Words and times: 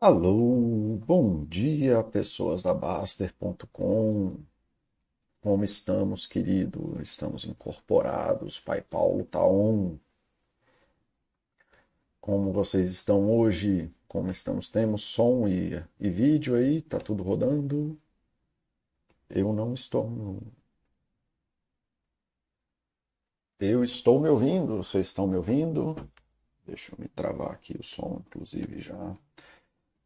Alô, 0.00 0.96
bom 1.06 1.44
dia, 1.44 2.02
pessoas 2.04 2.62
da 2.62 2.72
Baster.com. 2.72 4.36
Como 5.40 5.64
estamos, 5.64 6.24
querido? 6.26 7.00
Estamos 7.02 7.44
incorporados. 7.44 8.60
Pai 8.60 8.80
Paulo 8.80 9.24
tá 9.24 9.44
on. 9.44 9.98
Como 12.20 12.52
vocês 12.52 12.88
estão 12.92 13.28
hoje? 13.28 13.92
Como 14.06 14.30
estamos? 14.30 14.70
Temos 14.70 15.02
som 15.02 15.48
e, 15.48 15.84
e 15.98 16.08
vídeo 16.08 16.54
aí? 16.54 16.80
Tá 16.80 17.00
tudo 17.00 17.24
rodando? 17.24 18.00
Eu 19.28 19.52
não 19.52 19.74
estou. 19.74 20.40
Eu 23.58 23.82
estou 23.82 24.20
me 24.20 24.28
ouvindo. 24.28 24.76
Vocês 24.76 25.08
estão 25.08 25.26
me 25.26 25.36
ouvindo? 25.36 25.96
Deixa 26.66 26.92
eu 26.94 26.98
me 27.00 27.08
travar 27.08 27.52
aqui 27.52 27.76
o 27.76 27.82
som, 27.82 28.22
inclusive 28.26 28.80
já. 28.80 29.16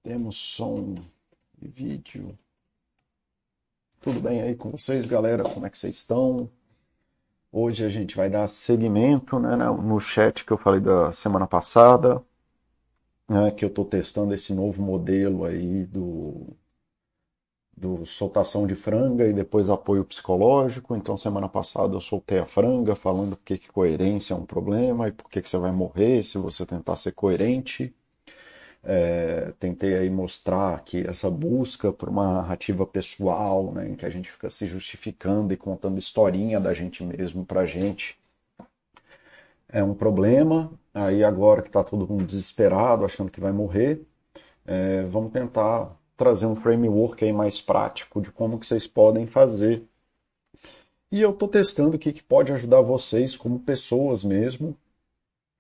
Temos 0.03 0.37
som 0.37 0.97
e 1.61 1.69
vídeo. 1.69 2.37
Tudo 4.01 4.19
bem 4.19 4.43
aí 4.43 4.57
com 4.57 4.73
vocês, 4.73 5.07
galera? 5.07 5.45
Como 5.45 5.65
é 5.65 5.71
que 5.71 5.79
vocês 5.79 5.95
estão? 5.95 6.51
Hoje 7.53 7.85
a 7.85 7.89
gente 7.89 8.17
vai 8.17 8.29
dar 8.29 8.49
seguimento 8.49 9.39
né, 9.39 9.55
no 9.55 10.01
chat 10.01 10.45
que 10.45 10.53
eu 10.53 10.59
falei 10.59 10.81
da 10.81 11.13
semana 11.13 11.47
passada, 11.47 12.21
né, 13.29 13.53
que 13.53 13.65
eu 13.65 13.69
estou 13.69 13.85
testando 13.85 14.35
esse 14.35 14.53
novo 14.53 14.83
modelo 14.83 15.45
aí 15.45 15.87
do, 15.87 16.49
do 17.77 18.05
soltação 18.05 18.67
de 18.67 18.75
franga 18.75 19.29
e 19.29 19.33
depois 19.33 19.71
apoio 19.71 20.05
psicológico. 20.05 20.97
Então, 20.97 21.17
semana 21.17 21.49
passada 21.49 21.95
eu 21.95 22.01
soltei 22.01 22.41
a 22.41 22.47
franga 22.47 22.97
falando 22.97 23.37
por 23.37 23.45
que 23.45 23.69
coerência 23.69 24.35
é 24.35 24.37
um 24.37 24.47
problema 24.47 25.07
e 25.07 25.13
por 25.13 25.31
que 25.31 25.41
você 25.41 25.59
vai 25.59 25.71
morrer 25.71 26.25
se 26.25 26.39
você 26.39 26.67
tentar 26.67 26.97
ser 26.97 27.13
coerente. 27.13 27.95
É, 28.85 29.53
tentei 29.61 29.95
aí 29.97 30.11
mostrar 30.11 30.83
que 30.85 31.07
essa 31.07 31.31
busca 31.31 31.93
por 31.93 32.09
uma 32.09 32.35
narrativa 32.35 32.85
pessoal, 32.85 33.73
né, 33.73 33.89
em 33.91 33.95
que 33.95 34.05
a 34.05 34.11
gente 34.11 34.31
fica 34.31 34.51
se 34.51 34.67
justificando 34.67 35.53
e 35.55 35.57
contando 35.57 35.99
historinha 35.99 36.59
da 36.59 36.75
gente 36.75 37.05
mesmo 37.05 37.45
pra 37.45 37.65
gente, 37.65 38.19
é 39.69 39.83
um 39.83 39.95
problema. 39.95 40.73
Aí 40.95 41.25
agora 41.25 41.63
que 41.63 41.69
está 41.69 41.83
todo 41.83 42.07
mundo 42.07 42.25
desesperado, 42.25 43.05
achando 43.05 43.31
que 43.31 43.41
vai 43.41 43.53
morrer, 43.53 44.03
é, 44.67 45.03
vamos 45.05 45.33
tentar 45.33 45.97
trazer 46.17 46.47
um 46.47 46.55
framework 46.55 47.25
aí 47.25 47.33
mais 47.33 47.61
prático 47.61 48.21
de 48.21 48.31
como 48.31 48.59
que 48.59 48.67
vocês 48.67 48.87
podem 48.87 49.27
fazer. 49.27 49.85
E 51.11 51.21
eu 51.21 51.31
estou 51.31 51.49
testando 51.49 51.97
o 51.97 51.99
que, 51.99 52.13
que 52.13 52.23
pode 52.23 52.53
ajudar 52.53 52.81
vocês 52.81 53.37
como 53.37 53.59
pessoas 53.59 54.25
mesmo, 54.25 54.77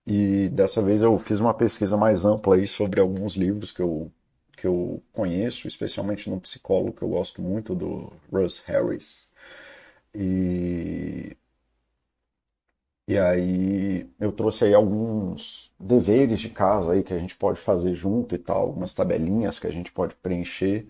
e 0.07 0.49
dessa 0.49 0.83
vez 0.83 1.03
eu 1.03 1.19
fiz 1.19 1.41
uma 1.41 1.55
pesquisa 1.55 1.97
mais 1.97 2.25
ampla 2.25 2.57
aí 2.57 2.67
sobre 2.67 3.01
alguns 3.01 3.35
livros 3.35 3.71
que 3.73 3.81
eu, 3.83 4.11
que 4.57 4.67
eu 4.67 5.03
conheço, 5.13 5.69
especialmente 5.69 6.29
num 6.29 6.41
psicólogo 6.41 6.93
que 6.93 7.03
eu 7.03 7.09
gosto 7.09 7.41
muito, 7.41 7.75
do 7.75 8.13
Russ 8.33 8.63
Harris. 8.67 9.31
E, 10.15 11.37
e 13.07 13.19
aí 13.19 14.09
eu 14.21 14.33
trouxe 14.33 14.65
aí 14.65 14.75
alguns 14.75 15.73
deveres 15.79 16.41
de 16.41 16.51
casa 16.51 16.93
aí 16.93 17.03
que 17.05 17.15
a 17.15 17.19
gente 17.19 17.37
pode 17.37 17.61
fazer 17.61 17.95
junto 17.95 18.35
e 18.35 18.39
tal, 18.39 18.63
algumas 18.63 18.95
tabelinhas 18.95 19.59
que 19.59 19.67
a 19.67 19.73
gente 19.73 19.93
pode 19.93 20.15
preencher 20.17 20.87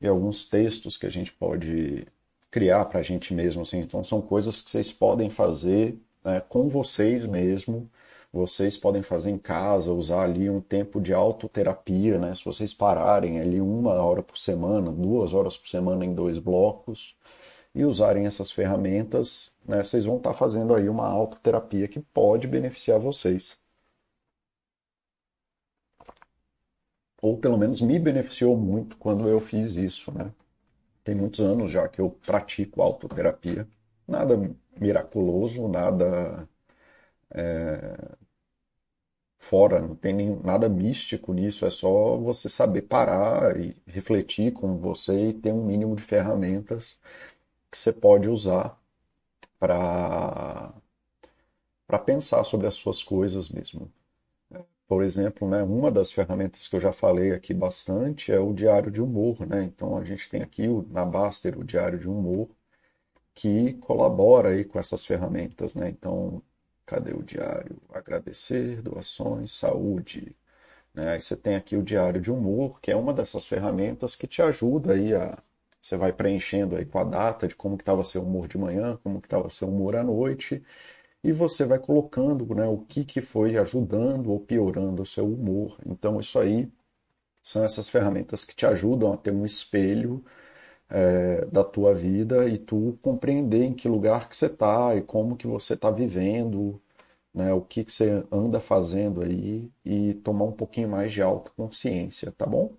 e 0.00 0.06
alguns 0.08 0.48
textos 0.48 0.96
que 0.96 1.06
a 1.06 1.10
gente 1.10 1.32
pode 1.32 2.06
criar 2.50 2.84
para 2.86 3.00
a 3.00 3.02
gente 3.02 3.34
mesmo. 3.34 3.62
Assim. 3.62 3.80
Então 3.80 4.04
são 4.04 4.20
coisas 4.22 4.60
que 4.62 4.70
vocês 4.70 4.92
podem 4.92 5.30
fazer 5.30 5.98
né, 6.24 6.40
com 6.48 6.68
vocês 6.68 7.26
mesmo 7.26 7.90
vocês 8.32 8.76
podem 8.76 9.02
fazer 9.02 9.30
em 9.30 9.38
casa, 9.38 9.92
usar 9.92 10.22
ali 10.24 10.48
um 10.48 10.60
tempo 10.60 11.00
de 11.00 11.12
autoterapia, 11.12 12.18
né? 12.18 12.34
Se 12.34 12.44
vocês 12.44 12.72
pararem 12.74 13.40
ali 13.40 13.60
uma 13.60 13.92
hora 13.94 14.22
por 14.22 14.38
semana, 14.38 14.90
duas 14.92 15.34
horas 15.34 15.56
por 15.58 15.68
semana 15.68 16.04
em 16.04 16.14
dois 16.14 16.38
blocos 16.38 17.16
e 17.74 17.84
usarem 17.84 18.26
essas 18.26 18.50
ferramentas, 18.50 19.54
né? 19.66 19.82
Vocês 19.82 20.04
vão 20.06 20.16
estar 20.18 20.34
fazendo 20.34 20.74
aí 20.74 20.88
uma 20.88 21.06
autoterapia 21.08 21.88
que 21.88 22.00
pode 22.00 22.46
beneficiar 22.48 22.98
vocês. 22.98 23.58
Ou 27.20 27.38
pelo 27.38 27.56
menos 27.56 27.80
me 27.80 27.98
beneficiou 27.98 28.56
muito 28.56 28.96
quando 28.96 29.28
eu 29.28 29.40
fiz 29.40 29.76
isso, 29.76 30.12
né? 30.12 30.32
Tem 31.04 31.14
muitos 31.14 31.40
anos 31.40 31.72
já 31.72 31.88
que 31.88 32.00
eu 32.00 32.10
pratico 32.10 32.82
autoterapia. 32.82 33.68
Nada 34.08 34.36
miraculoso, 34.78 35.68
nada 35.68 36.48
é, 37.30 37.96
fora, 39.42 39.80
não 39.80 39.94
tem 39.96 40.14
nem, 40.14 40.36
nada 40.42 40.68
místico 40.68 41.32
nisso, 41.34 41.66
é 41.66 41.70
só 41.70 42.16
você 42.16 42.48
saber 42.48 42.82
parar 42.82 43.58
e 43.60 43.76
refletir 43.86 44.52
com 44.52 44.78
você 44.78 45.30
e 45.30 45.34
ter 45.34 45.52
um 45.52 45.64
mínimo 45.66 45.96
de 45.96 46.02
ferramentas 46.02 46.98
que 47.70 47.78
você 47.78 47.92
pode 47.92 48.28
usar 48.28 48.78
para 49.58 50.72
para 51.86 51.98
pensar 51.98 52.44
sobre 52.44 52.66
as 52.66 52.74
suas 52.74 53.02
coisas 53.02 53.50
mesmo. 53.50 53.92
Por 54.88 55.02
exemplo, 55.02 55.48
né, 55.48 55.62
uma 55.62 55.90
das 55.90 56.12
ferramentas 56.12 56.68
que 56.68 56.76
eu 56.76 56.80
já 56.80 56.92
falei 56.92 57.32
aqui 57.32 57.54
bastante 57.54 58.30
é 58.32 58.38
o 58.38 58.52
diário 58.52 58.90
de 58.90 59.00
humor. 59.02 59.46
Né? 59.46 59.64
Então 59.64 59.96
a 59.96 60.04
gente 60.04 60.28
tem 60.28 60.42
aqui 60.42 60.68
o, 60.68 60.86
na 60.90 61.04
Baster 61.04 61.58
o 61.58 61.64
diário 61.64 61.98
de 61.98 62.08
humor 62.08 62.48
que 63.34 63.74
colabora 63.74 64.50
aí 64.50 64.64
com 64.64 64.78
essas 64.78 65.04
ferramentas. 65.06 65.74
Né? 65.74 65.88
Então 65.90 66.42
Cadê 66.86 67.12
o 67.12 67.22
diário? 67.22 67.76
Agradecer, 67.92 68.82
doações, 68.82 69.52
saúde. 69.52 70.36
Né? 70.94 71.10
Aí 71.10 71.20
você 71.20 71.36
tem 71.36 71.56
aqui 71.56 71.76
o 71.76 71.82
diário 71.82 72.20
de 72.20 72.30
humor, 72.30 72.80
que 72.80 72.90
é 72.90 72.96
uma 72.96 73.14
dessas 73.14 73.46
ferramentas 73.46 74.14
que 74.16 74.26
te 74.26 74.42
ajuda 74.42 74.94
aí 74.94 75.14
a. 75.14 75.38
Você 75.80 75.96
vai 75.96 76.12
preenchendo 76.12 76.76
aí 76.76 76.86
com 76.86 76.98
a 77.00 77.04
data 77.04 77.48
de 77.48 77.56
como 77.56 77.76
que 77.76 77.82
estava 77.82 78.04
seu 78.04 78.22
humor 78.22 78.46
de 78.46 78.56
manhã, 78.56 78.98
como 79.02 79.20
que 79.20 79.26
estava 79.26 79.50
seu 79.50 79.68
humor 79.68 79.96
à 79.96 80.04
noite, 80.04 80.62
e 81.24 81.32
você 81.32 81.64
vai 81.64 81.78
colocando 81.78 82.54
né, 82.54 82.66
o 82.66 82.78
que, 82.78 83.04
que 83.04 83.20
foi 83.20 83.56
ajudando 83.56 84.30
ou 84.30 84.40
piorando 84.40 85.02
o 85.02 85.06
seu 85.06 85.26
humor. 85.26 85.78
Então 85.86 86.20
isso 86.20 86.38
aí 86.38 86.70
são 87.42 87.64
essas 87.64 87.88
ferramentas 87.88 88.44
que 88.44 88.54
te 88.54 88.66
ajudam 88.66 89.12
a 89.12 89.16
ter 89.16 89.32
um 89.32 89.44
espelho 89.44 90.24
é, 90.92 91.46
da 91.46 91.64
tua 91.64 91.94
vida 91.94 92.46
e 92.48 92.58
tu 92.58 92.98
compreender 93.02 93.64
em 93.64 93.72
que 93.74 93.88
lugar 93.88 94.28
que 94.28 94.36
você 94.36 94.46
está 94.46 94.94
e 94.94 95.02
como 95.02 95.36
que 95.36 95.46
você 95.46 95.74
está 95.74 95.90
vivendo, 95.90 96.80
né, 97.34 97.52
o 97.54 97.62
que, 97.62 97.84
que 97.84 97.92
você 97.92 98.24
anda 98.30 98.60
fazendo 98.60 99.22
aí 99.22 99.70
e 99.84 100.14
tomar 100.16 100.44
um 100.46 100.52
pouquinho 100.52 100.88
mais 100.90 101.12
de 101.12 101.22
autoconsciência, 101.22 102.32
tá 102.32 102.46
bom? 102.46 102.72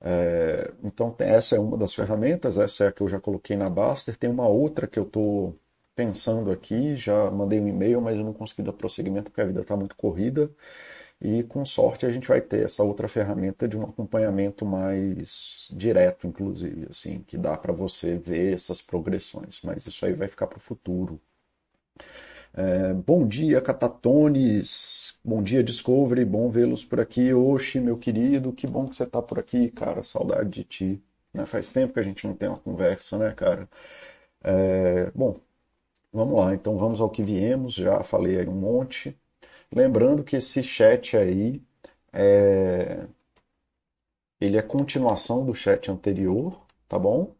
É, 0.00 0.72
então 0.82 1.14
essa 1.18 1.56
é 1.56 1.58
uma 1.60 1.78
das 1.78 1.94
ferramentas, 1.94 2.58
essa 2.58 2.84
é 2.84 2.88
a 2.88 2.92
que 2.92 3.00
eu 3.02 3.08
já 3.08 3.20
coloquei 3.20 3.56
na 3.56 3.70
Baster, 3.70 4.16
tem 4.16 4.28
uma 4.30 4.46
outra 4.48 4.86
que 4.86 4.98
eu 4.98 5.04
estou 5.04 5.56
pensando 5.94 6.50
aqui, 6.50 6.96
já 6.96 7.30
mandei 7.30 7.60
um 7.60 7.68
e-mail, 7.68 8.00
mas 8.00 8.16
eu 8.16 8.24
não 8.24 8.32
consegui 8.32 8.62
dar 8.62 8.72
prosseguimento 8.72 9.30
porque 9.30 9.40
a 9.40 9.46
vida 9.46 9.60
está 9.62 9.76
muito 9.76 9.96
corrida, 9.96 10.50
e 11.24 11.42
com 11.44 11.64
sorte 11.64 12.06
a 12.06 12.12
gente 12.12 12.28
vai 12.28 12.40
ter 12.40 12.64
essa 12.66 12.84
outra 12.84 13.08
ferramenta 13.08 13.66
de 13.66 13.78
um 13.78 13.82
acompanhamento 13.82 14.66
mais 14.66 15.68
direto, 15.72 16.26
inclusive, 16.26 16.86
assim, 16.90 17.20
que 17.26 17.38
dá 17.38 17.56
para 17.56 17.72
você 17.72 18.18
ver 18.18 18.54
essas 18.54 18.82
progressões. 18.82 19.60
Mas 19.64 19.86
isso 19.86 20.04
aí 20.06 20.12
vai 20.12 20.28
ficar 20.28 20.46
para 20.46 20.58
o 20.58 20.60
futuro. 20.60 21.20
É, 22.52 22.92
bom 22.94 23.26
dia, 23.26 23.60
Catatones. 23.60 25.18
Bom 25.24 25.42
dia, 25.42 25.62
Discovery. 25.62 26.24
Bom 26.24 26.50
vê-los 26.50 26.84
por 26.84 27.00
aqui. 27.00 27.32
Oxi, 27.32 27.80
meu 27.80 27.96
querido, 27.98 28.52
que 28.52 28.66
bom 28.66 28.86
que 28.88 28.96
você 28.96 29.04
está 29.04 29.20
por 29.22 29.38
aqui, 29.38 29.70
cara. 29.70 30.02
Saudade 30.02 30.50
de 30.50 30.64
ti. 30.64 31.02
Né? 31.32 31.46
Faz 31.46 31.70
tempo 31.70 31.94
que 31.94 32.00
a 32.00 32.02
gente 32.02 32.26
não 32.26 32.34
tem 32.34 32.48
uma 32.48 32.58
conversa, 32.58 33.18
né, 33.18 33.32
cara? 33.32 33.68
É, 34.42 35.10
bom, 35.12 35.36
vamos 36.12 36.36
lá. 36.40 36.54
Então 36.54 36.78
vamos 36.78 37.00
ao 37.00 37.10
que 37.10 37.22
viemos. 37.24 37.74
Já 37.74 38.02
falei 38.04 38.38
aí 38.40 38.48
um 38.48 38.54
monte. 38.54 39.18
Lembrando 39.72 40.24
que 40.24 40.36
esse 40.36 40.62
chat 40.62 41.16
aí 41.16 41.62
é... 42.12 43.06
ele 44.40 44.56
é 44.56 44.62
continuação 44.62 45.44
do 45.44 45.54
chat 45.54 45.90
anterior, 45.90 46.64
tá 46.88 46.98
bom? 46.98 47.34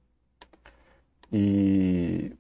E 1.33 2.33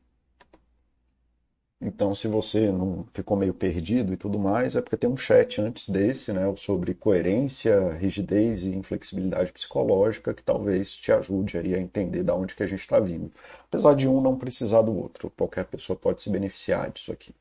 então, 1.86 2.14
se 2.14 2.26
você 2.28 2.72
não 2.72 3.06
ficou 3.12 3.36
meio 3.36 3.52
perdido 3.52 4.12
e 4.14 4.16
tudo 4.16 4.38
mais, 4.38 4.74
é 4.74 4.80
porque 4.80 4.96
tem 4.96 5.10
um 5.10 5.16
chat 5.18 5.60
antes 5.60 5.88
desse, 5.90 6.32
né, 6.32 6.42
sobre 6.56 6.94
coerência, 6.94 7.92
rigidez 7.92 8.62
e 8.62 8.70
inflexibilidade 8.74 9.52
psicológica, 9.52 10.32
que 10.32 10.42
talvez 10.42 10.96
te 10.96 11.12
ajude 11.12 11.58
aí 11.58 11.74
a 11.74 11.78
entender 11.78 12.22
da 12.22 12.34
onde 12.34 12.54
que 12.54 12.62
a 12.62 12.66
gente 12.66 12.80
está 12.80 12.98
vindo. 12.98 13.30
Apesar 13.68 13.94
de 13.94 14.08
um 14.08 14.20
não 14.20 14.38
precisar 14.38 14.80
do 14.82 14.96
outro, 14.96 15.30
qualquer 15.36 15.66
pessoa 15.66 15.94
pode 15.96 16.22
se 16.22 16.30
beneficiar 16.30 16.90
disso 16.90 17.12
aqui, 17.12 17.34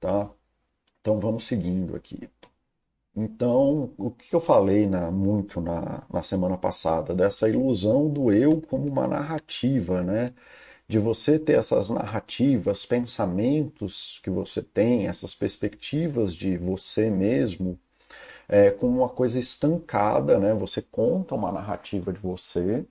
tá? 0.00 0.30
Então 1.02 1.18
vamos 1.20 1.44
seguindo 1.44 1.96
aqui. 1.96 2.30
Então, 3.16 3.92
o 3.98 4.10
que 4.10 4.34
eu 4.34 4.40
falei 4.40 4.86
na, 4.86 5.10
muito 5.10 5.60
na, 5.60 6.02
na 6.12 6.22
semana 6.22 6.56
passada, 6.58 7.14
dessa 7.14 7.48
ilusão 7.48 8.08
do 8.10 8.32
eu 8.32 8.60
como 8.62 8.86
uma 8.88 9.06
narrativa, 9.06 10.02
né? 10.02 10.32
De 10.88 10.98
você 10.98 11.38
ter 11.38 11.54
essas 11.58 11.90
narrativas, 11.90 12.86
pensamentos 12.86 14.20
que 14.22 14.30
você 14.30 14.62
tem, 14.62 15.08
essas 15.08 15.34
perspectivas 15.34 16.34
de 16.34 16.56
você 16.58 17.10
mesmo, 17.10 17.78
é, 18.48 18.70
como 18.70 18.98
uma 19.00 19.08
coisa 19.08 19.38
estancada, 19.40 20.38
né? 20.38 20.54
Você 20.54 20.82
conta 20.82 21.34
uma 21.34 21.52
narrativa 21.52 22.12
de 22.12 22.20
você, 22.20 22.84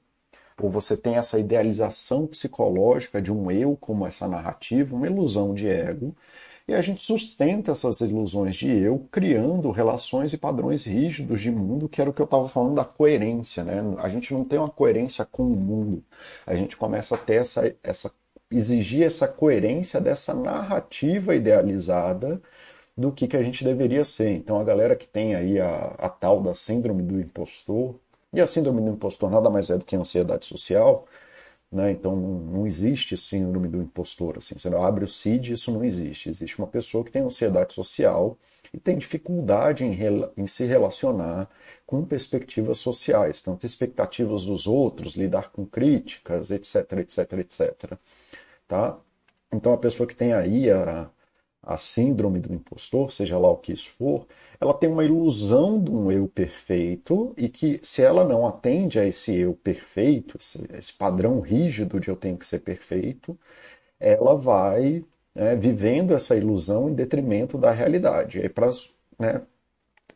ou 0.61 0.69
você 0.69 0.95
tem 0.97 1.15
essa 1.17 1.39
idealização 1.39 2.27
psicológica 2.27 3.21
de 3.21 3.31
um 3.31 3.51
eu 3.51 3.75
como 3.77 4.05
essa 4.07 4.27
narrativa, 4.27 4.95
uma 4.95 5.07
ilusão 5.07 5.53
de 5.53 5.67
ego, 5.67 6.15
e 6.71 6.73
a 6.73 6.81
gente 6.81 7.01
sustenta 7.01 7.73
essas 7.73 7.99
ilusões 7.99 8.55
de 8.55 8.69
eu 8.69 9.05
criando 9.11 9.71
relações 9.71 10.31
e 10.31 10.37
padrões 10.37 10.85
rígidos 10.85 11.41
de 11.41 11.51
mundo, 11.51 11.89
que 11.89 11.99
era 11.99 12.09
o 12.09 12.13
que 12.13 12.21
eu 12.21 12.25
estava 12.25 12.47
falando 12.47 12.75
da 12.75 12.85
coerência, 12.85 13.61
né? 13.61 13.81
A 13.97 14.07
gente 14.07 14.33
não 14.33 14.45
tem 14.45 14.57
uma 14.57 14.69
coerência 14.69 15.25
com 15.25 15.43
o 15.43 15.55
mundo. 15.55 16.01
A 16.47 16.55
gente 16.55 16.77
começa 16.77 17.15
a 17.15 17.17
ter 17.17 17.41
essa, 17.41 17.75
essa 17.83 18.09
exigir 18.49 19.03
essa 19.03 19.27
coerência 19.27 19.99
dessa 19.99 20.33
narrativa 20.33 21.35
idealizada 21.35 22.41
do 22.97 23.11
que, 23.11 23.27
que 23.27 23.35
a 23.35 23.43
gente 23.43 23.65
deveria 23.65 24.05
ser. 24.05 24.31
Então 24.31 24.57
a 24.57 24.63
galera 24.63 24.95
que 24.95 25.07
tem 25.07 25.35
aí 25.35 25.59
a, 25.59 25.93
a 25.97 26.07
tal 26.07 26.41
da 26.41 26.55
síndrome 26.55 27.03
do 27.03 27.19
impostor, 27.19 27.95
e 28.31 28.39
a 28.39 28.47
síndrome 28.47 28.81
do 28.81 28.91
impostor 28.91 29.29
nada 29.29 29.49
mais 29.49 29.69
é 29.69 29.77
do 29.77 29.83
que 29.83 29.95
a 29.95 29.99
ansiedade 29.99 30.45
social, 30.45 31.05
né? 31.71 31.91
Então 31.91 32.15
não 32.15 32.67
existe 32.67 33.15
síndrome 33.15 33.67
do 33.67 33.81
impostor. 33.81 34.37
Assim. 34.37 34.57
Você 34.57 34.67
abre 34.75 35.05
o 35.05 35.07
CID, 35.07 35.53
isso 35.53 35.71
não 35.71 35.83
existe. 35.83 36.29
Existe 36.29 36.59
uma 36.59 36.67
pessoa 36.67 37.03
que 37.03 37.11
tem 37.11 37.21
ansiedade 37.21 37.73
social 37.73 38.37
e 38.73 38.79
tem 38.79 38.97
dificuldade 38.97 39.83
em, 39.83 39.95
em 40.37 40.47
se 40.47 40.65
relacionar 40.65 41.49
com 41.85 42.03
perspectivas 42.05 42.79
sociais, 42.79 43.41
tanto 43.41 43.65
expectativas 43.65 44.45
dos 44.45 44.67
outros, 44.67 45.15
lidar 45.15 45.51
com 45.51 45.65
críticas, 45.65 46.51
etc, 46.51 46.93
etc, 46.99 47.33
etc. 47.33 47.97
Tá? 48.67 48.97
Então 49.51 49.73
a 49.73 49.77
pessoa 49.77 50.07
que 50.07 50.15
tem 50.15 50.33
aí 50.33 50.69
a, 50.71 51.09
a 51.63 51.77
síndrome 51.77 52.39
do 52.39 52.53
impostor, 52.53 53.11
seja 53.11 53.37
lá 53.37 53.49
o 53.49 53.57
que 53.57 53.71
isso 53.71 53.89
for, 53.89 54.25
ela 54.59 54.73
tem 54.73 54.89
uma 54.89 55.03
ilusão 55.03 55.81
de 55.81 55.91
um 55.91 56.11
eu 56.11 56.27
perfeito 56.27 57.33
e 57.37 57.47
que 57.49 57.79
se 57.83 58.01
ela 58.01 58.23
não 58.23 58.47
atende 58.47 58.99
a 58.99 59.05
esse 59.05 59.35
eu 59.37 59.53
perfeito, 59.53 60.37
esse, 60.39 60.67
esse 60.73 60.93
padrão 60.93 61.39
rígido 61.39 61.99
de 61.99 62.09
eu 62.09 62.15
tenho 62.15 62.37
que 62.37 62.45
ser 62.47 62.59
perfeito, 62.59 63.37
ela 63.99 64.35
vai 64.37 65.03
né, 65.35 65.55
vivendo 65.55 66.13
essa 66.13 66.35
ilusão 66.35 66.89
em 66.89 66.93
detrimento 66.93 67.57
da 67.57 67.71
realidade. 67.71 68.39
E 68.39 68.49
para 68.49 68.71
né, 69.19 69.41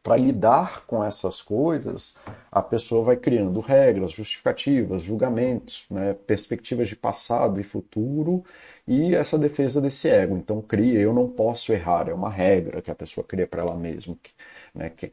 para 0.06 0.18
lidar 0.18 0.86
com 0.86 1.04
essas 1.04 1.42
coisas, 1.42 2.16
a 2.52 2.62
pessoa 2.62 3.04
vai 3.04 3.18
criando 3.18 3.60
regras, 3.60 4.12
justificativas, 4.12 5.02
julgamentos, 5.02 5.88
né, 5.90 6.14
perspectivas 6.14 6.88
de 6.90 6.96
passado 6.96 7.60
e 7.60 7.64
futuro 7.64 8.44
e 8.88 9.16
essa 9.16 9.36
defesa 9.36 9.82
desse 9.82 10.08
ego. 10.08 10.38
Então 10.38 10.62
cria, 10.62 11.00
eu 11.00 11.12
não 11.12 11.28
posso 11.28 11.74
errar, 11.74 12.08
é 12.08 12.14
uma 12.14 12.30
regra 12.30 12.84
que 12.84 12.92
a 12.92 12.96
pessoa 12.96 13.26
cria 13.26 13.48
para 13.48 13.64
ela 13.64 13.76
mesma. 13.76 14.16
Né, 14.76 14.92
que, 14.92 15.12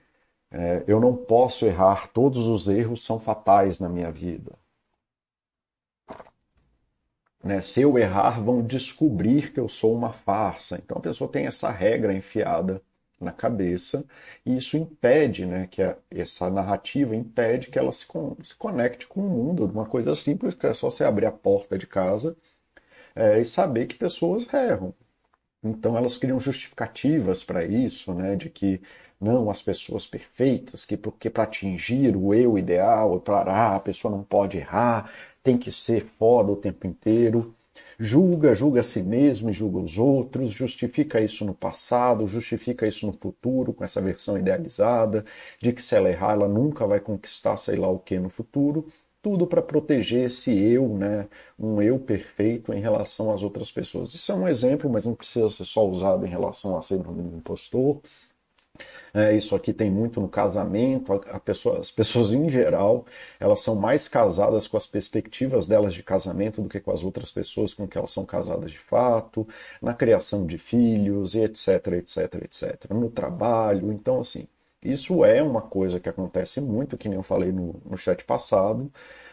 é, 0.50 0.84
eu 0.86 1.00
não 1.00 1.16
posso 1.16 1.64
errar, 1.64 2.08
todos 2.08 2.46
os 2.46 2.68
erros 2.68 3.02
são 3.02 3.18
fatais 3.18 3.80
na 3.80 3.88
minha 3.88 4.10
vida. 4.10 4.52
Né, 7.42 7.62
se 7.62 7.80
eu 7.80 7.96
errar, 7.98 8.42
vão 8.42 8.62
descobrir 8.62 9.52
que 9.54 9.60
eu 9.60 9.68
sou 9.70 9.94
uma 9.94 10.12
farsa. 10.12 10.78
Então 10.84 10.98
a 10.98 11.00
pessoa 11.00 11.30
tem 11.30 11.46
essa 11.46 11.70
regra 11.70 12.12
enfiada 12.12 12.82
na 13.22 13.32
cabeça, 13.32 14.04
e 14.44 14.56
isso 14.56 14.76
impede, 14.76 15.46
né, 15.46 15.66
que 15.70 15.82
a, 15.82 15.96
essa 16.10 16.50
narrativa 16.50 17.14
impede 17.16 17.69
que 17.69 17.78
ela 17.78 17.92
se, 17.92 18.06
con 18.06 18.36
se 18.44 18.54
conecte 18.56 19.06
com 19.06 19.20
o 19.20 19.30
mundo, 19.30 19.66
uma 19.66 19.86
coisa 19.86 20.14
simples, 20.14 20.54
que 20.54 20.66
é 20.66 20.74
só 20.74 20.90
você 20.90 21.04
abrir 21.04 21.26
a 21.26 21.32
porta 21.32 21.78
de 21.78 21.86
casa 21.86 22.36
é, 23.14 23.40
e 23.40 23.44
saber 23.44 23.86
que 23.86 23.96
pessoas 23.96 24.52
erram. 24.52 24.94
Então 25.62 25.96
elas 25.96 26.19
criam 26.19 26.40
justificativas 26.40 27.44
para 27.44 27.64
isso, 27.64 28.14
né, 28.14 28.36
de 28.36 28.50
que 28.50 28.80
não 29.20 29.48
as 29.50 29.62
pessoas 29.62 30.06
perfeitas, 30.06 30.84
que 30.84 30.96
porque 30.96 31.30
para 31.30 31.44
atingir 31.44 32.16
o 32.16 32.34
eu 32.34 32.58
ideal, 32.58 33.20
para 33.20 33.52
ah, 33.52 33.76
a 33.76 33.80
pessoa 33.80 34.10
não 34.10 34.24
pode 34.24 34.58
errar, 34.58 35.10
tem 35.42 35.56
que 35.58 35.70
ser 35.72 36.06
foda 36.19 36.52
o 36.52 36.56
tempo 36.56 36.86
inteiro 36.86 37.54
julga, 38.02 38.52
julga 38.52 38.81
a 38.81 38.82
si 38.82 39.00
mesmo 39.00 39.49
e 39.49 39.52
julga 39.52 39.78
os 39.78 39.96
outros, 39.96 40.50
justifica 40.50 41.20
isso 41.20 41.44
no 41.44 41.54
passado, 41.54 42.26
justifica 42.26 42.84
isso 42.87 43.06
no 43.06 43.12
futuro, 43.12 43.72
com 43.72 43.84
essa 43.84 44.00
versão 44.00 44.37
idealizada, 44.37 45.25
de 45.60 45.72
que 45.72 45.81
se 45.81 45.94
ela 45.94 46.10
errar, 46.10 46.32
ela 46.32 46.49
nunca 46.49 46.84
vai 46.84 46.99
conquistar 46.99 47.56
sei 47.56 47.76
lá 47.76 47.88
o 47.88 48.00
que 48.00 48.19
no 48.19 48.28
futuro. 48.28 48.87
Tudo 49.22 49.46
para 49.46 49.62
proteger 49.62 50.25
esse 50.25 50.52
eu, 50.52 50.88
né? 50.99 51.28
um 51.56 51.81
eu 51.81 51.96
perfeito 51.96 52.72
em 52.72 52.81
relação 52.81 53.32
às 53.32 53.44
outras 53.44 53.70
pessoas. 53.70 54.12
Isso 54.14 54.32
é 54.32 54.34
um 54.34 54.48
exemplo, 54.48 54.90
mas 54.90 55.05
não 55.06 55.14
precisa 55.14 55.48
ser 55.48 55.64
só 55.64 55.88
usado 55.88 56.26
em 56.26 56.28
relação 56.28 56.76
a 56.76 56.82
ser 56.82 56.96
um 56.96 57.37
impostor. 57.37 58.00
É, 59.14 59.34
isso 59.34 59.54
aqui 59.54 59.72
tem 59.72 59.90
muito 59.90 60.20
no 60.20 60.28
casamento. 60.28 61.20
Pessoa, 61.44 61.80
as 61.80 61.90
pessoas 61.90 62.30
em 62.32 62.48
geral, 62.48 63.04
elas 63.38 63.60
são 63.60 63.74
mais 63.74 64.08
casadas 64.08 64.66
com 64.66 64.76
as 64.76 64.86
perspectivas 64.86 65.66
delas 65.66 65.94
de 65.94 66.02
casamento 66.02 66.62
do 66.62 66.69
que 66.69 66.80
com 66.80 66.90
as 66.92 67.04
outras 67.04 67.30
pessoas 67.30 67.74
com 67.74 67.86
que 67.86 67.98
elas 67.98 68.10
são 68.10 68.24
casadas 68.24 68.70
de 68.70 68.78
fato, 68.78 69.46
na 69.80 69.94
criação 69.94 70.46
de 70.46 70.58
filhos, 70.58 71.34
e 71.34 71.40
etc, 71.40 71.86
etc, 71.98 72.34
etc. 72.44 72.90
No 72.90 73.10
trabalho. 73.10 73.92
Então, 73.92 74.20
assim, 74.20 74.46
isso 74.82 75.24
é 75.24 75.42
uma 75.42 75.62
coisa 75.62 76.00
que 76.00 76.08
acontece 76.08 76.60
muito, 76.60 76.96
que 76.96 77.08
nem 77.08 77.19
eu 77.19 77.22
falei 77.22 77.52
no, 77.52 77.80
no 77.84 77.96
chat 77.98 78.24
passado 78.24 78.90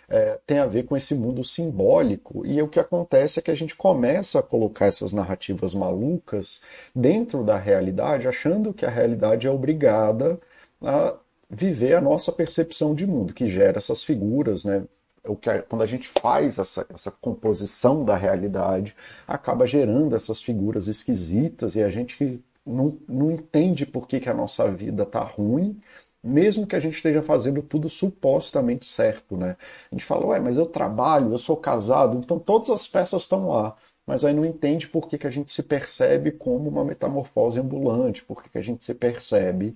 é, 0.09 0.39
tem 0.45 0.57
a 0.59 0.65
ver 0.65 0.83
com 0.83 0.97
esse 0.97 1.13
mundo 1.13 1.43
simbólico. 1.43 2.45
E 2.45 2.61
o 2.61 2.67
que 2.67 2.79
acontece 2.79 3.39
é 3.39 3.41
que 3.41 3.51
a 3.51 3.55
gente 3.55 3.75
começa 3.75 4.39
a 4.39 4.43
colocar 4.43 4.87
essas 4.87 5.13
narrativas 5.13 5.73
malucas 5.73 6.59
dentro 6.95 7.43
da 7.43 7.57
realidade, 7.57 8.27
achando 8.27 8.73
que 8.73 8.85
a 8.85 8.89
realidade 8.89 9.47
é 9.47 9.51
obrigada 9.51 10.39
a 10.81 11.15
viver 11.49 11.95
a 11.95 12.01
nossa 12.01 12.31
percepção 12.31 12.93
de 12.95 13.05
mundo, 13.05 13.33
que 13.33 13.49
gera 13.49 13.77
essas 13.77 14.03
figuras, 14.03 14.65
né? 14.65 14.83
O 15.25 15.35
que, 15.35 15.51
quando 15.63 15.81
a 15.81 15.85
gente 15.85 16.07
faz 16.21 16.57
essa, 16.57 16.85
essa 16.93 17.11
composição 17.11 18.05
da 18.05 18.15
realidade, 18.15 18.95
acaba 19.27 19.67
gerando 19.67 20.15
essas 20.15 20.41
figuras 20.41 20.87
esquisitas 20.87 21.75
e 21.75 21.83
a 21.83 21.89
gente 21.89 22.41
não, 22.65 22.97
não 23.07 23.31
entende 23.31 23.85
por 23.85 24.07
que, 24.07 24.19
que 24.19 24.29
a 24.29 24.33
nossa 24.33 24.71
vida 24.71 25.03
está 25.03 25.21
ruim 25.21 25.79
mesmo 26.23 26.67
que 26.67 26.75
a 26.75 26.79
gente 26.79 26.95
esteja 26.95 27.21
fazendo 27.21 27.61
tudo 27.61 27.89
supostamente 27.89 28.85
certo, 28.85 29.37
né? 29.37 29.55
A 29.91 29.95
gente 29.95 30.05
fala, 30.05 30.25
ué, 30.27 30.39
mas 30.39 30.57
eu 30.57 30.65
trabalho, 30.65 31.31
eu 31.33 31.37
sou 31.37 31.57
casado, 31.57 32.17
então 32.17 32.39
todas 32.39 32.69
as 32.69 32.87
peças 32.87 33.23
estão 33.23 33.47
lá. 33.49 33.75
Mas 34.05 34.25
aí 34.25 34.33
não 34.33 34.45
entende 34.45 34.87
por 34.87 35.07
que, 35.07 35.17
que 35.17 35.27
a 35.27 35.29
gente 35.29 35.51
se 35.51 35.61
percebe 35.63 36.31
como 36.31 36.69
uma 36.69 36.83
metamorfose 36.83 37.59
ambulante, 37.59 38.23
por 38.23 38.43
que, 38.43 38.49
que 38.49 38.57
a 38.57 38.61
gente 38.61 38.83
se 38.83 38.93
percebe 38.95 39.75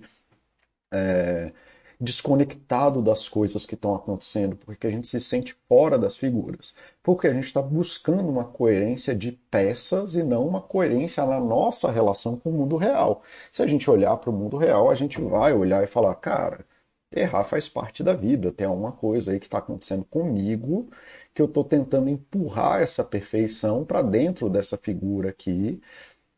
é, 0.92 1.52
desconectado 2.00 3.00
das 3.02 3.28
coisas 3.28 3.64
que 3.66 3.74
estão 3.74 3.94
acontecendo, 3.94 4.56
porque 4.56 4.86
a 4.86 4.90
gente 4.90 5.06
se 5.06 5.20
sente 5.20 5.56
fora 5.68 5.98
das 5.98 6.16
figuras. 6.16 6.74
Porque 7.02 7.26
a 7.26 7.32
gente 7.34 7.46
está 7.46 7.62
buscando 7.62 8.28
uma 8.28 8.44
coerência 8.44 9.14
de 9.14 9.32
peças 9.32 10.14
e 10.16 10.22
não 10.22 10.46
uma 10.46 10.60
coerência 10.60 11.24
na 11.24 11.40
nossa 11.40 11.90
relação 11.90 12.36
com 12.36 12.50
o 12.50 12.52
mundo 12.52 12.76
real. 12.76 13.22
Se 13.52 13.62
a 13.62 13.66
gente 13.66 13.90
olhar 13.90 14.16
para 14.16 14.30
o 14.30 14.32
mundo 14.32 14.56
real, 14.56 14.90
a 14.90 14.94
gente 14.94 15.20
vai 15.20 15.52
olhar 15.52 15.82
e 15.84 15.86
falar, 15.86 16.14
cara, 16.16 16.66
errar 17.14 17.44
faz 17.44 17.68
parte 17.68 18.02
da 18.02 18.12
vida, 18.14 18.52
tem 18.52 18.66
alguma 18.66 18.92
coisa 18.92 19.32
aí 19.32 19.38
que 19.38 19.46
está 19.46 19.58
acontecendo 19.58 20.04
comigo 20.04 20.88
que 21.34 21.42
eu 21.42 21.46
estou 21.46 21.64
tentando 21.64 22.08
empurrar 22.08 22.80
essa 22.82 23.04
perfeição 23.04 23.84
para 23.84 24.02
dentro 24.02 24.48
dessa 24.48 24.76
figura 24.76 25.30
aqui. 25.30 25.80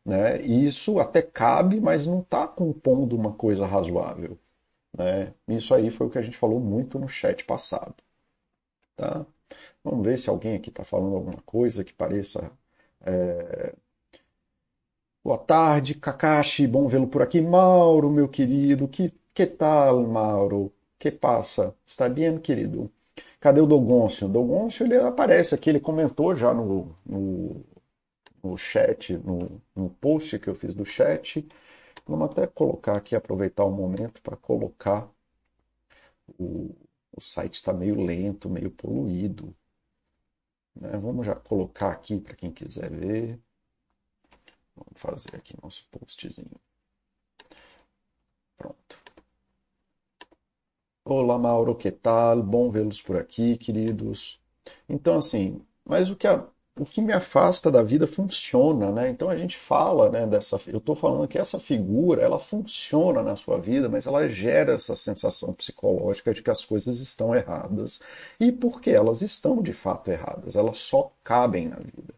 Né? 0.05 0.41
E 0.43 0.65
isso 0.65 0.99
até 0.99 1.21
cabe, 1.21 1.79
mas 1.81 2.07
não 2.07 2.21
está 2.21 2.47
compondo 2.47 3.15
uma 3.15 3.33
coisa 3.33 3.65
razoável. 3.65 4.37
Né? 4.97 5.33
Isso 5.47 5.73
aí 5.73 5.89
foi 5.91 6.07
o 6.07 6.09
que 6.09 6.17
a 6.17 6.21
gente 6.21 6.37
falou 6.37 6.59
muito 6.59 6.99
no 6.99 7.07
chat 7.07 7.43
passado. 7.45 7.95
Tá? 8.95 9.25
Vamos 9.83 10.05
ver 10.05 10.17
se 10.17 10.29
alguém 10.29 10.55
aqui 10.55 10.69
está 10.69 10.83
falando 10.83 11.15
alguma 11.15 11.41
coisa 11.43 11.83
que 11.83 11.93
pareça. 11.93 12.51
É... 13.05 13.73
Boa 15.23 15.37
tarde, 15.37 15.93
Kakashi, 15.93 16.65
bom 16.65 16.87
vê-lo 16.87 17.07
por 17.07 17.21
aqui. 17.21 17.41
Mauro, 17.41 18.09
meu 18.09 18.27
querido, 18.29 18.87
que, 18.87 19.13
que 19.33 19.45
tal, 19.45 20.07
Mauro? 20.07 20.73
Que 20.97 21.11
passa? 21.11 21.75
Está 21.85 22.07
bem, 22.09 22.39
querido? 22.39 22.89
Cadê 23.39 23.61
o 23.61 23.65
Dogoncio? 23.67 24.27
O 24.27 24.29
Dogoncio, 24.31 24.85
ele 24.85 24.97
aparece 24.97 25.53
aqui, 25.53 25.69
ele 25.69 25.79
comentou 25.79 26.35
já 26.35 26.53
no, 26.53 26.95
no, 27.05 27.63
no 28.43 28.57
chat, 28.57 29.13
no, 29.17 29.61
no 29.75 29.89
post 29.89 30.39
que 30.39 30.47
eu 30.49 30.55
fiz 30.55 30.75
do 30.75 30.85
chat. 30.85 31.47
Vamos 32.07 32.31
até 32.31 32.47
colocar 32.47 32.95
aqui, 32.97 33.15
aproveitar 33.15 33.63
o 33.65 33.71
momento 33.71 34.21
para 34.21 34.35
colocar. 34.37 35.09
O, 36.39 36.73
o 37.11 37.21
site 37.21 37.55
está 37.55 37.73
meio 37.73 37.95
lento, 38.01 38.49
meio 38.49 38.71
poluído. 38.71 39.55
Né? 40.75 40.97
Vamos 40.97 41.25
já 41.25 41.35
colocar 41.35 41.91
aqui 41.91 42.19
para 42.19 42.35
quem 42.35 42.51
quiser 42.51 42.89
ver. 42.89 43.39
Vamos 44.75 44.99
fazer 45.01 45.35
aqui 45.35 45.53
nosso 45.61 45.87
postzinho. 45.91 46.59
Pronto. 48.55 48.95
Olá, 51.03 51.37
Mauro, 51.39 51.75
que 51.75 51.89
tal? 51.91 52.43
Bom 52.43 52.69
vê-los 52.69 53.01
por 53.01 53.15
aqui, 53.17 53.57
queridos. 53.57 54.39
Então, 54.87 55.17
assim, 55.17 55.65
mas 55.85 56.09
o 56.11 56.15
que 56.15 56.27
a, 56.27 56.47
o 56.79 56.85
que 56.85 57.01
me 57.01 57.13
afasta 57.13 57.71
da 57.71 57.81
vida 57.83 58.07
funciona, 58.07 58.91
né? 58.91 59.09
Então 59.09 59.29
a 59.29 59.37
gente 59.37 59.57
fala, 59.57 60.09
né, 60.09 60.25
dessa, 60.25 60.59
eu 60.67 60.77
estou 60.77 60.95
falando 60.95 61.27
que 61.27 61.37
essa 61.37 61.59
figura, 61.59 62.21
ela 62.21 62.39
funciona 62.39 63.23
na 63.23 63.35
sua 63.35 63.57
vida, 63.59 63.89
mas 63.89 64.05
ela 64.05 64.27
gera 64.29 64.73
essa 64.73 64.95
sensação 64.95 65.53
psicológica 65.53 66.33
de 66.33 66.41
que 66.41 66.51
as 66.51 66.63
coisas 66.63 66.99
estão 66.99 67.35
erradas. 67.35 67.99
E 68.39 68.51
porque 68.51 68.91
elas 68.91 69.21
estão 69.21 69.61
de 69.61 69.73
fato 69.73 70.11
erradas, 70.11 70.55
elas 70.55 70.79
só 70.79 71.11
cabem 71.23 71.69
na 71.69 71.77
vida. 71.77 72.13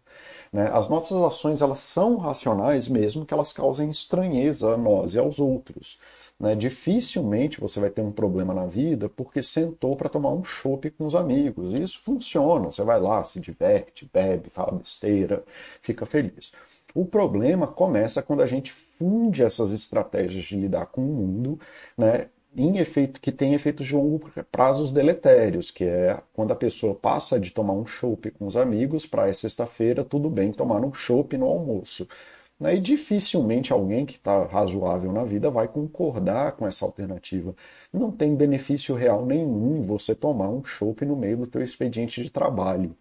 Né? 0.51 0.69
As 0.73 0.89
nossas 0.89 1.17
ações, 1.23 1.61
elas 1.61 1.79
são 1.79 2.17
racionais 2.17 2.87
mesmo 2.87 3.25
que 3.25 3.33
elas 3.33 3.53
causem 3.53 3.89
estranheza 3.89 4.73
a 4.73 4.77
nós 4.77 5.13
e 5.13 5.19
aos 5.19 5.39
outros. 5.39 5.99
Né? 6.39 6.55
Dificilmente 6.55 7.59
você 7.59 7.79
vai 7.79 7.89
ter 7.89 8.01
um 8.01 8.11
problema 8.11 8.53
na 8.53 8.65
vida 8.65 9.09
porque 9.09 9.43
sentou 9.43 9.95
para 9.95 10.09
tomar 10.09 10.31
um 10.31 10.43
chopp 10.43 10.89
com 10.91 11.05
os 11.05 11.15
amigos. 11.15 11.73
Isso 11.73 11.99
funciona. 12.01 12.71
Você 12.71 12.83
vai 12.83 12.99
lá, 12.99 13.23
se 13.23 13.39
diverte, 13.39 14.09
bebe, 14.11 14.49
fala 14.49 14.71
besteira, 14.71 15.43
fica 15.81 16.05
feliz. 16.05 16.51
O 16.93 17.05
problema 17.05 17.67
começa 17.67 18.21
quando 18.23 18.41
a 18.41 18.47
gente 18.47 18.71
funde 18.71 19.43
essas 19.43 19.71
estratégias 19.71 20.45
de 20.45 20.55
lidar 20.55 20.87
com 20.87 21.01
o 21.01 21.05
mundo, 21.05 21.59
né, 21.97 22.27
em 22.55 22.77
efeito 22.77 23.21
que 23.21 23.31
tem 23.31 23.53
efeitos 23.53 23.85
de 23.87 23.95
longo 23.95 24.31
prazos 24.51 24.91
deletérios, 24.91 25.69
que 25.69 25.83
é 25.83 26.19
quando 26.33 26.51
a 26.51 26.55
pessoa 26.55 26.95
passa 26.95 27.39
de 27.39 27.51
tomar 27.51 27.73
um 27.73 27.85
chopp 27.85 28.31
com 28.31 28.47
os 28.47 28.55
amigos 28.57 29.05
para 29.05 29.27
é 29.27 29.33
sexta-feira, 29.33 30.03
tudo 30.03 30.29
bem 30.29 30.51
tomar 30.51 30.83
um 30.83 30.93
chopp 30.93 31.37
no 31.37 31.45
almoço. 31.45 32.07
Né? 32.59 32.75
E 32.75 32.79
dificilmente 32.79 33.71
alguém 33.71 34.05
que 34.05 34.13
está 34.17 34.45
razoável 34.45 35.11
na 35.11 35.23
vida 35.23 35.49
vai 35.49 35.67
concordar 35.67 36.53
com 36.53 36.67
essa 36.67 36.85
alternativa. 36.85 37.55
Não 37.93 38.11
tem 38.11 38.35
benefício 38.35 38.95
real 38.95 39.25
nenhum 39.25 39.81
você 39.83 40.13
tomar 40.13 40.49
um 40.49 40.63
chopp 40.63 41.05
no 41.05 41.15
meio 41.15 41.37
do 41.37 41.47
teu 41.47 41.61
expediente 41.63 42.21
de 42.21 42.29
trabalho. 42.29 42.95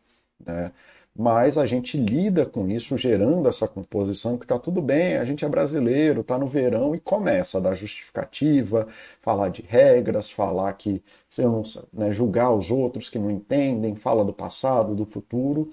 Né? 0.44 0.72
Mas 1.20 1.58
a 1.58 1.66
gente 1.66 1.96
lida 1.98 2.46
com 2.46 2.68
isso, 2.68 2.96
gerando 2.96 3.48
essa 3.48 3.66
composição 3.66 4.38
que 4.38 4.44
está 4.44 4.56
tudo 4.56 4.80
bem, 4.80 5.16
a 5.16 5.24
gente 5.24 5.44
é 5.44 5.48
brasileiro, 5.48 6.20
está 6.20 6.38
no 6.38 6.46
verão 6.46 6.94
e 6.94 7.00
começa 7.00 7.58
a 7.58 7.60
dar 7.60 7.74
justificativa, 7.74 8.86
falar 9.20 9.48
de 9.48 9.62
regras, 9.62 10.30
falar 10.30 10.72
que 10.74 11.02
você 11.28 11.42
não, 11.42 11.62
né, 11.92 12.12
julgar 12.12 12.52
os 12.54 12.70
outros 12.70 13.10
que 13.10 13.18
não 13.18 13.32
entendem, 13.32 13.96
fala 13.96 14.24
do 14.24 14.32
passado, 14.32 14.94
do 14.94 15.04
futuro, 15.04 15.68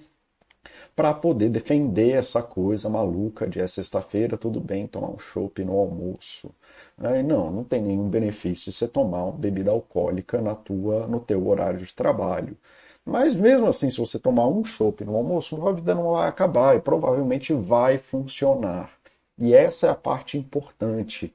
para 0.96 1.14
poder 1.14 1.50
defender 1.50 2.12
essa 2.12 2.42
coisa 2.42 2.90
maluca 2.90 3.48
de 3.48 3.60
é 3.60 3.68
sexta-feira, 3.68 4.38
tudo 4.38 4.62
bem 4.62 4.88
tomar 4.88 5.10
um 5.10 5.20
chopp 5.20 5.64
no 5.64 5.78
almoço. 5.78 6.52
Aí, 6.98 7.22
não, 7.22 7.52
não 7.52 7.64
tem 7.64 7.82
nenhum 7.82 8.10
benefício 8.10 8.72
você 8.72 8.88
tomar 8.88 9.26
uma 9.26 9.34
bebida 9.34 9.72
alcoólica 9.72 10.42
na 10.42 10.56
tua, 10.56 11.08
no 11.08 11.20
teu 11.20 11.46
horário 11.48 11.80
de 11.80 11.94
trabalho. 11.94 12.58
Mas 13.06 13.36
mesmo 13.36 13.68
assim, 13.68 13.90
se 13.90 13.98
você 14.00 14.18
tomar 14.18 14.48
um 14.48 14.64
chopp 14.66 15.04
no 15.04 15.16
almoço, 15.16 15.68
a 15.68 15.72
vida 15.74 15.94
não 15.94 16.12
vai 16.14 16.28
acabar 16.30 16.76
e 16.76 16.82
provavelmente 16.82 17.54
vai 17.54 17.98
funcionar. 17.98 18.92
E 19.38 19.54
essa 19.54 19.88
é 19.88 19.90
a 19.90 19.96
parte 19.96 20.38
importante. 20.38 21.34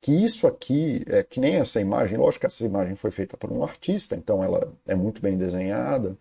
Que 0.00 0.12
isso 0.12 0.46
aqui, 0.48 1.04
é 1.06 1.22
que 1.22 1.38
nem 1.38 1.54
essa 1.56 1.80
imagem, 1.80 2.18
lógico 2.18 2.40
que 2.40 2.46
essa 2.46 2.66
imagem 2.66 2.96
foi 2.96 3.10
feita 3.12 3.36
por 3.36 3.52
um 3.52 3.62
artista, 3.62 4.16
então 4.16 4.42
ela 4.42 4.72
é 4.84 4.96
muito 4.96 5.22
bem 5.22 5.38
desenhada, 5.38 6.16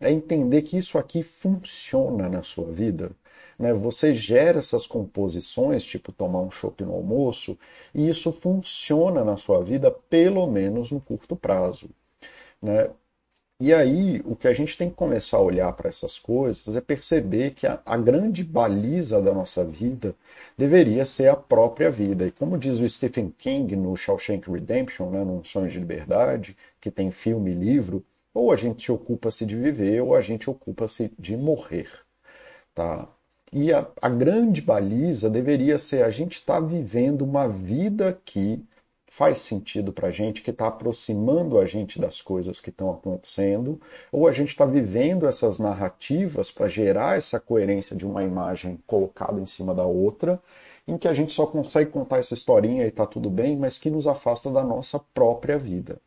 é 0.00 0.10
entender 0.10 0.62
que 0.62 0.78
isso 0.78 0.98
aqui 0.98 1.22
funciona 1.22 2.28
na 2.28 2.42
sua 2.42 2.72
vida. 2.72 3.12
Né? 3.58 3.72
Você 3.74 4.14
gera 4.14 4.60
essas 4.60 4.86
composições, 4.86 5.84
tipo 5.84 6.10
tomar 6.12 6.40
um 6.40 6.50
chopp 6.50 6.82
no 6.82 6.94
almoço, 6.94 7.58
e 7.94 8.08
isso 8.08 8.32
funciona 8.32 9.22
na 9.22 9.36
sua 9.36 9.62
vida, 9.62 9.90
pelo 9.90 10.46
menos 10.46 10.90
no 10.90 11.00
curto 11.00 11.36
prazo. 11.36 11.90
Né? 12.62 12.90
E 13.62 13.74
aí, 13.74 14.22
o 14.24 14.34
que 14.34 14.48
a 14.48 14.54
gente 14.54 14.74
tem 14.74 14.88
que 14.88 14.96
começar 14.96 15.36
a 15.36 15.42
olhar 15.42 15.70
para 15.74 15.90
essas 15.90 16.18
coisas 16.18 16.74
é 16.74 16.80
perceber 16.80 17.50
que 17.50 17.66
a, 17.66 17.78
a, 17.84 17.94
grande 17.98 18.42
baliza 18.42 19.20
da 19.20 19.34
nossa 19.34 19.62
vida 19.62 20.16
deveria 20.56 21.04
ser 21.04 21.28
a 21.28 21.36
própria 21.36 21.90
vida. 21.90 22.26
E 22.26 22.30
como 22.32 22.56
diz 22.56 22.80
o 22.80 22.88
Stephen 22.88 23.30
King 23.36 23.76
no 23.76 23.94
Shawshank 23.94 24.50
Redemption, 24.50 25.10
né, 25.10 25.22
num 25.22 25.44
Sonho 25.44 25.68
de 25.68 25.78
Liberdade, 25.78 26.56
que 26.80 26.90
tem 26.90 27.10
filme 27.10 27.50
e 27.50 27.54
livro, 27.54 28.02
ou 28.34 28.52
a 28.52 28.56
gente 28.56 28.90
ocupa-se 28.92 29.44
de 29.46 29.56
viver, 29.56 30.00
ou 30.02 30.14
a 30.14 30.20
gente 30.20 30.48
ocupa-se 30.48 31.12
de 31.18 31.36
morrer. 31.36 31.90
Tá? 32.74 33.08
E 33.52 33.72
a, 33.72 33.86
a 34.00 34.08
grande 34.08 34.60
baliza 34.62 35.28
deveria 35.28 35.78
ser 35.78 36.04
a 36.04 36.10
gente 36.10 36.34
estar 36.34 36.60
tá 36.60 36.66
vivendo 36.66 37.22
uma 37.22 37.48
vida 37.48 38.18
que 38.24 38.64
faz 39.10 39.40
sentido 39.40 39.92
para 39.92 40.08
a 40.08 40.10
gente, 40.12 40.40
que 40.40 40.50
está 40.50 40.68
aproximando 40.68 41.58
a 41.58 41.66
gente 41.66 42.00
das 42.00 42.22
coisas 42.22 42.60
que 42.60 42.70
estão 42.70 42.90
acontecendo, 42.90 43.80
ou 44.12 44.28
a 44.28 44.32
gente 44.32 44.50
está 44.50 44.64
vivendo 44.64 45.26
essas 45.26 45.58
narrativas 45.58 46.50
para 46.50 46.68
gerar 46.68 47.18
essa 47.18 47.40
coerência 47.40 47.96
de 47.96 48.06
uma 48.06 48.22
imagem 48.22 48.78
colocada 48.86 49.40
em 49.40 49.46
cima 49.46 49.74
da 49.74 49.84
outra, 49.84 50.40
em 50.86 50.96
que 50.96 51.08
a 51.08 51.12
gente 51.12 51.32
só 51.32 51.44
consegue 51.44 51.90
contar 51.90 52.18
essa 52.18 52.34
historinha 52.34 52.84
e 52.84 52.88
está 52.88 53.04
tudo 53.04 53.28
bem, 53.28 53.56
mas 53.56 53.78
que 53.78 53.90
nos 53.90 54.06
afasta 54.06 54.48
da 54.50 54.62
nossa 54.62 55.00
própria 55.12 55.58
vida. 55.58 56.00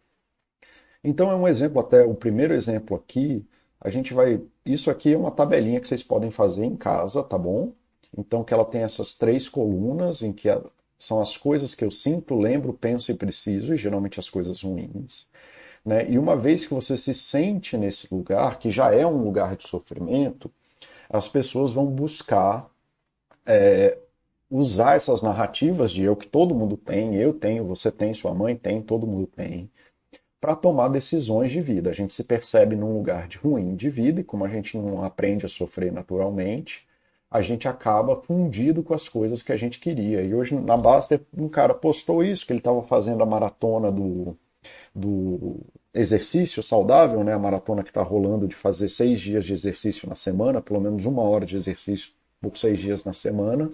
Então 1.03 1.31
é 1.31 1.35
um 1.35 1.47
exemplo, 1.47 1.79
até 1.81 2.03
o 2.03 2.15
primeiro 2.15 2.53
exemplo 2.53 2.95
aqui, 2.95 3.45
a 3.79 3.89
gente 3.89 4.13
vai. 4.13 4.41
Isso 4.65 4.89
aqui 4.89 5.13
é 5.13 5.17
uma 5.17 5.31
tabelinha 5.31 5.79
que 5.81 5.87
vocês 5.87 6.03
podem 6.03 6.31
fazer 6.31 6.65
em 6.65 6.75
casa, 6.75 7.23
tá 7.23 7.37
bom? 7.37 7.73
Então 8.17 8.43
que 8.43 8.53
ela 8.53 8.65
tem 8.65 8.81
essas 8.83 9.15
três 9.15 9.49
colunas 9.49 10.23
em 10.23 10.31
que 10.31 10.47
são 10.97 11.19
as 11.19 11.35
coisas 11.35 11.75
que 11.75 11.83
eu 11.83 11.91
sinto, 11.91 12.35
lembro, 12.35 12.73
penso 12.73 13.11
e 13.11 13.15
preciso, 13.15 13.73
e 13.73 13.77
geralmente 13.77 14.19
as 14.19 14.29
coisas 14.29 14.61
ruins. 14.61 15.27
Né? 15.85 16.09
E 16.09 16.17
uma 16.17 16.35
vez 16.37 16.65
que 16.65 16.73
você 16.73 16.95
se 16.95 17.13
sente 17.13 17.77
nesse 17.77 18.13
lugar, 18.13 18.57
que 18.57 18.71
já 18.71 18.93
é 18.93 19.05
um 19.05 19.21
lugar 19.23 19.55
de 19.57 19.67
sofrimento, 19.67 20.49
as 21.09 21.27
pessoas 21.27 21.73
vão 21.73 21.85
buscar 21.87 22.69
é, 23.45 23.97
usar 24.49 24.95
essas 24.95 25.21
narrativas 25.21 25.91
de 25.91 26.03
eu 26.03 26.15
que 26.15 26.27
todo 26.27 26.55
mundo 26.55 26.77
tem, 26.77 27.15
eu 27.15 27.33
tenho, 27.33 27.65
você 27.65 27.91
tem, 27.91 28.13
sua 28.13 28.33
mãe 28.33 28.55
tem, 28.55 28.81
todo 28.81 29.07
mundo 29.07 29.27
tem, 29.27 29.69
para 30.43 30.57
tomar 30.57 30.89
decisões 30.89 31.51
de 31.51 31.61
vida. 31.61 31.89
A 31.89 31.93
gente 31.93 32.13
se 32.13 32.21
percebe 32.21 32.75
num 32.75 32.97
lugar 32.97 33.29
de 33.29 33.37
ruim 33.37 33.77
de 33.77 33.89
vida 33.89 34.19
e 34.19 34.25
como 34.25 34.43
a 34.43 34.49
gente 34.49 34.77
não 34.77 35.01
aprende 35.01 35.45
a 35.45 35.49
sofrer 35.49 35.89
naturalmente, 35.89 36.85
a 37.31 37.41
gente 37.41 37.65
acaba 37.65 38.17
fundido 38.17 38.83
com 38.83 38.93
as 38.93 39.07
coisas 39.07 39.41
que 39.41 39.53
a 39.53 39.55
gente 39.55 39.79
queria. 39.79 40.21
E 40.21 40.35
hoje 40.35 40.53
na 40.53 40.75
Baster 40.75 41.21
um 41.33 41.47
cara 41.47 41.73
postou 41.73 42.21
isso, 42.21 42.45
que 42.45 42.51
ele 42.51 42.59
estava 42.59 42.83
fazendo 42.83 43.23
a 43.23 43.25
maratona 43.25 43.89
do, 43.89 44.35
do 44.93 45.61
exercício 45.93 46.61
saudável, 46.61 47.23
né? 47.23 47.31
a 47.31 47.39
maratona 47.39 47.81
que 47.81 47.89
está 47.89 48.03
rolando 48.03 48.45
de 48.45 48.53
fazer 48.53 48.89
seis 48.89 49.21
dias 49.21 49.45
de 49.45 49.53
exercício 49.53 50.09
na 50.09 50.15
semana, 50.15 50.61
pelo 50.61 50.81
menos 50.81 51.05
uma 51.05 51.21
hora 51.21 51.45
de 51.45 51.55
exercício 51.55 52.11
por 52.41 52.57
seis 52.57 52.79
dias 52.79 53.05
na 53.05 53.13
semana. 53.13 53.71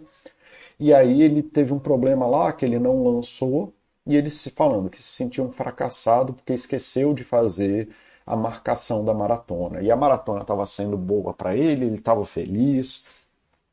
E 0.79 0.93
aí 0.93 1.23
ele 1.23 1.41
teve 1.41 1.73
um 1.73 1.79
problema 1.79 2.27
lá 2.27 2.53
que 2.53 2.63
ele 2.63 2.77
não 2.77 3.03
lançou 3.03 3.73
e 4.09 4.17
ele 4.17 4.31
se 4.31 4.49
falando 4.49 4.89
que 4.89 4.97
se 4.97 5.03
sentia 5.03 5.43
um 5.43 5.51
fracassado 5.51 6.33
porque 6.33 6.51
esqueceu 6.51 7.13
de 7.13 7.23
fazer 7.23 7.89
a 8.25 8.35
marcação 8.35 9.05
da 9.05 9.13
maratona. 9.13 9.81
E 9.81 9.91
a 9.91 9.95
maratona 9.95 10.41
estava 10.41 10.65
sendo 10.65 10.97
boa 10.97 11.31
para 11.31 11.55
ele, 11.55 11.85
ele 11.85 11.95
estava 11.95 12.25
feliz, 12.25 13.05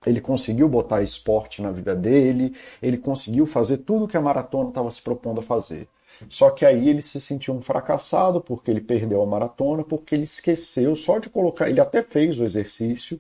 ele 0.04 0.20
conseguiu 0.20 0.68
botar 0.68 1.02
esporte 1.02 1.62
na 1.62 1.70
vida 1.70 1.96
dele, 1.96 2.54
ele 2.82 2.98
conseguiu 2.98 3.46
fazer 3.46 3.78
tudo 3.78 4.06
que 4.06 4.16
a 4.16 4.20
maratona 4.20 4.68
estava 4.68 4.90
se 4.90 5.00
propondo 5.00 5.40
a 5.40 5.42
fazer. 5.42 5.88
Só 6.28 6.50
que 6.50 6.66
aí 6.66 6.86
ele 6.86 7.00
se 7.00 7.18
sentiu 7.18 7.54
um 7.54 7.62
fracassado 7.62 8.38
porque 8.38 8.70
ele 8.70 8.82
perdeu 8.82 9.22
a 9.22 9.26
maratona, 9.26 9.82
porque 9.84 10.14
ele 10.14 10.24
esqueceu 10.24 10.94
só 10.94 11.18
de 11.18 11.30
colocar. 11.30 11.70
Ele 11.70 11.80
até 11.80 12.02
fez 12.02 12.38
o 12.38 12.44
exercício, 12.44 13.18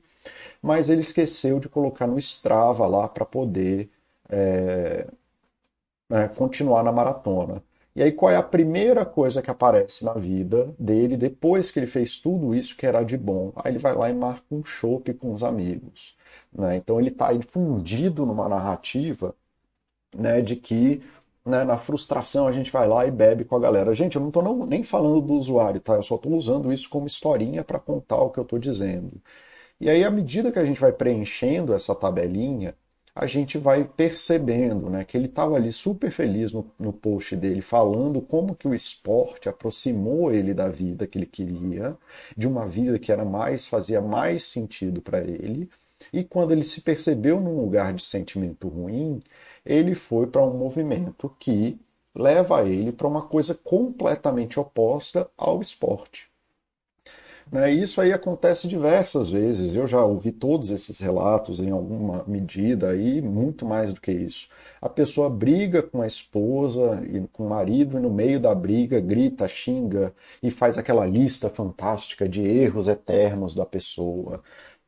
mas 0.60 0.90
ele 0.90 1.00
esqueceu 1.00 1.58
de 1.60 1.68
colocar 1.68 2.06
no 2.06 2.18
Strava 2.18 2.86
lá 2.86 3.08
para 3.08 3.24
poder 3.24 3.88
é, 4.28 5.06
né, 6.08 6.28
continuar 6.28 6.82
na 6.82 6.92
maratona. 6.92 7.62
E 7.94 8.02
aí, 8.02 8.12
qual 8.12 8.30
é 8.30 8.36
a 8.36 8.42
primeira 8.42 9.06
coisa 9.06 9.40
que 9.40 9.50
aparece 9.50 10.04
na 10.04 10.12
vida 10.12 10.74
dele 10.78 11.16
depois 11.16 11.70
que 11.70 11.78
ele 11.78 11.86
fez 11.86 12.18
tudo 12.18 12.54
isso 12.54 12.76
que 12.76 12.86
era 12.86 13.02
de 13.02 13.16
bom? 13.16 13.52
Aí 13.56 13.72
ele 13.72 13.78
vai 13.78 13.94
lá 13.94 14.10
e 14.10 14.14
marca 14.14 14.44
um 14.50 14.64
chopp 14.64 15.12
com 15.14 15.32
os 15.32 15.42
amigos. 15.42 16.14
Né? 16.52 16.76
Então, 16.76 17.00
ele 17.00 17.08
está 17.08 17.28
fundido 17.50 18.26
numa 18.26 18.48
narrativa 18.48 19.34
né, 20.14 20.40
de 20.42 20.56
que 20.56 21.02
né, 21.44 21.64
na 21.64 21.78
frustração 21.78 22.48
a 22.48 22.52
gente 22.52 22.70
vai 22.72 22.86
lá 22.88 23.06
e 23.06 23.10
bebe 23.10 23.44
com 23.44 23.56
a 23.56 23.60
galera. 23.60 23.94
Gente, 23.94 24.16
eu 24.16 24.20
não 24.20 24.28
estou 24.28 24.66
nem 24.66 24.82
falando 24.82 25.20
do 25.20 25.34
usuário, 25.34 25.80
tá? 25.80 25.94
Eu 25.94 26.02
só 26.02 26.16
estou 26.16 26.32
usando 26.34 26.72
isso 26.72 26.88
como 26.90 27.06
historinha 27.06 27.64
para 27.64 27.78
contar 27.78 28.16
o 28.18 28.30
que 28.30 28.38
eu 28.38 28.42
estou 28.42 28.58
dizendo. 28.58 29.12
E 29.80 29.90
aí, 29.90 30.04
à 30.04 30.10
medida 30.10 30.52
que 30.52 30.58
a 30.58 30.64
gente 30.64 30.80
vai 30.80 30.92
preenchendo 30.92 31.74
essa 31.74 31.94
tabelinha, 31.94 32.74
a 33.16 33.24
gente 33.24 33.56
vai 33.56 33.82
percebendo 33.82 34.90
né, 34.90 35.02
que 35.02 35.16
ele 35.16 35.24
estava 35.24 35.56
ali 35.56 35.72
super 35.72 36.10
feliz 36.10 36.52
no, 36.52 36.70
no 36.78 36.92
post 36.92 37.34
dele, 37.34 37.62
falando 37.62 38.20
como 38.20 38.54
que 38.54 38.68
o 38.68 38.74
esporte 38.74 39.48
aproximou 39.48 40.30
ele 40.30 40.52
da 40.52 40.68
vida 40.68 41.06
que 41.06 41.16
ele 41.16 41.24
queria, 41.24 41.96
de 42.36 42.46
uma 42.46 42.66
vida 42.66 42.98
que 42.98 43.10
era 43.10 43.24
mais 43.24 43.66
fazia 43.66 44.02
mais 44.02 44.44
sentido 44.44 45.00
para 45.00 45.20
ele. 45.20 45.70
E 46.12 46.22
quando 46.22 46.52
ele 46.52 46.62
se 46.62 46.82
percebeu 46.82 47.40
num 47.40 47.58
lugar 47.58 47.94
de 47.94 48.02
sentimento 48.02 48.68
ruim, 48.68 49.22
ele 49.64 49.94
foi 49.94 50.26
para 50.26 50.44
um 50.44 50.54
movimento 50.54 51.34
que 51.38 51.80
leva 52.14 52.68
ele 52.68 52.92
para 52.92 53.08
uma 53.08 53.22
coisa 53.22 53.54
completamente 53.54 54.60
oposta 54.60 55.26
ao 55.38 55.62
esporte. 55.62 56.28
Né? 57.50 57.72
E 57.72 57.82
isso 57.82 58.00
aí 58.00 58.12
acontece 58.12 58.66
diversas 58.68 59.28
vezes. 59.28 59.74
Eu 59.74 59.86
já 59.86 60.04
ouvi 60.04 60.32
todos 60.32 60.70
esses 60.70 60.98
relatos 60.98 61.60
em 61.60 61.70
alguma 61.70 62.24
medida 62.26 62.96
e 62.96 63.22
muito 63.22 63.64
mais 63.64 63.92
do 63.92 64.00
que 64.00 64.10
isso. 64.12 64.48
A 64.80 64.88
pessoa 64.88 65.30
briga 65.30 65.82
com 65.82 66.02
a 66.02 66.06
esposa 66.06 67.02
e 67.06 67.20
com 67.28 67.46
o 67.46 67.48
marido 67.48 67.98
e 67.98 68.00
no 68.00 68.10
meio 68.10 68.40
da 68.40 68.54
briga 68.54 69.00
grita, 69.00 69.46
xinga 69.48 70.14
e 70.42 70.50
faz 70.50 70.76
aquela 70.78 71.06
lista 71.06 71.48
fantástica 71.48 72.28
de 72.28 72.42
erros 72.42 72.88
eternos 72.88 73.54
da 73.54 73.64
pessoa. 73.64 74.42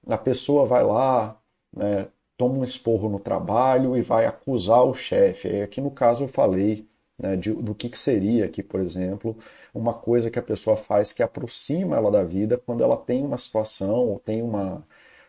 A 0.06 0.18
pessoa 0.18 0.66
vai 0.66 0.82
lá, 0.84 1.38
né, 1.74 2.08
toma 2.36 2.58
um 2.58 2.64
esporro 2.64 3.08
no 3.08 3.18
trabalho 3.20 3.96
e 3.96 4.02
vai 4.02 4.26
acusar 4.26 4.84
o 4.84 4.94
chefe. 4.94 5.60
Aqui 5.62 5.80
no 5.80 5.90
caso 5.90 6.24
eu 6.24 6.28
falei 6.28 6.88
né, 7.18 7.36
de, 7.36 7.52
do 7.52 7.74
que, 7.74 7.88
que 7.88 7.98
seria 7.98 8.44
aqui, 8.46 8.62
por 8.62 8.80
exemplo, 8.80 9.36
uma 9.78 9.94
coisa 9.94 10.30
que 10.30 10.38
a 10.38 10.42
pessoa 10.42 10.76
faz 10.76 11.12
que 11.12 11.22
aproxima 11.22 11.96
ela 11.96 12.10
da 12.10 12.24
vida 12.24 12.58
quando 12.58 12.82
ela 12.82 12.96
tem 12.96 13.24
uma 13.24 13.38
situação 13.38 14.08
ou 14.08 14.18
tem 14.18 14.42
uma, 14.42 14.86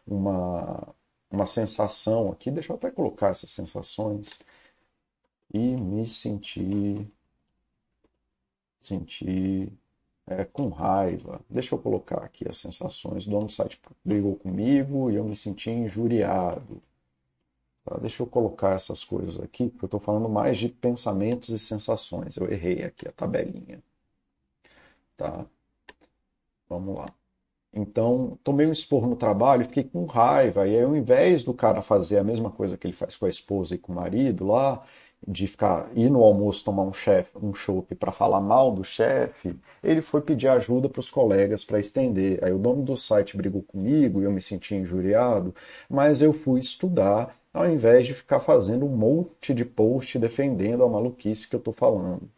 uma, 0.07 0.87
uma 1.31 1.45
sensação 1.47 2.31
aqui. 2.31 2.51
Deixa 2.51 2.71
eu 2.73 2.77
até 2.77 2.91
colocar 2.91 3.29
essas 3.29 3.51
sensações. 3.51 4.39
E 5.53 5.59
me 5.59 6.07
sentir, 6.07 7.07
sentir 8.81 9.71
é, 10.27 10.45
com 10.45 10.69
raiva. 10.69 11.41
Deixa 11.49 11.75
eu 11.75 11.79
colocar 11.79 12.23
aqui 12.23 12.47
as 12.47 12.57
sensações. 12.57 13.25
O 13.27 13.29
dono 13.29 13.45
do 13.47 13.51
site 13.51 13.79
brigou 14.05 14.35
comigo 14.35 15.11
e 15.11 15.15
eu 15.15 15.23
me 15.23 15.35
senti 15.35 15.69
injuriado. 15.71 16.81
Tá? 17.83 17.97
Deixa 17.97 18.21
eu 18.23 18.27
colocar 18.27 18.75
essas 18.75 19.03
coisas 19.03 19.39
aqui, 19.39 19.69
porque 19.69 19.85
eu 19.85 19.87
estou 19.87 19.99
falando 19.99 20.29
mais 20.29 20.57
de 20.59 20.69
pensamentos 20.69 21.49
e 21.49 21.59
sensações. 21.59 22.37
Eu 22.37 22.51
errei 22.51 22.83
aqui 22.83 23.07
a 23.07 23.11
tabelinha. 23.11 23.81
Tá? 25.19 25.45
Vamos 26.69 26.97
lá. 26.97 27.07
Então, 27.73 28.39
tomei 28.43 28.67
um 28.67 28.71
esporro 28.71 29.07
no 29.09 29.15
trabalho, 29.17 29.65
fiquei 29.65 29.83
com 29.83 30.05
raiva, 30.05 30.67
e 30.67 30.77
aí, 30.77 30.83
ao 30.83 30.95
invés 30.95 31.43
do 31.43 31.53
cara 31.53 31.81
fazer 31.81 32.19
a 32.19 32.23
mesma 32.23 32.51
coisa 32.51 32.77
que 32.77 32.87
ele 32.87 32.93
faz 32.95 33.15
com 33.15 33.25
a 33.25 33.29
esposa 33.29 33.75
e 33.75 33.79
com 33.79 33.93
o 33.93 33.95
marido 33.95 34.47
lá, 34.47 34.83
de 35.27 35.47
ficar 35.47 35.89
ir 35.95 36.09
no 36.09 36.23
almoço 36.23 36.63
tomar 36.65 36.83
um 36.83 36.93
chefe, 36.93 37.31
um 37.37 37.53
chopp 37.53 37.95
para 37.95 38.11
falar 38.11 38.41
mal 38.41 38.71
do 38.73 38.83
chefe, 38.83 39.55
ele 39.83 40.01
foi 40.01 40.21
pedir 40.21 40.47
ajuda 40.49 40.89
para 40.89 40.99
os 41.01 41.11
colegas 41.11 41.65
para 41.65 41.79
estender. 41.79 42.43
Aí 42.43 42.53
o 42.53 42.59
dono 42.59 42.83
do 42.83 42.97
site 42.97 43.37
brigou 43.37 43.63
comigo 43.63 44.21
e 44.21 44.25
eu 44.25 44.31
me 44.31 44.41
senti 44.41 44.75
injuriado, 44.75 45.53
mas 45.89 46.21
eu 46.21 46.33
fui 46.33 46.59
estudar 46.61 47.37
ao 47.53 47.69
invés 47.69 48.07
de 48.07 48.13
ficar 48.13 48.39
fazendo 48.39 48.85
um 48.85 48.95
monte 48.95 49.53
de 49.53 49.65
post 49.65 50.19
defendendo 50.19 50.83
a 50.83 50.89
maluquice 50.89 51.47
que 51.47 51.55
eu 51.55 51.59
estou 51.59 51.73
falando. 51.73 52.29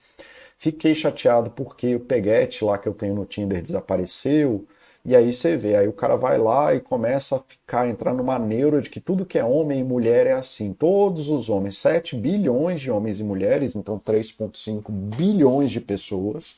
Fiquei 0.61 0.93
chateado 0.93 1.49
porque 1.49 1.95
o 1.95 1.99
peguete 1.99 2.63
lá 2.63 2.77
que 2.77 2.87
eu 2.87 2.93
tenho 2.93 3.15
no 3.15 3.25
Tinder 3.25 3.59
desapareceu. 3.63 4.63
E 5.03 5.15
aí 5.15 5.33
você 5.33 5.57
vê, 5.57 5.75
aí 5.75 5.87
o 5.87 5.91
cara 5.91 6.15
vai 6.15 6.37
lá 6.37 6.71
e 6.75 6.79
começa 6.79 7.37
a 7.37 7.39
ficar, 7.39 7.89
entrar 7.89 8.13
numa 8.13 8.37
neura 8.37 8.79
de 8.79 8.87
que 8.87 8.99
tudo 8.99 9.25
que 9.25 9.39
é 9.39 9.43
homem 9.43 9.79
e 9.79 9.83
mulher 9.83 10.27
é 10.27 10.33
assim. 10.33 10.71
Todos 10.71 11.29
os 11.29 11.49
homens, 11.49 11.77
7 11.77 12.15
bilhões 12.15 12.79
de 12.79 12.91
homens 12.91 13.19
e 13.19 13.23
mulheres, 13.23 13.75
então 13.75 13.97
3,5 13.97 14.91
bilhões 14.91 15.71
de 15.71 15.81
pessoas. 15.81 16.57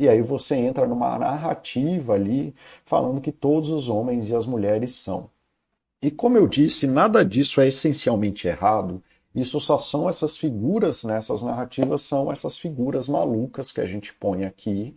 E 0.00 0.08
aí 0.08 0.20
você 0.20 0.56
entra 0.56 0.84
numa 0.84 1.16
narrativa 1.16 2.14
ali 2.14 2.52
falando 2.84 3.20
que 3.20 3.30
todos 3.30 3.70
os 3.70 3.88
homens 3.88 4.28
e 4.28 4.34
as 4.34 4.46
mulheres 4.46 4.96
são. 4.96 5.30
E 6.02 6.10
como 6.10 6.36
eu 6.36 6.48
disse, 6.48 6.88
nada 6.88 7.24
disso 7.24 7.60
é 7.60 7.68
essencialmente 7.68 8.48
errado. 8.48 9.00
Isso 9.40 9.60
só 9.60 9.78
são 9.78 10.08
essas 10.08 10.36
figuras, 10.36 11.04
né? 11.04 11.18
essas 11.18 11.42
narrativas 11.42 12.02
são 12.02 12.30
essas 12.32 12.58
figuras 12.58 13.08
malucas 13.08 13.70
que 13.70 13.80
a 13.80 13.86
gente 13.86 14.12
põe 14.14 14.44
aqui 14.44 14.96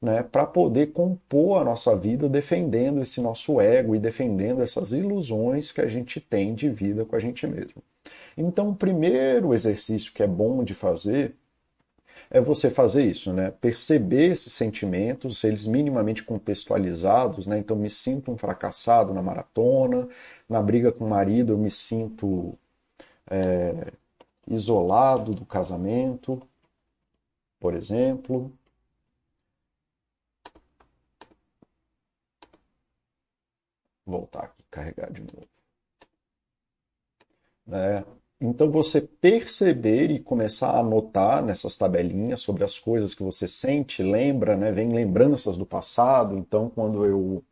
né, 0.00 0.22
para 0.22 0.46
poder 0.46 0.92
compor 0.92 1.60
a 1.60 1.64
nossa 1.64 1.96
vida 1.96 2.28
defendendo 2.28 3.00
esse 3.00 3.20
nosso 3.20 3.60
ego 3.60 3.94
e 3.94 3.98
defendendo 3.98 4.62
essas 4.62 4.92
ilusões 4.92 5.72
que 5.72 5.80
a 5.80 5.88
gente 5.88 6.20
tem 6.20 6.54
de 6.54 6.68
vida 6.68 7.04
com 7.04 7.16
a 7.16 7.18
gente 7.18 7.46
mesmo. 7.46 7.82
Então, 8.36 8.70
o 8.70 8.76
primeiro 8.76 9.54
exercício 9.54 10.12
que 10.12 10.22
é 10.22 10.26
bom 10.26 10.62
de 10.62 10.74
fazer 10.74 11.34
é 12.30 12.40
você 12.40 12.70
fazer 12.70 13.04
isso, 13.04 13.32
né? 13.32 13.52
Perceber 13.60 14.32
esses 14.32 14.52
sentimentos, 14.52 15.42
eles 15.44 15.66
minimamente 15.66 16.22
contextualizados, 16.22 17.46
né? 17.46 17.58
Então, 17.58 17.76
me 17.76 17.88
sinto 17.88 18.30
um 18.30 18.36
fracassado 18.36 19.14
na 19.14 19.22
maratona, 19.22 20.08
na 20.48 20.60
briga 20.60 20.92
com 20.92 21.04
o 21.06 21.10
marido, 21.10 21.52
eu 21.52 21.58
me 21.58 21.70
sinto 21.70 22.58
é, 23.30 23.92
isolado 24.48 25.34
do 25.34 25.44
casamento, 25.46 26.42
por 27.58 27.74
exemplo. 27.74 28.52
voltar 34.06 34.44
aqui, 34.44 34.62
carregar 34.70 35.10
de 35.12 35.20
novo. 35.22 35.48
É, 37.72 38.04
então 38.40 38.70
você 38.70 39.00
perceber 39.00 40.10
e 40.10 40.20
começar 40.20 40.70
a 40.70 40.80
anotar 40.80 41.42
nessas 41.42 41.76
tabelinhas 41.76 42.40
sobre 42.40 42.62
as 42.62 42.78
coisas 42.78 43.14
que 43.14 43.22
você 43.22 43.48
sente, 43.48 44.02
lembra, 44.02 44.56
né? 44.56 44.70
Vem 44.70 44.92
lembranças 44.92 45.56
do 45.56 45.64
passado. 45.64 46.36
Então 46.36 46.68
quando 46.68 47.04
eu 47.06 47.42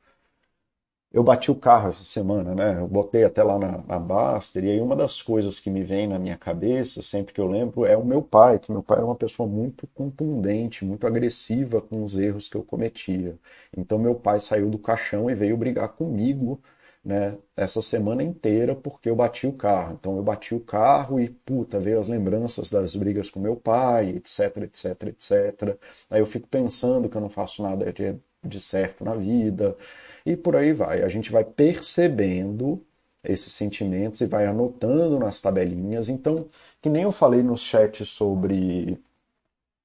eu 1.12 1.22
bati 1.22 1.51
o 1.51 1.55
carro 1.55 1.88
essa 1.88 2.03
semana, 2.05 2.55
né? 2.55 2.79
Eu 2.81 2.88
botei 2.88 3.25
até 3.25 3.42
lá 3.42 3.59
na, 3.59 3.79
na 3.87 3.98
Baster, 3.98 4.64
e 4.64 4.70
aí 4.70 4.81
uma 4.81 4.96
das 4.96 5.20
coisas 5.20 5.61
que 5.61 5.70
me 5.70 5.83
vem 5.85 6.09
na 6.09 6.18
minha 6.18 6.37
cabeça, 6.38 7.03
sempre 7.03 7.35
que 7.35 7.40
eu 7.40 7.46
lembro, 7.46 7.85
é 7.85 7.96
o 7.96 8.05
meu 8.05 8.22
pai, 8.22 8.59
que 8.59 8.72
meu 8.72 8.83
pai 8.83 8.98
era 8.98 9.07
uma 9.07 9.14
pessoa 9.14 9.46
muito 9.48 9.87
contundente, 9.88 10.85
muito 10.85 11.07
agressiva 11.07 11.83
com 11.83 12.03
os 12.05 12.18
erros 12.18 12.48
que 12.48 12.57
eu 12.57 12.62
cometia. 12.64 13.38
Então 13.77 13.98
meu 13.98 14.14
pai 14.14 14.40
saiu 14.40 14.70
do 14.70 14.79
caixão 14.79 15.31
e 15.31 15.35
veio 15.35 15.57
brigar 15.57 15.88
comigo, 15.90 16.61
né, 17.05 17.37
essa 17.57 17.83
semana 17.83 18.22
inteira 18.22 18.75
porque 18.77 19.11
eu 19.11 19.16
bati 19.16 19.46
o 19.46 19.53
carro. 19.53 19.94
Então 19.98 20.16
eu 20.16 20.22
bati 20.22 20.55
o 20.55 20.61
carro 20.61 21.20
e, 21.20 21.29
puta, 21.29 21.79
veio 21.81 21.98
as 21.98 22.09
lembranças 22.09 22.70
das 22.70 22.94
brigas 22.96 23.29
com 23.31 23.40
meu 23.40 23.57
pai, 23.57 24.11
etc, 24.11 24.57
etc, 24.62 25.03
etc. 25.09 25.79
Aí 26.11 26.20
eu 26.20 26.27
fico 26.27 26.48
pensando 26.48 27.09
que 27.09 27.16
eu 27.16 27.20
não 27.20 27.29
faço 27.29 27.62
nada 27.62 27.92
de, 27.92 28.16
de 28.44 28.61
certo 28.61 29.05
na 29.05 29.14
vida 29.14 29.77
e 30.25 30.37
por 30.37 30.57
aí 30.57 30.73
vai. 30.73 31.03
A 31.03 31.09
gente 31.09 31.31
vai 31.31 31.45
percebendo 31.45 32.85
esses 33.25 33.53
sentimentos 33.53 34.21
e 34.21 34.27
vai 34.27 34.47
anotando 34.47 35.19
nas 35.19 35.41
tabelinhas. 35.41 36.09
Então, 36.09 36.49
que 36.81 36.89
nem 36.89 37.05
eu 37.05 37.13
falei 37.13 37.43
no 37.43 37.57
chat 37.57 38.05
sobre 38.05 38.99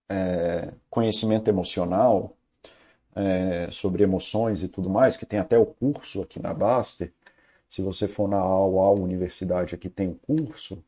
é, 0.09 0.73
conhecimento 0.89 1.47
emocional, 1.47 2.35
é, 3.15 3.69
sobre 3.71 4.03
emoções 4.03 4.63
e 4.63 4.67
tudo 4.67 4.89
mais, 4.89 5.17
que 5.17 5.25
tem 5.25 5.39
até 5.39 5.57
o 5.57 5.65
curso 5.65 6.21
aqui 6.21 6.39
na 6.41 6.53
Baster. 6.53 7.11
Se 7.69 7.81
você 7.81 8.07
for 8.07 8.29
na 8.29 8.43
UAU 8.43 9.01
Universidade, 9.01 9.75
aqui 9.75 9.89
tem 9.89 10.07
o 10.09 10.15
curso. 10.15 10.83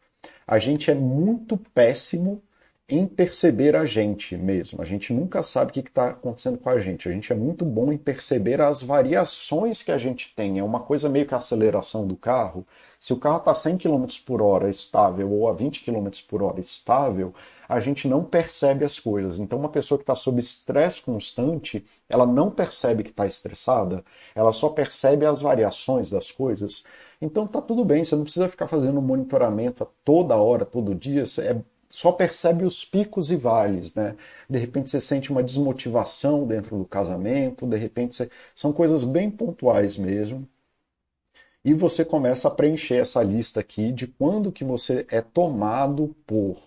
A 0.48 0.58
gente 0.60 0.90
é 0.90 0.96
muito 0.96 1.58
péssimo 1.58 2.42
em 2.90 3.06
perceber 3.06 3.76
a 3.76 3.86
gente 3.86 4.36
mesmo. 4.36 4.82
A 4.82 4.86
gente 4.86 5.14
nunca 5.14 5.44
sabe 5.44 5.70
o 5.70 5.74
que 5.74 5.80
está 5.82 6.10
acontecendo 6.10 6.58
com 6.58 6.70
a 6.70 6.80
gente. 6.80 7.08
A 7.08 7.12
gente 7.12 7.32
é 7.32 7.36
muito 7.36 7.64
bom 7.64 7.92
em 7.92 7.98
perceber 7.98 8.60
as 8.60 8.82
variações 8.82 9.82
que 9.82 9.92
a 9.92 9.98
gente 9.98 10.34
tem. 10.36 10.58
É 10.58 10.64
uma 10.64 10.80
coisa 10.80 11.08
meio 11.08 11.26
que 11.28 11.34
a 11.34 11.38
aceleração 11.38 12.08
do 12.08 12.16
carro. 12.16 12.66
Se 13.00 13.14
o 13.14 13.18
carro 13.18 13.38
está 13.38 13.54
100 13.54 13.78
km 13.78 14.06
por 14.26 14.42
hora 14.42 14.70
estável 14.70 15.32
ou 15.32 15.48
a 15.48 15.54
20 15.54 15.84
km 15.84 16.10
por 16.28 16.42
hora 16.42 16.60
estável, 16.60 17.34
a 17.68 17.80
gente 17.80 18.08
não 18.08 18.24
percebe 18.24 18.84
as 18.84 19.00
coisas. 19.00 19.40
Então, 19.40 19.60
uma 19.60 19.70
pessoa 19.70 19.98
que 19.98 20.04
está 20.04 20.16
sob 20.16 20.40
estresse 20.40 21.02
constante, 21.02 21.86
ela 22.10 22.26
não 22.26 22.50
percebe 22.50 23.04
que 23.04 23.12
está 23.12 23.28
estressada, 23.28 24.04
ela 24.34 24.52
só 24.52 24.70
percebe 24.70 25.26
as 25.26 25.42
variações 25.42 26.10
das 26.10 26.32
coisas. 26.32 26.84
Então, 27.22 27.46
tá 27.46 27.62
tudo 27.62 27.86
bem, 27.86 28.04
você 28.04 28.16
não 28.16 28.24
precisa 28.24 28.50
ficar 28.50 28.68
fazendo 28.68 29.02
monitoramento 29.02 29.88
toda 30.04 30.36
hora, 30.36 30.66
todo 30.66 30.96
dia. 30.96 31.24
É 31.40 31.62
só 31.90 32.12
percebe 32.12 32.64
os 32.66 32.86
picos 32.86 33.32
e 33.32 33.36
vales, 33.36 33.96
né? 33.96 34.16
De 34.50 34.60
repente 34.60 34.90
você 34.90 35.02
sente 35.02 35.32
uma 35.32 35.44
desmotivação 35.44 36.46
dentro 36.48 36.78
do 36.78 36.86
casamento, 36.86 37.68
de 37.68 37.78
repente 37.78 38.16
você... 38.16 38.30
são 38.56 38.72
coisas 38.72 39.04
bem 39.04 39.30
pontuais 39.32 39.98
mesmo. 39.98 40.48
E 41.64 41.74
você 41.74 42.06
começa 42.06 42.48
a 42.48 42.52
preencher 42.52 42.96
essa 42.96 43.22
lista 43.22 43.60
aqui 43.60 43.92
de 43.92 44.08
quando 44.08 44.52
que 44.52 44.64
você 44.64 45.06
é 45.10 45.22
tomado 45.22 46.16
por 46.26 46.58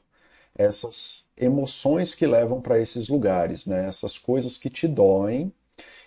essas 0.55 1.27
emoções 1.37 2.15
que 2.15 2.27
levam 2.27 2.61
para 2.61 2.79
esses 2.79 3.09
lugares, 3.09 3.67
né? 3.67 3.89
Essas 3.89 4.19
coisas 4.19 4.59
que 4.59 4.69
te 4.69 4.87
doem, 4.87 5.53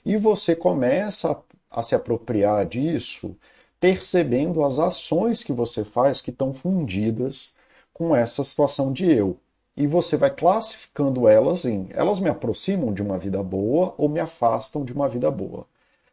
e 0.05 0.17
você 0.17 0.55
começa 0.55 1.41
a, 1.71 1.81
se 1.83 1.95
apropriar 1.95 2.65
disso, 2.65 3.35
percebendo 3.79 4.63
as 4.63 4.79
ações 4.79 5.43
que 5.43 5.51
você 5.53 5.83
faz 5.83 6.21
que 6.21 6.29
estão 6.31 6.53
fundidas 6.53 7.54
com 7.95 8.13
essa 8.15 8.43
situação 8.43 8.91
de 8.91 9.09
eu. 9.09 9.39
E 9.77 9.87
você 9.87 10.17
vai 10.17 10.29
classificando 10.29 11.27
elas 11.29 11.65
em 11.65 11.87
elas 11.91 12.19
me 12.19 12.29
aproximam 12.29 12.93
de 12.93 13.01
uma 13.01 13.17
vida 13.17 13.41
boa 13.41 13.95
ou 13.97 14.09
me 14.09 14.19
afastam 14.19 14.83
de 14.85 14.93
uma 14.93 15.07
vida 15.09 15.31
boa. 15.31 15.65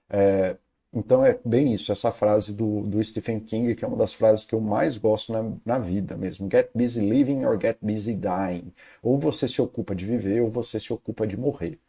É, 0.08 0.56
então 0.94 1.24
é 1.24 1.38
bem 1.44 1.72
isso, 1.74 1.90
essa 1.92 2.12
frase 2.12 2.54
do, 2.54 2.82
do, 2.82 3.02
Stephen 3.02 3.40
King, 3.40 3.74
que 3.74 3.84
é 3.84 3.88
uma 3.88 3.96
das 3.96 4.12
frases 4.12 4.44
que 4.44 4.54
eu 4.54 4.60
mais 4.60 4.96
gosto 4.98 5.32
na, 5.32 5.52
na, 5.64 5.78
vida 5.78 6.16
mesmo. 6.16 6.48
Get 6.50 6.70
busy 6.74 7.00
living 7.00 7.44
or 7.44 7.58
get 7.60 7.78
busy 7.82 8.14
dying. 8.14 8.72
Ou 9.02 9.18
você 9.18 9.48
se 9.48 9.60
ocupa 9.62 9.94
de 9.94 10.06
viver 10.06 10.40
ou 10.42 10.50
você 10.50 10.78
se 10.78 10.92
ocupa 10.92 11.26
de 11.26 11.36
morrer. 11.36 11.80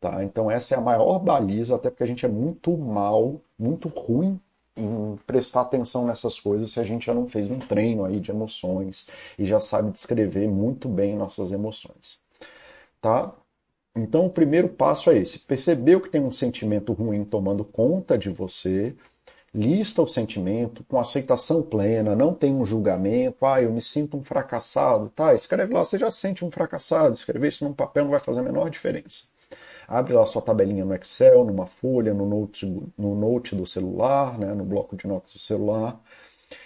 Tá? 0.00 0.22
Então 0.24 0.50
essa 0.50 0.74
é 0.74 0.78
a 0.78 0.80
maior 0.80 1.18
baliza, 1.18 1.76
até 1.76 1.90
porque 1.90 2.04
a 2.04 2.06
gente 2.06 2.24
é 2.26 2.28
muito 2.28 2.76
mal, 2.76 3.40
muito 3.58 3.88
ruim 3.88 4.40
em 4.80 5.16
prestar 5.26 5.62
atenção 5.62 6.06
nessas 6.06 6.38
coisas 6.40 6.70
se 6.70 6.80
a 6.80 6.84
gente 6.84 7.06
já 7.06 7.14
não 7.14 7.28
fez 7.28 7.50
um 7.50 7.58
treino 7.58 8.04
aí 8.04 8.20
de 8.20 8.30
emoções 8.30 9.06
e 9.38 9.44
já 9.44 9.60
sabe 9.60 9.90
descrever 9.90 10.48
muito 10.48 10.88
bem 10.88 11.16
nossas 11.16 11.52
emoções. 11.52 12.18
Tá? 13.00 13.32
Então 13.96 14.26
o 14.26 14.30
primeiro 14.30 14.68
passo 14.68 15.10
é 15.10 15.18
esse: 15.18 15.40
percebeu 15.40 16.00
que 16.00 16.08
tem 16.10 16.22
um 16.22 16.32
sentimento 16.32 16.92
ruim 16.92 17.24
tomando 17.24 17.64
conta 17.64 18.16
de 18.18 18.30
você, 18.30 18.94
lista 19.54 20.02
o 20.02 20.06
sentimento 20.06 20.84
com 20.84 20.98
aceitação 20.98 21.62
plena, 21.62 22.14
não 22.14 22.34
tem 22.34 22.52
um 22.54 22.64
julgamento, 22.64 23.44
ah, 23.46 23.60
eu 23.62 23.72
me 23.72 23.80
sinto 23.80 24.16
um 24.16 24.24
fracassado, 24.24 25.08
tá? 25.10 25.34
Escreve 25.34 25.74
lá, 25.74 25.84
você 25.84 25.98
já 25.98 26.10
sente 26.10 26.44
um 26.44 26.50
fracassado, 26.50 27.14
escrever 27.14 27.48
isso 27.48 27.64
num 27.64 27.72
papel 27.74 28.04
não 28.04 28.10
vai 28.12 28.20
fazer 28.20 28.40
a 28.40 28.42
menor 28.42 28.70
diferença. 28.70 29.29
Abre 29.90 30.12
lá 30.12 30.24
sua 30.24 30.40
tabelinha 30.40 30.84
no 30.84 30.94
Excel, 30.94 31.44
numa 31.44 31.66
folha, 31.66 32.14
no 32.14 32.24
note, 32.24 32.64
no 32.96 33.16
note 33.16 33.56
do 33.56 33.66
celular, 33.66 34.38
né, 34.38 34.54
no 34.54 34.64
bloco 34.64 34.96
de 34.96 35.04
notas 35.04 35.32
do 35.32 35.40
celular, 35.40 36.00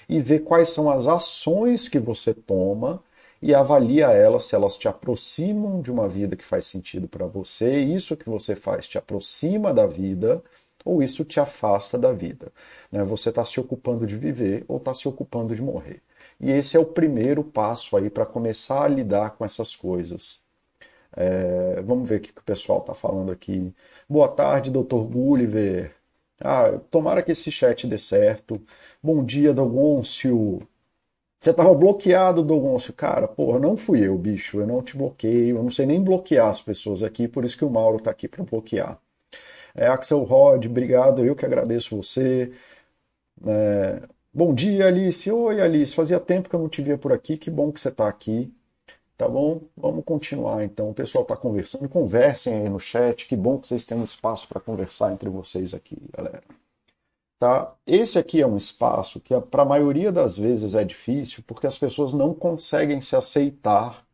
e 0.06 0.20
vê 0.20 0.38
quais 0.38 0.68
são 0.68 0.90
as 0.90 1.06
ações 1.06 1.88
que 1.88 1.98
você 1.98 2.34
toma 2.34 3.02
e 3.40 3.54
avalia 3.54 4.08
elas 4.08 4.44
se 4.44 4.54
elas 4.54 4.76
te 4.76 4.88
aproximam 4.88 5.80
de 5.80 5.90
uma 5.90 6.06
vida 6.06 6.37
que 6.37 6.44
faz 6.44 6.66
sentido 6.66 7.08
para 7.08 7.26
você, 7.26 7.80
isso 7.82 8.14
que 8.14 8.28
você 8.28 8.54
faz 8.54 8.87
te 8.87 8.98
aproxima 8.98 9.72
da 9.72 9.87
vida 9.87 10.44
ou 10.84 11.02
isso 11.02 11.24
te 11.24 11.40
afasta 11.40 11.96
da 11.96 12.12
vida. 12.12 12.52
Né? 12.92 13.02
Você 13.04 13.30
está 13.30 13.42
se 13.42 13.58
ocupando 13.58 14.06
de 14.06 14.16
viver 14.18 14.66
ou 14.68 14.76
está 14.76 14.92
se 14.92 15.08
ocupando 15.08 15.54
de 15.54 15.62
morrer. 15.62 16.02
E 16.38 16.50
esse 16.50 16.76
é 16.76 16.80
o 16.80 16.84
primeiro 16.84 17.42
passo 17.42 17.96
aí 17.96 18.10
para 18.10 18.26
começar 18.26 18.84
a 18.84 18.88
lidar 18.88 19.30
com 19.30 19.46
essas 19.46 19.74
coisas. 19.74 20.43
É, 21.16 21.81
vamos 21.83 22.09
ver 22.09 22.16
o 22.18 22.20
que 22.20 22.31
o 22.31 22.42
pessoal 22.42 22.81
está 22.81 22.94
falando 22.94 23.31
aqui. 23.33 23.74
Boa 24.09 24.29
tarde, 24.29 24.70
Dr. 24.70 25.05
Gulliver. 25.07 25.94
Ah, 26.40 26.79
tomara 26.90 27.22
que 27.22 27.33
esse 27.33 27.50
chat 27.50 27.87
dê 27.87 27.98
certo. 27.98 28.61
Bom 29.03 29.24
dia, 29.24 29.53
Dogoncio. 29.55 30.66
Você 31.40 31.50
estava 31.50 31.74
bloqueado, 31.74 32.42
Dogoncio. 32.44 32.92
Cara, 32.94 33.29
porra, 33.29 33.59
não 33.59 33.77
fui 33.77 34.00
eu, 34.07 34.16
bicho. 34.18 34.61
Eu 34.61 34.66
não 34.66 34.83
te 34.83 34.96
bloqueio. 34.96 35.59
Eu 35.59 35.62
não 35.62 35.70
sei 35.70 35.87
nem 35.87 36.03
bloquear 36.03 36.48
as 36.50 36.62
pessoas 36.62 37.03
aqui, 37.03 37.29
por 37.29 37.44
isso 37.44 37.57
que 37.59 37.64
o 37.64 37.70
Mauro 37.70 37.98
está 37.98 38.11
aqui 38.11 38.29
para 38.29 38.44
bloquear. 38.44 38.98
É, 39.74 39.87
Axel 39.88 40.22
Rod, 40.24 40.66
obrigado. 40.66 41.24
Eu 41.24 41.37
que 41.37 41.44
agradeço 41.46 41.96
você. 41.96 42.53
É, 43.46 44.03
bom 44.33 44.55
dia, 44.55 44.87
Alice. 44.88 45.31
Oi, 45.31 45.61
Alice. 45.61 45.94
Fazia 45.94 46.20
tempo 46.20 46.48
que 46.48 46.55
eu 46.57 46.61
não 46.61 46.68
te 46.68 46.83
via 46.83 46.98
por 46.98 47.12
aqui. 47.12 47.37
Que 47.37 47.50
bom 47.50 47.72
que 47.72 47.81
você 47.81 47.88
está 47.88 48.09
aqui. 48.09 48.53
Tá 49.16 49.29
bom? 49.29 49.62
Vamos 49.77 50.05
continuar 50.05 50.64
então. 50.64 50.90
O 50.90 50.94
pessoal 50.94 51.22
está 51.22 51.37
conversando. 51.37 51.88
Conversem 51.88 52.55
aí 52.55 52.68
no 52.68 52.81
chat. 52.81 53.29
Que 53.29 53.37
bom 53.37 53.59
que 53.59 53.68
vocês 53.68 53.87
têm 53.87 53.98
um 53.98 54.03
espaço 54.05 54.48
para 54.48 54.61
conversar 54.61 55.12
entre 55.12 55.29
vocês 55.29 55.72
aqui, 55.72 55.96
galera. 56.16 56.42
Tá? 57.38 57.74
Esse 57.87 58.18
aqui 58.18 58.40
é 58.40 58.46
um 58.46 58.57
espaço 58.57 59.20
que 59.20 59.38
para 59.40 59.62
a 59.62 59.66
maioria 59.66 60.11
das 60.11 60.37
vezes 60.37 60.74
é 60.74 60.85
difícil 60.85 61.44
porque 61.46 61.66
as 61.66 61.79
pessoas 61.79 62.12
não 62.12 62.35
conseguem 62.35 63.00
se 63.00 63.14
aceitar 63.14 64.05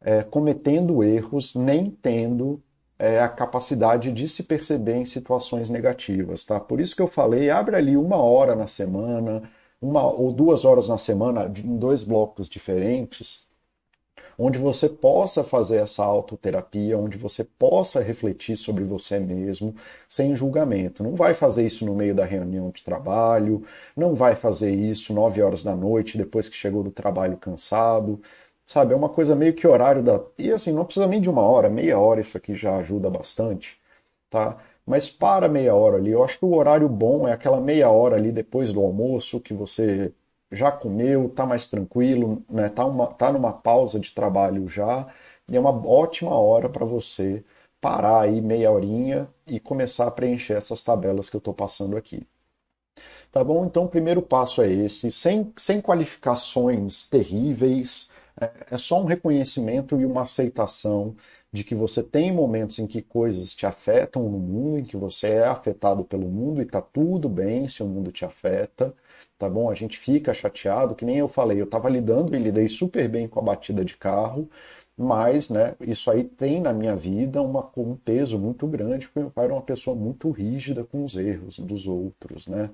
é, 0.00 0.22
cometendo 0.22 1.02
erros 1.02 1.54
nem 1.54 1.90
tendo 1.90 2.62
é, 2.98 3.20
a 3.20 3.28
capacidade 3.28 4.12
de 4.12 4.28
se 4.28 4.44
perceber 4.44 4.96
em 4.96 5.04
situações 5.04 5.70
negativas. 5.70 6.44
Tá? 6.44 6.60
Por 6.60 6.80
isso 6.80 6.94
que 6.94 7.02
eu 7.02 7.08
falei, 7.08 7.50
abre 7.50 7.76
ali 7.76 7.96
uma 7.96 8.16
hora 8.16 8.54
na 8.54 8.66
semana, 8.66 9.42
uma 9.80 10.04
ou 10.04 10.32
duas 10.32 10.64
horas 10.64 10.88
na 10.88 10.98
semana, 10.98 11.50
em 11.56 11.76
dois 11.76 12.04
blocos 12.04 12.48
diferentes 12.48 13.48
onde 14.38 14.58
você 14.58 14.88
possa 14.88 15.44
fazer 15.44 15.78
essa 15.78 16.04
autoterapia, 16.04 16.98
onde 16.98 17.18
você 17.18 17.44
possa 17.44 18.00
refletir 18.00 18.56
sobre 18.56 18.84
você 18.84 19.18
mesmo 19.18 19.74
sem 20.08 20.34
julgamento. 20.34 21.02
Não 21.02 21.14
vai 21.14 21.34
fazer 21.34 21.64
isso 21.66 21.84
no 21.86 21.94
meio 21.94 22.14
da 22.14 22.24
reunião 22.24 22.70
de 22.70 22.82
trabalho, 22.82 23.64
não 23.96 24.14
vai 24.14 24.34
fazer 24.36 24.74
isso 24.74 25.12
nove 25.14 25.42
horas 25.42 25.62
da 25.62 25.74
noite 25.76 26.18
depois 26.18 26.48
que 26.48 26.56
chegou 26.56 26.82
do 26.82 26.90
trabalho 26.90 27.36
cansado. 27.36 28.20
Sabe, 28.66 28.94
é 28.94 28.96
uma 28.96 29.08
coisa 29.10 29.36
meio 29.36 29.52
que 29.54 29.66
horário 29.66 30.02
da. 30.02 30.20
E 30.38 30.50
assim, 30.52 30.72
não 30.72 30.84
precisa 30.84 31.06
nem 31.06 31.20
de 31.20 31.28
uma 31.28 31.42
hora, 31.42 31.68
meia 31.68 31.98
hora 31.98 32.20
isso 32.20 32.36
aqui 32.36 32.54
já 32.54 32.76
ajuda 32.78 33.10
bastante, 33.10 33.78
tá? 34.30 34.58
Mas 34.86 35.10
para 35.10 35.48
meia 35.48 35.74
hora 35.74 35.96
ali, 35.98 36.10
eu 36.10 36.22
acho 36.24 36.38
que 36.38 36.44
o 36.44 36.54
horário 36.54 36.88
bom 36.88 37.26
é 37.28 37.32
aquela 37.32 37.60
meia 37.60 37.90
hora 37.90 38.16
ali 38.16 38.32
depois 38.32 38.72
do 38.72 38.80
almoço 38.80 39.40
que 39.40 39.54
você 39.54 40.12
já 40.54 40.70
comeu, 40.72 41.26
está 41.26 41.46
mais 41.46 41.66
tranquilo, 41.68 42.42
né? 42.48 42.68
Tá 42.68 42.84
uma, 42.86 43.06
tá 43.08 43.32
numa 43.32 43.52
pausa 43.52 43.98
de 44.00 44.12
trabalho 44.12 44.68
já, 44.68 45.06
e 45.48 45.56
é 45.56 45.60
uma 45.60 45.70
ótima 45.86 46.36
hora 46.38 46.68
para 46.68 46.84
você 46.86 47.44
parar 47.80 48.22
aí 48.22 48.40
meia 48.40 48.70
horinha 48.70 49.28
e 49.46 49.60
começar 49.60 50.06
a 50.06 50.10
preencher 50.10 50.54
essas 50.54 50.82
tabelas 50.82 51.28
que 51.28 51.36
eu 51.36 51.38
estou 51.38 51.54
passando 51.54 51.96
aqui. 51.96 52.26
Tá 53.32 53.42
bom? 53.42 53.64
Então 53.66 53.84
o 53.84 53.88
primeiro 53.88 54.22
passo 54.22 54.62
é 54.62 54.70
esse, 54.72 55.10
sem, 55.10 55.52
sem 55.56 55.80
qualificações 55.80 57.06
terríveis, 57.06 58.10
é, 58.40 58.50
é 58.72 58.78
só 58.78 59.00
um 59.00 59.04
reconhecimento 59.04 60.00
e 60.00 60.06
uma 60.06 60.22
aceitação 60.22 61.14
de 61.52 61.62
que 61.64 61.74
você 61.74 62.02
tem 62.02 62.32
momentos 62.32 62.78
em 62.78 62.86
que 62.86 63.02
coisas 63.02 63.54
te 63.54 63.66
afetam 63.66 64.28
no 64.28 64.38
mundo, 64.38 64.78
em 64.78 64.84
que 64.84 64.96
você 64.96 65.28
é 65.28 65.46
afetado 65.46 66.04
pelo 66.04 66.28
mundo 66.28 66.60
e 66.60 66.64
está 66.64 66.80
tudo 66.80 67.28
bem 67.28 67.68
se 67.68 67.82
o 67.82 67.86
mundo 67.86 68.10
te 68.12 68.24
afeta 68.24 68.94
tá 69.44 69.50
bom? 69.50 69.70
A 69.70 69.74
gente 69.74 69.98
fica 69.98 70.32
chateado, 70.32 70.94
que 70.94 71.04
nem 71.04 71.18
eu 71.18 71.28
falei, 71.28 71.60
eu 71.60 71.64
estava 71.64 71.90
lidando 71.90 72.34
e 72.34 72.38
lidei 72.38 72.66
super 72.66 73.06
bem 73.08 73.28
com 73.28 73.38
a 73.38 73.42
batida 73.42 73.84
de 73.84 73.94
carro, 73.94 74.48
mas 74.96 75.50
né, 75.50 75.74
isso 75.82 76.10
aí 76.10 76.24
tem 76.24 76.62
na 76.62 76.72
minha 76.72 76.96
vida 76.96 77.42
uma, 77.42 77.70
um 77.76 77.94
peso 77.94 78.38
muito 78.38 78.66
grande, 78.66 79.06
porque 79.06 79.20
meu 79.20 79.30
pai 79.30 79.44
era 79.44 79.54
uma 79.54 79.62
pessoa 79.62 79.94
muito 79.94 80.30
rígida 80.30 80.82
com 80.82 81.04
os 81.04 81.14
erros 81.16 81.58
dos 81.58 81.86
outros, 81.86 82.46
né? 82.46 82.70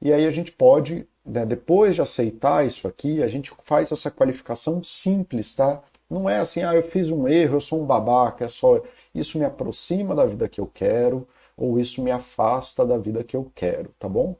E 0.00 0.12
aí 0.12 0.26
a 0.26 0.30
gente 0.30 0.52
pode, 0.52 1.06
né, 1.26 1.44
depois 1.44 1.96
de 1.96 2.02
aceitar 2.02 2.64
isso 2.64 2.86
aqui, 2.86 3.22
a 3.22 3.28
gente 3.28 3.52
faz 3.64 3.90
essa 3.90 4.10
qualificação 4.10 4.82
simples, 4.84 5.54
tá? 5.54 5.82
Não 6.08 6.30
é 6.30 6.38
assim, 6.38 6.62
ah, 6.62 6.74
eu 6.74 6.84
fiz 6.84 7.10
um 7.10 7.26
erro, 7.26 7.56
eu 7.56 7.60
sou 7.60 7.82
um 7.82 7.86
babaca, 7.86 8.44
é 8.44 8.48
só 8.48 8.80
isso 9.14 9.38
me 9.38 9.44
aproxima 9.44 10.14
da 10.14 10.24
vida 10.24 10.48
que 10.48 10.60
eu 10.60 10.66
quero, 10.72 11.26
ou 11.56 11.80
isso 11.80 12.02
me 12.02 12.12
afasta 12.12 12.86
da 12.86 12.96
vida 12.96 13.24
que 13.24 13.36
eu 13.36 13.50
quero, 13.54 13.90
tá 13.98 14.08
bom? 14.08 14.36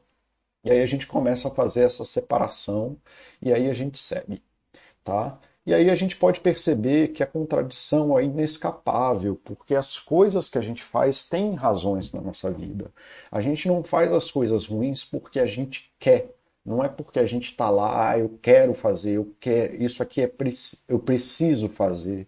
E 0.63 0.71
aí 0.71 0.81
a 0.81 0.85
gente 0.85 1.07
começa 1.07 1.47
a 1.47 1.51
fazer 1.51 1.81
essa 1.83 2.05
separação 2.05 2.97
e 3.41 3.51
aí 3.51 3.69
a 3.69 3.73
gente 3.73 3.97
segue, 3.97 4.41
tá? 5.03 5.39
E 5.65 5.73
aí 5.73 5.89
a 5.91 5.95
gente 5.95 6.15
pode 6.15 6.39
perceber 6.39 7.09
que 7.09 7.21
a 7.21 7.27
contradição 7.27 8.17
é 8.17 8.23
inescapável, 8.23 9.39
porque 9.43 9.75
as 9.75 9.99
coisas 9.99 10.49
que 10.49 10.57
a 10.57 10.61
gente 10.61 10.83
faz 10.83 11.25
têm 11.27 11.53
razões 11.53 12.11
na 12.11 12.19
nossa 12.19 12.49
vida. 12.49 12.91
A 13.31 13.41
gente 13.41 13.67
não 13.67 13.83
faz 13.83 14.11
as 14.11 14.31
coisas 14.31 14.65
ruins 14.65 15.03
porque 15.05 15.39
a 15.39 15.45
gente 15.45 15.93
quer, 15.99 16.33
não 16.65 16.83
é 16.83 16.89
porque 16.89 17.19
a 17.19 17.25
gente 17.25 17.51
está 17.51 17.69
lá, 17.69 18.09
ah, 18.11 18.19
eu 18.19 18.39
quero 18.41 18.73
fazer, 18.73 19.17
eu 19.17 19.35
quero, 19.39 19.81
isso 19.83 20.01
aqui 20.01 20.21
é 20.21 20.31
eu 20.87 20.99
preciso 20.99 21.69
fazer. 21.69 22.27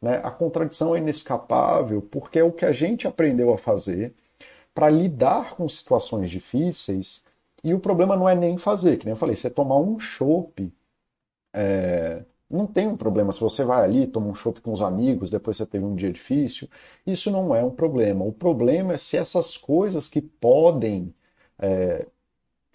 Né? 0.00 0.20
A 0.22 0.30
contradição 0.30 0.94
é 0.94 0.98
inescapável 0.98 2.02
porque 2.02 2.38
é 2.38 2.44
o 2.44 2.52
que 2.52 2.64
a 2.64 2.72
gente 2.72 3.06
aprendeu 3.06 3.52
a 3.52 3.58
fazer 3.58 4.14
para 4.74 4.90
lidar 4.90 5.54
com 5.54 5.66
situações 5.68 6.30
difíceis 6.30 7.22
e 7.66 7.74
o 7.74 7.80
problema 7.80 8.16
não 8.16 8.28
é 8.28 8.34
nem 8.34 8.56
fazer, 8.58 8.96
que 8.98 9.04
nem 9.06 9.12
eu 9.12 9.16
falei, 9.16 9.36
você 9.36 9.50
tomar 9.50 9.78
um 9.78 9.98
chopp, 9.98 10.72
é, 11.52 12.24
não 12.50 12.66
tem 12.66 12.86
um 12.88 12.96
problema. 12.96 13.32
Se 13.32 13.40
você 13.40 13.64
vai 13.64 13.82
ali, 13.84 14.06
toma 14.06 14.28
um 14.28 14.34
chopp 14.34 14.60
com 14.60 14.72
os 14.72 14.82
amigos, 14.82 15.30
depois 15.30 15.56
você 15.56 15.66
teve 15.66 15.84
um 15.84 15.94
dia 15.96 16.12
difícil, 16.12 16.68
isso 17.06 17.30
não 17.30 17.54
é 17.54 17.64
um 17.64 17.70
problema. 17.70 18.24
O 18.24 18.32
problema 18.32 18.94
é 18.94 18.98
se 18.98 19.16
essas 19.16 19.56
coisas 19.56 20.08
que 20.08 20.20
podem 20.22 21.14
é, 21.58 22.06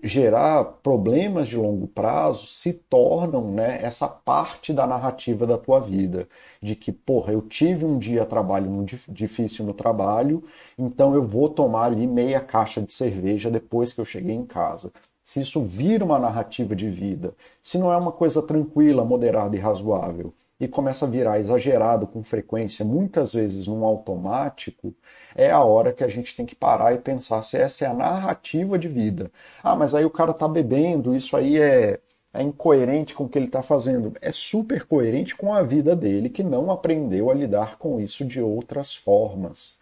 gerar 0.03 0.63
problemas 0.83 1.47
de 1.47 1.57
longo 1.57 1.87
prazo 1.87 2.47
se 2.47 2.73
tornam 2.73 3.51
né, 3.51 3.79
essa 3.83 4.07
parte 4.07 4.73
da 4.73 4.87
narrativa 4.87 5.45
da 5.45 5.57
tua 5.57 5.79
vida. 5.79 6.27
De 6.61 6.75
que, 6.75 6.91
porra, 6.91 7.33
eu 7.33 7.41
tive 7.41 7.85
um 7.85 7.97
dia 7.97 8.25
trabalho 8.25 8.85
difícil 9.07 9.65
no 9.65 9.73
trabalho, 9.73 10.43
então 10.77 11.13
eu 11.13 11.23
vou 11.23 11.49
tomar 11.49 11.85
ali 11.85 12.07
meia 12.07 12.39
caixa 12.39 12.81
de 12.81 12.91
cerveja 12.91 13.49
depois 13.49 13.93
que 13.93 14.01
eu 14.01 14.05
cheguei 14.05 14.35
em 14.35 14.45
casa. 14.45 14.91
Se 15.23 15.41
isso 15.41 15.63
vira 15.63 16.03
uma 16.03 16.19
narrativa 16.19 16.75
de 16.75 16.89
vida, 16.89 17.33
se 17.61 17.77
não 17.77 17.93
é 17.93 17.97
uma 17.97 18.11
coisa 18.11 18.41
tranquila, 18.41 19.05
moderada 19.05 19.55
e 19.55 19.59
razoável, 19.59 20.33
e 20.61 20.67
começa 20.67 21.07
a 21.07 21.09
virar 21.09 21.39
exagerado 21.39 22.05
com 22.05 22.23
frequência, 22.23 22.85
muitas 22.85 23.33
vezes 23.33 23.65
num 23.65 23.83
automático, 23.83 24.93
é 25.35 25.49
a 25.49 25.63
hora 25.63 25.91
que 25.91 26.03
a 26.03 26.07
gente 26.07 26.35
tem 26.35 26.45
que 26.45 26.55
parar 26.55 26.93
e 26.93 26.99
pensar 26.99 27.41
se 27.41 27.57
essa 27.57 27.83
é 27.83 27.87
a 27.87 27.93
narrativa 27.95 28.77
de 28.77 28.87
vida. 28.87 29.31
Ah, 29.63 29.75
mas 29.75 29.95
aí 29.95 30.05
o 30.05 30.09
cara 30.11 30.33
tá 30.33 30.47
bebendo, 30.47 31.15
isso 31.15 31.35
aí 31.35 31.59
é, 31.59 31.99
é 32.31 32.43
incoerente 32.43 33.15
com 33.15 33.23
o 33.23 33.29
que 33.29 33.39
ele 33.39 33.47
está 33.47 33.63
fazendo. 33.63 34.13
É 34.21 34.31
super 34.31 34.85
coerente 34.85 35.35
com 35.35 35.51
a 35.51 35.63
vida 35.63 35.95
dele, 35.95 36.29
que 36.29 36.43
não 36.43 36.69
aprendeu 36.69 37.31
a 37.31 37.33
lidar 37.33 37.79
com 37.79 37.99
isso 37.99 38.23
de 38.23 38.39
outras 38.39 38.93
formas. 38.93 39.79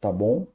Tá 0.00 0.10
bom? 0.10 0.46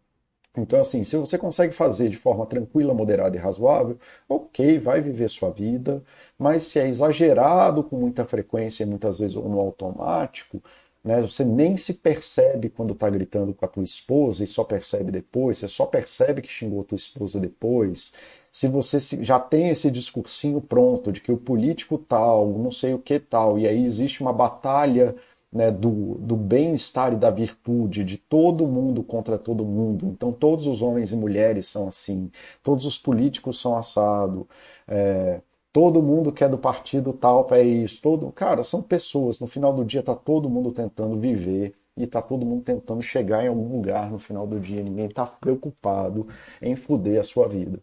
Então, 0.57 0.81
assim, 0.81 1.03
se 1.03 1.17
você 1.17 1.37
consegue 1.37 1.73
fazer 1.73 2.09
de 2.09 2.17
forma 2.17 2.45
tranquila, 2.45 2.93
moderada 2.93 3.35
e 3.35 3.39
razoável, 3.39 3.97
ok, 4.27 4.79
vai 4.79 5.01
viver 5.01 5.29
sua 5.29 5.49
vida, 5.51 6.03
mas 6.37 6.63
se 6.63 6.79
é 6.79 6.87
exagerado 6.87 7.83
com 7.83 7.97
muita 7.97 8.25
frequência 8.25 8.83
e 8.83 8.85
muitas 8.87 9.19
vezes 9.19 9.35
no 9.35 9.59
automático, 9.59 10.61
Né? 11.03 11.21
Você 11.21 11.43
nem 11.45 11.77
se 11.77 11.93
percebe 11.95 12.69
quando 12.69 12.93
está 12.93 13.09
gritando 13.09 13.53
com 13.53 13.63
a 13.65 13.67
tua 13.67 13.83
esposa 13.83 14.43
e 14.43 14.47
só 14.47 14.63
percebe 14.63 15.11
depois, 15.11 15.57
você 15.57 15.67
só 15.67 15.85
percebe 15.85 16.41
que 16.41 16.47
xingou 16.47 16.81
a 16.81 16.83
tua 16.83 16.95
esposa 16.95 17.39
depois. 17.39 18.11
Se 18.51 18.67
você 18.67 18.99
já 19.23 19.39
tem 19.39 19.69
esse 19.69 19.91
discursinho 19.91 20.61
pronto 20.61 21.11
de 21.11 21.21
que 21.21 21.31
o 21.31 21.37
político 21.37 21.97
tal, 21.97 22.47
não 22.57 22.71
sei 22.71 22.93
o 22.93 22.99
que 22.99 23.19
tal, 23.19 23.59
e 23.59 23.67
aí 23.67 23.85
existe 23.85 24.21
uma 24.21 24.33
batalha 24.33 25.15
né, 25.51 25.71
do, 25.71 26.15
do 26.15 26.35
bem-estar 26.35 27.13
e 27.13 27.17
da 27.17 27.29
virtude 27.29 28.03
de 28.03 28.17
todo 28.17 28.65
mundo 28.67 29.03
contra 29.03 29.37
todo 29.37 29.63
mundo. 29.65 30.07
Então 30.07 30.31
todos 30.33 30.67
os 30.67 30.81
homens 30.81 31.11
e 31.11 31.15
mulheres 31.15 31.67
são 31.67 31.87
assim, 31.87 32.31
todos 32.63 32.85
os 32.85 32.97
políticos 32.97 33.59
são 33.59 33.77
assado. 33.77 34.47
É, 34.87 35.41
todo 35.75 36.01
mundo 36.01 36.31
que 36.31 36.41
é 36.41 36.47
do 36.47 36.57
partido 36.57 37.11
tal 37.11 37.43
para 37.43 37.61
isso, 37.61 38.01
todo, 38.01 38.31
cara, 38.31 38.63
são 38.63 38.81
pessoas, 38.81 39.41
no 39.41 39.47
final 39.47 39.73
do 39.73 39.83
dia 39.83 40.01
tá 40.01 40.15
todo 40.15 40.49
mundo 40.49 40.71
tentando 40.71 41.19
viver 41.19 41.75
e 41.97 42.07
tá 42.07 42.21
todo 42.21 42.45
mundo 42.45 42.63
tentando 42.63 43.01
chegar 43.01 43.43
em 43.43 43.49
algum 43.49 43.75
lugar 43.75 44.09
no 44.09 44.17
final 44.17 44.47
do 44.47 44.57
dia, 44.57 44.81
ninguém 44.81 45.09
tá 45.09 45.25
preocupado 45.25 46.29
em 46.61 46.77
fuder 46.77 47.19
a 47.19 47.25
sua 47.25 47.49
vida. 47.49 47.77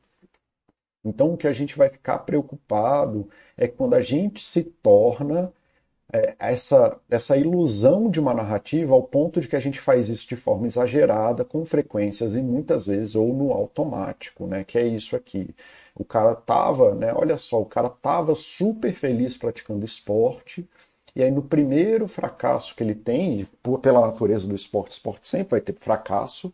Então 1.05 1.35
o 1.35 1.37
que 1.37 1.47
a 1.47 1.53
gente 1.53 1.77
vai 1.77 1.91
ficar 1.91 2.21
preocupado 2.21 3.29
é 3.59 3.69
quando 3.69 3.93
a 3.93 4.01
gente 4.01 4.43
se 4.43 4.63
torna 4.65 5.53
é, 6.13 6.35
essa, 6.39 6.99
essa 7.11 7.37
ilusão 7.37 8.11
de 8.11 8.21
uma 8.21 8.35
narrativa 8.35 8.95
ao 8.95 9.03
ponto 9.03 9.41
de 9.41 9.49
que 9.49 9.57
a 9.57 9.61
gente 9.61 9.81
faz 9.81 10.09
isso 10.09 10.29
de 10.29 10.37
forma 10.37 10.67
exagerada, 10.67 11.45
com 11.45 11.65
frequências 11.67 12.37
e 12.37 12.43
muitas 12.43 12.87
vezes 12.87 13.17
ou 13.17 13.35
no 13.35 13.53
automático, 13.53 14.47
né? 14.47 14.65
Que 14.65 14.79
é 14.79 14.87
isso 14.87 15.17
aqui. 15.17 15.55
O 15.95 16.05
cara 16.05 16.35
tava, 16.35 16.95
né? 16.95 17.13
Olha 17.15 17.37
só, 17.39 17.61
o 17.61 17.67
cara 17.67 17.89
tava 17.89 18.35
super 18.35 18.95
feliz 18.95 19.37
praticando 19.37 19.85
esporte. 19.85 20.69
E 21.15 21.23
aí, 21.23 21.31
no 21.31 21.43
primeiro 21.43 22.09
fracasso 22.09 22.75
que 22.75 22.83
ele 22.83 22.95
tem, 22.95 23.47
por, 23.63 23.79
pela 23.81 24.01
natureza 24.01 24.47
do 24.49 24.55
esporte, 24.55 24.93
esporte 24.93 25.29
sempre 25.29 25.51
vai 25.53 25.61
ter 25.61 25.75
fracasso, 25.79 26.53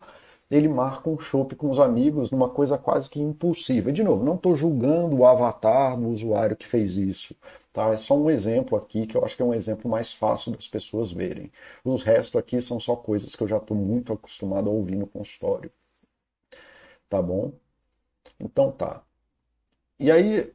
ele 0.51 0.68
marca 0.68 1.09
um 1.11 1.18
chopp 1.18 1.55
com 1.57 1.70
os 1.70 1.79
amigos 1.79 2.31
numa 2.31 2.48
coisa 2.48 2.77
quase 2.79 3.09
que 3.11 3.20
impulsiva. 3.20 3.90
E, 3.90 3.92
de 3.92 4.03
novo, 4.03 4.24
não 4.24 4.35
estou 4.35 4.57
julgando 4.57 5.16
o 5.18 5.27
avatar 5.27 5.96
do 5.96 6.09
usuário 6.09 6.57
que 6.57 6.66
fez 6.66 6.96
isso. 6.96 7.35
Tá? 7.72 7.88
É 7.90 7.96
só 7.96 8.16
um 8.16 8.31
exemplo 8.31 8.77
aqui 8.77 9.07
que 9.07 9.16
eu 9.16 9.24
acho 9.24 9.37
que 9.37 9.42
é 9.42 9.44
um 9.44 9.55
exemplo 9.55 9.90
mais 9.90 10.12
fácil 10.12 10.53
das 10.53 10.66
pessoas 10.66 11.12
verem. 11.12 11.53
Os 11.85 12.03
restos 12.03 12.37
aqui 12.38 12.61
são 12.62 12.81
só 12.81 12.96
coisas 12.96 13.35
que 13.37 13.42
eu 13.42 13.48
já 13.48 13.59
estou 13.59 13.77
muito 13.77 14.12
acostumado 14.12 14.68
a 14.68 14.72
ouvir 14.72 14.96
no 14.96 15.07
consultório. 15.07 15.70
Tá 17.09 17.20
bom? 17.22 17.53
Então 18.40 18.72
tá. 18.72 19.03
E 20.00 20.11
aí, 20.12 20.52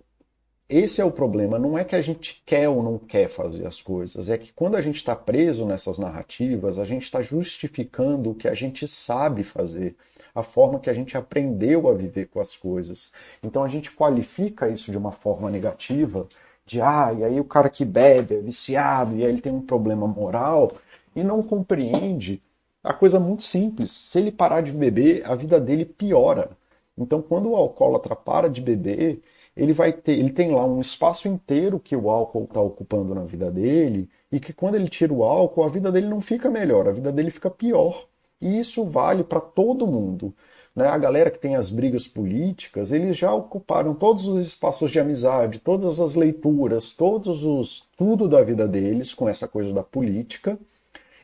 esse 0.69 1.01
é 1.01 1.06
o 1.06 1.12
problema. 1.12 1.60
Não 1.60 1.77
é 1.77 1.84
que 1.84 1.95
a 1.95 2.01
gente 2.01 2.41
quer 2.45 2.69
ou 2.69 2.82
não 2.82 2.97
quer 2.97 3.27
fazer 3.27 3.67
as 3.67 3.82
coisas, 3.82 4.29
é 4.29 4.38
que 4.38 4.53
quando 4.53 4.75
a 4.75 4.82
gente 4.82 4.97
está 4.97 5.15
preso 5.15 5.65
nessas 5.65 5.97
narrativas, 5.99 6.79
a 6.79 6.86
gente 6.86 7.03
está 7.03 7.21
justificando 7.21 8.32
o 8.32 8.36
que 8.36 8.47
a 8.47 8.53
gente 8.53 8.88
sabe 8.88 9.43
fazer, 9.43 9.95
a 10.34 10.43
forma 10.43 10.79
que 10.79 10.89
a 10.89 10.93
gente 10.93 11.17
aprendeu 11.17 11.89
a 11.89 11.93
viver 11.93 12.27
com 12.27 12.39
as 12.39 12.56
coisas. 12.56 13.12
Então 13.43 13.63
a 13.63 13.67
gente 13.67 13.91
qualifica 13.91 14.69
isso 14.69 14.91
de 14.91 14.97
uma 14.97 15.12
forma 15.12 15.49
negativa, 15.51 16.27
de 16.65 16.82
ah, 16.82 17.13
e 17.17 17.23
aí 17.23 17.39
o 17.39 17.45
cara 17.45 17.69
que 17.69 17.86
bebe 17.86 18.36
é 18.36 18.41
viciado, 18.41 19.15
e 19.15 19.23
aí 19.23 19.29
ele 19.29 19.41
tem 19.41 19.51
um 19.53 19.62
problema 19.62 20.08
moral, 20.08 20.71
e 21.15 21.23
não 21.23 21.43
compreende 21.43 22.41
a 22.84 22.93
coisa 22.93 23.19
muito 23.19 23.43
simples. 23.43 23.91
Se 23.91 24.19
ele 24.19 24.32
parar 24.32 24.62
de 24.62 24.71
beber, 24.71 25.23
a 25.25 25.36
vida 25.36 25.60
dele 25.60 25.86
piora. 25.86 26.51
Então, 26.97 27.21
quando 27.21 27.49
o 27.51 27.56
alcoólatra 27.56 28.15
para 28.15 28.49
de 28.49 28.62
beber, 28.62 29.21
ele 29.56 29.74
vai 29.74 29.94
ter, 29.94 30.18
ele 30.18 30.32
tem 30.32 30.52
lá 30.52 30.66
um 30.66 30.82
espaço 30.82 31.28
inteiro 31.28 31.80
que 31.80 31.96
o 31.96 32.10
álcool 32.10 32.46
está 32.46 32.62
ocupando 32.62 33.13
na 33.13 33.24
vida 33.24 33.52
dele, 33.52 34.10
e 34.32 34.39
que 34.39 34.54
quando 34.54 34.76
ele 34.76 34.89
tira 34.89 35.13
o 35.13 35.24
álcool, 35.24 35.63
a 35.63 35.70
vida 35.70 35.92
dele 35.92 36.08
não 36.08 36.22
fica 36.22 36.50
melhor, 36.50 36.88
a 36.88 36.92
vida 36.92 37.12
dele 37.12 37.30
fica 37.30 37.50
pior. 37.50 38.08
E 38.42 38.60
isso 38.60 38.84
vale 38.84 39.24
para 39.24 39.39
todo 39.39 39.88
mundo. 39.88 40.34
Né? 40.76 40.88
A 40.88 40.98
galera 40.98 41.30
que 41.30 41.39
tem 41.39 41.56
as 41.56 41.70
brigas 41.70 42.08
políticas, 42.08 42.92
eles 42.92 43.16
já 43.18 43.34
ocuparam 43.34 43.94
todos 43.94 44.28
os 44.28 44.46
espaços 44.46 44.92
de 44.92 45.00
amizade, 45.00 45.60
todas 45.60 46.00
as 46.02 46.16
leituras, 46.16 46.94
todos 46.94 47.46
os 47.46 47.88
tudo 47.96 48.28
da 48.28 48.42
vida 48.42 48.68
deles 48.68 49.13
com 49.13 49.30
essa 49.30 49.48
coisa 49.48 49.72
da 49.72 49.84
política. 49.84 50.60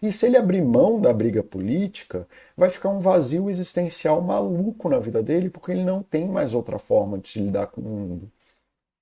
E 0.02 0.12
se 0.12 0.26
ele 0.26 0.38
abrir 0.38 0.62
mão 0.62 1.00
da 1.00 1.12
briga 1.14 1.44
política, 1.44 2.28
vai 2.56 2.70
ficar 2.70 2.90
um 2.90 3.00
vazio 3.02 3.50
existencial 3.50 4.22
maluco 4.22 4.90
na 4.90 5.00
vida 5.00 5.22
dele, 5.22 5.50
porque 5.50 5.72
ele 5.72 5.84
não 5.84 6.02
tem 6.04 6.28
mais 6.28 6.54
outra 6.54 6.80
forma 6.80 7.18
de 7.20 7.30
se 7.30 7.40
lidar 7.40 7.68
com 7.68 7.82
o 7.82 7.84
mundo. 7.84 8.32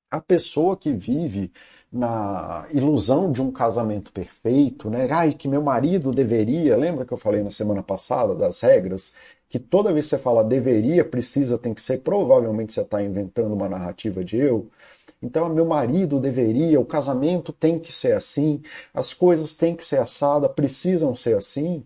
A 0.09 0.21
pessoa 0.21 0.77
que 0.77 0.91
vive 0.93 1.51
na 1.91 2.67
ilusão 2.71 3.31
de 3.31 3.41
um 3.41 3.51
casamento 3.51 4.11
perfeito, 4.11 4.89
né? 4.89 5.07
Ai, 5.11 5.33
que 5.33 5.47
meu 5.47 5.61
marido 5.61 6.11
deveria, 6.11 6.77
lembra 6.77 7.05
que 7.05 7.13
eu 7.13 7.17
falei 7.17 7.43
na 7.43 7.51
semana 7.51 7.83
passada 7.83 8.35
das 8.35 8.61
regras? 8.61 9.13
Que 9.49 9.59
toda 9.59 9.93
vez 9.93 10.05
que 10.05 10.11
você 10.11 10.17
fala 10.17 10.43
deveria, 10.43 11.05
precisa, 11.05 11.57
tem 11.57 11.73
que 11.73 11.81
ser, 11.81 11.99
provavelmente 11.99 12.73
você 12.73 12.81
está 12.81 13.01
inventando 13.01 13.53
uma 13.53 13.69
narrativa 13.69 14.23
de 14.23 14.37
eu. 14.37 14.69
Então, 15.21 15.49
meu 15.49 15.65
marido 15.65 16.19
deveria, 16.19 16.79
o 16.79 16.85
casamento 16.85 17.51
tem 17.51 17.79
que 17.79 17.91
ser 17.91 18.13
assim, 18.13 18.61
as 18.93 19.13
coisas 19.13 19.55
têm 19.55 19.75
que 19.75 19.85
ser 19.85 19.99
assada, 19.99 20.47
precisam 20.47 21.15
ser 21.15 21.35
assim. 21.37 21.83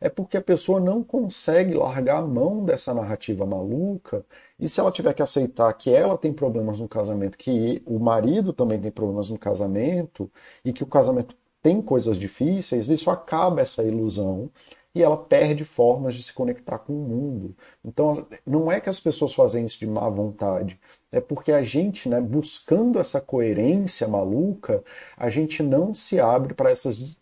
É 0.00 0.08
porque 0.08 0.36
a 0.36 0.42
pessoa 0.42 0.80
não 0.80 1.04
consegue 1.04 1.74
largar 1.74 2.18
a 2.18 2.26
mão 2.26 2.64
dessa 2.64 2.92
narrativa 2.92 3.46
maluca. 3.46 4.26
E 4.58 4.68
se 4.68 4.80
ela 4.80 4.90
tiver 4.90 5.14
que 5.14 5.22
aceitar 5.22 5.72
que 5.74 5.94
ela 5.94 6.18
tem 6.18 6.32
problemas 6.32 6.80
no 6.80 6.88
casamento, 6.88 7.38
que 7.38 7.80
o 7.86 8.00
marido 8.00 8.52
também 8.52 8.80
tem 8.80 8.90
problemas 8.90 9.30
no 9.30 9.38
casamento, 9.38 10.28
e 10.64 10.72
que 10.72 10.82
o 10.82 10.86
casamento 10.86 11.36
tem 11.62 11.80
coisas 11.80 12.16
difíceis, 12.18 12.88
isso 12.88 13.10
acaba 13.10 13.60
essa 13.60 13.84
ilusão 13.84 14.50
e 14.94 15.02
ela 15.02 15.16
perde 15.16 15.64
formas 15.64 16.14
de 16.14 16.22
se 16.22 16.32
conectar 16.32 16.78
com 16.78 16.92
o 16.92 17.08
mundo. 17.08 17.56
Então, 17.84 18.26
não 18.46 18.70
é 18.70 18.80
que 18.80 18.88
as 18.88 19.00
pessoas 19.00 19.34
fazem 19.34 19.64
isso 19.64 19.78
de 19.78 19.86
má 19.86 20.08
vontade, 20.08 20.78
é 21.10 21.20
porque 21.20 21.52
a 21.52 21.62
gente, 21.62 22.08
né, 22.08 22.20
buscando 22.20 22.98
essa 22.98 23.20
coerência 23.20 24.06
maluca, 24.08 24.82
a 25.16 25.30
gente 25.30 25.62
não 25.62 25.94
se 25.94 26.20
abre 26.20 26.54
para 26.54 26.70
essas 26.70 27.18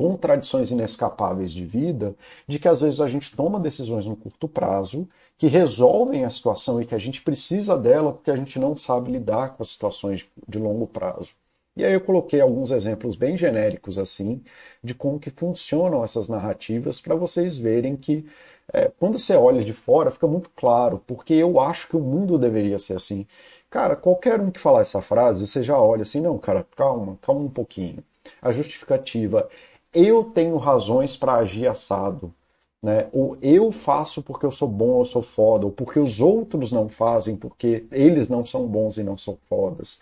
contradições 0.00 0.70
inescapáveis 0.70 1.52
de 1.52 1.64
vida, 1.66 2.16
de 2.48 2.58
que 2.58 2.66
às 2.66 2.80
vezes 2.80 3.02
a 3.02 3.08
gente 3.08 3.36
toma 3.36 3.60
decisões 3.60 4.06
no 4.06 4.16
curto 4.16 4.48
prazo 4.48 5.06
que 5.36 5.46
resolvem 5.46 6.24
a 6.24 6.30
situação 6.30 6.80
e 6.80 6.86
que 6.86 6.94
a 6.94 6.98
gente 6.98 7.20
precisa 7.20 7.76
dela 7.76 8.12
porque 8.12 8.30
a 8.30 8.36
gente 8.36 8.58
não 8.58 8.74
sabe 8.76 9.12
lidar 9.12 9.50
com 9.56 9.62
as 9.62 9.68
situações 9.68 10.26
de 10.48 10.58
longo 10.58 10.86
prazo. 10.86 11.34
E 11.76 11.84
aí 11.84 11.92
eu 11.92 12.00
coloquei 12.00 12.40
alguns 12.40 12.70
exemplos 12.70 13.16
bem 13.16 13.36
genéricos 13.36 13.98
assim 13.98 14.42
de 14.82 14.94
como 14.94 15.18
que 15.20 15.30
funcionam 15.30 16.02
essas 16.04 16.28
narrativas 16.28 17.00
para 17.00 17.14
vocês 17.14 17.56
verem 17.56 17.96
que 17.96 18.26
é, 18.72 18.90
quando 18.98 19.18
você 19.18 19.34
olha 19.34 19.64
de 19.64 19.72
fora 19.72 20.10
fica 20.10 20.26
muito 20.26 20.50
claro, 20.54 21.02
porque 21.06 21.34
eu 21.34 21.58
acho 21.60 21.88
que 21.88 21.96
o 21.96 22.00
mundo 22.00 22.38
deveria 22.38 22.78
ser 22.78 22.96
assim. 22.96 23.26
Cara, 23.68 23.96
qualquer 23.96 24.40
um 24.40 24.50
que 24.50 24.60
falar 24.60 24.80
essa 24.80 25.02
frase, 25.02 25.46
você 25.46 25.62
já 25.62 25.78
olha 25.80 26.02
assim, 26.02 26.20
não, 26.20 26.38
cara, 26.38 26.66
calma, 26.76 27.18
calma 27.22 27.42
um 27.42 27.50
pouquinho. 27.50 28.02
A 28.42 28.52
justificativa, 28.52 29.48
eu 29.92 30.24
tenho 30.24 30.56
razões 30.56 31.16
para 31.16 31.34
agir 31.36 31.66
assado. 31.66 32.32
Né? 32.82 33.08
Ou 33.12 33.36
eu 33.42 33.70
faço 33.72 34.22
porque 34.22 34.46
eu 34.46 34.52
sou 34.52 34.68
bom 34.68 34.90
ou 34.90 35.04
sou 35.04 35.22
foda, 35.22 35.66
ou 35.66 35.72
porque 35.72 35.98
os 35.98 36.20
outros 36.20 36.72
não 36.72 36.88
fazem 36.88 37.36
porque 37.36 37.86
eles 37.92 38.28
não 38.28 38.44
são 38.44 38.66
bons 38.66 38.96
e 38.96 39.02
não 39.02 39.18
são 39.18 39.38
fodas 39.48 40.00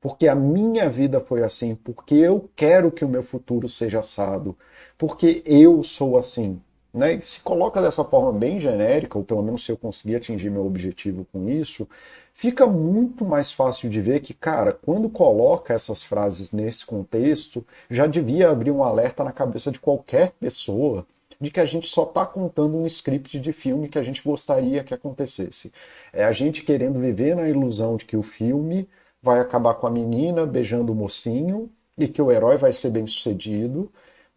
porque 0.00 0.28
a 0.28 0.34
minha 0.34 0.88
vida 0.88 1.20
foi 1.20 1.42
assim, 1.42 1.74
porque 1.74 2.14
eu 2.14 2.48
quero 2.54 2.90
que 2.90 3.04
o 3.04 3.08
meu 3.08 3.22
futuro 3.22 3.68
seja 3.68 4.00
assado, 4.00 4.56
porque 4.96 5.42
eu 5.46 5.82
sou 5.82 6.16
assim. 6.16 6.60
Né? 6.92 7.20
Se 7.20 7.40
coloca 7.40 7.82
dessa 7.82 8.04
forma 8.04 8.32
bem 8.32 8.58
genérica, 8.60 9.18
ou 9.18 9.24
pelo 9.24 9.42
menos 9.42 9.64
se 9.64 9.72
eu 9.72 9.76
conseguir 9.76 10.16
atingir 10.16 10.50
meu 10.50 10.66
objetivo 10.66 11.26
com 11.32 11.48
isso, 11.48 11.88
fica 12.32 12.66
muito 12.66 13.24
mais 13.24 13.52
fácil 13.52 13.90
de 13.90 14.00
ver 14.00 14.20
que, 14.20 14.32
cara, 14.32 14.72
quando 14.72 15.08
coloca 15.08 15.74
essas 15.74 16.02
frases 16.02 16.52
nesse 16.52 16.86
contexto, 16.86 17.66
já 17.90 18.06
devia 18.06 18.50
abrir 18.50 18.70
um 18.70 18.82
alerta 18.82 19.24
na 19.24 19.32
cabeça 19.32 19.70
de 19.70 19.78
qualquer 19.78 20.32
pessoa 20.40 21.06
de 21.40 21.50
que 21.50 21.60
a 21.60 21.64
gente 21.64 21.86
só 21.86 22.02
está 22.02 22.26
contando 22.26 22.76
um 22.76 22.86
script 22.86 23.38
de 23.38 23.52
filme 23.52 23.88
que 23.88 23.98
a 23.98 24.02
gente 24.02 24.22
gostaria 24.22 24.82
que 24.82 24.94
acontecesse. 24.94 25.72
É 26.12 26.24
a 26.24 26.32
gente 26.32 26.62
querendo 26.64 26.98
viver 26.98 27.36
na 27.36 27.48
ilusão 27.48 27.96
de 27.96 28.04
que 28.04 28.16
o 28.16 28.22
filme 28.22 28.88
vai 29.22 29.40
acabar 29.40 29.74
com 29.74 29.86
a 29.86 29.90
menina 29.90 30.46
beijando 30.46 30.92
o 30.92 30.94
mocinho 30.94 31.70
e 31.96 32.06
que 32.06 32.22
o 32.22 32.30
herói 32.30 32.56
vai 32.56 32.72
ser 32.72 32.90
bem 32.90 33.06
sucedido 33.06 33.90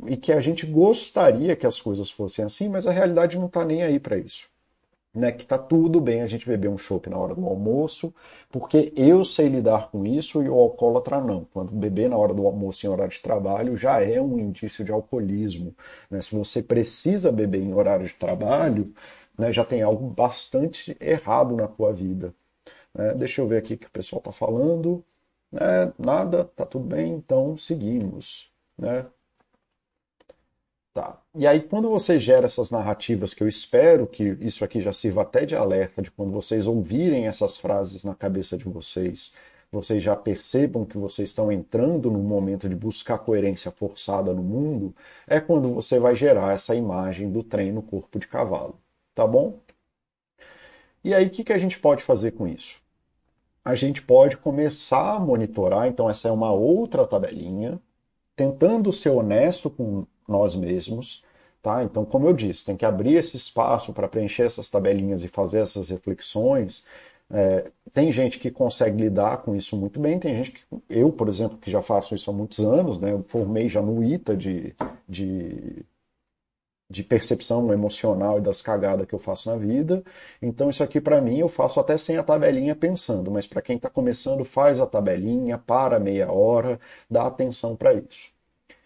e 0.05 0.17
que 0.17 0.31
a 0.31 0.39
gente 0.39 0.65
gostaria 0.65 1.55
que 1.55 1.67
as 1.67 1.79
coisas 1.79 2.09
fossem 2.09 2.43
assim, 2.43 2.67
mas 2.69 2.87
a 2.87 2.91
realidade 2.91 3.37
não 3.37 3.45
está 3.45 3.63
nem 3.63 3.83
aí 3.83 3.99
para 3.99 4.17
isso. 4.17 4.49
Né, 5.13 5.29
que 5.29 5.45
tá 5.45 5.57
tudo 5.57 5.99
bem 5.99 6.21
a 6.21 6.27
gente 6.27 6.47
beber 6.47 6.69
um 6.69 6.77
chopp 6.77 7.09
na 7.09 7.17
hora 7.17 7.35
do 7.35 7.45
almoço, 7.45 8.13
porque 8.49 8.93
eu 8.95 9.25
sei 9.25 9.49
lidar 9.49 9.91
com 9.91 10.05
isso 10.05 10.41
e 10.41 10.47
o 10.47 10.53
alcoólatra 10.53 11.19
não. 11.19 11.45
Quando 11.53 11.73
beber 11.73 12.09
na 12.09 12.15
hora 12.15 12.33
do 12.33 12.47
almoço 12.47 12.85
em 12.85 12.89
horário 12.89 13.11
de 13.11 13.19
trabalho 13.21 13.75
já 13.75 14.01
é 14.01 14.21
um 14.21 14.39
indício 14.39 14.85
de 14.85 14.91
alcoolismo. 14.91 15.75
Né? 16.09 16.21
Se 16.21 16.33
você 16.33 16.63
precisa 16.63 17.29
beber 17.29 17.61
em 17.61 17.73
horário 17.73 18.07
de 18.07 18.13
trabalho, 18.13 18.93
né, 19.37 19.51
já 19.51 19.65
tem 19.65 19.81
algo 19.81 20.07
bastante 20.09 20.95
errado 21.01 21.57
na 21.57 21.67
tua 21.67 21.91
vida. 21.91 22.33
Né? 22.93 23.13
Deixa 23.15 23.41
eu 23.41 23.47
ver 23.47 23.57
aqui 23.57 23.75
o 23.75 23.77
que 23.77 23.87
o 23.87 23.91
pessoal 23.91 24.19
está 24.19 24.31
falando. 24.31 25.03
Né? 25.51 25.93
Nada, 25.97 26.45
tá 26.45 26.65
tudo 26.65 26.85
bem, 26.85 27.13
então 27.13 27.55
seguimos. 27.57 28.51
Né? 28.77 29.05
Tá. 30.93 31.21
E 31.33 31.47
aí, 31.47 31.61
quando 31.61 31.89
você 31.89 32.19
gera 32.19 32.45
essas 32.45 32.69
narrativas, 32.69 33.33
que 33.33 33.41
eu 33.41 33.47
espero 33.47 34.05
que 34.05 34.37
isso 34.41 34.65
aqui 34.65 34.81
já 34.81 34.91
sirva 34.91 35.21
até 35.21 35.45
de 35.45 35.55
alerta, 35.55 36.01
de 36.01 36.11
quando 36.11 36.31
vocês 36.33 36.67
ouvirem 36.67 37.27
essas 37.27 37.57
frases 37.57 38.03
na 38.03 38.13
cabeça 38.13 38.57
de 38.57 38.65
vocês, 38.65 39.33
vocês 39.71 40.03
já 40.03 40.15
percebam 40.17 40.85
que 40.85 40.97
vocês 40.97 41.29
estão 41.29 41.49
entrando 41.49 42.11
num 42.11 42.21
momento 42.23 42.67
de 42.67 42.75
buscar 42.75 43.19
coerência 43.19 43.71
forçada 43.71 44.33
no 44.33 44.43
mundo, 44.43 44.93
é 45.25 45.39
quando 45.39 45.73
você 45.73 45.97
vai 45.97 46.13
gerar 46.13 46.53
essa 46.53 46.75
imagem 46.75 47.31
do 47.31 47.41
trem 47.41 47.71
no 47.71 47.81
corpo 47.81 48.19
de 48.19 48.27
cavalo. 48.27 48.77
Tá 49.15 49.25
bom? 49.25 49.59
E 51.03 51.13
aí, 51.13 51.25
o 51.25 51.29
que, 51.29 51.43
que 51.43 51.53
a 51.53 51.57
gente 51.57 51.79
pode 51.79 52.03
fazer 52.03 52.31
com 52.31 52.47
isso? 52.47 52.79
A 53.63 53.75
gente 53.75 54.01
pode 54.01 54.37
começar 54.37 55.15
a 55.15 55.19
monitorar, 55.19 55.87
então, 55.87 56.09
essa 56.09 56.27
é 56.27 56.31
uma 56.31 56.51
outra 56.51 57.05
tabelinha, 57.05 57.79
tentando 58.35 58.91
ser 58.91 59.09
honesto 59.09 59.69
com 59.69 60.05
nós 60.27 60.55
mesmos. 60.55 61.23
Tá? 61.61 61.83
Então, 61.83 62.03
como 62.03 62.27
eu 62.27 62.33
disse, 62.33 62.65
tem 62.65 62.75
que 62.75 62.85
abrir 62.85 63.15
esse 63.15 63.37
espaço 63.37 63.93
para 63.93 64.07
preencher 64.07 64.43
essas 64.43 64.67
tabelinhas 64.67 65.23
e 65.23 65.27
fazer 65.27 65.59
essas 65.59 65.89
reflexões. 65.89 66.83
É, 67.29 67.71
tem 67.93 68.11
gente 68.11 68.39
que 68.39 68.49
consegue 68.49 69.03
lidar 69.03 69.37
com 69.37 69.55
isso 69.55 69.77
muito 69.77 69.99
bem, 69.99 70.19
tem 70.19 70.33
gente 70.35 70.51
que, 70.51 70.61
eu, 70.89 71.11
por 71.11 71.29
exemplo, 71.29 71.57
que 71.57 71.71
já 71.71 71.81
faço 71.81 72.13
isso 72.15 72.29
há 72.29 72.33
muitos 72.33 72.59
anos, 72.59 72.99
né, 72.99 73.13
eu 73.13 73.23
formei 73.27 73.69
já 73.69 73.81
no 73.81 74.03
ITA 74.03 74.35
de, 74.35 74.75
de, 75.07 75.85
de 76.91 77.03
percepção 77.03 77.71
emocional 77.71 78.37
e 78.37 78.41
das 78.41 78.61
cagadas 78.61 79.07
que 79.07 79.15
eu 79.15 79.19
faço 79.19 79.49
na 79.49 79.55
vida. 79.57 80.03
Então, 80.41 80.69
isso 80.69 80.83
aqui 80.83 80.99
para 80.99 81.21
mim 81.21 81.39
eu 81.39 81.47
faço 81.47 81.79
até 81.79 81.97
sem 81.97 82.17
a 82.17 82.23
tabelinha 82.23 82.75
pensando, 82.75 83.31
mas 83.31 83.47
para 83.47 83.61
quem 83.61 83.77
está 83.77 83.89
começando, 83.89 84.43
faz 84.43 84.79
a 84.79 84.85
tabelinha, 84.85 85.57
para 85.57 85.99
meia 85.99 86.31
hora, 86.31 86.79
dá 87.09 87.27
atenção 87.27 87.75
para 87.75 87.93
isso. 87.93 88.31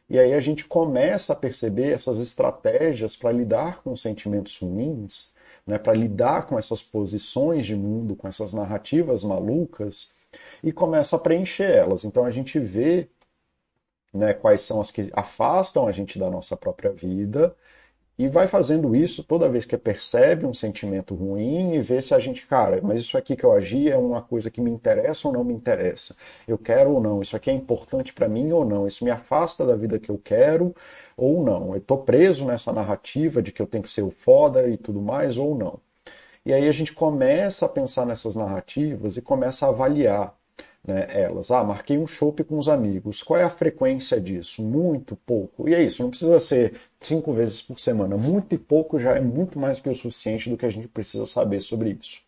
E 0.09 0.19
aí 0.19 0.33
a 0.33 0.39
gente 0.39 0.65
começa 0.65 1.33
a 1.33 1.35
perceber 1.35 1.91
essas 1.91 2.19
estratégias 2.19 3.15
para 3.15 3.31
lidar 3.31 3.81
com 3.81 3.95
sentimentos 3.95 4.57
ruins, 4.59 5.33
né, 5.65 5.79
para 5.79 5.93
lidar 5.93 6.45
com 6.45 6.59
essas 6.59 6.81
posições 6.83 7.65
de 7.65 7.75
mundo, 7.75 8.15
com 8.15 8.27
essas 8.27 8.53
narrativas 8.53 9.23
malucas, 9.23 10.09
e 10.63 10.71
começa 10.71 11.15
a 11.15 11.19
preencher 11.19 11.71
elas. 11.71 12.05
Então 12.05 12.23
a 12.23 12.29
gente 12.31 12.59
vê 12.59 13.09
né, 14.13 14.33
quais 14.33 14.61
são 14.61 14.79
as 14.79 14.91
que 14.91 15.09
afastam 15.13 15.87
a 15.87 15.91
gente 15.91 16.19
da 16.19 16.29
nossa 16.29 16.55
própria 16.55 16.91
vida 16.91 17.55
e 18.17 18.27
vai 18.29 18.47
fazendo 18.47 18.95
isso 18.95 19.23
toda 19.23 19.49
vez 19.49 19.65
que 19.65 19.77
percebe 19.77 20.45
um 20.45 20.53
sentimento 20.53 21.13
ruim 21.13 21.73
e 21.73 21.81
vê 21.81 22.01
se 22.01 22.13
a 22.13 22.19
gente, 22.19 22.47
cara, 22.47 22.79
mas 22.81 23.01
isso 23.01 23.17
aqui 23.17 23.35
que 23.35 23.43
eu 23.43 23.51
agi 23.51 23.89
é 23.89 23.97
uma 23.97 24.21
coisa 24.21 24.49
que 24.49 24.61
me 24.61 24.71
interessa 24.71 25.27
ou 25.27 25.33
não 25.33 25.43
me 25.43 25.53
interessa. 25.53 26.15
Eu 26.47 26.57
quero 26.57 26.91
ou 26.91 27.01
não, 27.01 27.21
isso 27.21 27.35
aqui 27.35 27.49
é 27.49 27.53
importante 27.53 28.13
para 28.13 28.29
mim 28.29 28.51
ou 28.51 28.63
não, 28.63 28.87
isso 28.87 29.03
me 29.03 29.11
afasta 29.11 29.65
da 29.65 29.75
vida 29.75 29.99
que 29.99 30.09
eu 30.09 30.17
quero 30.17 30.73
ou 31.17 31.43
não. 31.43 31.71
Eu 31.71 31.77
estou 31.77 31.97
preso 31.97 32.45
nessa 32.45 32.71
narrativa 32.71 33.41
de 33.41 33.51
que 33.51 33.61
eu 33.61 33.67
tenho 33.67 33.83
que 33.83 33.91
ser 33.91 34.03
o 34.03 34.09
foda 34.09 34.67
e 34.69 34.77
tudo 34.77 35.01
mais 35.01 35.37
ou 35.37 35.55
não. 35.55 35.79
E 36.45 36.53
aí 36.53 36.67
a 36.67 36.71
gente 36.71 36.93
começa 36.93 37.65
a 37.65 37.69
pensar 37.69 38.05
nessas 38.05 38.35
narrativas 38.35 39.17
e 39.17 39.21
começa 39.21 39.65
a 39.65 39.69
avaliar 39.69 40.35
né, 40.85 41.07
elas. 41.09 41.51
Ah, 41.51 41.63
marquei 41.63 41.97
um 41.97 42.07
chopp 42.07 42.43
com 42.43 42.57
os 42.57 42.69
amigos. 42.69 43.23
Qual 43.23 43.39
é 43.39 43.43
a 43.43 43.49
frequência 43.49 44.19
disso? 44.19 44.63
Muito 44.63 45.15
pouco. 45.15 45.67
E 45.67 45.73
é 45.73 45.83
isso, 45.83 46.03
não 46.03 46.09
precisa 46.09 46.39
ser 46.39 46.79
cinco 46.99 47.33
vezes 47.33 47.61
por 47.61 47.79
semana. 47.79 48.17
Muito 48.17 48.53
e 48.55 48.57
pouco 48.57 48.99
já 48.99 49.13
é 49.15 49.21
muito 49.21 49.59
mais 49.59 49.79
que 49.79 49.89
o 49.89 49.95
suficiente 49.95 50.49
do 50.49 50.57
que 50.57 50.65
a 50.65 50.69
gente 50.69 50.87
precisa 50.87 51.25
saber 51.25 51.59
sobre 51.59 51.97
isso. 51.99 52.23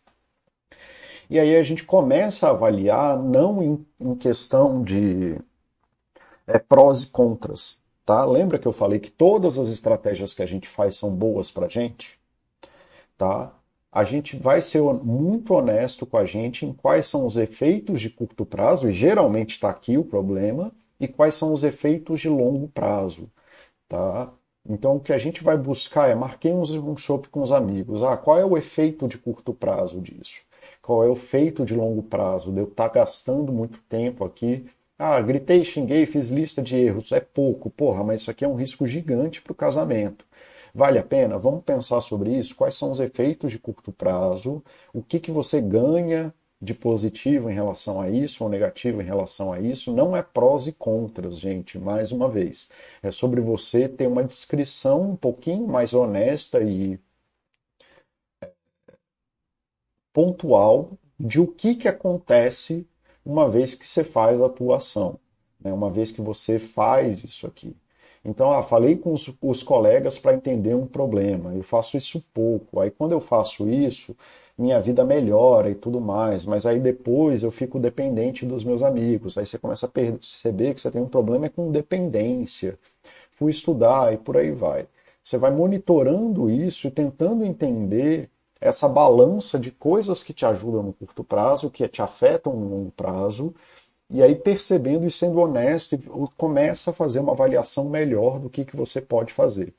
E 1.30 1.38
aí 1.38 1.56
a 1.56 1.62
gente 1.62 1.84
começa 1.84 2.46
a 2.48 2.50
avaliar 2.50 3.18
não 3.18 3.62
em, 3.62 3.86
em 4.00 4.14
questão 4.14 4.82
de 4.82 5.36
é, 6.46 6.58
prós 6.58 7.02
e 7.02 7.06
contras. 7.08 7.78
Tá? 8.04 8.24
Lembra 8.24 8.58
que 8.58 8.66
eu 8.66 8.72
falei 8.72 8.98
que 8.98 9.10
todas 9.10 9.58
as 9.58 9.68
estratégias 9.68 10.32
que 10.32 10.42
a 10.42 10.46
gente 10.46 10.66
faz 10.68 10.96
são 10.96 11.14
boas 11.14 11.50
para 11.50 11.66
a 11.66 11.68
gente? 11.68 12.18
Tá? 13.18 13.52
A 13.90 14.04
gente 14.04 14.36
vai 14.36 14.60
ser 14.60 14.82
muito 14.82 15.54
honesto 15.54 16.06
com 16.06 16.16
a 16.16 16.24
gente 16.24 16.66
em 16.66 16.72
quais 16.72 17.06
são 17.06 17.26
os 17.26 17.36
efeitos 17.36 18.00
de 18.00 18.10
curto 18.10 18.44
prazo, 18.44 18.88
e 18.88 18.92
geralmente 18.92 19.52
está 19.52 19.70
aqui 19.70 19.96
o 19.96 20.04
problema, 20.04 20.72
e 21.00 21.08
quais 21.08 21.34
são 21.34 21.52
os 21.52 21.64
efeitos 21.64 22.20
de 22.20 22.28
longo 22.28 22.68
prazo. 22.68 23.30
Tá? 23.88 24.32
Então, 24.68 24.96
o 24.96 25.00
que 25.00 25.12
a 25.12 25.18
gente 25.18 25.42
vai 25.42 25.56
buscar 25.56 26.08
é 26.10 26.14
marquei 26.14 26.52
um 26.52 26.96
shopping 26.96 27.30
com 27.30 27.40
os 27.42 27.52
amigos. 27.52 28.02
Ah, 28.02 28.16
qual 28.16 28.38
é 28.38 28.44
o 28.44 28.56
efeito 28.56 29.08
de 29.08 29.16
curto 29.16 29.54
prazo 29.54 30.00
disso? 30.00 30.42
Qual 30.82 31.04
é 31.04 31.08
o 31.08 31.12
efeito 31.12 31.64
de 31.64 31.74
longo 31.74 32.02
prazo? 32.02 32.52
De 32.52 32.60
eu 32.60 32.64
estar 32.64 32.88
tá 32.88 32.94
gastando 33.00 33.52
muito 33.52 33.78
tempo 33.88 34.24
aqui. 34.24 34.66
Ah, 34.98 35.20
gritei, 35.20 35.64
xinguei, 35.64 36.04
fiz 36.06 36.28
lista 36.28 36.60
de 36.62 36.76
erros. 36.76 37.12
É 37.12 37.20
pouco, 37.20 37.70
porra, 37.70 38.04
mas 38.04 38.22
isso 38.22 38.30
aqui 38.30 38.44
é 38.44 38.48
um 38.48 38.56
risco 38.56 38.86
gigante 38.86 39.40
para 39.40 39.52
o 39.52 39.54
casamento. 39.56 40.26
Vale 40.78 41.00
a 41.00 41.02
pena? 41.02 41.36
Vamos 41.36 41.64
pensar 41.64 42.00
sobre 42.00 42.38
isso? 42.38 42.54
Quais 42.54 42.76
são 42.76 42.92
os 42.92 43.00
efeitos 43.00 43.50
de 43.50 43.58
curto 43.58 43.90
prazo? 43.90 44.62
O 44.94 45.02
que, 45.02 45.18
que 45.18 45.32
você 45.32 45.60
ganha 45.60 46.32
de 46.62 46.72
positivo 46.72 47.50
em 47.50 47.52
relação 47.52 48.00
a 48.00 48.08
isso 48.08 48.44
ou 48.44 48.48
negativo 48.48 49.02
em 49.02 49.04
relação 49.04 49.52
a 49.52 49.58
isso? 49.58 49.92
Não 49.92 50.16
é 50.16 50.22
prós 50.22 50.68
e 50.68 50.72
contras, 50.72 51.36
gente, 51.36 51.80
mais 51.80 52.12
uma 52.12 52.30
vez. 52.30 52.68
É 53.02 53.10
sobre 53.10 53.40
você 53.40 53.88
ter 53.88 54.06
uma 54.06 54.22
descrição 54.22 55.02
um 55.02 55.16
pouquinho 55.16 55.66
mais 55.66 55.94
honesta 55.94 56.62
e 56.62 57.00
é, 58.40 58.52
pontual 60.12 60.92
de 61.18 61.40
o 61.40 61.46
que, 61.48 61.74
que 61.74 61.88
acontece 61.88 62.86
uma 63.26 63.50
vez 63.50 63.74
que 63.74 63.84
você 63.84 64.04
faz 64.04 64.40
a 64.40 64.46
atuação, 64.46 65.18
né? 65.60 65.72
uma 65.72 65.90
vez 65.90 66.12
que 66.12 66.22
você 66.22 66.60
faz 66.60 67.24
isso 67.24 67.48
aqui. 67.48 67.76
Então, 68.24 68.52
ah, 68.52 68.62
falei 68.62 68.96
com 68.96 69.12
os, 69.12 69.32
os 69.40 69.62
colegas 69.62 70.18
para 70.18 70.34
entender 70.34 70.74
um 70.74 70.86
problema. 70.86 71.54
Eu 71.54 71.62
faço 71.62 71.96
isso 71.96 72.24
pouco. 72.34 72.80
Aí, 72.80 72.90
quando 72.90 73.12
eu 73.12 73.20
faço 73.20 73.68
isso, 73.68 74.16
minha 74.58 74.80
vida 74.80 75.04
melhora 75.04 75.70
e 75.70 75.74
tudo 75.74 76.00
mais. 76.00 76.44
Mas 76.44 76.66
aí 76.66 76.80
depois 76.80 77.42
eu 77.42 77.50
fico 77.50 77.78
dependente 77.78 78.44
dos 78.44 78.64
meus 78.64 78.82
amigos. 78.82 79.38
Aí 79.38 79.46
você 79.46 79.58
começa 79.58 79.86
a 79.86 79.88
perceber 79.88 80.74
que 80.74 80.80
você 80.80 80.90
tem 80.90 81.00
um 81.00 81.08
problema 81.08 81.48
com 81.48 81.70
dependência. 81.70 82.78
Fui 83.32 83.50
estudar 83.50 84.12
e 84.12 84.16
por 84.18 84.36
aí 84.36 84.50
vai. 84.50 84.86
Você 85.22 85.38
vai 85.38 85.50
monitorando 85.52 86.50
isso 86.50 86.88
e 86.88 86.90
tentando 86.90 87.44
entender 87.44 88.28
essa 88.60 88.88
balança 88.88 89.58
de 89.58 89.70
coisas 89.70 90.22
que 90.22 90.32
te 90.32 90.44
ajudam 90.44 90.82
no 90.82 90.92
curto 90.92 91.22
prazo, 91.22 91.70
que 91.70 91.86
te 91.86 92.02
afetam 92.02 92.54
no 92.54 92.68
longo 92.68 92.90
prazo, 92.90 93.54
e 94.10 94.22
aí, 94.22 94.34
percebendo 94.34 95.06
e 95.06 95.10
sendo 95.10 95.38
honesto, 95.40 95.98
começa 96.36 96.90
a 96.90 96.94
fazer 96.94 97.20
uma 97.20 97.32
avaliação 97.32 97.88
melhor 97.88 98.38
do 98.38 98.48
que, 98.50 98.64
que 98.64 98.76
você 98.76 99.00
pode 99.00 99.32
fazer. 99.32 99.74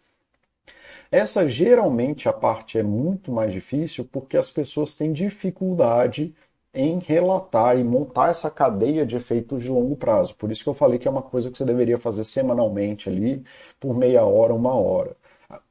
Essa 1.12 1.48
geralmente 1.48 2.30
a 2.30 2.34
parte 2.34 2.78
é 2.78 2.84
muito 2.84 3.32
mais 3.32 3.52
difícil 3.52 4.08
porque 4.12 4.38
as 4.38 4.52
pessoas 4.52 4.94
têm 4.96 5.12
dificuldade 5.12 6.34
em 6.74 7.00
relatar 7.00 7.78
e 7.80 7.84
montar 7.84 8.30
essa 8.30 8.50
cadeia 8.50 9.06
de 9.06 9.16
efeitos 9.16 9.64
de 9.64 9.70
longo 9.70 9.96
prazo. 9.96 10.36
Por 10.36 10.52
isso 10.52 10.64
que 10.64 10.70
eu 10.70 10.74
falei 10.76 11.00
que 11.00 11.08
é 11.08 11.12
uma 11.12 11.22
coisa 11.24 11.50
que 11.50 11.58
você 11.58 11.66
deveria 11.66 11.98
fazer 11.98 12.24
semanalmente 12.24 13.10
ali, 13.10 13.44
por 13.80 13.96
meia 13.98 14.24
hora, 14.24 14.54
uma 14.54 14.74
hora. 14.76 15.16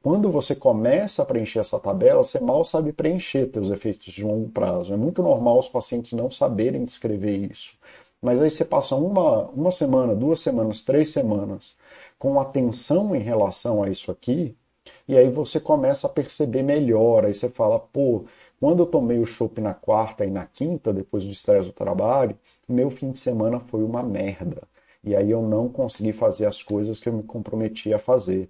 Quando 0.01 0.29
você 0.29 0.53
começa 0.55 1.23
a 1.23 1.25
preencher 1.25 1.59
essa 1.59 1.79
tabela, 1.79 2.23
você 2.23 2.39
mal 2.39 2.65
sabe 2.65 2.91
preencher 2.91 3.49
seus 3.51 3.69
efeitos 3.69 4.11
de 4.13 4.23
longo 4.23 4.49
prazo. 4.49 4.93
É 4.93 4.97
muito 4.97 5.23
normal 5.23 5.59
os 5.59 5.69
pacientes 5.69 6.11
não 6.11 6.29
saberem 6.29 6.83
descrever 6.83 7.49
isso. 7.49 7.77
Mas 8.21 8.41
aí 8.41 8.49
você 8.49 8.65
passa 8.65 8.95
uma, 8.95 9.43
uma 9.49 9.71
semana, 9.71 10.15
duas 10.15 10.41
semanas, 10.41 10.83
três 10.83 11.11
semanas 11.11 11.75
com 12.17 12.39
atenção 12.39 13.15
em 13.15 13.19
relação 13.19 13.81
a 13.83 13.89
isso 13.89 14.11
aqui, 14.11 14.57
e 15.07 15.17
aí 15.17 15.29
você 15.29 15.59
começa 15.59 16.07
a 16.07 16.09
perceber 16.09 16.63
melhor. 16.63 17.25
Aí 17.25 17.33
você 17.33 17.49
fala, 17.49 17.79
pô, 17.79 18.25
quando 18.59 18.79
eu 18.83 18.87
tomei 18.87 19.19
o 19.19 19.25
chopp 19.25 19.61
na 19.61 19.73
quarta 19.73 20.25
e 20.25 20.29
na 20.31 20.45
quinta, 20.45 20.91
depois 20.93 21.23
do 21.25 21.31
estresse 21.31 21.67
do 21.67 21.73
trabalho, 21.73 22.37
meu 22.67 22.89
fim 22.89 23.11
de 23.11 23.19
semana 23.19 23.59
foi 23.59 23.83
uma 23.83 24.03
merda. 24.03 24.63
E 25.03 25.15
aí 25.15 25.31
eu 25.31 25.41
não 25.41 25.69
consegui 25.69 26.11
fazer 26.11 26.45
as 26.45 26.61
coisas 26.61 26.99
que 26.99 27.07
eu 27.09 27.13
me 27.13 27.23
comprometi 27.23 27.93
a 27.93 27.99
fazer. 27.99 28.49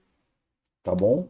Tá 0.84 0.96
bom? 0.96 1.30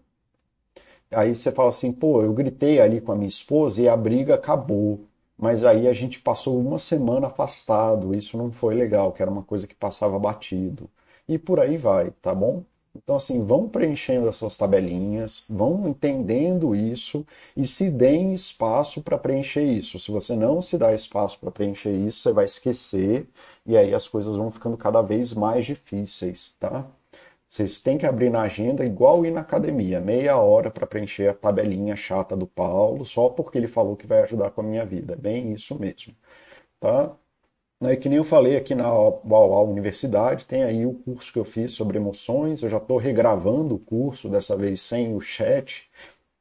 Aí 1.11 1.35
você 1.35 1.51
fala 1.51 1.69
assim, 1.69 1.91
pô, 1.91 2.21
eu 2.21 2.33
gritei 2.33 2.79
ali 2.79 3.01
com 3.01 3.11
a 3.11 3.15
minha 3.15 3.27
esposa 3.27 3.81
e 3.81 3.87
a 3.89 3.97
briga 3.97 4.35
acabou 4.35 4.99
mas 5.39 5.63
aí 5.65 5.87
a 5.87 5.93
gente 5.93 6.19
passou 6.19 6.59
uma 6.59 6.79
semana 6.79 7.27
afastado, 7.27 8.13
isso 8.13 8.37
não 8.37 8.51
foi 8.51 8.75
legal, 8.75 9.11
que 9.13 9.21
era 9.21 9.31
uma 9.31 9.43
coisa 9.43 9.67
que 9.67 9.75
passava 9.75 10.19
batido. 10.19 10.89
E 11.27 11.37
por 11.39 11.59
aí 11.59 11.77
vai, 11.77 12.11
tá 12.21 12.33
bom? 12.35 12.63
Então, 12.95 13.15
assim, 13.15 13.43
vão 13.45 13.69
preenchendo 13.69 14.27
essas 14.27 14.57
tabelinhas, 14.57 15.45
vão 15.49 15.87
entendendo 15.87 16.75
isso 16.75 17.25
e 17.55 17.67
se 17.67 17.89
deem 17.89 18.33
espaço 18.33 19.01
para 19.01 19.17
preencher 19.17 19.63
isso. 19.63 19.99
Se 19.99 20.11
você 20.11 20.35
não 20.35 20.61
se 20.61 20.77
dá 20.77 20.93
espaço 20.93 21.39
para 21.39 21.51
preencher 21.51 21.91
isso, 21.91 22.21
você 22.21 22.33
vai 22.33 22.45
esquecer 22.45 23.27
e 23.65 23.77
aí 23.77 23.93
as 23.93 24.07
coisas 24.07 24.35
vão 24.35 24.51
ficando 24.51 24.75
cada 24.77 25.01
vez 25.01 25.33
mais 25.33 25.65
difíceis, 25.65 26.55
tá? 26.59 26.85
Vocês 27.49 27.81
têm 27.81 27.97
que 27.97 28.05
abrir 28.05 28.29
na 28.29 28.43
agenda 28.43 28.85
igual 28.85 29.25
ir 29.25 29.31
na 29.31 29.41
academia, 29.41 29.99
meia 29.99 30.37
hora 30.37 30.69
para 30.71 30.87
preencher 30.87 31.29
a 31.29 31.33
tabelinha 31.33 31.95
chata 31.95 32.37
do 32.37 32.47
Paulo, 32.47 33.03
só 33.05 33.29
porque 33.29 33.57
ele 33.57 33.67
falou 33.67 33.95
que 33.97 34.07
vai 34.07 34.21
ajudar 34.21 34.51
com 34.51 34.61
a 34.61 34.63
minha 34.63 34.85
vida. 34.85 35.13
É 35.13 35.17
bem 35.17 35.53
isso 35.53 35.77
mesmo, 35.79 36.15
tá? 36.79 37.15
E 37.81 37.95
que 37.97 38.09
nem 38.09 38.17
eu 38.17 38.23
falei 38.25 38.57
aqui 38.57 38.75
na 38.75 38.91
UAU 38.93 39.69
Universidade, 39.71 40.45
tem 40.45 40.63
aí 40.63 40.85
o 40.85 40.93
curso 40.93 41.31
que 41.33 41.39
eu 41.39 41.45
fiz 41.45 41.71
sobre 41.73 41.97
emoções, 41.97 42.61
eu 42.63 42.69
já 42.69 42.77
estou 42.77 42.97
regravando 42.97 43.75
o 43.75 43.79
curso, 43.79 44.29
dessa 44.29 44.57
vez 44.57 44.81
sem 44.81 45.15
o 45.15 45.21
chat, 45.21 45.89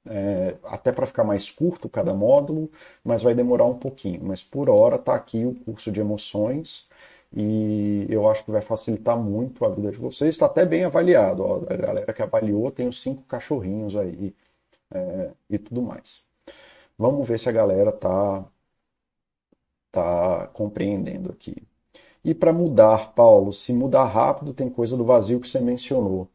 é, 0.08 0.56
até 0.64 0.92
para 0.92 1.06
ficar 1.06 1.24
mais 1.24 1.50
curto 1.50 1.88
cada 1.88 2.14
módulo, 2.14 2.70
mas 3.04 3.22
vai 3.22 3.34
demorar 3.34 3.66
um 3.66 3.78
pouquinho. 3.78 4.20
Mas 4.24 4.42
por 4.42 4.70
hora 4.70 4.96
está 4.96 5.14
aqui 5.14 5.44
o 5.44 5.54
curso 5.54 5.92
de 5.92 6.00
emoções 6.00 6.87
e 7.34 8.06
eu 8.10 8.28
acho 8.30 8.44
que 8.44 8.50
vai 8.50 8.62
facilitar 8.62 9.16
muito 9.18 9.64
a 9.64 9.68
vida 9.70 9.90
de 9.92 9.98
vocês. 9.98 10.30
Está 10.30 10.46
até 10.46 10.64
bem 10.64 10.84
avaliado, 10.84 11.42
ó, 11.44 11.56
a 11.68 11.76
galera 11.76 12.12
que 12.12 12.22
avaliou 12.22 12.70
tem 12.70 12.88
os 12.88 13.00
cinco 13.02 13.22
cachorrinhos 13.24 13.96
aí 13.96 14.34
é, 14.92 15.30
e 15.50 15.58
tudo 15.58 15.82
mais. 15.82 16.24
Vamos 16.98 17.28
ver 17.28 17.38
se 17.38 17.48
a 17.48 17.52
galera 17.52 17.90
está 17.90 18.44
tá 19.92 20.46
compreendendo 20.48 21.30
aqui. 21.30 21.56
E 22.24 22.34
para 22.34 22.52
mudar, 22.52 23.14
Paulo, 23.14 23.52
se 23.52 23.72
mudar 23.72 24.04
rápido, 24.04 24.52
tem 24.54 24.68
coisa 24.68 24.96
do 24.96 25.04
vazio 25.04 25.40
que 25.40 25.48
você 25.48 25.60
mencionou. 25.60 26.28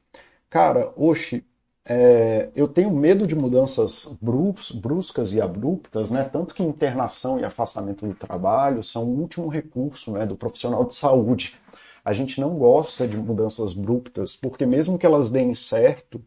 Cara, 0.50 0.94
oxe, 0.96 1.46
é, 1.86 2.50
eu 2.56 2.68
tenho 2.68 2.92
medo 2.92 3.28
de 3.28 3.36
mudanças 3.36 4.18
bruscas 4.22 5.34
e 5.34 5.42
abruptas, 5.42 6.10
né? 6.10 6.24
Tanto 6.24 6.54
que 6.56 6.64
internação 6.64 7.40
e 7.40 7.44
afastamento 7.44 8.08
do 8.08 8.16
trabalho 8.16 8.82
são 8.84 9.04
o 9.04 9.20
último 9.20 9.48
recurso 9.50 10.12
né, 10.12 10.26
do 10.26 10.38
profissional 10.38 10.86
de 10.86 10.96
saúde. 10.96 11.60
A 12.06 12.14
gente 12.14 12.40
não 12.40 12.58
gosta 12.58 13.08
de 13.08 13.18
mudanças 13.18 13.72
abruptas, 13.78 14.36
porque 14.36 14.66
mesmo 14.66 14.98
que 14.98 15.06
elas 15.06 15.30
deem 15.30 15.54
certo, 15.54 16.24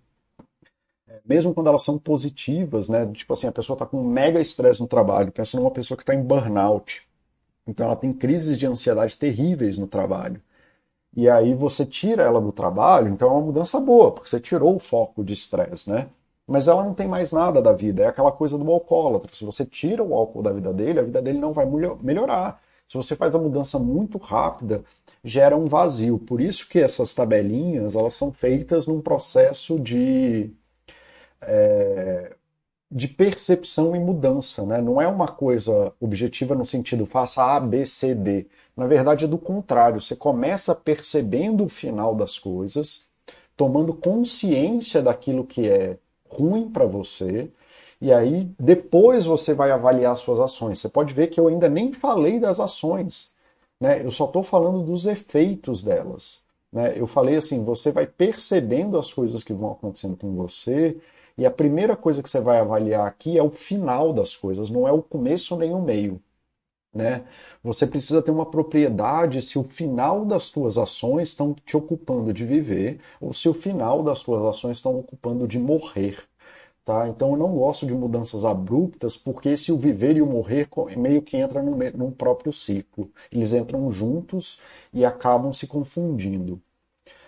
é, 1.08 1.20
mesmo 1.24 1.54
quando 1.54 1.68
elas 1.68 1.84
são 1.84 1.98
positivas, 1.98 2.88
né? 2.88 3.06
Tipo 3.12 3.32
assim, 3.32 3.46
a 3.46 3.52
pessoa 3.52 3.74
está 3.74 3.86
com 3.86 4.02
mega 4.04 4.40
estresse 4.40 4.80
no 4.80 4.88
trabalho, 4.88 5.32
pensa 5.32 5.56
numa 5.58 5.70
pessoa 5.70 5.96
que 5.96 6.02
está 6.02 6.14
em 6.14 6.22
burnout. 6.22 7.06
Então 7.66 7.86
ela 7.86 7.96
tem 7.96 8.12
crises 8.12 8.56
de 8.58 8.66
ansiedade 8.66 9.16
terríveis 9.16 9.78
no 9.78 9.86
trabalho 9.86 10.40
e 11.16 11.30
aí 11.30 11.54
você 11.54 11.86
tira 11.86 12.22
ela 12.22 12.40
do 12.40 12.52
trabalho, 12.52 13.08
então 13.08 13.28
é 13.28 13.32
uma 13.32 13.40
mudança 13.40 13.80
boa, 13.80 14.12
porque 14.12 14.28
você 14.28 14.38
tirou 14.38 14.76
o 14.76 14.78
foco 14.78 15.24
de 15.24 15.32
estresse, 15.32 15.88
né? 15.90 16.08
Mas 16.46 16.68
ela 16.68 16.84
não 16.84 16.94
tem 16.94 17.08
mais 17.08 17.32
nada 17.32 17.62
da 17.62 17.72
vida, 17.72 18.04
é 18.04 18.06
aquela 18.06 18.30
coisa 18.30 18.58
do 18.58 18.70
alcoólatra. 18.70 19.34
Se 19.34 19.44
você 19.44 19.64
tira 19.64 20.02
o 20.02 20.14
álcool 20.14 20.42
da 20.42 20.52
vida 20.52 20.72
dele, 20.72 21.00
a 21.00 21.02
vida 21.02 21.22
dele 21.22 21.38
não 21.38 21.52
vai 21.52 21.66
melhorar. 22.02 22.60
Se 22.88 22.96
você 22.96 23.16
faz 23.16 23.34
a 23.34 23.38
mudança 23.38 23.78
muito 23.78 24.18
rápida, 24.18 24.84
gera 25.24 25.56
um 25.56 25.66
vazio. 25.66 26.18
Por 26.18 26.40
isso 26.40 26.68
que 26.68 26.78
essas 26.78 27.14
tabelinhas 27.14 27.96
elas 27.96 28.14
são 28.14 28.32
feitas 28.32 28.86
num 28.86 29.00
processo 29.00 29.78
de, 29.80 30.52
é, 31.40 32.36
de 32.90 33.08
percepção 33.08 33.96
e 33.96 33.98
mudança. 33.98 34.64
Né? 34.64 34.80
Não 34.80 35.00
é 35.00 35.08
uma 35.08 35.28
coisa 35.28 35.92
objetiva 36.00 36.54
no 36.54 36.64
sentido 36.66 37.06
faça 37.06 37.42
A, 37.56 37.58
B, 37.58 37.84
C, 37.86 38.14
D. 38.14 38.46
Na 38.76 38.86
verdade, 38.86 39.24
é 39.24 39.28
do 39.28 39.38
contrário. 39.38 40.00
Você 40.00 40.14
começa 40.14 40.74
percebendo 40.74 41.64
o 41.64 41.68
final 41.68 42.14
das 42.14 42.38
coisas, 42.38 43.06
tomando 43.56 43.94
consciência 43.94 45.02
daquilo 45.02 45.46
que 45.46 45.68
é 45.68 45.98
ruim 46.28 46.68
para 46.68 46.84
você, 46.84 47.50
e 48.00 48.12
aí 48.12 48.50
depois 48.60 49.24
você 49.24 49.54
vai 49.54 49.70
avaliar 49.70 50.16
suas 50.16 50.40
ações. 50.40 50.78
Você 50.78 50.88
pode 50.88 51.14
ver 51.14 51.28
que 51.28 51.40
eu 51.40 51.48
ainda 51.48 51.68
nem 51.68 51.92
falei 51.92 52.38
das 52.38 52.60
ações, 52.60 53.32
né? 53.80 54.04
Eu 54.04 54.10
só 54.10 54.26
estou 54.26 54.42
falando 54.42 54.82
dos 54.82 55.06
efeitos 55.06 55.82
delas. 55.82 56.44
Né? 56.72 56.94
Eu 56.96 57.06
falei 57.06 57.36
assim, 57.36 57.64
você 57.64 57.90
vai 57.92 58.06
percebendo 58.06 58.98
as 58.98 59.12
coisas 59.12 59.42
que 59.42 59.54
vão 59.54 59.72
acontecendo 59.72 60.16
com 60.16 60.34
você, 60.34 60.98
e 61.38 61.46
a 61.46 61.50
primeira 61.50 61.96
coisa 61.96 62.22
que 62.22 62.28
você 62.30 62.40
vai 62.40 62.58
avaliar 62.58 63.06
aqui 63.06 63.38
é 63.38 63.42
o 63.42 63.50
final 63.50 64.12
das 64.12 64.36
coisas, 64.36 64.70
não 64.70 64.86
é 64.86 64.92
o 64.92 65.02
começo 65.02 65.56
nem 65.56 65.72
o 65.72 65.80
meio. 65.80 66.20
Né? 66.96 67.24
Você 67.62 67.86
precisa 67.86 68.22
ter 68.22 68.30
uma 68.30 68.46
propriedade 68.46 69.42
se 69.42 69.58
o 69.58 69.64
final 69.64 70.24
das 70.24 70.50
tuas 70.50 70.78
ações 70.78 71.28
estão 71.28 71.54
te 71.66 71.76
ocupando 71.76 72.32
de 72.32 72.44
viver 72.44 73.00
ou 73.20 73.34
se 73.34 73.48
o 73.50 73.54
final 73.54 74.02
das 74.02 74.22
tuas 74.22 74.42
ações 74.42 74.78
estão 74.78 74.98
ocupando 74.98 75.46
de 75.46 75.58
morrer. 75.58 76.18
Tá? 76.86 77.06
Então 77.08 77.32
eu 77.32 77.36
não 77.36 77.52
gosto 77.54 77.84
de 77.84 77.92
mudanças 77.92 78.44
abruptas, 78.46 79.16
porque 79.16 79.56
se 79.56 79.72
o 79.72 79.76
viver 79.76 80.16
e 80.16 80.22
o 80.22 80.26
morrer 80.26 80.68
meio 80.96 81.20
que 81.20 81.36
entram 81.36 81.64
num 81.94 82.10
próprio 82.10 82.52
ciclo. 82.52 83.10
Eles 83.30 83.52
entram 83.52 83.90
juntos 83.90 84.60
e 84.92 85.04
acabam 85.04 85.52
se 85.52 85.66
confundindo. 85.66 86.60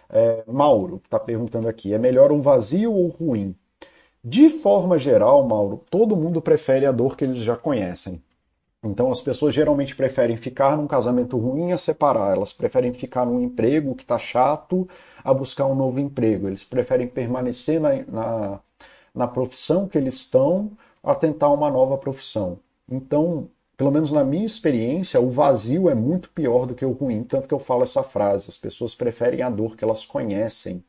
É, 0.08 0.44
Mauro 0.46 1.00
está 1.04 1.18
perguntando 1.20 1.68
aqui: 1.68 1.92
é 1.92 1.98
melhor 1.98 2.32
um 2.32 2.40
vazio 2.40 2.92
ou 2.92 3.08
ruim? 3.08 3.54
De 4.24 4.48
forma 4.50 4.98
geral, 4.98 5.46
Mauro, 5.46 5.84
todo 5.90 6.16
mundo 6.16 6.40
prefere 6.40 6.86
a 6.86 6.92
dor 6.92 7.16
que 7.16 7.24
eles 7.24 7.42
já 7.42 7.56
conhecem. 7.56 8.22
Então 8.82 9.10
as 9.10 9.20
pessoas 9.20 9.54
geralmente 9.54 9.96
preferem 9.96 10.36
ficar 10.36 10.76
num 10.76 10.86
casamento 10.86 11.36
ruim 11.36 11.72
a 11.72 11.78
separar, 11.78 12.36
elas 12.36 12.52
preferem 12.52 12.92
ficar 12.94 13.26
num 13.26 13.40
emprego 13.40 13.94
que 13.94 14.02
está 14.02 14.18
chato 14.18 14.88
a 15.24 15.34
buscar 15.34 15.66
um 15.66 15.74
novo 15.74 15.98
emprego, 15.98 16.46
eles 16.46 16.62
preferem 16.62 17.08
permanecer 17.08 17.80
na, 17.80 17.90
na, 18.06 18.60
na 19.14 19.26
profissão 19.26 19.88
que 19.88 19.98
eles 19.98 20.14
estão 20.14 20.70
a 21.02 21.14
tentar 21.14 21.48
uma 21.50 21.70
nova 21.70 21.98
profissão. 21.98 22.60
Então, 22.90 23.48
pelo 23.76 23.90
menos 23.90 24.12
na 24.12 24.22
minha 24.24 24.46
experiência, 24.46 25.20
o 25.20 25.30
vazio 25.30 25.88
é 25.88 25.94
muito 25.94 26.30
pior 26.30 26.66
do 26.66 26.74
que 26.74 26.84
o 26.84 26.92
ruim, 26.92 27.24
tanto 27.24 27.48
que 27.48 27.54
eu 27.54 27.58
falo 27.58 27.82
essa 27.82 28.02
frase, 28.02 28.48
as 28.48 28.58
pessoas 28.58 28.94
preferem 28.94 29.42
a 29.42 29.50
dor 29.50 29.76
que 29.76 29.84
elas 29.84 30.06
conhecem, 30.06 30.84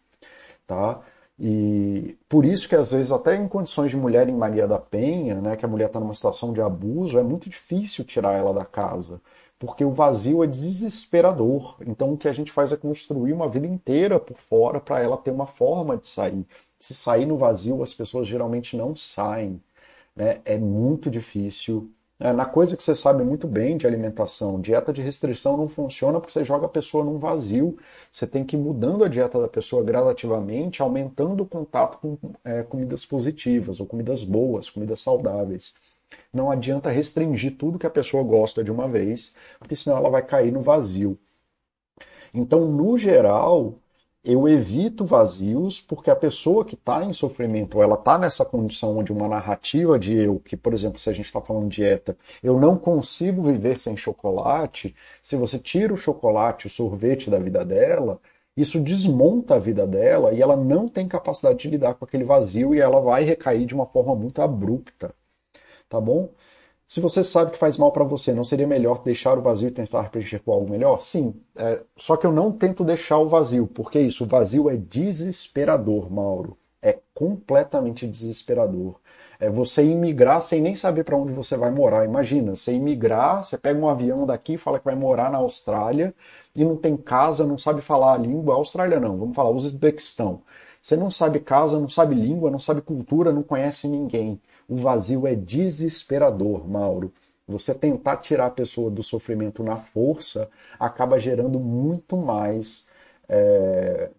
tá? 0.67 1.01
E 1.39 2.17
por 2.27 2.43
isso 2.43 2.67
que 2.67 2.75
às 2.75 2.91
vezes 2.91 3.11
até 3.11 3.35
em 3.35 3.47
condições 3.47 3.91
de 3.91 3.97
mulher 3.97 4.27
em 4.27 4.35
Maria 4.35 4.67
da 4.67 4.77
Penha, 4.77 5.35
né, 5.35 5.55
que 5.55 5.63
a 5.65 5.69
mulher 5.69 5.87
está 5.87 5.99
numa 5.99 6.13
situação 6.13 6.51
de 6.51 6.61
abuso, 6.61 7.17
é 7.17 7.23
muito 7.23 7.49
difícil 7.49 8.03
tirar 8.03 8.33
ela 8.33 8.53
da 8.53 8.65
casa, 8.65 9.21
porque 9.57 9.85
o 9.85 9.91
vazio 9.91 10.43
é 10.43 10.47
desesperador. 10.47 11.77
Então 11.87 12.13
o 12.13 12.17
que 12.17 12.27
a 12.27 12.33
gente 12.33 12.51
faz 12.51 12.73
é 12.73 12.77
construir 12.77 13.31
uma 13.31 13.47
vida 13.47 13.67
inteira 13.67 14.19
por 14.19 14.37
fora 14.37 14.81
para 14.81 14.99
ela 14.99 15.15
ter 15.17 15.31
uma 15.31 15.47
forma 15.47 15.95
de 15.97 16.07
sair. 16.07 16.45
Se 16.77 16.93
sair 16.93 17.25
no 17.25 17.37
vazio, 17.37 17.81
as 17.83 17.93
pessoas 17.93 18.27
geralmente 18.27 18.75
não 18.75 18.95
saem. 18.95 19.61
Né? 20.15 20.41
É 20.45 20.57
muito 20.57 21.09
difícil 21.09 21.89
é, 22.19 22.33
na 22.33 22.45
coisa 22.45 22.75
que 22.75 22.83
você 22.83 22.93
sabe 22.93 23.23
muito 23.23 23.47
bem 23.47 23.77
de 23.77 23.87
alimentação, 23.87 24.59
dieta 24.59 24.91
de 24.91 25.01
restrição 25.01 25.55
não 25.55 25.69
funciona 25.69 26.19
porque 26.19 26.33
você 26.33 26.43
joga 26.43 26.65
a 26.65 26.69
pessoa 26.69 27.03
num 27.05 27.17
vazio. 27.17 27.77
Você 28.11 28.27
tem 28.27 28.43
que 28.43 28.57
ir 28.57 28.59
mudando 28.59 29.05
a 29.05 29.07
dieta 29.07 29.39
da 29.39 29.47
pessoa 29.47 29.81
gradativamente, 29.83 30.81
aumentando 30.81 31.43
o 31.43 31.45
contato 31.45 31.97
com 31.99 32.17
é, 32.43 32.61
comidas 32.63 33.05
positivas 33.05 33.79
ou 33.79 33.85
comidas 33.85 34.25
boas, 34.25 34.69
comidas 34.69 34.99
saudáveis. 34.99 35.73
Não 36.33 36.51
adianta 36.51 36.89
restringir 36.89 37.55
tudo 37.57 37.79
que 37.79 37.87
a 37.87 37.89
pessoa 37.89 38.23
gosta 38.23 38.63
de 38.63 38.71
uma 38.71 38.87
vez, 38.87 39.33
porque 39.57 39.75
senão 39.75 39.97
ela 39.97 40.09
vai 40.09 40.21
cair 40.21 40.51
no 40.51 40.61
vazio. 40.61 41.17
Então, 42.33 42.65
no 42.67 42.97
geral, 42.97 43.75
eu 44.31 44.47
evito 44.47 45.05
vazios 45.05 45.81
porque 45.81 46.09
a 46.09 46.15
pessoa 46.15 46.63
que 46.63 46.75
está 46.75 47.03
em 47.03 47.13
sofrimento, 47.13 47.81
ela 47.81 47.95
está 47.95 48.17
nessa 48.17 48.45
condição 48.45 48.97
onde 48.97 49.11
uma 49.11 49.27
narrativa 49.27 49.97
de 49.97 50.15
eu, 50.15 50.39
que 50.39 50.55
por 50.55 50.73
exemplo, 50.73 50.99
se 50.99 51.09
a 51.09 51.13
gente 51.13 51.25
está 51.25 51.41
falando 51.41 51.69
dieta, 51.69 52.17
eu 52.43 52.59
não 52.59 52.77
consigo 52.77 53.43
viver 53.43 53.79
sem 53.79 53.97
chocolate, 53.97 54.95
se 55.21 55.35
você 55.35 55.57
tira 55.57 55.93
o 55.93 55.97
chocolate, 55.97 56.67
o 56.67 56.69
sorvete 56.69 57.29
da 57.29 57.39
vida 57.39 57.65
dela, 57.65 58.19
isso 58.55 58.79
desmonta 58.79 59.55
a 59.55 59.59
vida 59.59 59.87
dela 59.87 60.33
e 60.33 60.41
ela 60.41 60.57
não 60.57 60.87
tem 60.87 61.07
capacidade 61.07 61.59
de 61.59 61.69
lidar 61.69 61.93
com 61.95 62.05
aquele 62.05 62.23
vazio 62.23 62.75
e 62.75 62.79
ela 62.79 62.99
vai 62.99 63.23
recair 63.23 63.65
de 63.65 63.73
uma 63.73 63.85
forma 63.85 64.15
muito 64.15 64.41
abrupta, 64.41 65.13
tá 65.87 65.99
bom? 65.99 66.29
Se 66.89 66.99
você 66.99 67.23
sabe 67.23 67.51
que 67.51 67.59
faz 67.59 67.77
mal 67.77 67.91
para 67.91 68.03
você, 68.03 68.33
não 68.33 68.43
seria 68.43 68.65
melhor 68.65 69.03
deixar 69.03 69.37
o 69.37 69.41
vazio 69.43 69.67
e 69.67 69.71
tentar 69.71 70.09
preencher 70.09 70.39
com 70.39 70.51
algo 70.51 70.71
melhor? 70.71 71.01
Sim. 71.01 71.35
É, 71.55 71.83
só 71.95 72.17
que 72.17 72.25
eu 72.25 72.31
não 72.31 72.51
tento 72.51 72.83
deixar 72.83 73.19
o 73.19 73.29
vazio, 73.29 73.67
porque 73.67 73.99
isso, 73.99 74.23
o 74.23 74.27
vazio 74.27 74.67
é 74.71 74.75
desesperador, 74.75 76.11
Mauro. 76.11 76.57
É 76.81 76.97
completamente 77.13 78.07
desesperador. 78.07 78.99
É 79.39 79.51
você 79.51 79.83
imigrar 79.85 80.41
sem 80.41 80.61
nem 80.61 80.75
saber 80.75 81.03
para 81.03 81.15
onde 81.15 81.31
você 81.31 81.55
vai 81.55 81.69
morar. 81.69 82.05
Imagina, 82.05 82.55
você 82.55 82.73
imigrar, 82.73 83.43
você 83.43 83.55
pega 83.57 83.79
um 83.79 83.87
avião 83.87 84.25
daqui 84.25 84.53
e 84.55 84.57
fala 84.57 84.79
que 84.79 84.85
vai 84.85 84.95
morar 84.95 85.31
na 85.31 85.37
Austrália 85.37 86.13
e 86.55 86.65
não 86.65 86.75
tem 86.75 86.97
casa, 86.97 87.45
não 87.45 87.57
sabe 87.57 87.81
falar 87.81 88.13
a 88.13 88.17
língua. 88.17 88.55
Austrália 88.55 88.99
não, 88.99 89.15
vamos 89.17 89.35
falar 89.35 89.51
Uzbequistão. 89.51 90.41
Você 90.81 90.95
não 90.97 91.11
sabe 91.11 91.39
casa, 91.39 91.79
não 91.79 91.89
sabe 91.89 92.15
língua, 92.15 92.49
não 92.49 92.59
sabe 92.59 92.81
cultura, 92.81 93.31
não 93.31 93.43
conhece 93.43 93.87
ninguém. 93.87 94.41
O 94.69 94.75
vazio 94.75 95.27
é 95.27 95.35
desesperador, 95.35 96.67
Mauro. 96.67 97.11
Você 97.47 97.73
tentar 97.73 98.17
tirar 98.17 98.45
a 98.45 98.51
pessoa 98.51 98.91
do 98.91 99.01
sofrimento 99.01 99.63
na 99.63 99.77
força 99.77 100.49
acaba 100.79 101.19
gerando 101.19 101.59
muito 101.59 102.15
mais 102.15 102.85
é, 103.27 104.11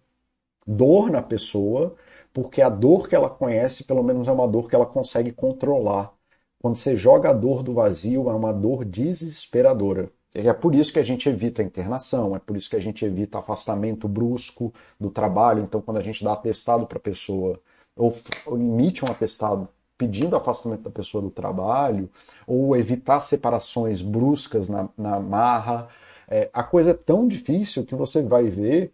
dor 0.67 1.09
na 1.09 1.21
pessoa, 1.21 1.95
porque 2.33 2.61
a 2.61 2.69
dor 2.69 3.07
que 3.07 3.15
ela 3.15 3.29
conhece, 3.29 3.85
pelo 3.85 4.03
menos 4.03 4.27
é 4.27 4.31
uma 4.31 4.47
dor 4.47 4.69
que 4.69 4.75
ela 4.75 4.85
consegue 4.85 5.31
controlar. 5.31 6.13
Quando 6.61 6.75
você 6.75 6.97
joga 6.97 7.29
a 7.29 7.33
dor 7.33 7.63
do 7.63 7.73
vazio, 7.73 8.29
é 8.29 8.33
uma 8.33 8.53
dor 8.53 8.85
desesperadora. 8.85 10.11
É 10.33 10.53
por 10.53 10.75
isso 10.75 10.93
que 10.93 10.99
a 10.99 11.03
gente 11.03 11.27
evita 11.29 11.61
a 11.61 11.65
internação, 11.65 12.35
é 12.35 12.39
por 12.39 12.55
isso 12.57 12.69
que 12.69 12.75
a 12.75 12.79
gente 12.81 13.05
evita 13.05 13.39
afastamento 13.39 14.07
brusco 14.07 14.73
do 14.99 15.09
trabalho. 15.09 15.63
Então, 15.63 15.81
quando 15.81 15.97
a 15.97 16.03
gente 16.03 16.23
dá 16.23 16.33
atestado 16.33 16.85
para 16.87 16.97
a 16.97 17.01
pessoa, 17.01 17.59
ou, 17.95 18.13
ou 18.45 18.57
emite 18.57 19.03
um 19.03 19.09
atestado 19.09 19.67
pedindo 20.01 20.35
afastamento 20.35 20.83
da 20.83 20.89
pessoa 20.99 21.21
do 21.21 21.31
trabalho, 21.41 22.05
ou 22.45 22.75
evitar 22.75 23.19
separações 23.19 24.01
bruscas 24.01 24.65
na, 24.67 24.89
na 24.97 25.19
marra, 25.19 25.79
É, 26.33 26.49
a 26.53 26.63
coisa 26.63 26.91
é 26.91 26.93
tão 26.93 27.27
difícil 27.27 27.85
que 27.85 27.93
você 27.93 28.21
vai 28.23 28.45
ver 28.45 28.93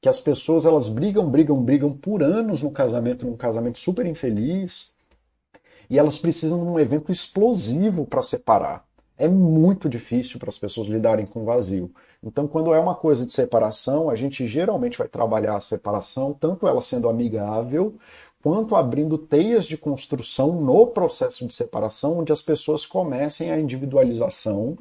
que 0.00 0.08
as 0.08 0.20
pessoas 0.20 0.66
elas 0.66 0.88
brigam, 0.88 1.30
brigam, 1.30 1.62
brigam 1.62 1.92
por 1.96 2.24
anos 2.24 2.60
no 2.60 2.72
casamento, 2.72 3.24
num 3.24 3.36
casamento 3.36 3.78
super 3.78 4.04
infeliz, 4.04 4.92
e 5.88 5.96
elas 5.96 6.18
precisam 6.18 6.58
de 6.58 6.70
um 6.72 6.80
evento 6.80 7.12
explosivo 7.12 8.04
para 8.04 8.20
separar. 8.20 8.78
É 9.16 9.28
muito 9.28 9.88
difícil 9.88 10.40
para 10.40 10.48
as 10.48 10.58
pessoas 10.58 10.88
lidarem 10.88 11.26
com 11.26 11.42
o 11.42 11.44
vazio. 11.44 11.88
Então, 12.20 12.48
quando 12.48 12.74
é 12.74 12.80
uma 12.80 12.96
coisa 12.96 13.24
de 13.24 13.32
separação, 13.32 14.10
a 14.10 14.16
gente 14.16 14.44
geralmente 14.46 14.98
vai 14.98 15.06
trabalhar 15.06 15.56
a 15.56 15.60
separação, 15.60 16.34
tanto 16.34 16.66
ela 16.66 16.82
sendo 16.82 17.08
amigável, 17.08 17.94
quanto 18.42 18.74
abrindo 18.74 19.16
teias 19.16 19.66
de 19.66 19.76
construção 19.76 20.60
no 20.60 20.86
processo 20.88 21.46
de 21.46 21.54
separação, 21.54 22.18
onde 22.18 22.32
as 22.32 22.42
pessoas 22.42 22.84
comecem 22.84 23.50
a 23.50 23.58
individualização 23.58 24.76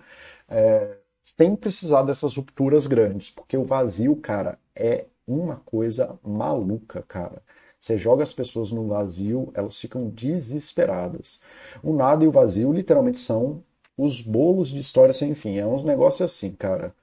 é, 0.50 0.98
sem 1.38 1.56
precisar 1.56 2.04
dessas 2.04 2.36
rupturas 2.36 2.88
grandes, 2.88 3.30
porque 3.30 3.56
o 3.58 3.64
vazio, 3.64 4.16
cara, 4.16 4.60
é 4.76 5.06
uma 5.28 5.58
coisa 5.58 6.20
maluca, 6.24 7.04
cara. 7.08 7.42
Você 7.80 7.98
joga 7.98 8.24
as 8.24 8.34
pessoas 8.34 8.72
no 8.72 8.88
vazio, 8.88 9.52
elas 9.56 9.80
ficam 9.80 10.10
desesperadas. 10.10 11.42
O 11.82 11.94
nada 11.94 12.24
e 12.24 12.28
o 12.28 12.32
vazio 12.32 12.72
literalmente 12.72 13.18
são 13.18 13.64
os 13.98 14.22
bolos 14.22 14.70
de 14.70 14.80
história 14.80 15.14
sem 15.14 15.34
fim. 15.34 15.58
É 15.58 15.66
uns 15.66 15.84
negócios 15.84 16.22
assim, 16.22 16.52
cara. 16.54 16.94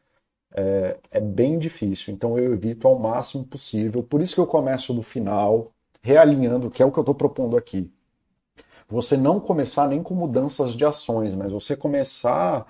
É, 0.55 0.99
é, 1.11 1.21
bem 1.21 1.59
difícil. 1.59 2.15
Então 2.15 2.39
eu 2.39 2.55
evito 2.55 2.87
ao 2.89 2.99
máximo 2.99 3.45
possível. 3.45 4.03
Por 4.03 4.21
isso 4.21 4.35
que 4.35 4.41
eu 4.41 4.47
começo 4.47 4.95
do 4.95 5.03
final, 5.03 5.73
realinhando, 6.01 6.71
que 6.71 6.83
é 6.83 6.87
o 6.87 6.93
que 6.93 6.99
eu 6.99 7.03
estou 7.03 7.15
propondo 7.15 7.57
aqui. 7.57 7.91
Você 8.89 9.17
não 9.17 9.39
começar 9.39 9.87
nem 9.87 10.03
com 10.03 10.15
mudanças 10.15 10.73
de 10.73 10.85
ações, 10.85 11.35
mas 11.35 11.53
você 11.53 11.77
começar 11.77 12.67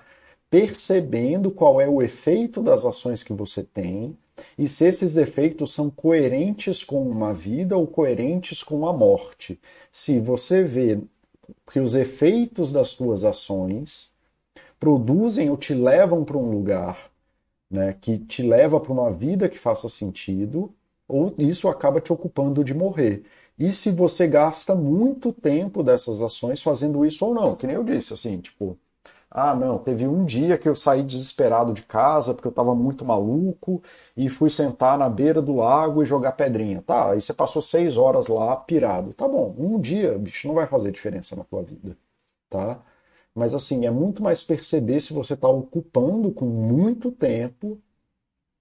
percebendo 0.49 1.51
qual 1.51 1.79
é 1.79 1.87
o 1.87 2.01
efeito 2.01 2.61
das 2.61 2.83
ações 2.83 3.23
que 3.23 3.31
você 3.31 3.63
tem 3.63 4.17
e 4.57 4.67
se 4.67 4.85
esses 4.85 5.15
efeitos 5.15 5.73
são 5.73 5.89
coerentes 5.89 6.83
com 6.83 7.03
uma 7.03 7.33
vida 7.33 7.77
ou 7.77 7.85
coerentes 7.85 8.63
com 8.63 8.87
a 8.87 8.93
morte. 8.93 9.59
Se 9.91 10.19
você 10.19 10.63
vê 10.63 10.99
que 11.71 11.79
os 11.79 11.95
efeitos 11.95 12.71
das 12.71 12.89
suas 12.89 13.23
ações 13.23 14.11
produzem 14.79 15.49
ou 15.49 15.57
te 15.57 15.73
levam 15.73 16.23
para 16.23 16.37
um 16.37 16.49
lugar 16.49 17.09
né, 17.69 17.95
que 17.99 18.17
te 18.17 18.41
leva 18.41 18.79
para 18.79 18.91
uma 18.91 19.11
vida 19.11 19.49
que 19.49 19.59
faça 19.59 19.87
sentido, 19.87 20.73
ou 21.09 21.33
isso 21.39 21.67
acaba 21.69 22.01
te 22.01 22.13
ocupando 22.13 22.63
de 22.63 22.73
morrer. 22.73 23.25
E 23.59 23.73
se 23.73 23.91
você 23.91 24.27
gasta 24.27 24.75
muito 24.75 25.33
tempo 25.33 25.83
dessas 25.83 26.21
ações 26.21 26.61
fazendo 26.61 27.05
isso 27.05 27.25
ou 27.25 27.33
não, 27.35 27.55
que 27.55 27.67
nem 27.67 27.75
eu 27.75 27.83
disse, 27.83 28.13
assim, 28.13 28.39
tipo, 28.39 28.79
ah, 29.31 29.55
não, 29.55 29.77
teve 29.77 30.07
um 30.07 30.25
dia 30.25 30.57
que 30.57 30.67
eu 30.67 30.75
saí 30.75 31.03
desesperado 31.03 31.73
de 31.73 31.83
casa 31.83 32.33
porque 32.33 32.47
eu 32.47 32.51
estava 32.51 32.73
muito 32.75 33.05
maluco 33.05 33.81
e 34.17 34.27
fui 34.29 34.49
sentar 34.49 34.97
na 34.97 35.07
beira 35.09 35.41
do 35.41 35.55
lago 35.55 36.01
e 36.01 36.05
jogar 36.05 36.31
pedrinha. 36.33 36.81
Tá, 36.81 37.11
aí 37.11 37.21
você 37.21 37.33
passou 37.33 37.61
seis 37.61 37.95
horas 37.97 38.27
lá 38.27 38.55
pirado. 38.57 39.13
Tá 39.13 39.27
bom, 39.27 39.55
um 39.57 39.79
dia, 39.79 40.17
bicho, 40.17 40.47
não 40.47 40.55
vai 40.55 40.67
fazer 40.67 40.91
diferença 40.91 41.35
na 41.35 41.43
tua 41.43 41.63
vida, 41.63 41.95
tá? 42.49 42.81
Mas 43.35 43.53
assim, 43.55 43.85
é 43.85 43.91
muito 43.91 44.23
mais 44.23 44.43
perceber 44.43 45.01
se 45.01 45.13
você 45.13 45.33
está 45.35 45.47
ocupando 45.49 46.31
com 46.33 46.45
muito 46.45 47.11
tempo 47.11 47.81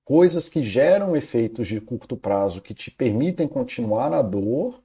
coisas 0.09 0.49
que 0.49 0.63
geram 0.63 1.15
efeitos 1.15 1.69
de 1.69 1.83
curto 1.83 2.17
prazo 2.17 2.63
que 2.63 2.73
te 2.73 2.91
permitem 2.91 3.47
continuar 3.47 4.09
na 4.09 4.23
dor 4.23 4.81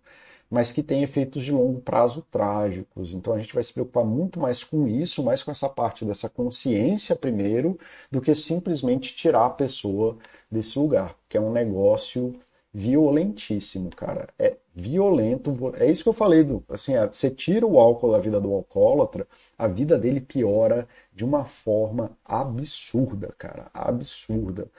mas 0.49 0.71
que 0.71 0.83
tem 0.83 1.01
efeitos 1.01 1.43
de 1.43 1.51
longo 1.51 1.81
prazo 1.81 2.21
trágicos. 2.29 3.11
Então 3.11 3.33
a 3.33 3.39
gente 3.39 3.55
vai 3.55 3.63
se 3.63 3.73
preocupar 3.73 4.05
muito 4.05 4.39
mais 4.39 4.63
com 4.63 4.87
isso, 4.87 5.23
mais 5.23 5.41
com 5.41 5.49
essa 5.49 5.67
parte 5.67 6.05
dessa 6.05 6.29
consciência 6.29 7.15
primeiro, 7.15 7.75
do 8.11 8.21
que 8.21 8.35
simplesmente 8.35 9.15
tirar 9.15 9.47
a 9.47 9.49
pessoa 9.49 10.15
desse 10.51 10.77
lugar, 10.77 11.15
que 11.27 11.37
é 11.37 11.41
um 11.41 11.51
negócio 11.51 12.35
violentíssimo, 12.71 13.89
cara. 13.95 14.27
É 14.37 14.57
violento. 14.75 15.51
É 15.75 15.89
isso 15.89 16.03
que 16.03 16.09
eu 16.09 16.13
falei 16.13 16.43
do, 16.43 16.63
assim, 16.69 16.93
você 17.11 17.31
tira 17.31 17.65
o 17.65 17.79
álcool 17.79 18.11
da 18.11 18.19
vida 18.19 18.39
do 18.39 18.53
alcoólatra, 18.53 19.27
a 19.57 19.67
vida 19.67 19.97
dele 19.97 20.21
piora 20.21 20.87
de 21.11 21.25
uma 21.25 21.45
forma 21.45 22.15
absurda, 22.23 23.33
cara, 23.39 23.71
absurda. 23.73 24.69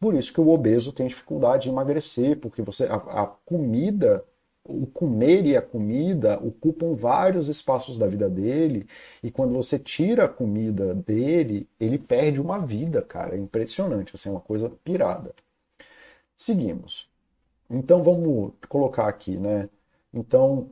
Por 0.00 0.14
isso 0.14 0.32
que 0.32 0.40
o 0.40 0.48
obeso 0.48 0.92
tem 0.92 1.06
dificuldade 1.06 1.64
de 1.64 1.70
emagrecer, 1.70 2.38
porque 2.38 2.62
você 2.62 2.84
a, 2.84 2.96
a 2.96 3.26
comida 3.26 4.24
o 4.64 4.86
comer 4.86 5.44
e 5.44 5.56
a 5.56 5.62
comida 5.62 6.38
ocupam 6.38 6.94
vários 6.94 7.48
espaços 7.48 7.98
da 7.98 8.06
vida 8.06 8.30
dele, 8.30 8.88
e 9.22 9.30
quando 9.30 9.52
você 9.52 9.78
tira 9.78 10.24
a 10.24 10.28
comida 10.28 10.94
dele, 10.94 11.68
ele 11.78 11.98
perde 11.98 12.40
uma 12.40 12.58
vida, 12.58 13.02
cara. 13.02 13.36
É 13.36 13.38
impressionante, 13.38 14.14
assim, 14.14 14.30
é 14.30 14.32
uma 14.32 14.40
coisa 14.40 14.70
pirada. 14.82 15.34
Seguimos. 16.36 17.08
Então 17.70 18.02
vamos 18.02 18.52
colocar 18.68 19.08
aqui, 19.08 19.36
né? 19.36 19.68
Então, 20.12 20.70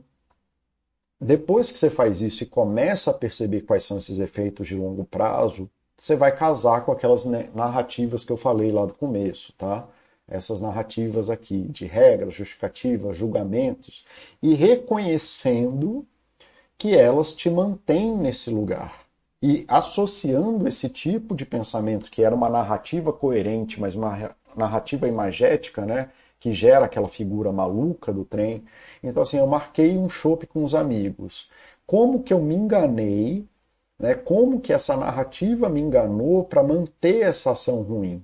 depois 1.19 1.71
que 1.71 1.77
você 1.77 1.89
faz 1.89 2.21
isso 2.21 2.43
e 2.43 2.47
começa 2.47 3.11
a 3.11 3.13
perceber 3.13 3.61
quais 3.61 3.83
são 3.83 3.97
esses 3.97 4.19
efeitos 4.19 4.67
de 4.67 4.75
longo 4.75 5.05
prazo, 5.05 5.69
você 5.97 6.15
vai 6.15 6.35
casar 6.35 6.85
com 6.85 6.91
aquelas 6.91 7.25
narrativas 7.25 8.23
que 8.23 8.31
eu 8.31 8.37
falei 8.37 8.71
lá 8.71 8.85
do 8.85 8.93
começo, 8.93 9.53
tá? 9.53 9.87
essas 10.27 10.61
narrativas 10.61 11.29
aqui 11.29 11.67
de 11.69 11.85
regras, 11.85 12.33
justificativas, 12.33 13.17
julgamentos 13.17 14.05
e 14.41 14.53
reconhecendo 14.53 16.05
que 16.77 16.95
elas 16.95 17.33
te 17.33 17.49
mantêm 17.49 18.15
nesse 18.15 18.49
lugar. 18.49 19.03
E 19.41 19.65
associando 19.67 20.67
esse 20.67 20.89
tipo 20.89 21.35
de 21.35 21.45
pensamento, 21.45 22.09
que 22.09 22.23
era 22.23 22.33
uma 22.33 22.49
narrativa 22.49 23.11
coerente, 23.11 23.79
mas 23.79 23.93
uma 23.93 24.35
narrativa 24.55 25.07
imagética, 25.07 25.85
né, 25.85 26.09
que 26.39 26.53
gera 26.53 26.85
aquela 26.85 27.09
figura 27.09 27.51
maluca 27.51 28.11
do 28.11 28.25
trem. 28.25 28.63
Então, 29.01 29.21
assim, 29.21 29.37
eu 29.37 29.47
marquei 29.47 29.97
um 29.97 30.09
chopp 30.09 30.47
com 30.47 30.63
os 30.63 30.73
amigos. 30.73 31.49
Como 31.85 32.23
que 32.23 32.33
eu 32.33 32.39
me 32.41 32.55
enganei, 32.55 33.45
né, 34.03 34.15
como 34.15 34.59
que 34.59 34.73
essa 34.73 34.97
narrativa 34.97 35.69
me 35.69 35.79
enganou 35.79 36.43
para 36.43 36.61
manter 36.61 37.21
essa 37.21 37.51
ação 37.51 37.81
ruim? 37.81 38.21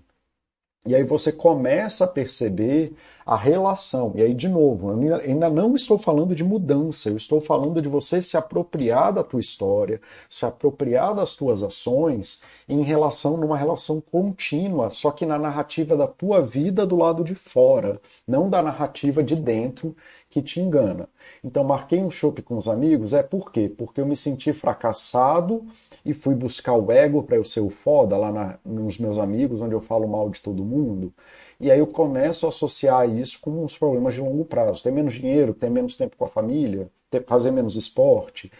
E 0.85 0.93
aí 0.93 1.05
você 1.05 1.31
começa 1.31 2.03
a 2.03 2.07
perceber 2.07 2.93
a 3.25 3.37
relação. 3.37 4.11
E 4.15 4.21
aí, 4.21 4.33
de 4.33 4.49
novo, 4.49 4.91
eu 4.91 5.15
ainda 5.15 5.49
não 5.49 5.75
estou 5.75 5.97
falando 5.97 6.35
de 6.35 6.43
mudança, 6.43 7.07
eu 7.07 7.15
estou 7.15 7.39
falando 7.39 7.81
de 7.81 7.87
você 7.87 8.21
se 8.21 8.35
apropriar 8.35 9.13
da 9.13 9.23
tua 9.23 9.39
história, 9.39 10.01
se 10.29 10.45
apropriar 10.45 11.15
das 11.15 11.35
tuas 11.35 11.63
ações 11.63 12.41
em 12.67 12.81
relação 12.81 13.37
numa 13.37 13.55
relação 13.55 14.01
contínua, 14.01 14.89
só 14.89 15.11
que 15.11 15.25
na 15.25 15.39
narrativa 15.39 15.95
da 15.95 16.07
tua 16.07 16.41
vida 16.41 16.85
do 16.85 16.97
lado 16.97 17.23
de 17.23 17.35
fora, 17.35 18.01
não 18.27 18.49
da 18.49 18.61
narrativa 18.61 19.23
de 19.23 19.35
dentro 19.35 19.95
que 20.29 20.41
te 20.41 20.59
engana. 20.59 21.07
Então, 21.43 21.63
marquei 21.63 21.99
um 21.99 22.11
chopp 22.11 22.41
com 22.41 22.57
os 22.57 22.67
amigos, 22.67 23.13
é 23.13 23.23
por 23.23 23.51
quê? 23.51 23.71
Porque 23.75 24.01
eu 24.01 24.05
me 24.05 24.15
senti 24.15 24.51
fracassado 24.53 25.65
e 26.05 26.13
fui 26.13 26.35
buscar 26.35 26.73
o 26.73 26.91
ego 26.91 27.23
para 27.23 27.37
eu 27.37 27.45
ser 27.45 27.61
o 27.61 27.69
foda 27.69 28.17
lá 28.17 28.31
na, 28.31 28.59
nos 28.65 28.97
meus 28.97 29.17
amigos, 29.17 29.61
onde 29.61 29.73
eu 29.73 29.81
falo 29.81 30.07
mal 30.07 30.29
de 30.29 30.41
todo 30.41 30.63
mundo. 30.63 31.13
E 31.59 31.69
aí 31.71 31.79
eu 31.79 31.87
começo 31.87 32.45
a 32.45 32.49
associar 32.49 33.09
isso 33.09 33.39
com 33.41 33.63
os 33.63 33.77
problemas 33.77 34.13
de 34.13 34.21
longo 34.21 34.45
prazo. 34.45 34.83
Ter 34.83 34.91
menos 34.91 35.13
dinheiro, 35.15 35.53
ter 35.53 35.69
menos 35.69 35.95
tempo 35.97 36.15
com 36.17 36.25
a 36.25 36.29
família, 36.29 36.89
ter, 37.09 37.23
fazer 37.25 37.51
menos 37.51 37.75
esporte. 37.75 38.51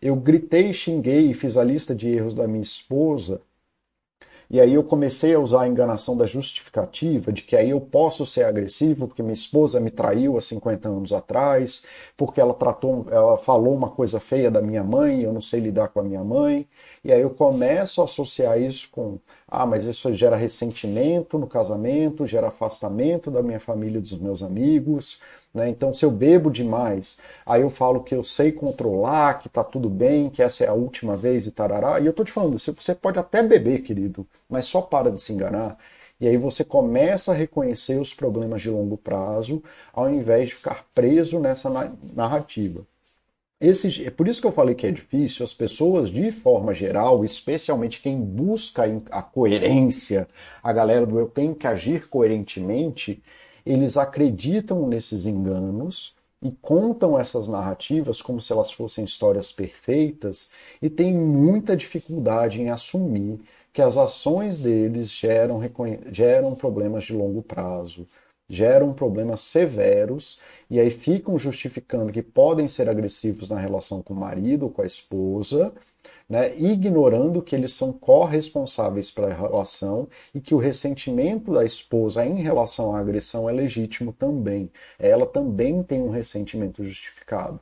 Eu 0.00 0.16
gritei, 0.16 0.72
xinguei 0.72 1.30
e 1.30 1.34
fiz 1.34 1.56
a 1.56 1.64
lista 1.64 1.94
de 1.94 2.08
erros 2.08 2.34
da 2.34 2.46
minha 2.46 2.60
esposa 2.62 3.40
e 4.52 4.60
aí 4.60 4.74
eu 4.74 4.84
comecei 4.84 5.34
a 5.34 5.40
usar 5.40 5.62
a 5.62 5.66
enganação 5.66 6.14
da 6.14 6.26
justificativa, 6.26 7.32
de 7.32 7.40
que 7.40 7.56
aí 7.56 7.70
eu 7.70 7.80
posso 7.80 8.26
ser 8.26 8.44
agressivo 8.44 9.08
porque 9.08 9.22
minha 9.22 9.32
esposa 9.32 9.80
me 9.80 9.90
traiu 9.90 10.36
há 10.36 10.42
50 10.42 10.90
anos 10.90 11.10
atrás, 11.10 11.84
porque 12.18 12.38
ela 12.38 12.52
tratou, 12.52 13.06
ela 13.10 13.38
falou 13.38 13.74
uma 13.74 13.88
coisa 13.88 14.20
feia 14.20 14.50
da 14.50 14.60
minha 14.60 14.84
mãe, 14.84 15.22
eu 15.22 15.32
não 15.32 15.40
sei 15.40 15.58
lidar 15.60 15.88
com 15.88 16.00
a 16.00 16.02
minha 16.02 16.22
mãe. 16.22 16.68
E 17.02 17.10
aí 17.10 17.22
eu 17.22 17.30
começo 17.30 18.02
a 18.02 18.04
associar 18.04 18.60
isso 18.60 18.90
com, 18.92 19.18
ah, 19.48 19.64
mas 19.64 19.86
isso 19.86 20.12
gera 20.12 20.36
ressentimento 20.36 21.38
no 21.38 21.46
casamento, 21.46 22.26
gera 22.26 22.48
afastamento 22.48 23.30
da 23.30 23.42
minha 23.42 23.58
família 23.58 23.96
e 23.96 24.02
dos 24.02 24.18
meus 24.18 24.42
amigos, 24.42 25.18
né? 25.54 25.68
Então, 25.68 25.92
se 25.92 26.04
eu 26.04 26.10
bebo 26.10 26.50
demais, 26.50 27.18
aí 27.44 27.62
eu 27.62 27.70
falo 27.70 28.02
que 28.02 28.14
eu 28.14 28.24
sei 28.24 28.52
controlar, 28.52 29.38
que 29.38 29.48
tá 29.48 29.62
tudo 29.62 29.88
bem, 29.88 30.30
que 30.30 30.42
essa 30.42 30.64
é 30.64 30.68
a 30.68 30.72
última 30.72 31.16
vez 31.16 31.46
e 31.46 31.50
tarará. 31.50 32.00
E 32.00 32.06
eu 32.06 32.12
tô 32.12 32.24
te 32.24 32.32
falando, 32.32 32.58
você 32.58 32.94
pode 32.94 33.18
até 33.18 33.42
beber, 33.42 33.82
querido, 33.82 34.26
mas 34.48 34.66
só 34.66 34.80
para 34.80 35.10
de 35.10 35.20
se 35.20 35.32
enganar. 35.32 35.78
E 36.20 36.28
aí 36.28 36.36
você 36.36 36.64
começa 36.64 37.32
a 37.32 37.34
reconhecer 37.34 38.00
os 38.00 38.14
problemas 38.14 38.62
de 38.62 38.70
longo 38.70 38.96
prazo, 38.96 39.62
ao 39.92 40.08
invés 40.08 40.48
de 40.48 40.54
ficar 40.54 40.86
preso 40.94 41.40
nessa 41.40 41.68
narrativa. 42.14 42.86
Esse, 43.60 44.04
é 44.04 44.10
por 44.10 44.26
isso 44.26 44.40
que 44.40 44.46
eu 44.46 44.52
falei 44.52 44.74
que 44.74 44.88
é 44.88 44.90
difícil, 44.90 45.44
as 45.44 45.54
pessoas, 45.54 46.10
de 46.10 46.32
forma 46.32 46.74
geral, 46.74 47.24
especialmente 47.24 48.00
quem 48.02 48.20
busca 48.20 48.82
a 49.08 49.22
coerência, 49.22 50.28
a 50.60 50.72
galera 50.72 51.06
do 51.06 51.16
eu 51.16 51.28
tenho 51.28 51.54
que 51.54 51.66
agir 51.66 52.08
coerentemente, 52.08 53.22
eles 53.64 53.96
acreditam 53.96 54.86
nesses 54.86 55.26
enganos 55.26 56.16
e 56.42 56.50
contam 56.50 57.18
essas 57.18 57.46
narrativas 57.46 58.20
como 58.20 58.40
se 58.40 58.52
elas 58.52 58.72
fossem 58.72 59.04
histórias 59.04 59.52
perfeitas 59.52 60.50
e 60.80 60.90
têm 60.90 61.14
muita 61.14 61.76
dificuldade 61.76 62.60
em 62.60 62.68
assumir 62.68 63.38
que 63.72 63.80
as 63.80 63.96
ações 63.96 64.58
deles 64.58 65.10
geram, 65.10 65.60
geram 66.10 66.54
problemas 66.54 67.04
de 67.04 67.14
longo 67.14 67.42
prazo, 67.42 68.06
geram 68.48 68.92
problemas 68.92 69.42
severos 69.42 70.40
e 70.68 70.78
aí 70.78 70.90
ficam 70.90 71.38
justificando 71.38 72.12
que 72.12 72.22
podem 72.22 72.68
ser 72.68 72.88
agressivos 72.88 73.48
na 73.48 73.58
relação 73.58 74.02
com 74.02 74.12
o 74.12 74.16
marido 74.16 74.64
ou 74.64 74.70
com 74.70 74.82
a 74.82 74.86
esposa, 74.86 75.72
né, 76.32 76.56
ignorando 76.56 77.42
que 77.42 77.54
eles 77.54 77.74
são 77.74 77.92
corresponsáveis 77.92 79.10
pela 79.10 79.34
relação 79.34 80.08
e 80.34 80.40
que 80.40 80.54
o 80.54 80.58
ressentimento 80.58 81.52
da 81.52 81.62
esposa 81.62 82.24
em 82.24 82.36
relação 82.36 82.96
à 82.96 83.00
agressão 83.00 83.50
é 83.50 83.52
legítimo 83.52 84.14
também. 84.14 84.70
Ela 84.98 85.26
também 85.26 85.82
tem 85.82 86.00
um 86.00 86.08
ressentimento 86.08 86.82
justificado. 86.82 87.60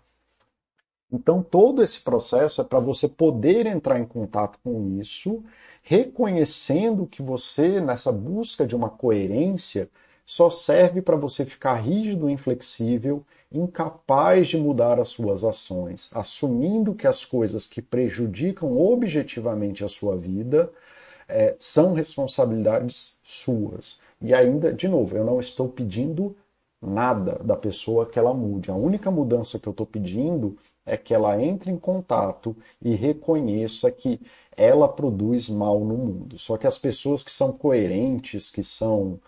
Então, 1.12 1.42
todo 1.42 1.82
esse 1.82 2.00
processo 2.00 2.60
é 2.60 2.64
para 2.64 2.78
você 2.78 3.08
poder 3.08 3.66
entrar 3.66 3.98
em 3.98 4.06
contato 4.06 4.56
com 4.62 5.00
isso, 5.00 5.42
reconhecendo 5.82 7.08
que 7.08 7.22
você, 7.22 7.80
nessa 7.80 8.12
busca 8.12 8.64
de 8.64 8.76
uma 8.76 8.88
coerência, 8.88 9.90
só 10.24 10.48
serve 10.48 11.02
para 11.02 11.16
você 11.16 11.44
ficar 11.44 11.74
rígido 11.74 12.30
e 12.30 12.32
inflexível, 12.32 13.26
incapaz 13.53 14.48
de 14.48 14.57
mudar 14.57 15.01
as 15.01 15.09
suas 15.09 15.44
ações, 15.44 16.09
assumindo 16.12 16.94
que 16.94 17.07
as 17.07 17.24
coisas 17.24 17.66
que 17.66 17.82
prejudicam 17.82 18.78
objetivamente 18.78 19.84
a 19.84 19.88
sua 19.88 20.16
vida 20.16 20.70
é, 21.28 21.57
são 21.59 21.92
responsabilidades 21.94 23.16
suas. 23.22 23.98
E 24.20 24.34
ainda, 24.34 24.72
de 24.72 24.88
novo, 24.88 25.16
eu 25.16 25.24
não 25.24 25.40
estou 25.40 25.68
pedindo 25.68 26.36
nada 26.80 27.40
da 27.44 27.57
pessoa 27.57 28.07
que 28.07 28.18
ela 28.18 28.32
mude. 28.34 28.70
A 28.70 28.74
única 28.74 29.11
mudança 29.11 29.59
que 29.59 29.66
eu 29.66 29.72
estou 29.72 29.86
pedindo 29.86 30.57
é 30.86 30.96
que 30.96 31.14
ela 31.14 31.40
entre 31.42 31.70
em 31.70 31.76
contato 31.76 32.57
e 32.82 32.94
reconheça 32.94 33.90
que 33.90 34.20
ela 34.57 34.88
produz 34.88 35.48
mal 35.48 35.80
no 35.80 35.96
mundo. 35.96 36.38
Só 36.38 36.57
que 36.57 36.66
as 36.66 36.78
pessoas 36.78 37.22
que 37.22 37.32
são 37.32 37.53
coerentes, 37.53 38.51
que 38.51 38.62
são 38.62 39.18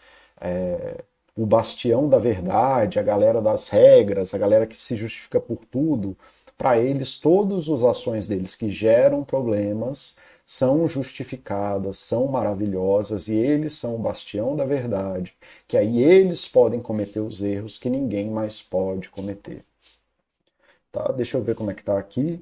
é, 0.40 1.04
o 1.36 1.46
bastião 1.46 2.08
da 2.08 2.18
verdade, 2.18 2.98
a 2.98 3.02
galera 3.02 3.40
das 3.40 3.68
regras, 3.68 4.34
a 4.34 4.38
galera 4.38 4.66
que 4.66 4.76
se 4.76 4.96
justifica 4.96 5.40
por 5.40 5.64
tudo, 5.66 6.16
para 6.56 6.78
eles, 6.78 7.18
todas 7.18 7.68
as 7.68 7.82
ações 7.82 8.26
deles 8.26 8.54
que 8.54 8.70
geram 8.70 9.24
problemas 9.24 10.16
são 10.46 10.86
justificadas, 10.86 11.98
são 11.98 12.26
maravilhosas 12.28 13.28
e 13.28 13.34
eles 13.34 13.74
são 13.74 13.94
o 13.96 13.98
bastião 13.98 14.54
da 14.56 14.64
verdade, 14.64 15.34
que 15.66 15.76
aí 15.76 16.02
eles 16.02 16.46
podem 16.46 16.80
cometer 16.80 17.20
os 17.20 17.42
erros 17.42 17.78
que 17.78 17.88
ninguém 17.90 18.30
mais 18.30 18.62
pode 18.62 19.08
cometer. 19.08 19.64
Tá? 20.90 21.10
Deixa 21.12 21.36
eu 21.38 21.42
ver 21.42 21.54
como 21.54 21.70
é 21.70 21.74
que 21.74 21.80
está 21.80 21.98
aqui. 21.98 22.40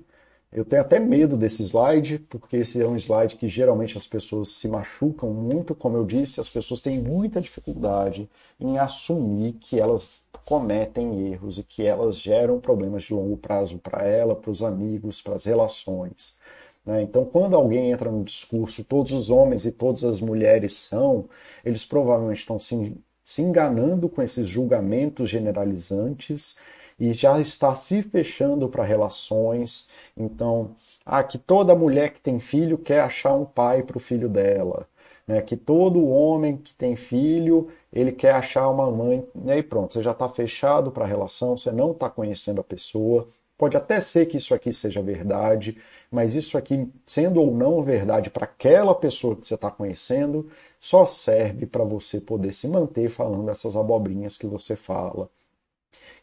Eu 0.52 0.64
tenho 0.64 0.82
até 0.82 0.98
medo 0.98 1.36
desse 1.36 1.62
slide, 1.62 2.18
porque 2.28 2.56
esse 2.56 2.82
é 2.82 2.86
um 2.86 2.96
slide 2.96 3.36
que 3.36 3.48
geralmente 3.48 3.96
as 3.96 4.06
pessoas 4.06 4.48
se 4.48 4.66
machucam 4.66 5.32
muito. 5.32 5.76
Como 5.76 5.96
eu 5.96 6.04
disse, 6.04 6.40
as 6.40 6.48
pessoas 6.48 6.80
têm 6.80 6.98
muita 6.98 7.40
dificuldade 7.40 8.28
em 8.58 8.76
assumir 8.76 9.52
que 9.60 9.78
elas 9.78 10.24
cometem 10.44 11.28
erros 11.30 11.58
e 11.58 11.62
que 11.62 11.86
elas 11.86 12.16
geram 12.16 12.58
problemas 12.58 13.04
de 13.04 13.14
longo 13.14 13.36
prazo 13.36 13.78
para 13.78 14.04
ela, 14.04 14.34
para 14.34 14.50
os 14.50 14.60
amigos, 14.60 15.22
para 15.22 15.36
as 15.36 15.44
relações. 15.44 16.36
Né? 16.84 17.02
Então, 17.02 17.24
quando 17.24 17.54
alguém 17.54 17.92
entra 17.92 18.10
no 18.10 18.24
discurso, 18.24 18.82
todos 18.82 19.12
os 19.12 19.30
homens 19.30 19.64
e 19.64 19.70
todas 19.70 20.02
as 20.02 20.20
mulheres 20.20 20.74
são, 20.74 21.28
eles 21.64 21.84
provavelmente 21.84 22.40
estão 22.40 22.58
se, 22.58 22.96
se 23.24 23.40
enganando 23.40 24.08
com 24.08 24.20
esses 24.20 24.48
julgamentos 24.48 25.30
generalizantes 25.30 26.56
e 27.00 27.14
já 27.14 27.40
está 27.40 27.74
se 27.74 28.02
fechando 28.02 28.68
para 28.68 28.84
relações. 28.84 29.88
Então, 30.14 30.76
ah, 31.04 31.24
que 31.24 31.38
toda 31.38 31.74
mulher 31.74 32.10
que 32.10 32.20
tem 32.20 32.38
filho 32.38 32.76
quer 32.76 33.00
achar 33.00 33.34
um 33.34 33.46
pai 33.46 33.82
para 33.82 33.96
o 33.96 34.00
filho 34.00 34.28
dela. 34.28 34.86
Né? 35.26 35.40
Que 35.40 35.56
todo 35.56 36.06
homem 36.06 36.58
que 36.58 36.74
tem 36.74 36.94
filho, 36.96 37.68
ele 37.90 38.12
quer 38.12 38.32
achar 38.32 38.68
uma 38.68 38.90
mãe. 38.90 39.26
E 39.46 39.50
aí 39.50 39.62
pronto, 39.62 39.94
você 39.94 40.02
já 40.02 40.10
está 40.10 40.28
fechado 40.28 40.90
para 40.90 41.04
a 41.04 41.08
relação, 41.08 41.56
você 41.56 41.72
não 41.72 41.92
está 41.92 42.10
conhecendo 42.10 42.60
a 42.60 42.64
pessoa. 42.64 43.26
Pode 43.56 43.76
até 43.76 44.00
ser 44.00 44.26
que 44.26 44.36
isso 44.36 44.54
aqui 44.54 44.72
seja 44.72 45.02
verdade, 45.02 45.76
mas 46.10 46.34
isso 46.34 46.56
aqui, 46.56 46.88
sendo 47.06 47.40
ou 47.42 47.54
não 47.54 47.82
verdade 47.82 48.30
para 48.30 48.44
aquela 48.44 48.94
pessoa 48.94 49.36
que 49.36 49.46
você 49.46 49.54
está 49.54 49.70
conhecendo, 49.70 50.48
só 50.78 51.06
serve 51.06 51.66
para 51.66 51.84
você 51.84 52.20
poder 52.20 52.52
se 52.52 52.68
manter 52.68 53.10
falando 53.10 53.50
essas 53.50 53.76
abobrinhas 53.76 54.38
que 54.38 54.46
você 54.46 54.76
fala 54.76 55.30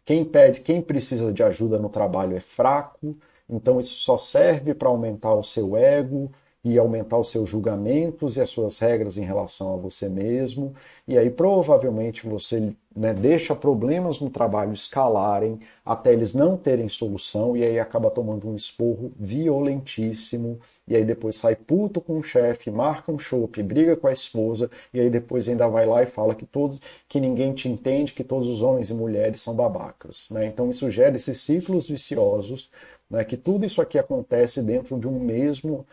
quem 0.07 0.23
pede, 0.23 0.61
quem 0.61 0.81
precisa 0.81 1.33
de 1.33 1.43
ajuda 1.43 1.77
no 1.77 1.89
trabalho 1.89 2.33
é 2.33 2.39
fraco, 2.39 3.17
então 3.49 3.77
isso 3.77 3.95
só 3.95 4.17
serve 4.17 4.73
para 4.73 4.87
aumentar 4.87 5.33
o 5.35 5.43
seu 5.43 5.75
ego 5.75 6.31
e 6.67 6.77
aumentar 6.77 7.17
os 7.17 7.31
seus 7.31 7.49
julgamentos 7.49 8.35
e 8.35 8.41
as 8.41 8.49
suas 8.49 8.77
regras 8.77 9.17
em 9.17 9.23
relação 9.23 9.73
a 9.73 9.77
você 9.77 10.09
mesmo. 10.09 10.73
E 11.07 11.17
aí 11.17 11.29
provavelmente 11.29 12.27
você 12.27 12.73
né, 12.93 13.13
deixa 13.13 13.55
problemas 13.55 14.19
no 14.19 14.29
trabalho 14.29 14.73
escalarem 14.73 15.61
até 15.85 16.11
eles 16.11 16.33
não 16.33 16.57
terem 16.57 16.89
solução 16.89 17.55
e 17.55 17.63
aí 17.63 17.79
acaba 17.79 18.11
tomando 18.11 18.49
um 18.49 18.55
esporro 18.55 19.13
violentíssimo 19.17 20.59
e 20.85 20.95
aí 20.95 21.05
depois 21.05 21.37
sai 21.37 21.55
puto 21.55 22.01
com 22.01 22.17
o 22.17 22.23
chefe, 22.23 22.69
marca 22.69 23.13
um 23.13 23.19
chope, 23.19 23.63
briga 23.63 23.95
com 23.95 24.07
a 24.07 24.11
esposa 24.11 24.69
e 24.93 24.99
aí 24.99 25.09
depois 25.09 25.47
ainda 25.47 25.69
vai 25.69 25.85
lá 25.85 26.03
e 26.03 26.05
fala 26.05 26.35
que 26.35 26.45
todos, 26.45 26.81
que 27.07 27.21
ninguém 27.21 27.53
te 27.53 27.69
entende, 27.69 28.11
que 28.11 28.25
todos 28.25 28.49
os 28.49 28.61
homens 28.61 28.89
e 28.89 28.93
mulheres 28.93 29.41
são 29.41 29.55
babacas. 29.55 30.27
Né? 30.29 30.47
Então 30.47 30.69
isso 30.69 30.91
gera 30.91 31.15
esses 31.15 31.39
ciclos 31.39 31.87
viciosos, 31.87 32.69
né, 33.09 33.23
que 33.23 33.37
tudo 33.37 33.65
isso 33.65 33.81
aqui 33.81 33.97
acontece 33.97 34.61
dentro 34.61 34.99
de 34.99 35.07
um 35.07 35.17
mesmo 35.17 35.85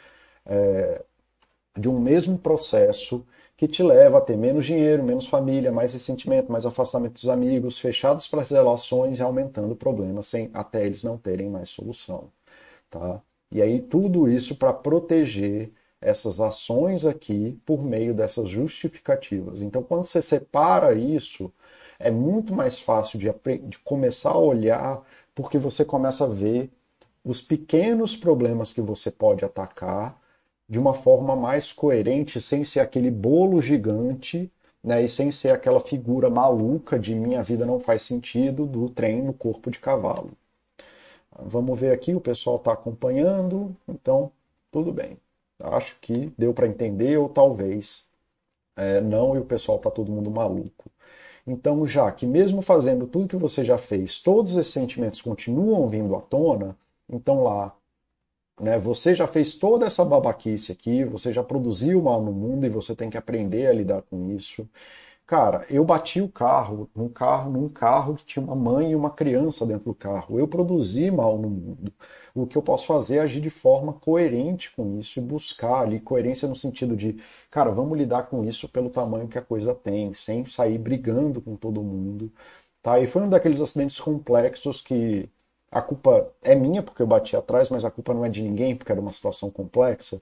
é, 0.47 1.03
de 1.77 1.89
um 1.89 1.99
mesmo 1.99 2.39
processo 2.39 3.27
que 3.57 3.69
te 3.69 3.83
leva 3.83 4.19
a 4.19 4.21
ter 4.21 4.37
menos 4.37 4.67
dinheiro, 4.67 5.03
menos 5.05 5.27
família, 5.29 5.73
mais 5.73 5.93
ressentimento, 5.93 6.51
mais 6.51 6.67
afastamento 6.67 7.15
dos 7.15 7.29
amigos, 7.29 7.79
fechados 7.79 8.27
para 8.27 8.43
as 8.43 8.51
relações 8.51 9.19
e 9.19 9.23
aumentando 9.23 9.77
problemas 9.77 10.27
sem 10.27 10.51
até 10.53 10.85
eles 10.87 11.05
não 11.05 11.17
terem 11.17 11.49
mais 11.49 11.69
solução, 11.69 12.31
tá? 12.91 13.23
E 13.51 13.63
aí 13.63 13.81
tudo 13.81 14.29
isso 14.29 14.57
para 14.57 14.73
proteger 14.73 15.73
essas 16.01 16.41
ações 16.41 17.07
aqui 17.07 17.59
por 17.65 17.83
meio 17.85 18.15
dessas 18.15 18.49
justificativas. 18.49 19.63
Então, 19.63 19.83
quando 19.83 20.05
você 20.05 20.21
separa 20.21 20.95
isso, 20.95 21.53
é 21.99 22.11
muito 22.11 22.53
mais 22.55 22.79
fácil 22.79 23.19
de, 23.19 23.33
de 23.61 23.79
começar 23.79 24.33
a 24.33 24.39
olhar, 24.39 25.03
porque 25.35 25.59
você 25.59 25.85
começa 25.85 26.25
a 26.25 26.29
ver 26.29 26.71
os 27.25 27.41
pequenos 27.41 28.17
problemas 28.17 28.73
que 28.73 28.83
você 28.83 29.11
pode 29.11 29.45
atacar 29.45 30.21
de 30.69 30.79
uma 30.79 30.95
forma 30.95 31.37
mais 31.37 31.73
coerente, 31.73 32.41
sem 32.41 32.65
ser 32.65 32.81
aquele 32.81 33.11
bolo 33.11 33.61
gigante, 33.61 34.51
né, 34.83 35.03
e 35.03 35.09
sem 35.09 35.31
ser 35.31 35.51
aquela 35.51 35.81
figura 35.81 36.29
maluca 36.29 36.99
de 36.99 37.15
minha 37.15 37.43
vida 37.43 37.65
não 37.65 37.81
faz 37.81 38.03
sentido 38.03 38.67
do 38.67 38.89
trem 38.91 39.23
no 39.23 39.33
corpo 39.33 39.71
de 39.71 39.79
cavalo. 39.79 40.33
Vamos 41.39 41.79
ver 41.79 41.93
aqui, 41.93 42.15
o 42.15 42.21
pessoal 42.21 42.57
está 42.57 42.73
acompanhando, 42.73 43.75
então 43.89 44.31
tudo 44.71 44.93
bem. 44.93 45.19
Acho 45.59 45.97
que 46.01 46.33
deu 46.37 46.53
para 46.53 46.67
entender, 46.67 47.17
ou 47.17 47.29
talvez 47.29 48.07
é, 48.77 49.01
não, 49.01 49.37
e 49.37 49.39
o 49.39 49.45
pessoal 49.45 49.79
está 49.79 49.91
todo 49.91 50.13
mundo 50.13 50.31
maluco. 50.31 50.91
Então, 51.47 51.87
já 51.87 52.11
que 52.11 52.27
mesmo 52.27 52.63
fazendo 52.63 53.07
tudo 53.07 53.29
que 53.29 53.37
você 53.37 53.65
já 53.65 53.79
fez, 53.79 54.21
todos 54.21 54.57
esses 54.57 54.73
sentimentos 54.73 55.21
continuam 55.21 55.89
vindo 55.89 56.15
à 56.17 56.21
tona, 56.21 56.77
então 57.09 57.43
lá 57.43 57.75
né? 58.61 58.79
Você 58.79 59.15
já 59.15 59.27
fez 59.27 59.57
toda 59.57 59.87
essa 59.87 60.05
babaquice 60.05 60.73
aqui, 60.73 61.05
você 61.05 61.33
já 61.33 61.43
produziu 61.43 62.03
mal 62.03 62.23
no 62.23 62.33
mundo 62.33 62.67
e 62.67 62.69
você 62.69 62.95
tem 62.95 63.11
que 63.11 63.17
aprender 63.17 63.67
a 63.67 63.73
lidar 63.73 64.03
com 64.03 64.31
isso. 64.31 64.69
Cara, 65.27 65.65
eu 65.71 65.85
bati 65.85 66.21
o 66.21 66.29
carro 66.29 66.91
num 66.95 67.09
carro, 67.09 67.51
num 67.51 67.69
carro 67.69 68.15
que 68.15 68.25
tinha 68.27 68.45
uma 68.45 68.55
mãe 68.55 68.93
e 68.93 68.97
uma 68.97 69.11
criança 69.11 69.65
dentro 69.67 69.87
do 69.87 69.95
carro. 69.95 70.39
Eu 70.39 70.47
produzi 70.47 71.11
mal 71.11 71.39
no 71.39 71.49
mundo. 71.49 71.93
O 72.35 72.47
que 72.47 72.59
eu 72.59 72.63
posso 72.63 72.87
fazer 72.87 73.17
é 73.17 73.21
agir 73.21 73.41
de 73.41 73.49
forma 73.51 73.95
coerente 73.95 74.71
com 74.75 74.99
isso 74.99 75.19
e 75.19 75.23
buscar 75.23 75.81
ali 75.83 75.99
coerência 76.01 76.47
no 76.47 76.55
sentido 76.57 76.95
de, 76.97 77.17
cara, 77.51 77.71
vamos 77.71 77.97
lidar 77.97 78.25
com 78.25 78.45
isso 78.45 78.69
pelo 78.69 78.91
tamanho 78.91 79.29
que 79.29 79.39
a 79.39 79.43
coisa 79.43 79.75
tem, 79.75 80.13
sem 80.13 80.45
sair 80.45 80.79
brigando 80.79 81.41
com 81.41 81.57
todo 81.57 81.83
mundo. 81.83 82.31
Tá? 82.83 83.01
E 83.01 83.07
foi 83.07 83.23
um 83.23 83.29
daqueles 83.29 83.61
acidentes 83.61 84.01
complexos 84.01 84.83
que 84.83 85.29
a 85.75 85.83
culpa 85.83 86.31
é 86.43 86.55
minha 86.55 86.83
porque 86.83 87.03
eu 87.03 87.07
bati 87.07 87.37
atrás, 87.37 87.71
mas 87.71 87.85
a 87.85 87.91
culpa 87.91 88.15
não 88.15 88.25
é 88.25 88.29
de 88.29 88.43
ninguém 88.43 88.77
porque 88.77 88.93
era 88.93 89.01
uma 89.01 89.13
situação 89.13 89.51
complexa. 89.51 90.21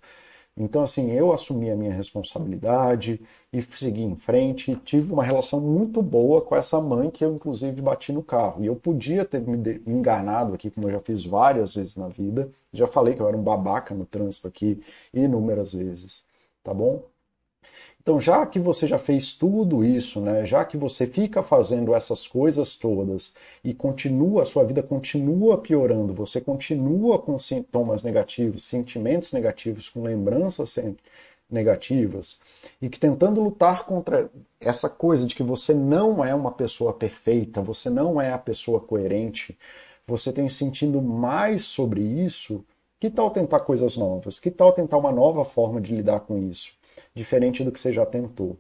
Então, 0.57 0.83
assim, 0.83 1.11
eu 1.13 1.33
assumi 1.33 1.71
a 1.71 1.77
minha 1.77 1.93
responsabilidade 1.93 3.21
e 3.53 3.63
segui 3.63 4.03
em 4.03 4.17
frente. 4.17 4.77
Tive 4.85 5.13
uma 5.13 5.25
relação 5.25 5.61
muito 5.61 6.03
boa 6.03 6.43
com 6.43 6.55
essa 6.55 6.81
mãe 6.81 7.11
que 7.11 7.25
eu, 7.25 7.35
inclusive, 7.35 7.81
bati 7.81 8.13
no 8.13 8.23
carro. 8.23 8.63
E 8.63 8.67
eu 8.67 8.77
podia 8.77 9.25
ter 9.25 9.41
me 9.41 9.57
enganado 9.87 10.55
aqui, 10.55 10.71
como 10.71 10.89
eu 10.89 10.93
já 10.93 11.01
fiz 11.01 11.25
várias 11.25 11.75
vezes 11.75 11.97
na 11.97 12.09
vida. 12.09 12.51
Já 12.73 12.87
falei 12.87 13.15
que 13.15 13.21
eu 13.23 13.29
era 13.29 13.37
um 13.37 13.43
babaca 13.43 13.95
no 13.95 14.05
trânsito 14.05 14.47
aqui 14.49 14.83
inúmeras 15.15 15.73
vezes. 15.75 16.23
Tá 16.63 16.75
bom? 16.75 17.03
Então, 18.03 18.21
já 18.21 18.45
que 18.45 18.59
você 18.59 18.89
já 18.89 18.99
fez 18.99 19.33
tudo 19.33 19.85
isso, 19.85 20.21
né, 20.21 20.45
já 20.45 20.65
que 20.65 20.77
você 20.77 21.07
fica 21.07 21.41
fazendo 21.41 21.95
essas 21.95 22.27
coisas 22.27 22.77
todas 22.77 23.33
e 23.63 23.73
continua, 23.73 24.43
a 24.43 24.45
sua 24.45 24.65
vida 24.65 24.83
continua 24.83 25.57
piorando, 25.57 26.13
você 26.13 26.41
continua 26.41 27.17
com 27.21 27.39
sintomas 27.39 28.03
negativos, 28.03 28.65
sentimentos 28.65 29.33
negativos, 29.33 29.89
com 29.89 30.03
lembranças 30.03 30.77
negativas 31.49 32.41
e 32.81 32.89
que 32.89 32.99
tentando 32.99 33.41
lutar 33.41 33.85
contra 33.87 34.29
essa 34.61 34.89
coisa 34.89 35.25
de 35.25 35.37
que 35.37 35.43
você 35.45 35.73
não 35.73 36.25
é 36.25 36.35
uma 36.35 36.51
pessoa 36.51 36.93
perfeita, 36.93 37.63
você 37.63 37.89
não 37.89 38.21
é 38.21 38.33
a 38.33 38.39
pessoa 38.39 38.81
coerente, 38.81 39.57
você 40.05 40.33
tem 40.33 40.49
sentido 40.49 41.01
mais 41.01 41.65
sobre 41.67 42.01
isso, 42.01 42.65
que 42.99 43.11
tal 43.11 43.31
tentar 43.31 43.61
coisas 43.61 43.97
novas? 43.97 44.41
Que 44.41 44.51
tal 44.51 44.73
tentar 44.73 44.99
uma 44.99 45.13
nova 45.13 45.45
forma 45.45 45.81
de 45.81 45.95
lidar 45.95 46.21
com 46.21 46.39
isso, 46.39 46.73
diferente 47.15 47.65
do 47.65 47.73
que 47.73 47.81
você 47.81 47.93
já 47.93 48.07
tentou, 48.07 48.59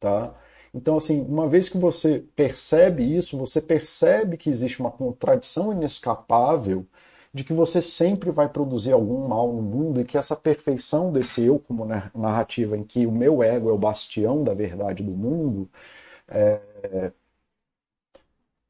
tá? 0.00 0.34
Então, 0.74 0.96
assim, 0.98 1.20
uma 1.22 1.48
vez 1.48 1.68
que 1.68 1.78
você 1.78 2.20
percebe 2.36 3.02
isso, 3.16 3.36
você 3.38 3.60
percebe 3.60 4.36
que 4.36 4.48
existe 4.50 4.80
uma 4.80 4.90
contradição 4.90 5.72
inescapável 5.72 6.86
de 7.34 7.44
que 7.44 7.52
você 7.52 7.82
sempre 7.82 8.30
vai 8.30 8.48
produzir 8.48 8.92
algum 8.92 9.26
mal 9.28 9.52
no 9.52 9.62
mundo 9.62 10.00
e 10.00 10.04
que 10.04 10.18
essa 10.18 10.36
perfeição 10.36 11.12
desse 11.12 11.44
eu 11.44 11.58
como 11.60 11.84
narrativa 12.14 12.76
em 12.76 12.84
que 12.84 13.06
o 13.06 13.12
meu 13.12 13.42
ego 13.42 13.70
é 13.70 13.72
o 13.72 13.78
bastião 13.78 14.42
da 14.44 14.54
verdade 14.54 15.02
do 15.02 15.12
mundo 15.12 15.68
é, 16.28 16.60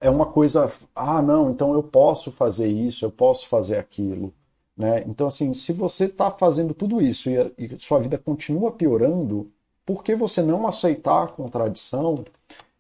é 0.01 0.11
uma 0.11 0.27
coisa, 0.31 0.71
ah, 0.95 1.23
não, 1.23 1.51
então 1.51 1.73
eu 1.75 1.83
posso 1.83 2.31
fazer 2.33 2.69
isso, 2.69 3.05
eu 3.05 3.11
posso 3.11 3.49
fazer 3.49 3.79
aquilo. 3.79 4.33
Né? 4.81 5.05
Então, 5.07 5.27
assim, 5.27 5.53
se 5.53 5.75
você 5.75 6.07
está 6.07 6.31
fazendo 6.31 6.73
tudo 6.73 7.03
isso 7.03 7.29
e, 7.29 7.37
a, 7.37 7.51
e 7.59 7.79
sua 7.79 7.99
vida 8.01 8.17
continua 8.17 8.73
piorando, 8.73 9.53
por 9.85 10.03
que 10.03 10.15
você 10.15 10.41
não 10.41 10.67
aceitar 10.67 11.25
a 11.25 11.29
contradição 11.29 12.25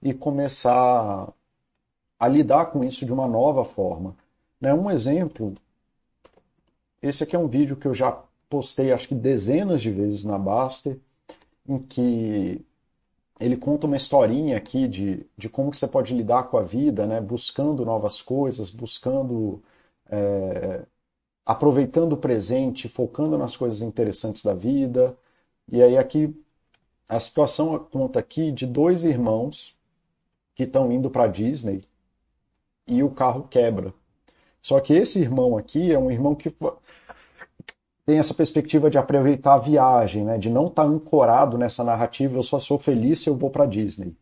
e 0.01 0.15
começar 0.15 1.31
a 2.19 2.27
lidar 2.27 2.67
com 2.73 2.83
isso 2.83 3.05
de 3.05 3.13
uma 3.13 3.29
nova 3.29 3.67
forma? 3.67 4.17
Né? 4.59 4.73
Um 4.73 4.91
exemplo, 4.91 5.55
esse 7.03 7.23
aqui 7.23 7.37
é 7.37 7.39
um 7.39 7.47
vídeo 7.47 7.77
que 7.77 7.87
eu 7.87 7.95
já 7.95 8.19
postei 8.49 8.93
acho 8.93 9.07
que 9.07 9.15
dezenas 9.15 9.83
de 9.83 9.91
vezes 9.91 10.25
na 10.25 10.39
Baster, 10.39 10.99
em 11.69 11.79
que 11.79 12.65
ele 13.39 13.59
conta 13.59 13.87
uma 13.87 13.97
historinha 13.99 14.57
aqui 14.57 14.89
de, 14.89 15.27
de 15.37 15.51
como 15.51 15.71
que 15.71 15.77
você 15.77 15.87
pode 15.87 16.15
lidar 16.15 16.45
com 16.45 16.57
a 16.57 16.63
vida, 16.63 17.07
né? 17.07 17.21
buscando 17.21 17.85
novas 17.85 18.23
coisas, 18.23 18.71
buscando 18.71 19.63
é, 20.11 20.87
aproveitando 21.45 22.15
o 22.15 22.17
presente, 22.17 22.89
focando 22.89 23.37
nas 23.37 23.57
coisas 23.57 23.83
interessantes 23.83 24.43
da 24.43 24.55
vida. 24.55 25.17
E 25.71 25.83
aí 25.83 25.97
aqui 25.97 26.35
a 27.09 27.19
situação 27.19 27.79
conta 27.79 28.21
aqui 28.21 28.53
de 28.53 28.67
dois 28.67 29.05
irmãos 29.05 29.77
que 30.55 30.65
estão 30.65 30.93
indo 30.93 31.11
para 31.11 31.27
Disney 31.27 31.83
e 32.87 33.03
o 33.03 33.11
carro 33.11 33.49
quebra. 33.49 33.93
Só 34.63 34.79
que 34.81 34.93
esse 34.93 35.19
irmão 35.19 35.57
aqui 35.57 35.93
é 35.93 35.99
um 35.99 36.11
irmão 36.11 36.35
que 36.35 36.55
tem 38.05 38.19
essa 38.19 38.35
perspectiva 38.35 38.91
de 38.91 38.99
aproveitar 38.99 39.55
a 39.55 39.59
viagem, 39.59 40.25
né? 40.25 40.39
de 40.39 40.51
não 40.51 40.67
estar 40.67 40.85
tá 40.85 40.89
ancorado 40.89 41.57
nessa 41.57 41.83
narrativa, 41.83 42.37
eu 42.37 42.43
só 42.43 42.59
sou 42.59 42.79
feliz 42.79 43.21
se 43.21 43.29
eu 43.29 43.37
vou 43.37 43.51
para 43.51 43.67
Disney. 43.67 44.15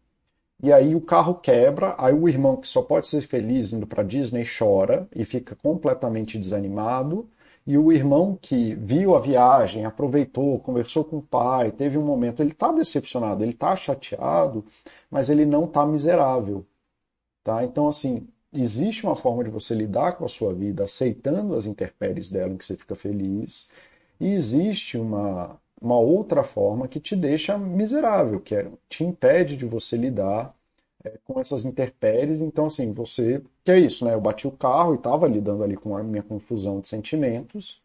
E 0.62 0.72
aí 0.72 0.94
o 0.94 1.00
carro 1.00 1.34
quebra, 1.34 1.94
aí 1.98 2.12
o 2.12 2.28
irmão 2.28 2.56
que 2.56 2.66
só 2.68 2.82
pode 2.82 3.06
ser 3.06 3.20
feliz 3.22 3.72
indo 3.72 3.86
para 3.86 4.02
Disney 4.02 4.44
chora 4.44 5.08
e 5.14 5.24
fica 5.24 5.54
completamente 5.54 6.38
desanimado 6.38 7.28
e 7.68 7.76
o 7.76 7.92
irmão 7.92 8.34
que 8.40 8.74
viu 8.76 9.14
a 9.14 9.20
viagem, 9.20 9.84
aproveitou, 9.84 10.58
conversou 10.58 11.04
com 11.04 11.18
o 11.18 11.22
pai, 11.22 11.70
teve 11.70 11.98
um 11.98 12.02
momento, 12.02 12.42
ele 12.42 12.52
está 12.52 12.72
decepcionado, 12.72 13.44
ele 13.44 13.52
está 13.52 13.76
chateado, 13.76 14.64
mas 15.10 15.28
ele 15.28 15.44
não 15.44 15.66
está 15.66 15.84
miserável. 15.84 16.66
Tá? 17.44 17.62
Então, 17.64 17.86
assim, 17.86 18.26
existe 18.52 19.04
uma 19.04 19.14
forma 19.14 19.44
de 19.44 19.50
você 19.50 19.74
lidar 19.74 20.12
com 20.12 20.24
a 20.24 20.28
sua 20.28 20.54
vida 20.54 20.84
aceitando 20.84 21.54
as 21.54 21.66
intempéries 21.66 22.30
dela, 22.30 22.54
em 22.54 22.56
que 22.56 22.64
você 22.64 22.74
fica 22.74 22.94
feliz, 22.96 23.70
e 24.18 24.32
existe 24.32 24.96
uma, 24.96 25.60
uma 25.80 25.98
outra 25.98 26.42
forma 26.42 26.88
que 26.88 27.00
te 27.00 27.16
deixa 27.16 27.56
miserável, 27.58 28.40
que 28.40 28.54
é, 28.54 28.70
te 28.88 29.04
impede 29.04 29.56
de 29.56 29.66
você 29.66 29.96
lidar 29.96 30.54
é, 31.04 31.18
com 31.24 31.40
essas 31.40 31.64
intempéries. 31.64 32.40
Então, 32.40 32.66
assim, 32.66 32.92
você. 32.92 33.42
Que 33.64 33.72
é 33.72 33.78
isso, 33.80 34.04
né? 34.04 34.14
Eu 34.14 34.20
bati 34.20 34.46
o 34.46 34.52
carro 34.52 34.94
e 34.94 34.96
estava 34.96 35.26
lidando 35.28 35.62
ali 35.62 35.76
com 35.76 35.96
a 35.96 36.02
minha 36.02 36.22
confusão 36.22 36.80
de 36.80 36.88
sentimentos, 36.88 37.82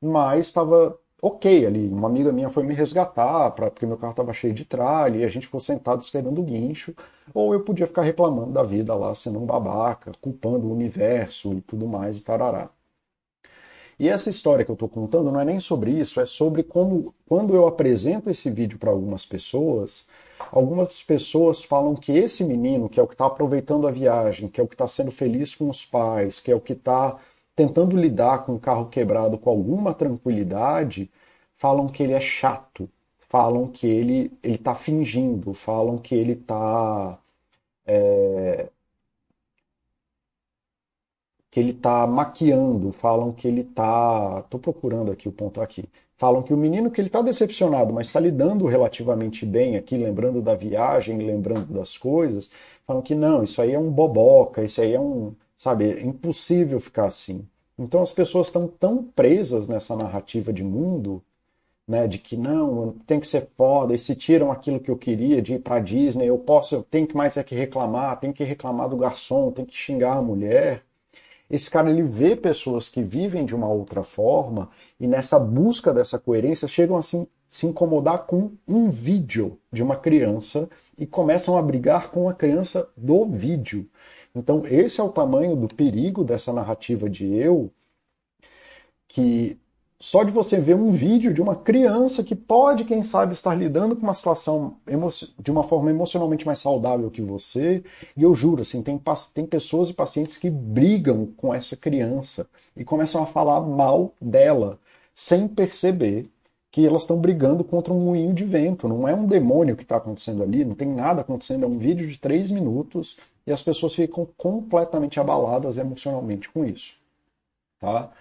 mas 0.00 0.46
estava 0.46 0.98
ok 1.22 1.66
ali. 1.66 1.88
Uma 1.88 2.08
amiga 2.08 2.32
minha 2.32 2.50
foi 2.50 2.62
me 2.64 2.74
resgatar, 2.74 3.50
pra, 3.52 3.70
porque 3.70 3.86
meu 3.86 3.96
carro 3.98 4.12
estava 4.12 4.32
cheio 4.32 4.54
de 4.54 4.64
tralha, 4.64 5.18
e 5.18 5.24
a 5.24 5.28
gente 5.28 5.46
ficou 5.46 5.60
sentado 5.60 6.00
esperando 6.00 6.40
o 6.40 6.44
guincho. 6.44 6.94
Ou 7.34 7.52
eu 7.54 7.62
podia 7.64 7.86
ficar 7.86 8.02
reclamando 8.02 8.52
da 8.52 8.62
vida 8.62 8.94
lá, 8.94 9.14
sendo 9.14 9.38
um 9.40 9.46
babaca, 9.46 10.12
culpando 10.20 10.66
o 10.66 10.72
universo 10.72 11.52
e 11.54 11.60
tudo 11.60 11.86
mais, 11.86 12.18
e 12.18 12.22
tarará. 12.24 12.70
E 13.98 14.08
essa 14.08 14.30
história 14.30 14.64
que 14.64 14.70
eu 14.70 14.74
estou 14.74 14.88
contando 14.88 15.30
não 15.32 15.40
é 15.40 15.44
nem 15.44 15.60
sobre 15.60 15.90
isso, 15.90 16.20
é 16.20 16.26
sobre 16.26 16.62
como, 16.62 17.14
quando 17.26 17.54
eu 17.54 17.66
apresento 17.66 18.30
esse 18.30 18.50
vídeo 18.50 18.78
para 18.78 18.90
algumas 18.90 19.26
pessoas, 19.26 20.06
Algumas 20.52 21.02
pessoas 21.02 21.62
falam 21.62 21.94
que 21.94 22.12
esse 22.12 22.44
menino, 22.44 22.88
que 22.88 22.98
é 22.98 23.02
o 23.02 23.06
que 23.06 23.14
está 23.14 23.26
aproveitando 23.26 23.86
a 23.86 23.90
viagem, 23.90 24.48
que 24.48 24.60
é 24.60 24.64
o 24.64 24.68
que 24.68 24.74
está 24.74 24.86
sendo 24.86 25.10
feliz 25.10 25.54
com 25.54 25.68
os 25.68 25.84
pais, 25.84 26.40
que 26.40 26.50
é 26.50 26.54
o 26.54 26.60
que 26.60 26.72
está 26.72 27.18
tentando 27.54 27.96
lidar 27.96 28.44
com 28.44 28.54
o 28.54 28.60
carro 28.60 28.86
quebrado 28.88 29.36
com 29.36 29.50
alguma 29.50 29.92
tranquilidade, 29.92 31.10
falam 31.56 31.88
que 31.88 32.02
ele 32.02 32.12
é 32.12 32.20
chato, 32.20 32.88
falam 33.28 33.66
que 33.68 33.86
ele 33.86 34.32
está 34.42 34.74
fingindo, 34.74 35.52
falam 35.54 35.98
que 35.98 36.14
ele 36.14 36.32
está. 36.32 37.18
É, 37.86 38.68
que 41.58 41.62
ele 41.64 41.72
está 41.72 42.06
maquiando, 42.06 42.92
falam 42.92 43.32
que 43.32 43.48
ele 43.48 43.62
está. 43.62 44.42
Estou 44.44 44.60
procurando 44.60 45.10
aqui 45.10 45.28
o 45.28 45.32
ponto 45.32 45.60
aqui 45.60 45.88
falam 46.18 46.42
que 46.42 46.52
o 46.52 46.56
menino 46.56 46.90
que 46.90 47.00
ele 47.00 47.08
está 47.08 47.22
decepcionado, 47.22 47.94
mas 47.94 48.08
está 48.08 48.18
lidando 48.18 48.66
relativamente 48.66 49.46
bem 49.46 49.76
aqui, 49.76 49.96
lembrando 49.96 50.42
da 50.42 50.54
viagem, 50.54 51.16
lembrando 51.18 51.72
das 51.72 51.96
coisas, 51.96 52.50
falam 52.84 53.00
que 53.00 53.14
não, 53.14 53.44
isso 53.44 53.62
aí 53.62 53.72
é 53.72 53.78
um 53.78 53.90
boboca, 53.90 54.64
isso 54.64 54.80
aí 54.80 54.94
é 54.94 55.00
um, 55.00 55.32
sabe, 55.56 55.92
é 55.92 56.02
impossível 56.02 56.80
ficar 56.80 57.06
assim. 57.06 57.46
Então 57.78 58.02
as 58.02 58.10
pessoas 58.10 58.48
estão 58.48 58.66
tão 58.66 59.04
presas 59.04 59.68
nessa 59.68 59.94
narrativa 59.94 60.52
de 60.52 60.64
mundo, 60.64 61.22
né, 61.86 62.08
de 62.08 62.18
que 62.18 62.36
não, 62.36 62.96
tem 63.06 63.20
que 63.20 63.26
ser 63.26 63.48
foda, 63.56 63.94
e 63.94 63.98
se 63.98 64.16
tiram 64.16 64.50
aquilo 64.50 64.80
que 64.80 64.90
eu 64.90 64.96
queria 64.96 65.40
de 65.40 65.54
ir 65.54 65.60
para 65.60 65.78
Disney, 65.78 66.26
eu 66.28 66.36
posso, 66.36 66.74
eu 66.74 66.82
tenho 66.82 67.06
que 67.06 67.16
mais 67.16 67.36
é 67.36 67.44
que 67.44 67.54
reclamar, 67.54 68.18
tem 68.18 68.32
que 68.32 68.42
reclamar 68.42 68.88
do 68.88 68.96
garçom, 68.96 69.52
tem 69.52 69.64
que 69.64 69.76
xingar 69.76 70.16
a 70.16 70.22
mulher. 70.22 70.82
Esse 71.50 71.70
cara 71.70 71.90
ele 71.90 72.02
vê 72.02 72.36
pessoas 72.36 72.88
que 72.88 73.02
vivem 73.02 73.46
de 73.46 73.54
uma 73.54 73.68
outra 73.68 74.04
forma 74.04 74.68
e 75.00 75.06
nessa 75.06 75.38
busca 75.38 75.94
dessa 75.94 76.18
coerência 76.18 76.68
chegam 76.68 76.96
a 76.96 77.02
se, 77.02 77.26
se 77.48 77.66
incomodar 77.66 78.26
com 78.26 78.52
um 78.66 78.90
vídeo 78.90 79.58
de 79.72 79.82
uma 79.82 79.96
criança 79.96 80.68
e 80.98 81.06
começam 81.06 81.56
a 81.56 81.62
brigar 81.62 82.10
com 82.10 82.28
a 82.28 82.34
criança 82.34 82.88
do 82.96 83.24
vídeo. 83.26 83.88
Então, 84.34 84.62
esse 84.66 85.00
é 85.00 85.02
o 85.02 85.08
tamanho 85.08 85.56
do 85.56 85.68
perigo 85.74 86.22
dessa 86.22 86.52
narrativa 86.52 87.08
de 87.08 87.34
eu, 87.34 87.70
que 89.08 89.58
só 90.00 90.22
de 90.22 90.30
você 90.30 90.60
ver 90.60 90.76
um 90.76 90.92
vídeo 90.92 91.34
de 91.34 91.42
uma 91.42 91.56
criança 91.56 92.22
que 92.22 92.36
pode, 92.36 92.84
quem 92.84 93.02
sabe, 93.02 93.32
estar 93.32 93.54
lidando 93.54 93.96
com 93.96 94.02
uma 94.02 94.14
situação 94.14 94.76
de 95.38 95.50
uma 95.50 95.64
forma 95.64 95.90
emocionalmente 95.90 96.46
mais 96.46 96.60
saudável 96.60 97.10
que 97.10 97.20
você, 97.20 97.82
e 98.16 98.22
eu 98.22 98.32
juro, 98.34 98.62
assim, 98.62 98.80
tem, 98.80 99.00
tem 99.34 99.44
pessoas 99.44 99.88
e 99.88 99.94
pacientes 99.94 100.36
que 100.36 100.48
brigam 100.48 101.26
com 101.36 101.52
essa 101.52 101.76
criança 101.76 102.46
e 102.76 102.84
começam 102.84 103.22
a 103.22 103.26
falar 103.26 103.60
mal 103.60 104.14
dela, 104.20 104.78
sem 105.14 105.48
perceber 105.48 106.30
que 106.70 106.86
elas 106.86 107.02
estão 107.02 107.18
brigando 107.18 107.64
contra 107.64 107.92
um 107.92 107.98
moinho 107.98 108.32
de 108.32 108.44
vento. 108.44 108.86
Não 108.86 109.08
é 109.08 109.14
um 109.14 109.26
demônio 109.26 109.74
que 109.74 109.82
está 109.82 109.96
acontecendo 109.96 110.44
ali, 110.44 110.64
não 110.64 110.76
tem 110.76 110.86
nada 110.86 111.22
acontecendo, 111.22 111.64
é 111.64 111.66
um 111.66 111.78
vídeo 111.78 112.06
de 112.06 112.18
três 112.18 112.50
minutos 112.52 113.16
e 113.44 113.50
as 113.50 113.62
pessoas 113.62 113.94
ficam 113.94 114.28
completamente 114.36 115.18
abaladas 115.18 115.76
emocionalmente 115.76 116.48
com 116.50 116.64
isso. 116.64 116.98
Tá? 117.80 118.12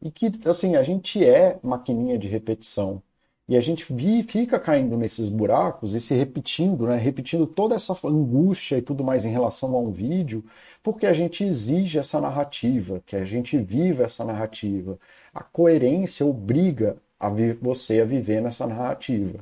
E 0.00 0.10
que, 0.10 0.30
assim, 0.48 0.76
a 0.76 0.82
gente 0.82 1.24
é 1.24 1.58
maquininha 1.62 2.18
de 2.18 2.28
repetição. 2.28 3.02
E 3.48 3.56
a 3.56 3.60
gente 3.60 3.84
fica 4.24 4.58
caindo 4.58 4.96
nesses 4.96 5.28
buracos 5.28 5.94
e 5.94 6.00
se 6.00 6.14
repetindo, 6.14 6.86
né? 6.86 6.96
repetindo 6.96 7.46
toda 7.46 7.76
essa 7.76 7.96
angústia 8.04 8.76
e 8.76 8.82
tudo 8.82 9.04
mais 9.04 9.24
em 9.24 9.30
relação 9.30 9.74
a 9.76 9.78
um 9.78 9.90
vídeo, 9.92 10.44
porque 10.82 11.06
a 11.06 11.12
gente 11.12 11.44
exige 11.44 11.96
essa 11.98 12.20
narrativa, 12.20 13.02
que 13.06 13.14
a 13.14 13.24
gente 13.24 13.56
viva 13.56 14.02
essa 14.02 14.24
narrativa. 14.24 14.98
A 15.32 15.44
coerência 15.44 16.26
obriga 16.26 16.96
a 17.20 17.30
você 17.60 18.00
a 18.00 18.04
viver 18.04 18.42
nessa 18.42 18.66
narrativa. 18.66 19.38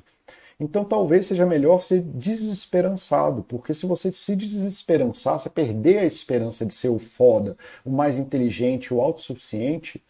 Então 0.60 0.84
talvez 0.84 1.26
seja 1.26 1.46
melhor 1.46 1.80
ser 1.82 2.00
desesperançado, 2.02 3.42
porque 3.42 3.74
se 3.74 3.86
você 3.86 4.12
se 4.12 4.36
desesperançar, 4.36 5.40
você 5.40 5.50
perder 5.50 5.98
a 5.98 6.04
esperança 6.04 6.64
de 6.64 6.74
ser 6.74 6.88
o 6.88 6.98
foda, 6.98 7.56
o 7.84 7.90
mais 7.90 8.18
inteligente, 8.18 8.92
o 8.94 9.00
autossuficiente, 9.00 10.02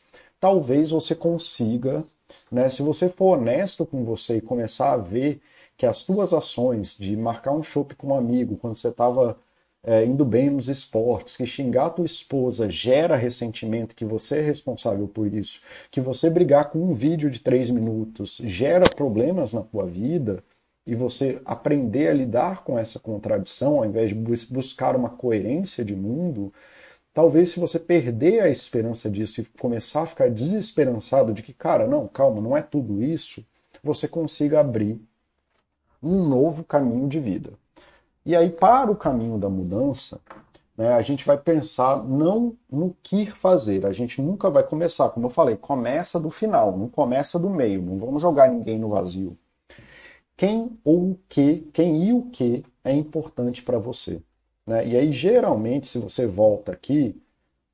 talvez 0.45 0.91
você 0.91 1.15
consiga, 1.15 2.05
né, 2.53 2.69
se 2.69 2.83
você 2.83 3.09
for 3.09 3.39
honesto 3.39 3.87
com 3.87 4.05
você 4.05 4.37
e 4.37 4.41
começar 4.43 4.93
a 4.93 4.99
ver 4.99 5.41
que 5.75 5.87
as 5.87 5.97
suas 5.97 6.35
ações 6.35 6.99
de 6.99 7.17
marcar 7.17 7.53
um 7.53 7.63
chopp 7.63 7.95
com 7.95 8.09
um 8.09 8.15
amigo 8.15 8.59
quando 8.59 8.77
você 8.77 8.89
estava 8.89 9.39
é, 9.83 10.05
indo 10.05 10.23
bem 10.23 10.51
nos 10.51 10.69
esportes, 10.69 11.35
que 11.35 11.47
xingar 11.47 11.87
a 11.87 11.91
tua 11.91 12.05
esposa 12.05 12.69
gera 12.69 13.17
ressentimento, 13.17 13.97
que 13.97 14.05
você 14.05 14.41
é 14.41 14.43
responsável 14.43 15.09
por 15.09 15.33
isso, 15.33 15.63
que 15.91 15.99
você 15.99 16.29
brigar 16.29 16.69
com 16.69 16.79
um 16.79 16.93
vídeo 16.93 17.31
de 17.31 17.39
três 17.39 17.71
minutos 17.71 18.39
gera 18.45 18.85
problemas 18.95 19.55
na 19.55 19.63
tua 19.63 19.87
vida, 19.87 20.45
e 20.87 20.95
você 20.95 21.41
aprender 21.47 22.09
a 22.09 22.13
lidar 22.13 22.65
com 22.65 22.79
essa 22.79 22.99
contradição, 22.99 23.79
ao 23.79 23.87
invés 23.87 24.11
de 24.11 24.15
buscar 24.53 24.95
uma 24.95 25.09
coerência 25.09 25.83
de 25.83 25.97
mundo, 25.97 26.53
talvez 27.15 27.51
se 27.51 27.61
você 27.61 27.79
perder 27.79 28.41
a 28.41 28.51
esperança 28.51 29.09
disso 29.09 29.41
e 29.41 29.45
começar 29.59 30.03
a 30.03 30.07
ficar 30.07 30.29
desesperançado 30.29 31.33
de 31.33 31.43
que, 31.43 31.55
cara, 31.55 31.87
não, 31.87 32.09
calma, 32.09 32.43
não 32.43 32.57
é 32.57 32.61
tudo 32.61 33.03
isso, 33.03 33.47
você 33.83 34.09
consiga 34.09 34.61
abrir 34.61 35.01
um 36.03 36.29
novo 36.29 36.65
caminho 36.65 37.09
de 37.09 37.21
vida. 37.21 37.53
E 38.27 38.35
aí, 38.35 38.51
para 38.51 38.91
o 38.91 38.97
caminho 38.97 39.39
da 39.39 39.49
mudança, 39.49 40.21
né, 40.77 40.93
a 40.93 41.03
gente 41.03 41.25
vai 41.25 41.39
pensar 41.39 42.03
não 42.03 42.57
no 42.71 42.97
que 43.03 43.31
fazer. 43.31 43.87
A 43.87 43.93
gente 43.93 44.21
nunca 44.21 44.51
vai 44.51 44.62
começar, 44.62 45.11
como 45.11 45.27
eu 45.27 45.31
falei, 45.31 45.57
começa 45.57 46.19
do 46.19 46.31
final, 46.31 46.77
não 46.77 46.89
começa 46.89 47.39
do 47.39 47.49
meio. 47.51 47.83
Não 47.83 47.99
vamos 47.99 48.23
jogar 48.23 48.49
ninguém 48.49 48.79
no 48.79 48.89
vazio. 48.89 49.37
Quem 50.37 50.79
ou 50.83 51.12
o 51.12 51.19
que, 51.29 51.69
quem 51.73 52.05
e 52.05 52.12
o 52.12 52.23
que 52.31 52.65
é 52.83 52.93
importante 52.93 53.62
para 53.62 53.79
você. 53.79 54.21
Né? 54.67 54.89
E 54.89 54.97
aí, 54.97 55.12
geralmente, 55.12 55.89
se 55.89 55.99
você 55.99 56.27
volta 56.27 56.73
aqui, 56.73 57.21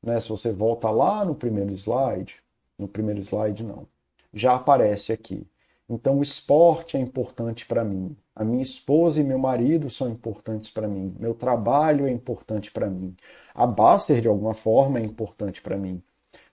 né, 0.03 0.19
se 0.21 0.29
você 0.29 0.53
volta 0.53 0.91
lá 0.91 1.25
no 1.25 1.35
primeiro 1.35 1.73
slide, 1.73 2.37
no 2.79 2.89
primeiro 2.89 3.21
slide 3.21 3.63
não, 3.63 3.87
já 4.33 4.55
aparece 4.55 5.13
aqui. 5.13 5.47
Então, 5.89 6.19
o 6.19 6.23
esporte 6.23 6.97
é 6.97 7.01
importante 7.01 7.67
para 7.67 7.85
mim. 7.85 8.17
A 8.35 8.45
minha 8.45 8.63
esposa 8.63 9.21
e 9.21 9.25
meu 9.25 9.39
marido 9.39 9.91
são 9.91 10.09
importantes 10.09 10.71
para 10.71 10.87
mim. 10.87 11.15
Meu 11.19 11.35
trabalho 11.35 12.07
é 12.07 12.11
importante 12.11 12.71
para 12.71 12.89
mim. 12.89 13.15
A 13.53 13.67
Baster, 13.67 14.21
de 14.21 14.29
alguma 14.29 14.55
forma, 14.55 15.01
é 15.01 15.03
importante 15.03 15.61
para 15.61 15.77
mim. 15.77 16.01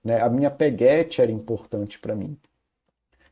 Né? 0.03 0.19
A 0.19 0.29
minha 0.29 0.49
peguete 0.49 1.21
era 1.21 1.31
importante 1.31 1.99
para 1.99 2.15
mim. 2.15 2.38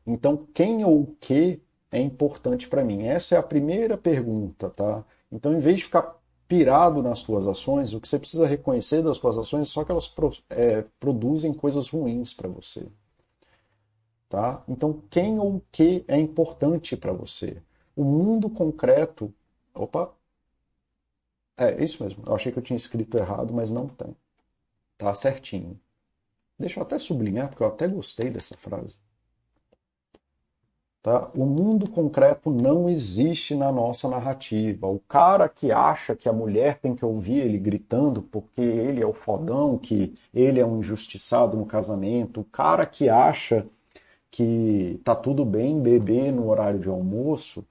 Então, 0.06 0.46
quem 0.54 0.84
ou 0.84 1.02
o 1.02 1.16
que 1.20 1.60
é 1.90 2.00
importante 2.00 2.68
para 2.68 2.84
mim? 2.84 3.02
Essa 3.02 3.34
é 3.34 3.38
a 3.38 3.42
primeira 3.42 3.96
pergunta, 3.98 4.70
tá? 4.70 5.04
Então, 5.32 5.52
em 5.52 5.58
vez 5.58 5.78
de 5.78 5.84
ficar 5.84 6.16
pirado 6.48 7.02
nas 7.02 7.20
suas 7.20 7.46
ações, 7.46 7.92
o 7.92 8.00
que 8.00 8.08
você 8.08 8.18
precisa 8.18 8.46
reconhecer 8.46 9.02
das 9.02 9.16
suas 9.16 9.36
ações 9.38 9.68
é 9.68 9.70
só 9.70 9.84
que 9.84 9.90
elas 9.90 10.12
é, 10.50 10.84
produzem 11.00 11.52
coisas 11.52 11.88
ruins 11.88 12.32
para 12.32 12.48
você. 12.48 12.86
Tá? 14.28 14.62
Então, 14.68 15.02
quem 15.10 15.38
ou 15.38 15.56
o 15.56 15.62
que 15.70 16.04
é 16.08 16.18
importante 16.18 16.96
para 16.96 17.12
você? 17.12 17.62
O 17.94 18.04
mundo 18.04 18.50
concreto. 18.50 19.32
Opa! 19.74 20.12
É, 21.56 21.82
isso 21.82 22.02
mesmo. 22.02 22.22
Eu 22.26 22.34
achei 22.34 22.52
que 22.52 22.58
eu 22.58 22.62
tinha 22.62 22.76
escrito 22.76 23.16
errado, 23.16 23.52
mas 23.54 23.70
não 23.70 23.88
tem. 23.88 24.14
Tá 24.98 25.14
certinho. 25.14 25.78
Deixa 26.58 26.80
eu 26.80 26.84
até 26.84 26.98
sublinhar, 26.98 27.48
porque 27.48 27.62
eu 27.62 27.66
até 27.68 27.86
gostei 27.88 28.30
dessa 28.30 28.56
frase. 28.56 28.98
Tá? 31.06 31.30
O 31.36 31.46
mundo 31.46 31.88
concreto 31.88 32.50
não 32.50 32.88
existe 32.88 33.54
na 33.54 33.70
nossa 33.70 34.08
narrativa. 34.08 34.88
O 34.88 34.98
cara 34.98 35.48
que 35.48 35.70
acha 35.70 36.16
que 36.16 36.28
a 36.28 36.32
mulher 36.32 36.80
tem 36.80 36.96
que 36.96 37.04
ouvir 37.04 37.38
ele 37.38 37.58
gritando 37.58 38.22
porque 38.22 38.60
ele 38.60 39.00
é 39.00 39.06
o 39.06 39.12
fodão, 39.12 39.78
que 39.78 40.12
ele 40.34 40.58
é 40.58 40.66
um 40.66 40.80
injustiçado 40.80 41.56
no 41.56 41.64
casamento, 41.64 42.40
o 42.40 42.44
cara 42.44 42.84
que 42.84 43.08
acha 43.08 43.64
que 44.32 45.00
tá 45.04 45.14
tudo 45.14 45.44
bem 45.44 45.80
beber 45.80 46.32
no 46.32 46.48
horário 46.48 46.80
de 46.80 46.88
almoço, 46.88 47.64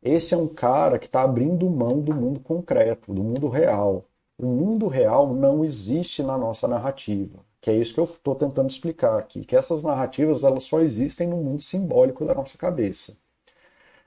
esse 0.00 0.32
é 0.32 0.36
um 0.36 0.46
cara 0.46 0.96
que 0.96 1.06
está 1.06 1.22
abrindo 1.22 1.68
mão 1.68 2.00
do 2.00 2.14
mundo 2.14 2.38
concreto, 2.38 3.12
do 3.12 3.24
mundo 3.24 3.48
real. 3.48 4.04
O 4.38 4.46
mundo 4.46 4.86
real 4.86 5.34
não 5.34 5.64
existe 5.64 6.22
na 6.22 6.38
nossa 6.38 6.68
narrativa, 6.68 7.40
que 7.66 7.70
é 7.70 7.74
isso 7.74 7.94
que 7.94 7.98
eu 7.98 8.04
estou 8.04 8.36
tentando 8.36 8.70
explicar 8.70 9.18
aqui, 9.18 9.44
que 9.44 9.56
essas 9.56 9.82
narrativas 9.82 10.44
elas 10.44 10.62
só 10.62 10.78
existem 10.78 11.26
no 11.26 11.38
mundo 11.38 11.60
simbólico 11.60 12.24
da 12.24 12.32
nossa 12.32 12.56
cabeça. 12.56 13.16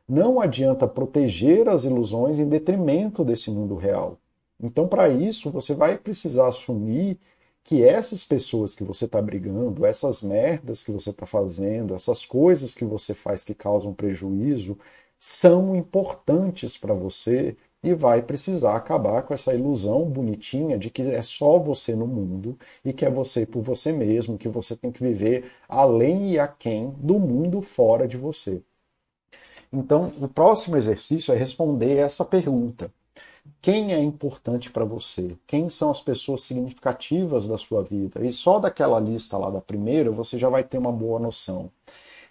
Não 0.08 0.40
adianta 0.40 0.88
proteger 0.88 1.68
as 1.68 1.84
ilusões 1.84 2.40
em 2.40 2.48
detrimento 2.48 3.22
desse 3.22 3.52
mundo 3.52 3.76
real. 3.76 4.18
Então, 4.64 4.88
para 4.88 5.10
isso, 5.10 5.52
você 5.52 5.74
vai 5.76 5.98
precisar 5.98 6.48
assumir 6.48 7.20
que 7.62 7.84
essas 7.84 8.24
pessoas 8.24 8.74
que 8.74 8.84
você 8.86 9.04
está 9.04 9.22
brigando, 9.22 9.86
essas 9.86 10.22
merdas 10.22 10.82
que 10.82 10.92
você 10.94 11.10
está 11.10 11.26
fazendo, 11.26 11.94
essas 11.94 12.26
coisas 12.26 12.74
que 12.74 12.86
você 12.86 13.14
faz 13.14 13.44
que 13.44 13.54
causam 13.54 13.94
prejuízo, 13.94 14.78
são 15.20 15.76
importantes 15.76 16.78
para 16.78 16.94
você 16.94 17.58
e 17.84 17.94
vai 17.94 18.22
precisar 18.22 18.76
acabar 18.76 19.24
com 19.24 19.34
essa 19.34 19.54
ilusão 19.54 20.06
bonitinha 20.06 20.78
de 20.78 20.90
que 20.90 21.02
é 21.02 21.22
só 21.22 21.58
você 21.58 21.96
no 21.96 22.08
mundo 22.08 22.58
e 22.84 22.92
que 22.92 23.06
é 23.06 23.10
você 23.10 23.46
por 23.46 23.62
você 23.62 23.92
mesmo, 23.92 24.38
que 24.38 24.50
você 24.50 24.76
tem 24.76 24.92
que 24.92 25.02
viver 25.02 25.52
além 25.68 26.32
e 26.32 26.40
aquém 26.40 26.92
do 26.98 27.20
mundo 27.20 27.62
fora 27.62 28.08
de 28.08 28.18
você. 28.18 28.62
Então, 29.72 30.12
o 30.20 30.28
próximo 30.28 30.78
exercício 30.78 31.34
é 31.34 31.38
responder 31.38 31.98
essa 31.98 32.26
pergunta. 32.26 32.92
Quem 33.62 33.94
é 33.94 34.00
importante 34.00 34.72
para 34.72 34.86
você? 34.86 35.38
Quem 35.48 35.70
são 35.70 35.90
as 35.90 36.02
pessoas 36.02 36.44
significativas 36.44 37.48
da 37.48 37.58
sua 37.58 37.84
vida? 37.84 38.26
E 38.26 38.32
só 38.32 38.60
daquela 38.60 39.00
lista 39.00 39.38
lá 39.38 39.50
da 39.50 39.62
primeira 39.62 40.12
você 40.12 40.38
já 40.38 40.50
vai 40.50 40.64
ter 40.64 40.78
uma 40.78 40.92
boa 40.92 41.20
noção. 41.20 41.72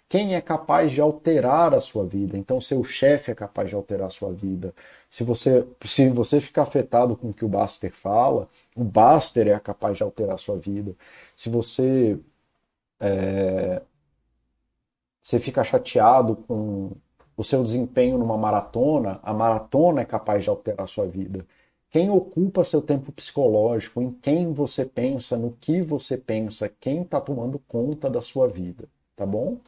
Quem 0.09 0.35
é 0.35 0.41
capaz 0.41 0.91
de 0.91 0.99
alterar 1.01 1.73
a 1.75 1.79
sua 1.81 2.03
vida? 2.05 2.35
Então, 2.37 2.59
seu 2.59 2.83
chefe 2.83 3.31
é 3.31 3.35
capaz 3.35 3.69
de 3.69 3.75
alterar 3.75 4.07
a 4.07 4.09
sua 4.09 4.33
vida. 4.33 4.73
Se 5.09 5.23
você, 5.23 5.67
se 5.85 6.09
você 6.09 6.41
ficar 6.41 6.63
afetado 6.63 7.15
com 7.15 7.29
o 7.29 7.33
que 7.33 7.45
o 7.45 7.49
Baster 7.49 7.93
fala, 7.93 8.49
o 8.75 8.83
Baster 8.83 9.47
é 9.47 9.59
capaz 9.59 9.97
de 9.97 10.03
alterar 10.03 10.35
a 10.35 10.37
sua 10.37 10.57
vida. 10.57 10.95
Se 11.35 11.47
você, 11.49 12.19
é, 12.99 13.81
você 15.21 15.39
fica 15.39 15.63
chateado 15.63 16.35
com 16.35 16.91
o 17.37 17.43
seu 17.43 17.63
desempenho 17.63 18.17
numa 18.17 18.37
maratona, 18.37 19.19
a 19.23 19.33
maratona 19.33 20.01
é 20.01 20.05
capaz 20.05 20.43
de 20.43 20.49
alterar 20.49 20.85
a 20.85 20.87
sua 20.87 21.05
vida. 21.05 21.45
Quem 21.91 22.09
ocupa 22.09 22.63
seu 22.63 22.81
tempo 22.81 23.11
psicológico, 23.11 24.01
em 24.01 24.11
quem 24.11 24.53
você 24.53 24.85
pensa, 24.85 25.37
no 25.37 25.51
que 25.53 25.81
você 25.81 26.17
pensa, 26.17 26.69
quem 26.79 27.03
está 27.03 27.21
tomando 27.21 27.59
conta 27.67 28.09
da 28.09 28.21
sua 28.21 28.47
vida, 28.47 28.85
tá 29.15 29.25
bom? 29.25 29.59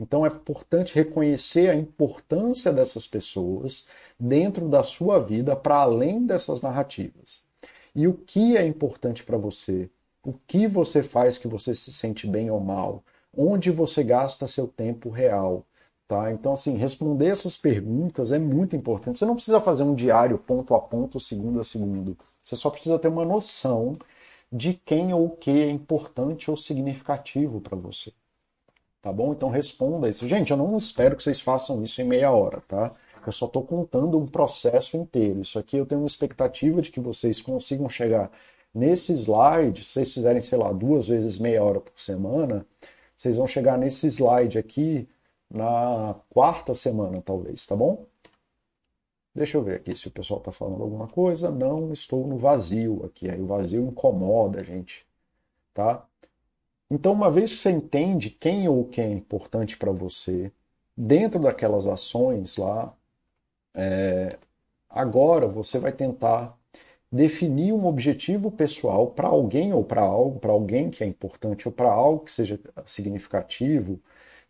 Então 0.00 0.24
é 0.24 0.30
importante 0.30 0.94
reconhecer 0.94 1.68
a 1.68 1.74
importância 1.74 2.72
dessas 2.72 3.06
pessoas 3.06 3.86
dentro 4.18 4.66
da 4.66 4.82
sua 4.82 5.20
vida 5.20 5.54
para 5.54 5.76
além 5.76 6.24
dessas 6.24 6.62
narrativas. 6.62 7.42
E 7.94 8.08
o 8.08 8.14
que 8.14 8.56
é 8.56 8.66
importante 8.66 9.22
para 9.22 9.36
você? 9.36 9.90
O 10.24 10.32
que 10.46 10.66
você 10.66 11.02
faz 11.02 11.36
que 11.36 11.46
você 11.46 11.74
se 11.74 11.92
sente 11.92 12.26
bem 12.26 12.50
ou 12.50 12.60
mal? 12.60 13.04
Onde 13.36 13.70
você 13.70 14.02
gasta 14.02 14.48
seu 14.48 14.66
tempo 14.66 15.10
real? 15.10 15.66
Tá? 16.08 16.32
Então, 16.32 16.54
assim, 16.54 16.76
responder 16.76 17.26
essas 17.26 17.58
perguntas 17.58 18.32
é 18.32 18.38
muito 18.38 18.74
importante. 18.74 19.18
Você 19.18 19.26
não 19.26 19.34
precisa 19.34 19.60
fazer 19.60 19.82
um 19.82 19.94
diário 19.94 20.38
ponto 20.38 20.74
a 20.74 20.80
ponto, 20.80 21.20
segundo 21.20 21.60
a 21.60 21.64
segundo. 21.64 22.16
Você 22.40 22.56
só 22.56 22.70
precisa 22.70 22.98
ter 22.98 23.08
uma 23.08 23.24
noção 23.24 23.98
de 24.50 24.74
quem 24.74 25.12
ou 25.12 25.26
o 25.26 25.36
que 25.36 25.50
é 25.50 25.68
importante 25.68 26.50
ou 26.50 26.56
significativo 26.56 27.60
para 27.60 27.76
você. 27.76 28.12
Tá 29.02 29.12
bom? 29.12 29.32
Então 29.32 29.48
responda 29.48 30.08
isso. 30.08 30.28
Gente, 30.28 30.50
eu 30.50 30.56
não 30.56 30.76
espero 30.76 31.16
que 31.16 31.22
vocês 31.22 31.40
façam 31.40 31.82
isso 31.82 32.00
em 32.02 32.04
meia 32.04 32.30
hora, 32.32 32.60
tá? 32.68 32.94
Eu 33.26 33.32
só 33.32 33.46
estou 33.46 33.64
contando 33.64 34.18
um 34.18 34.26
processo 34.26 34.96
inteiro. 34.96 35.40
Isso 35.40 35.58
aqui 35.58 35.76
eu 35.76 35.86
tenho 35.86 36.00
uma 36.02 36.06
expectativa 36.06 36.82
de 36.82 36.90
que 36.90 37.00
vocês 37.00 37.40
consigam 37.40 37.88
chegar 37.88 38.30
nesse 38.74 39.12
slide. 39.14 39.84
Se 39.84 39.92
vocês 39.92 40.12
fizerem, 40.12 40.42
sei 40.42 40.58
lá, 40.58 40.72
duas 40.72 41.06
vezes 41.08 41.38
meia 41.38 41.62
hora 41.62 41.80
por 41.80 41.98
semana, 42.00 42.66
vocês 43.16 43.36
vão 43.36 43.46
chegar 43.46 43.78
nesse 43.78 44.06
slide 44.08 44.58
aqui 44.58 45.08
na 45.50 46.14
quarta 46.30 46.74
semana, 46.74 47.20
talvez, 47.22 47.66
tá 47.66 47.76
bom? 47.76 48.06
Deixa 49.34 49.56
eu 49.58 49.62
ver 49.62 49.76
aqui 49.76 49.96
se 49.96 50.08
o 50.08 50.10
pessoal 50.10 50.38
está 50.38 50.52
falando 50.52 50.82
alguma 50.82 51.08
coisa. 51.08 51.50
Não 51.50 51.92
estou 51.92 52.26
no 52.26 52.36
vazio 52.38 53.04
aqui. 53.04 53.30
Aí 53.30 53.40
o 53.40 53.46
vazio 53.46 53.82
incomoda 53.86 54.60
a 54.60 54.64
gente, 54.64 55.06
tá? 55.74 56.06
Então, 56.90 57.12
uma 57.12 57.30
vez 57.30 57.54
que 57.54 57.60
você 57.60 57.70
entende 57.70 58.30
quem 58.30 58.68
ou 58.68 58.84
quem 58.88 59.04
é 59.04 59.12
importante 59.12 59.76
para 59.76 59.92
você, 59.92 60.52
dentro 60.96 61.40
daquelas 61.40 61.86
ações 61.86 62.56
lá, 62.56 62.94
é, 63.74 64.38
agora 64.88 65.46
você 65.48 65.78
vai 65.78 65.92
tentar 65.92 66.58
definir 67.12 67.72
um 67.74 67.86
objetivo 67.86 68.50
pessoal 68.52 69.08
para 69.12 69.28
alguém 69.28 69.72
ou 69.74 69.84
para 69.84 70.02
algo, 70.02 70.40
para 70.40 70.52
alguém 70.52 70.90
que 70.90 71.04
é 71.04 71.08
importante 71.08 71.68
ou 71.68 71.72
para 71.74 71.90
algo 71.92 72.24
que 72.26 72.32
seja 72.32 72.60
significativo, 72.86 74.00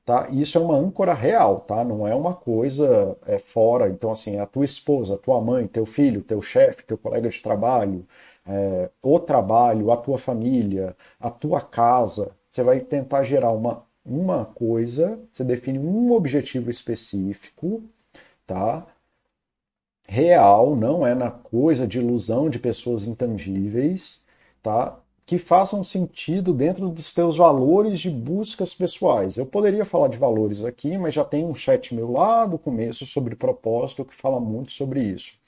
tá? 0.04 0.28
Isso 0.30 0.58
é 0.58 0.60
uma 0.60 0.76
âncora 0.76 1.14
real, 1.14 1.60
tá? 1.62 1.84
Não 1.84 2.06
é 2.08 2.14
uma 2.14 2.34
coisa 2.34 3.16
é, 3.26 3.38
fora. 3.38 3.88
Então, 3.90 4.10
assim, 4.12 4.38
a 4.38 4.46
tua 4.46 4.64
esposa, 4.64 5.14
a 5.14 5.18
tua 5.18 5.40
mãe, 5.40 5.66
teu 5.68 5.86
filho, 5.86 6.22
teu 6.22 6.42
chefe, 6.42 6.84
teu 6.84 6.98
colega 6.98 7.28
de 7.30 7.42
trabalho, 7.42 8.06
é, 8.46 8.90
o 9.02 9.18
trabalho, 9.20 9.90
a 9.90 9.96
tua 9.96 10.18
família, 10.18 10.96
a 11.18 11.30
tua 11.30 11.60
casa. 11.60 12.32
Você 12.50 12.62
vai 12.62 12.80
tentar 12.80 13.24
gerar 13.24 13.52
uma, 13.52 13.84
uma 14.04 14.44
coisa, 14.44 15.20
você 15.32 15.44
define 15.44 15.78
um 15.78 16.12
objetivo 16.12 16.70
específico, 16.70 17.82
tá? 18.46 18.86
real, 20.10 20.74
não 20.74 21.06
é 21.06 21.14
na 21.14 21.30
coisa 21.30 21.86
de 21.86 21.98
ilusão 21.98 22.50
de 22.50 22.58
pessoas 22.58 23.06
intangíveis, 23.06 24.24
tá? 24.62 24.98
Que 25.24 25.38
façam 25.38 25.84
sentido 25.84 26.52
dentro 26.52 26.88
dos 26.88 27.14
teus 27.14 27.36
valores 27.36 28.00
de 28.00 28.10
buscas 28.10 28.74
pessoais. 28.74 29.36
Eu 29.36 29.46
poderia 29.46 29.84
falar 29.84 30.08
de 30.08 30.18
valores 30.18 30.64
aqui, 30.64 30.98
mas 30.98 31.14
já 31.14 31.24
tem 31.24 31.44
um 31.46 31.54
chat 31.54 31.94
meu 31.94 32.10
lá 32.10 32.44
do 32.44 32.58
começo 32.58 33.06
sobre 33.06 33.36
propósito 33.36 34.04
que 34.04 34.14
fala 34.14 34.40
muito 34.40 34.72
sobre 34.72 35.00
isso. 35.00 35.39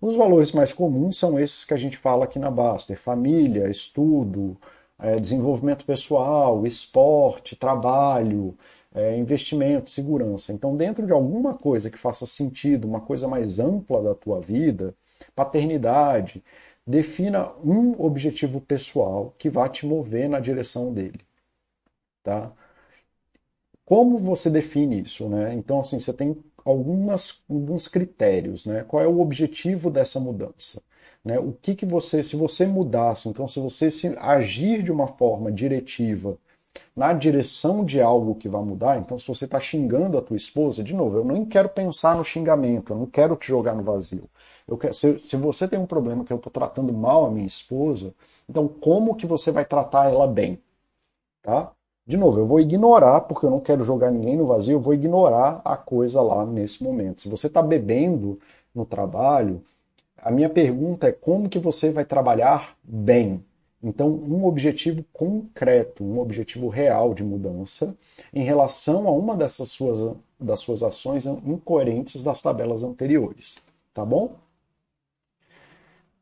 Os 0.00 0.16
valores 0.16 0.52
mais 0.52 0.72
comuns 0.72 1.18
são 1.18 1.38
esses 1.38 1.64
que 1.64 1.74
a 1.74 1.76
gente 1.76 1.96
fala 1.96 2.24
aqui 2.24 2.38
na 2.38 2.50
Baster: 2.50 2.98
família, 2.98 3.68
estudo, 3.68 4.56
é, 4.98 5.16
desenvolvimento 5.18 5.84
pessoal, 5.84 6.66
esporte, 6.66 7.56
trabalho, 7.56 8.56
é, 8.94 9.16
investimento, 9.18 9.90
segurança. 9.90 10.52
Então, 10.52 10.76
dentro 10.76 11.06
de 11.06 11.12
alguma 11.12 11.54
coisa 11.54 11.90
que 11.90 11.98
faça 11.98 12.26
sentido, 12.26 12.86
uma 12.86 13.00
coisa 13.00 13.28
mais 13.28 13.58
ampla 13.58 14.02
da 14.02 14.14
tua 14.14 14.40
vida, 14.40 14.94
paternidade, 15.34 16.42
defina 16.86 17.52
um 17.64 18.00
objetivo 18.00 18.60
pessoal 18.60 19.34
que 19.38 19.50
vai 19.50 19.68
te 19.68 19.86
mover 19.86 20.28
na 20.28 20.40
direção 20.40 20.92
dele, 20.92 21.20
tá? 22.22 22.52
Como 23.84 24.18
você 24.18 24.50
define 24.50 25.00
isso, 25.00 25.28
né? 25.28 25.54
Então, 25.54 25.80
assim, 25.80 25.98
você 26.00 26.12
tem 26.12 26.36
algumas, 26.66 27.42
alguns 27.48 27.86
critérios, 27.88 28.66
né? 28.66 28.84
Qual 28.86 29.02
é 29.02 29.06
o 29.06 29.20
objetivo 29.20 29.90
dessa 29.90 30.18
mudança? 30.18 30.82
Né? 31.24 31.38
O 31.38 31.52
que 31.52 31.74
que 31.74 31.86
você, 31.86 32.22
se 32.24 32.36
você 32.36 32.66
mudasse, 32.66 33.28
então 33.28 33.48
se 33.48 33.60
você 33.60 33.90
se 33.90 34.08
agir 34.18 34.82
de 34.82 34.92
uma 34.92 35.06
forma 35.06 35.50
diretiva 35.52 36.36
na 36.96 37.12
direção 37.12 37.84
de 37.84 38.00
algo 38.00 38.34
que 38.34 38.48
vai 38.48 38.62
mudar, 38.62 38.98
então 38.98 39.18
se 39.18 39.26
você 39.28 39.44
está 39.44 39.60
xingando 39.60 40.18
a 40.18 40.22
tua 40.22 40.36
esposa, 40.36 40.82
de 40.84 40.94
novo, 40.94 41.18
eu 41.18 41.24
nem 41.24 41.44
quero 41.44 41.68
pensar 41.68 42.16
no 42.16 42.24
xingamento, 42.24 42.92
eu 42.92 42.98
não 42.98 43.06
quero 43.06 43.36
te 43.36 43.48
jogar 43.48 43.74
no 43.74 43.82
vazio. 43.82 44.28
Quero, 44.80 44.94
se, 44.94 45.18
se 45.20 45.36
você 45.36 45.68
tem 45.68 45.78
um 45.78 45.86
problema 45.86 46.24
que 46.24 46.32
eu 46.32 46.36
estou 46.36 46.52
tratando 46.52 46.92
mal 46.92 47.26
a 47.26 47.30
minha 47.30 47.46
esposa, 47.46 48.14
então 48.48 48.68
como 48.68 49.14
que 49.14 49.26
você 49.26 49.50
vai 49.52 49.64
tratar 49.64 50.10
ela 50.10 50.26
bem? 50.26 50.60
Tá? 51.42 51.72
De 52.06 52.16
novo, 52.16 52.38
eu 52.38 52.46
vou 52.46 52.60
ignorar, 52.60 53.22
porque 53.22 53.44
eu 53.44 53.50
não 53.50 53.58
quero 53.58 53.84
jogar 53.84 54.12
ninguém 54.12 54.36
no 54.36 54.46
vazio, 54.46 54.74
eu 54.74 54.80
vou 54.80 54.94
ignorar 54.94 55.60
a 55.64 55.76
coisa 55.76 56.22
lá 56.22 56.46
nesse 56.46 56.84
momento. 56.84 57.22
Se 57.22 57.28
você 57.28 57.48
está 57.48 57.60
bebendo 57.60 58.38
no 58.74 58.86
trabalho, 58.86 59.62
a 60.16 60.30
minha 60.30 60.48
pergunta 60.48 61.08
é 61.08 61.12
como 61.12 61.48
que 61.48 61.58
você 61.58 61.90
vai 61.90 62.04
trabalhar 62.04 62.76
bem? 62.82 63.44
Então, 63.82 64.08
um 64.08 64.44
objetivo 64.46 65.04
concreto, 65.12 66.04
um 66.04 66.18
objetivo 66.18 66.68
real 66.68 67.14
de 67.14 67.24
mudança 67.24 67.96
em 68.32 68.42
relação 68.42 69.06
a 69.08 69.10
uma 69.12 69.36
dessas 69.36 69.70
suas, 69.70 70.16
das 70.38 70.60
suas 70.60 70.82
ações 70.82 71.26
incoerentes 71.26 72.22
das 72.22 72.42
tabelas 72.42 72.82
anteriores. 72.82 73.58
Tá 73.94 74.04
bom? 74.04 74.34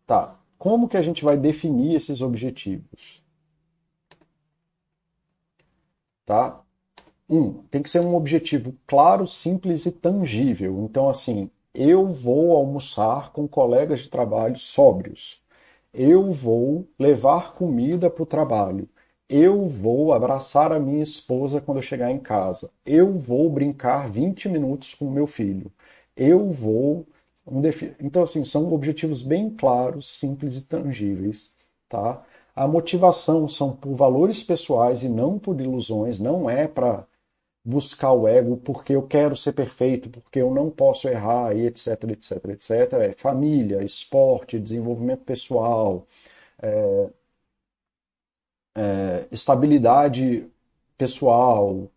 Tá. 0.06 0.36
Como 0.58 0.88
que 0.88 0.96
a 0.96 1.02
gente 1.02 1.24
vai 1.24 1.36
definir 1.36 1.94
esses 1.94 2.20
objetivos? 2.22 3.23
Tá? 6.26 6.60
Um, 7.28 7.54
tem 7.70 7.82
que 7.82 7.90
ser 7.90 8.00
um 8.00 8.14
objetivo 8.14 8.74
claro, 8.86 9.26
simples 9.26 9.86
e 9.86 9.92
tangível. 9.92 10.84
Então, 10.84 11.08
assim, 11.08 11.50
eu 11.74 12.12
vou 12.12 12.52
almoçar 12.56 13.32
com 13.32 13.48
colegas 13.48 14.00
de 14.00 14.10
trabalho 14.10 14.56
sóbrios 14.56 15.42
eu 15.92 16.32
vou 16.32 16.88
levar 16.98 17.54
comida 17.54 18.10
para 18.10 18.22
o 18.22 18.26
trabalho. 18.26 18.88
Eu 19.28 19.68
vou 19.68 20.12
abraçar 20.12 20.72
a 20.72 20.78
minha 20.80 21.02
esposa 21.02 21.60
quando 21.60 21.78
eu 21.78 21.82
chegar 21.82 22.10
em 22.10 22.18
casa. 22.18 22.70
Eu 22.84 23.16
vou 23.18 23.48
brincar 23.48 24.10
20 24.10 24.48
minutos 24.48 24.94
com 24.94 25.06
o 25.06 25.10
meu 25.10 25.26
filho. 25.26 25.72
Eu 26.16 26.50
vou. 26.50 27.06
Então, 28.00 28.22
assim, 28.22 28.44
são 28.44 28.72
objetivos 28.72 29.22
bem 29.22 29.50
claros, 29.50 30.18
simples 30.18 30.56
e 30.56 30.62
tangíveis. 30.62 31.52
Tá? 31.88 32.22
A 32.54 32.66
motivação 32.68 33.48
são 33.48 33.74
por 33.74 33.94
valores 33.94 34.42
pessoais 34.42 35.02
e 35.02 35.08
não 35.08 35.38
por 35.38 35.60
ilusões, 35.60 36.20
não 36.20 36.48
é 36.48 36.68
para 36.68 37.06
buscar 37.64 38.12
o 38.12 38.28
ego 38.28 38.56
porque 38.58 38.94
eu 38.94 39.02
quero 39.06 39.36
ser 39.36 39.52
perfeito, 39.54 40.10
porque 40.10 40.40
eu 40.40 40.52
não 40.52 40.70
posso 40.70 41.08
errar, 41.08 41.56
e 41.56 41.66
etc, 41.66 42.04
etc, 42.10 42.44
etc. 42.50 42.70
É 42.94 43.12
família, 43.12 43.82
esporte, 43.82 44.60
desenvolvimento 44.60 45.24
pessoal, 45.24 46.06
é, 46.62 47.08
é, 48.76 49.26
estabilidade 49.30 50.46
pessoal, 50.96 51.88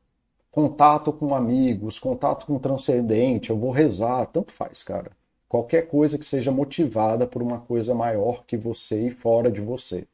contato 0.52 1.14
com 1.14 1.36
amigos, 1.36 2.00
contato 2.00 2.46
com 2.46 2.60
transcendente, 2.60 3.50
eu 3.52 3.58
vou 3.58 3.72
rezar, 3.72 4.26
tanto 4.28 4.52
faz, 4.54 4.84
cara. 4.84 5.12
Qualquer 5.50 5.88
coisa 5.88 6.18
que 6.18 6.26
seja 6.26 6.52
motivada 6.52 7.28
por 7.28 7.42
uma 7.42 7.60
coisa 7.62 7.96
maior 7.96 8.46
que 8.46 8.58
você 8.58 9.08
e 9.08 9.12
fora 9.12 9.52
de 9.52 9.62
você. 9.62 10.08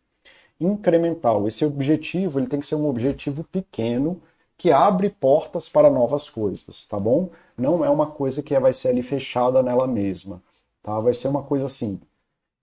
Incremental. 0.59 1.47
Esse 1.47 1.65
objetivo 1.65 2.39
ele 2.39 2.47
tem 2.47 2.59
que 2.59 2.67
ser 2.67 2.75
um 2.75 2.87
objetivo 2.87 3.43
pequeno 3.43 4.21
que 4.57 4.71
abre 4.71 5.09
portas 5.09 5.67
para 5.67 5.89
novas 5.89 6.29
coisas, 6.29 6.85
tá 6.85 6.97
bom? 6.99 7.29
Não 7.57 7.83
é 7.83 7.89
uma 7.89 8.07
coisa 8.07 8.41
que 8.41 8.57
vai 8.59 8.73
ser 8.73 8.89
ali 8.89 9.03
fechada 9.03 9.61
nela 9.61 9.87
mesma, 9.87 10.41
tá? 10.81 10.99
Vai 10.99 11.13
ser 11.13 11.27
uma 11.27 11.43
coisa 11.43 11.65
assim. 11.65 11.99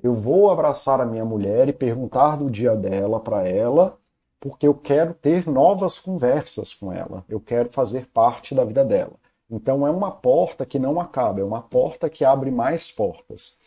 Eu 0.03 0.14
vou 0.14 0.51
abraçar 0.51 1.01
a 1.01 1.05
minha 1.07 1.24
mulher 1.24 1.68
e 1.68 1.72
perguntar 1.72 2.36
do 2.36 2.51
dia 2.51 2.74
dela 2.74 3.20
para 3.20 3.47
ela, 3.47 3.99
porque 4.41 4.66
eu 4.66 4.74
quero 4.74 5.12
ter 5.12 5.47
novas 5.47 5.99
conversas 5.99 6.72
com 6.72 6.91
ela. 6.91 7.24
Eu 7.28 7.38
quero 7.41 7.70
fazer 7.70 8.07
parte 8.07 8.55
da 8.55 8.64
vida 8.64 8.84
dela. 8.84 9.12
Então 9.51 9.86
é 9.86 9.91
uma 9.91 10.11
porta 10.11 10.64
que 10.64 10.78
não 10.78 11.01
acaba, 11.01 11.41
é 11.41 11.45
uma 11.45 11.61
porta 11.61 12.09
que 12.09 12.24
abre 12.24 12.51
mais 12.51 12.91
portas. 12.91 13.59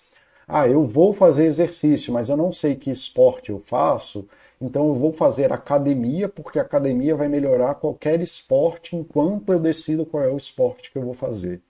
Ah, 0.48 0.68
eu 0.68 0.86
vou 0.86 1.14
fazer 1.14 1.46
exercício, 1.46 2.14
mas 2.14 2.30
eu 2.30 2.38
não 2.38 2.52
sei 2.52 2.76
que 2.76 2.92
esporte 2.92 3.50
eu 3.52 3.60
faço. 3.60 4.28
Então 4.62 4.88
eu 4.88 4.96
vou 4.96 5.12
fazer 5.12 5.52
academia, 5.52 6.30
porque 6.30 6.60
academia 6.60 7.16
vai 7.16 7.28
melhorar 7.28 7.76
qualquer 7.76 8.22
esporte 8.22 8.96
enquanto 8.96 9.52
eu 9.52 9.60
decido 9.60 10.06
qual 10.06 10.24
é 10.24 10.30
o 10.30 10.38
esporte 10.38 10.92
que 10.92 10.98
eu 10.98 11.04
vou 11.04 11.14
fazer. 11.14 11.62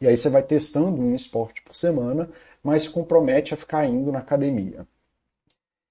E 0.00 0.06
aí 0.06 0.16
você 0.16 0.30
vai 0.30 0.42
testando 0.42 1.00
um 1.00 1.14
esporte 1.14 1.62
por 1.62 1.74
semana, 1.74 2.30
mas 2.62 2.84
se 2.84 2.90
compromete 2.90 3.52
a 3.52 3.56
ficar 3.56 3.86
indo 3.86 4.10
na 4.10 4.20
academia. 4.20 4.86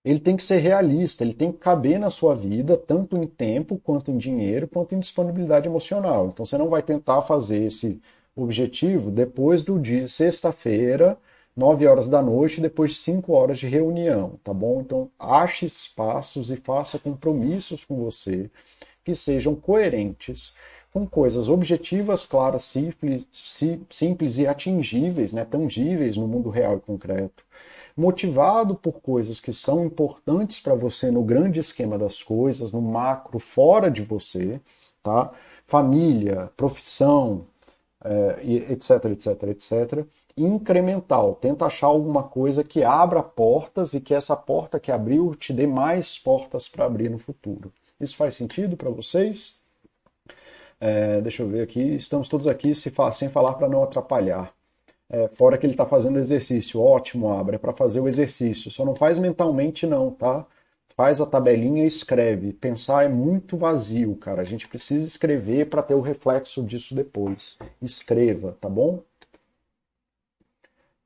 Ele 0.03 0.19
tem 0.19 0.35
que 0.35 0.43
ser 0.43 0.57
realista, 0.57 1.23
ele 1.23 1.33
tem 1.33 1.51
que 1.51 1.57
caber 1.59 1.99
na 1.99 2.09
sua 2.09 2.35
vida, 2.35 2.77
tanto 2.77 3.17
em 3.17 3.27
tempo, 3.27 3.77
quanto 3.77 4.09
em 4.11 4.17
dinheiro, 4.17 4.67
quanto 4.67 4.95
em 4.95 4.99
disponibilidade 4.99 5.67
emocional. 5.67 6.27
Então 6.27 6.45
você 6.45 6.57
não 6.57 6.69
vai 6.69 6.81
tentar 6.81 7.21
fazer 7.23 7.65
esse 7.65 8.01
objetivo 8.35 9.11
depois 9.11 9.65
do 9.65 9.77
dia 9.77 10.07
sexta-feira, 10.07 11.17
9 11.59 11.85
horas 11.85 12.07
da 12.07 12.21
noite, 12.21 12.61
depois 12.61 12.91
de 12.91 12.97
5 12.99 13.33
horas 13.33 13.59
de 13.59 13.67
reunião, 13.67 14.39
tá 14.43 14.53
bom? 14.53 14.79
Então, 14.79 15.11
ache 15.19 15.65
espaços 15.65 16.49
e 16.49 16.55
faça 16.55 16.97
compromissos 16.97 17.83
com 17.83 17.97
você 17.97 18.49
que 19.03 19.13
sejam 19.13 19.53
coerentes 19.55 20.55
com 20.91 21.05
coisas 21.05 21.49
objetivas, 21.49 22.25
claras, 22.25 22.63
simples, 22.63 23.27
simples 23.89 24.37
e 24.39 24.47
atingíveis, 24.47 25.33
né, 25.33 25.45
tangíveis 25.45 26.17
no 26.17 26.27
mundo 26.27 26.49
real 26.49 26.77
e 26.77 26.79
concreto, 26.79 27.43
motivado 27.95 28.73
por 28.73 29.01
coisas 29.01 29.39
que 29.39 29.53
são 29.53 29.85
importantes 29.85 30.59
para 30.59 30.73
você 30.73 31.11
no 31.11 31.23
grande 31.23 31.59
esquema 31.59 31.97
das 31.97 32.23
coisas, 32.23 32.71
no 32.71 32.81
macro, 32.81 33.37
fora 33.37 33.91
de 33.91 34.01
você, 34.01 34.59
tá? 35.03 35.31
Família, 35.67 36.51
profissão, 36.57 37.45
é, 38.03 38.39
etc, 38.73 39.05
etc, 39.11 39.43
etc. 39.49 40.05
Incremental, 40.43 41.35
tenta 41.35 41.65
achar 41.65 41.87
alguma 41.87 42.23
coisa 42.23 42.63
que 42.63 42.83
abra 42.83 43.21
portas 43.21 43.93
e 43.93 44.01
que 44.01 44.13
essa 44.13 44.35
porta 44.35 44.79
que 44.79 44.91
abriu 44.91 45.35
te 45.35 45.51
dê 45.53 45.67
mais 45.67 46.17
portas 46.17 46.67
para 46.67 46.85
abrir 46.85 47.09
no 47.09 47.17
futuro. 47.17 47.71
Isso 47.99 48.15
faz 48.15 48.35
sentido 48.35 48.77
para 48.77 48.89
vocês? 48.89 49.59
É, 50.79 51.19
deixa 51.21 51.43
eu 51.43 51.49
ver 51.49 51.61
aqui. 51.61 51.81
Estamos 51.95 52.29
todos 52.29 52.47
aqui 52.47 52.73
sem 52.73 53.29
falar 53.29 53.53
para 53.53 53.67
não 53.67 53.83
atrapalhar. 53.83 54.53
É, 55.09 55.27
fora 55.29 55.57
que 55.57 55.65
ele 55.65 55.73
está 55.73 55.85
fazendo 55.85 56.19
exercício. 56.19 56.81
Ótimo, 56.81 57.33
Abra. 57.33 57.55
É 57.55 57.59
para 57.59 57.73
fazer 57.73 57.99
o 57.99 58.07
exercício. 58.07 58.71
Só 58.71 58.85
não 58.85 58.95
faz 58.95 59.19
mentalmente, 59.19 59.85
não, 59.85 60.11
tá? 60.11 60.45
faz 60.99 61.21
a 61.21 61.25
tabelinha 61.25 61.85
e 61.85 61.87
escreve. 61.87 62.51
Pensar 62.51 63.05
é 63.05 63.07
muito 63.07 63.55
vazio, 63.55 64.17
cara. 64.17 64.41
A 64.41 64.45
gente 64.45 64.67
precisa 64.67 65.07
escrever 65.07 65.69
para 65.69 65.81
ter 65.81 65.93
o 65.93 66.01
reflexo 66.01 66.61
disso 66.61 66.93
depois. 66.93 67.57
Escreva, 67.81 68.57
tá 68.59 68.67
bom? 68.67 69.01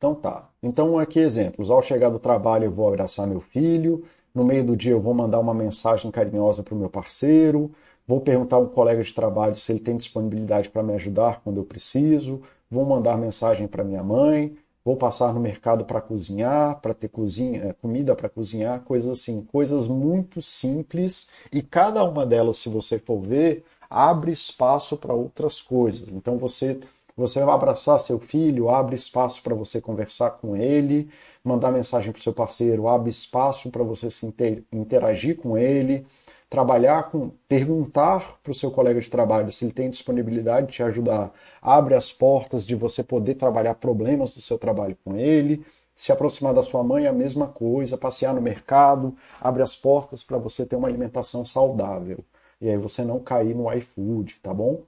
Então 0.04 0.14
tá. 0.14 0.50
Então 0.62 1.00
aqui 1.00 1.18
exemplos. 1.18 1.72
Ao 1.72 1.82
chegar 1.82 2.10
do 2.10 2.20
trabalho 2.20 2.66
eu 2.66 2.72
vou 2.72 2.90
abraçar 2.90 3.26
meu 3.26 3.40
filho. 3.40 4.04
No 4.36 4.44
meio 4.44 4.66
do 4.66 4.76
dia 4.76 4.92
eu 4.92 5.00
vou 5.00 5.14
mandar 5.14 5.40
uma 5.40 5.54
mensagem 5.54 6.12
carinhosa 6.12 6.62
para 6.62 6.76
o 6.76 6.78
meu 6.78 6.90
parceiro. 6.90 7.72
Vou 8.06 8.20
perguntar 8.20 8.58
um 8.58 8.68
colega 8.68 9.02
de 9.02 9.14
trabalho 9.14 9.56
se 9.56 9.72
ele 9.72 9.80
tem 9.80 9.96
disponibilidade 9.96 10.68
para 10.70 10.84
me 10.84 10.94
ajudar 10.96 11.40
quando 11.42 11.56
eu 11.56 11.64
preciso. 11.64 12.42
Vou 12.70 12.84
mandar 12.86 13.18
mensagem 13.18 13.66
para 13.66 13.82
minha 13.82 14.04
mãe 14.04 14.54
vou 14.86 14.98
passar 14.98 15.34
no 15.34 15.40
mercado 15.40 15.86
para 15.86 16.02
cozinhar, 16.02 16.82
para 16.82 16.94
ter 16.94 17.08
cozinha, 17.08 17.64
é, 17.70 17.72
comida 17.72 18.14
para 18.14 18.28
cozinhar, 18.28 18.82
coisas 18.82 19.10
assim, 19.10 19.42
coisas 19.42 19.88
muito 19.88 20.42
simples 20.42 21.30
e 21.54 21.62
cada 21.62 22.04
uma 22.04 22.26
delas, 22.26 22.58
se 22.58 22.68
você 22.68 23.00
for 23.00 23.22
ver, 23.22 23.64
abre 23.90 24.34
espaço 24.34 24.98
para 24.98 25.14
outras 25.14 25.62
coisas. 25.62 26.10
Então 26.10 26.38
você 26.38 26.82
Você 27.16 27.44
vai 27.44 27.54
abraçar 27.54 28.00
seu 28.00 28.20
filho, 28.20 28.70
abre 28.70 28.96
espaço 28.96 29.44
para 29.44 29.54
você 29.54 29.80
conversar 29.80 30.32
com 30.32 30.56
ele, 30.58 31.10
mandar 31.44 31.72
mensagem 31.72 32.12
para 32.12 32.22
seu 32.22 32.34
parceiro, 32.34 32.88
abre 32.88 33.10
espaço 33.10 33.70
para 33.70 33.84
você 33.84 34.10
se 34.10 34.26
interagir 34.72 35.38
com 35.38 35.56
ele, 35.56 36.08
trabalhar 36.50 37.12
com, 37.12 37.30
perguntar 37.48 38.40
para 38.42 38.52
o 38.52 38.54
seu 38.54 38.72
colega 38.72 39.00
de 39.00 39.10
trabalho 39.10 39.52
se 39.52 39.64
ele 39.64 39.72
tem 39.72 39.92
disponibilidade 39.92 40.68
de 40.68 40.74
te 40.74 40.84
ajudar, 40.84 41.32
abre 41.62 41.94
as 41.94 42.12
portas 42.12 42.66
de 42.66 42.74
você 42.76 43.04
poder 43.04 43.36
trabalhar 43.36 43.76
problemas 43.76 44.34
do 44.34 44.42
seu 44.42 44.58
trabalho 44.58 44.98
com 45.04 45.16
ele, 45.16 45.64
se 45.96 46.12
aproximar 46.12 46.54
da 46.54 46.64
sua 46.64 46.84
mãe, 46.84 47.06
a 47.06 47.14
mesma 47.14 47.48
coisa, 47.48 47.98
passear 47.98 48.34
no 48.34 48.42
mercado, 48.42 49.16
abre 49.40 49.62
as 49.62 49.76
portas 49.76 50.24
para 50.24 50.38
você 50.40 50.66
ter 50.66 50.76
uma 50.76 50.88
alimentação 50.88 51.46
saudável. 51.46 52.20
E 52.60 52.70
aí 52.70 52.78
você 52.78 53.04
não 53.04 53.20
cair 53.20 53.56
no 53.56 53.72
iFood, 53.72 54.40
tá 54.42 54.54
bom? 54.54 54.82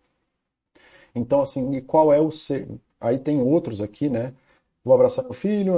Então, 1.16 1.42
assim, 1.42 1.74
e 1.76 1.82
qual 1.82 2.14
é 2.14 2.20
o 2.20 2.32
seu. 2.32 2.80
Aí 3.00 3.18
tem 3.18 3.42
outros 3.42 3.82
aqui, 3.82 4.10
né? 4.10 4.34
Vou 4.84 4.94
abraçar 4.94 5.26
o 5.28 5.34
filho, 5.34 5.74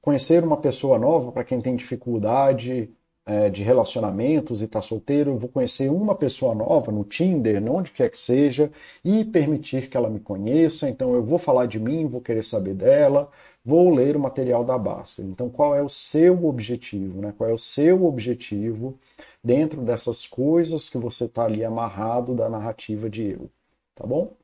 conhecer 0.00 0.42
uma 0.44 0.56
pessoa 0.56 0.98
nova 0.98 1.32
para 1.32 1.44
quem 1.44 1.60
tem 1.60 1.76
dificuldade 1.76 2.90
é, 3.26 3.50
de 3.50 3.62
relacionamentos 3.62 4.62
e 4.62 4.66
está 4.66 4.80
solteiro. 4.80 5.36
Vou 5.36 5.48
conhecer 5.48 5.90
uma 5.90 6.14
pessoa 6.14 6.54
nova 6.54 6.92
no 6.92 7.04
Tinder, 7.04 7.62
onde 7.70 7.90
quer 7.92 8.10
que 8.10 8.18
seja, 8.18 8.70
e 9.04 9.24
permitir 9.24 9.90
que 9.90 9.96
ela 9.96 10.08
me 10.08 10.20
conheça. 10.20 10.88
Então, 10.88 11.14
eu 11.14 11.22
vou 11.24 11.38
falar 11.38 11.66
de 11.66 11.80
mim, 11.80 12.06
vou 12.06 12.20
querer 12.20 12.44
saber 12.44 12.74
dela, 12.74 13.30
vou 13.64 13.92
ler 13.92 14.16
o 14.16 14.20
material 14.20 14.64
da 14.64 14.78
Basta. 14.78 15.22
Então, 15.22 15.50
qual 15.50 15.74
é 15.74 15.82
o 15.82 15.88
seu 15.88 16.46
objetivo? 16.46 17.20
Né? 17.20 17.34
Qual 17.36 17.50
é 17.50 17.52
o 17.52 17.58
seu 17.58 18.04
objetivo 18.06 18.98
dentro 19.42 19.82
dessas 19.82 20.26
coisas 20.26 20.88
que 20.88 20.98
você 20.98 21.24
está 21.24 21.44
ali 21.44 21.64
amarrado 21.64 22.34
da 22.34 22.48
narrativa 22.48 23.10
de 23.10 23.32
eu? 23.32 23.50
Tá 23.96 24.06
bom? 24.06 24.36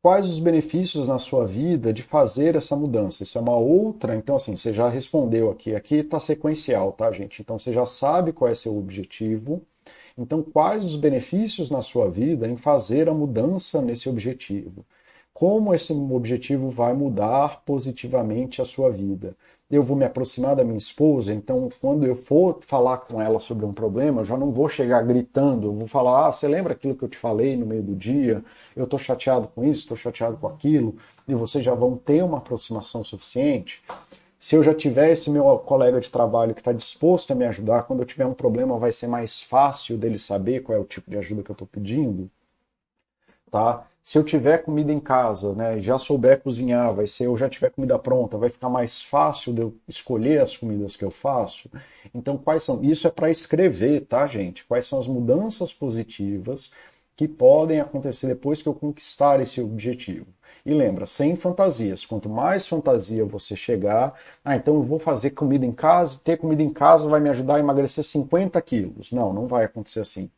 Quais 0.00 0.26
os 0.26 0.38
benefícios 0.38 1.08
na 1.08 1.18
sua 1.18 1.44
vida 1.46 1.92
de 1.92 2.02
fazer 2.02 2.54
essa 2.54 2.76
mudança? 2.76 3.24
Isso 3.24 3.36
é 3.36 3.40
uma 3.40 3.56
outra. 3.56 4.14
Então, 4.14 4.36
assim, 4.36 4.56
você 4.56 4.72
já 4.72 4.88
respondeu 4.88 5.50
aqui. 5.50 5.74
Aqui 5.74 5.96
está 5.96 6.20
sequencial, 6.20 6.92
tá, 6.92 7.10
gente? 7.10 7.42
Então, 7.42 7.58
você 7.58 7.72
já 7.72 7.84
sabe 7.84 8.32
qual 8.32 8.50
é 8.50 8.54
seu 8.54 8.78
objetivo. 8.78 9.60
Então, 10.16 10.42
quais 10.42 10.84
os 10.84 10.96
benefícios 10.96 11.70
na 11.70 11.82
sua 11.82 12.10
vida 12.10 12.46
em 12.48 12.56
fazer 12.56 13.08
a 13.08 13.14
mudança 13.14 13.82
nesse 13.82 14.08
objetivo? 14.08 14.84
Como 15.32 15.74
esse 15.74 15.92
objetivo 15.92 16.70
vai 16.70 16.92
mudar 16.94 17.62
positivamente 17.64 18.60
a 18.60 18.64
sua 18.64 18.90
vida? 18.90 19.36
Eu 19.70 19.82
vou 19.82 19.96
me 19.96 20.04
aproximar 20.04 20.56
da 20.56 20.64
minha 20.64 20.78
esposa, 20.78 21.32
então 21.32 21.68
quando 21.80 22.06
eu 22.06 22.16
for 22.16 22.58
falar 22.62 22.98
com 22.98 23.20
ela 23.20 23.38
sobre 23.38 23.66
um 23.66 23.72
problema, 23.72 24.22
eu 24.22 24.24
já 24.24 24.36
não 24.36 24.50
vou 24.50 24.68
chegar 24.68 25.02
gritando, 25.02 25.68
eu 25.68 25.74
vou 25.74 25.86
falar: 25.86 26.26
"Ah, 26.28 26.32
você 26.32 26.48
lembra 26.48 26.72
aquilo 26.72 26.94
que 26.94 27.04
eu 27.04 27.08
te 27.08 27.18
falei 27.18 27.56
no 27.56 27.66
meio 27.66 27.82
do 27.82 27.94
dia? 27.94 28.42
Eu 28.74 28.84
estou 28.84 28.98
chateado 28.98 29.48
com 29.48 29.64
isso, 29.64 29.80
estou 29.82 29.96
chateado 29.96 30.36
com 30.38 30.46
aquilo", 30.48 30.96
e 31.26 31.34
vocês 31.34 31.64
já 31.64 31.74
vão 31.74 31.96
ter 31.96 32.22
uma 32.24 32.38
aproximação 32.38 33.04
suficiente. 33.04 33.82
Se 34.38 34.54
eu 34.56 34.62
já 34.62 34.74
tiver 34.74 35.10
esse 35.10 35.30
meu 35.30 35.58
colega 35.58 36.00
de 36.00 36.10
trabalho 36.10 36.54
que 36.54 36.60
está 36.60 36.72
disposto 36.72 37.32
a 37.32 37.34
me 37.34 37.44
ajudar, 37.46 37.82
quando 37.84 38.00
eu 38.00 38.06
tiver 38.06 38.26
um 38.26 38.34
problema, 38.34 38.78
vai 38.78 38.92
ser 38.92 39.08
mais 39.08 39.42
fácil 39.42 39.98
dele 39.98 40.18
saber 40.18 40.62
qual 40.62 40.78
é 40.78 40.80
o 40.80 40.84
tipo 40.84 41.10
de 41.10 41.18
ajuda 41.18 41.42
que 41.42 41.50
eu 41.50 41.54
estou 41.54 41.66
pedindo, 41.68 42.30
tá? 43.50 43.86
Se 44.08 44.16
eu 44.16 44.24
tiver 44.24 44.64
comida 44.64 44.90
em 44.90 44.98
casa, 44.98 45.52
né, 45.52 45.82
já 45.82 45.98
souber 45.98 46.40
cozinhar, 46.40 46.94
vai 46.94 47.06
ser, 47.06 47.26
eu 47.26 47.36
já 47.36 47.46
tiver 47.46 47.68
comida 47.68 47.98
pronta, 47.98 48.38
vai 48.38 48.48
ficar 48.48 48.70
mais 48.70 49.02
fácil 49.02 49.52
de 49.52 49.60
eu 49.60 49.74
escolher 49.86 50.40
as 50.40 50.56
comidas 50.56 50.96
que 50.96 51.04
eu 51.04 51.10
faço. 51.10 51.70
Então, 52.14 52.38
quais 52.38 52.62
são? 52.62 52.82
Isso 52.82 53.06
é 53.06 53.10
para 53.10 53.30
escrever, 53.30 54.06
tá, 54.06 54.26
gente? 54.26 54.64
Quais 54.64 54.86
são 54.86 54.98
as 54.98 55.06
mudanças 55.06 55.74
positivas 55.74 56.72
que 57.14 57.28
podem 57.28 57.80
acontecer 57.80 58.28
depois 58.28 58.62
que 58.62 58.68
eu 58.70 58.72
conquistar 58.72 59.40
esse 59.40 59.60
objetivo? 59.60 60.28
E 60.64 60.72
lembra, 60.72 61.04
sem 61.04 61.36
fantasias. 61.36 62.06
Quanto 62.06 62.30
mais 62.30 62.66
fantasia 62.66 63.26
você 63.26 63.54
chegar, 63.54 64.14
ah, 64.42 64.56
então 64.56 64.74
eu 64.76 64.82
vou 64.82 64.98
fazer 64.98 65.32
comida 65.32 65.66
em 65.66 65.72
casa, 65.72 66.18
ter 66.24 66.38
comida 66.38 66.62
em 66.62 66.72
casa 66.72 67.06
vai 67.10 67.20
me 67.20 67.28
ajudar 67.28 67.56
a 67.56 67.60
emagrecer 67.60 68.02
50 68.02 68.58
quilos. 68.62 69.12
Não, 69.12 69.34
não 69.34 69.46
vai 69.46 69.66
acontecer 69.66 70.00
assim 70.00 70.30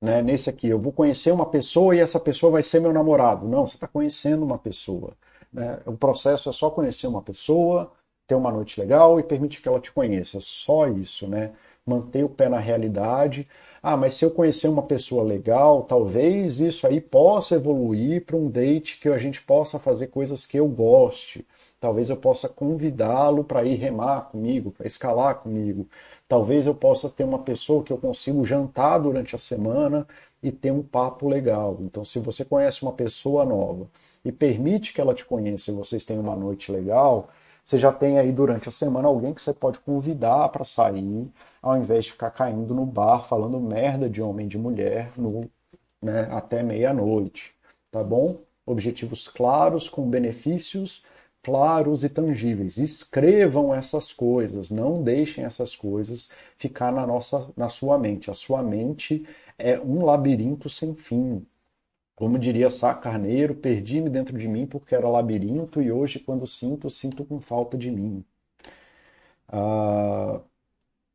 né, 0.00 0.22
nesse 0.22 0.48
aqui, 0.48 0.68
eu 0.68 0.78
vou 0.78 0.92
conhecer 0.92 1.32
uma 1.32 1.46
pessoa 1.46 1.94
e 1.94 1.98
essa 1.98 2.20
pessoa 2.20 2.52
vai 2.52 2.62
ser 2.62 2.80
meu 2.80 2.92
namorado. 2.92 3.48
Não, 3.48 3.66
você 3.66 3.76
está 3.76 3.88
conhecendo 3.88 4.44
uma 4.44 4.58
pessoa. 4.58 5.12
Né? 5.52 5.78
O 5.86 5.96
processo 5.96 6.48
é 6.48 6.52
só 6.52 6.70
conhecer 6.70 7.06
uma 7.06 7.22
pessoa, 7.22 7.90
ter 8.26 8.34
uma 8.34 8.52
noite 8.52 8.80
legal 8.80 9.18
e 9.18 9.22
permitir 9.22 9.60
que 9.60 9.68
ela 9.68 9.80
te 9.80 9.90
conheça. 9.90 10.38
Só 10.40 10.86
isso, 10.86 11.26
né? 11.26 11.52
Manter 11.84 12.22
o 12.22 12.28
pé 12.28 12.48
na 12.48 12.58
realidade. 12.58 13.48
Ah, 13.82 13.96
mas 13.96 14.14
se 14.14 14.24
eu 14.24 14.30
conhecer 14.30 14.68
uma 14.68 14.82
pessoa 14.82 15.22
legal, 15.24 15.82
talvez 15.82 16.60
isso 16.60 16.86
aí 16.86 17.00
possa 17.00 17.54
evoluir 17.54 18.24
para 18.24 18.36
um 18.36 18.50
date 18.50 18.98
que 19.00 19.08
a 19.08 19.18
gente 19.18 19.40
possa 19.42 19.78
fazer 19.78 20.08
coisas 20.08 20.44
que 20.46 20.58
eu 20.58 20.68
goste. 20.68 21.46
Talvez 21.80 22.10
eu 22.10 22.16
possa 22.16 22.48
convidá-lo 22.48 23.44
para 23.44 23.64
ir 23.64 23.76
remar 23.76 24.22
comigo, 24.30 24.72
para 24.72 24.86
escalar 24.86 25.36
comigo. 25.36 25.88
Talvez 26.28 26.66
eu 26.66 26.74
possa 26.74 27.08
ter 27.08 27.24
uma 27.24 27.38
pessoa 27.38 27.82
que 27.82 27.92
eu 27.92 27.96
consigo 27.96 28.44
jantar 28.44 28.98
durante 28.98 29.34
a 29.34 29.38
semana 29.38 30.06
e 30.42 30.52
ter 30.52 30.70
um 30.70 30.82
papo 30.82 31.26
legal. 31.26 31.78
Então, 31.80 32.04
se 32.04 32.18
você 32.18 32.44
conhece 32.44 32.82
uma 32.82 32.92
pessoa 32.92 33.44
nova 33.44 33.86
e 34.24 34.30
permite 34.30 34.92
que 34.92 35.00
ela 35.00 35.14
te 35.14 35.24
conheça 35.24 35.70
e 35.70 35.74
vocês 35.74 36.04
tenham 36.04 36.22
uma 36.22 36.36
noite 36.36 36.70
legal, 36.70 37.28
você 37.64 37.78
já 37.78 37.92
tem 37.92 38.18
aí 38.18 38.30
durante 38.30 38.68
a 38.68 38.72
semana 38.72 39.08
alguém 39.08 39.32
que 39.34 39.42
você 39.42 39.52
pode 39.52 39.78
convidar 39.80 40.48
para 40.50 40.64
sair, 40.64 41.28
ao 41.62 41.76
invés 41.76 42.04
de 42.04 42.12
ficar 42.12 42.30
caindo 42.30 42.74
no 42.74 42.86
bar 42.86 43.24
falando 43.24 43.58
merda 43.58 44.08
de 44.08 44.22
homem 44.22 44.46
e 44.46 44.48
de 44.48 44.58
mulher 44.58 45.12
no, 45.16 45.42
né, 46.00 46.28
até 46.30 46.62
meia-noite. 46.62 47.54
Tá 47.90 48.02
bom? 48.02 48.36
Objetivos 48.66 49.28
claros, 49.28 49.88
com 49.88 50.08
benefícios 50.08 51.02
claros 51.42 52.04
e 52.04 52.08
tangíveis. 52.08 52.78
Escrevam 52.78 53.74
essas 53.74 54.12
coisas, 54.12 54.70
não 54.70 55.02
deixem 55.02 55.44
essas 55.44 55.74
coisas 55.76 56.30
ficar 56.58 56.92
na 56.92 57.06
nossa 57.06 57.50
na 57.56 57.68
sua 57.68 57.98
mente. 57.98 58.30
A 58.30 58.34
sua 58.34 58.62
mente 58.62 59.26
é 59.58 59.78
um 59.80 60.04
labirinto 60.04 60.68
sem 60.68 60.94
fim. 60.94 61.46
Como 62.16 62.38
diria 62.38 62.70
Sá 62.70 62.94
Carneiro, 62.94 63.54
perdi-me 63.54 64.10
dentro 64.10 64.36
de 64.38 64.48
mim 64.48 64.66
porque 64.66 64.94
era 64.94 65.08
labirinto 65.08 65.80
e 65.82 65.90
hoje 65.92 66.18
quando 66.20 66.46
sinto, 66.46 66.90
sinto 66.90 67.24
com 67.24 67.40
falta 67.40 67.78
de 67.78 67.90
mim. 67.90 68.24
Ah, 69.48 70.40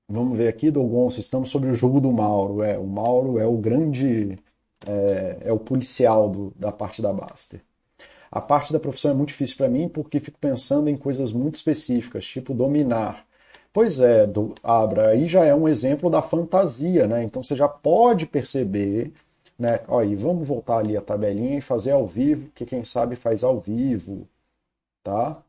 vamos 0.10 0.38
ver 0.38 0.48
aqui, 0.50 0.72
Dogonço, 0.72 1.20
estamos 1.20 1.50
sobre 1.50 1.70
o 1.72 1.76
jogo 1.76 2.02
do 2.02 2.12
Mauro. 2.12 2.64
É, 2.64 2.78
o 2.80 2.86
Mauro 2.88 3.40
é 3.40 3.46
o 3.48 3.58
grande, 3.58 4.40
é, 4.88 5.38
é 5.50 5.54
o 5.54 5.60
policial 5.60 6.30
do, 6.30 6.52
da 6.58 6.72
parte 6.72 7.02
da 7.02 7.14
Baster. 7.14 7.62
A 8.34 8.42
parte 8.42 8.74
da 8.74 8.80
profissão 8.80 9.12
é 9.12 9.14
muito 9.14 9.30
difícil 9.30 9.56
para 9.58 9.70
mim 9.70 9.88
porque 9.88 10.20
fico 10.20 10.40
pensando 10.40 10.90
em 10.90 10.98
coisas 10.98 11.32
muito 11.32 11.54
específicas, 11.54 12.26
tipo 12.26 12.52
dominar. 12.52 13.28
Pois 13.72 14.00
é, 14.00 14.26
do, 14.26 14.56
Abra, 14.64 15.10
aí 15.10 15.28
já 15.28 15.46
é 15.46 15.54
um 15.54 15.68
exemplo 15.68 16.10
da 16.10 16.20
fantasia, 16.20 17.06
né? 17.06 17.24
Então 17.24 17.44
você 17.44 17.56
já 17.56 17.68
pode 17.68 18.26
perceber, 18.26 19.14
né? 19.58 19.82
Olha, 19.88 20.18
vamos 20.18 20.48
voltar 20.48 20.80
ali 20.80 20.98
a 20.98 21.02
tabelinha 21.02 21.60
e 21.60 21.62
fazer 21.62 21.92
ao 21.92 22.08
vivo, 22.08 22.50
que 22.56 22.66
quem 22.66 22.84
sabe 22.84 23.16
faz 23.16 23.44
ao 23.44 23.60
vivo, 23.60 24.28
tá? 25.04 25.40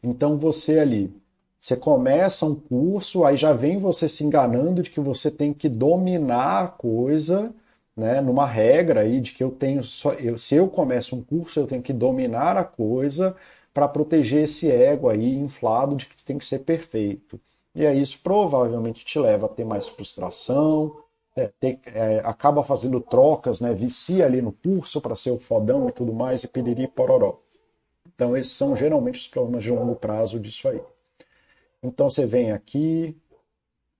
Então 0.00 0.38
você 0.38 0.78
ali, 0.78 1.12
você 1.58 1.76
começa 1.76 2.46
um 2.46 2.54
curso, 2.54 3.24
aí 3.24 3.36
já 3.36 3.52
vem 3.52 3.80
você 3.80 4.08
se 4.08 4.22
enganando 4.22 4.84
de 4.84 4.90
que 4.90 5.00
você 5.00 5.32
tem 5.32 5.52
que 5.52 5.68
dominar 5.68 6.64
a 6.64 6.68
coisa 6.68 7.52
né, 7.96 8.20
numa 8.20 8.46
regra 8.46 9.00
aí 9.02 9.20
de 9.20 9.32
que 9.32 9.44
eu 9.44 9.50
tenho 9.50 9.82
só, 9.84 10.12
eu, 10.14 10.38
se 10.38 10.54
eu 10.54 10.68
começo 10.68 11.16
um 11.16 11.22
curso, 11.22 11.60
eu 11.60 11.66
tenho 11.66 11.82
que 11.82 11.92
dominar 11.92 12.56
a 12.56 12.64
coisa 12.64 13.36
para 13.72 13.88
proteger 13.88 14.44
esse 14.44 14.70
ego 14.70 15.08
aí 15.08 15.34
inflado 15.34 15.96
de 15.96 16.06
que 16.06 16.24
tem 16.24 16.38
que 16.38 16.44
ser 16.44 16.60
perfeito. 16.60 17.40
E 17.74 17.86
aí 17.86 18.00
isso 18.00 18.20
provavelmente 18.22 19.04
te 19.04 19.18
leva 19.18 19.46
a 19.46 19.48
ter 19.48 19.64
mais 19.64 19.88
frustração, 19.88 20.96
é, 21.34 21.50
ter, 21.60 21.80
é, 21.86 22.20
acaba 22.24 22.62
fazendo 22.62 23.00
trocas, 23.00 23.60
né, 23.60 23.72
vicia 23.74 24.26
ali 24.26 24.42
no 24.42 24.52
curso 24.52 25.00
para 25.00 25.16
ser 25.16 25.30
o 25.30 25.38
fodão 25.38 25.88
e 25.88 25.92
tudo 25.92 26.12
mais, 26.12 26.44
e 26.44 26.48
pedir 26.48 26.88
pororó. 26.88 27.38
Então 28.14 28.36
esses 28.36 28.52
são 28.52 28.76
geralmente 28.76 29.20
os 29.20 29.28
problemas 29.28 29.64
de 29.64 29.70
longo 29.70 29.96
prazo 29.96 30.38
disso 30.38 30.68
aí. 30.68 30.80
Então 31.82 32.08
você 32.08 32.26
vem 32.26 32.52
aqui, 32.52 33.16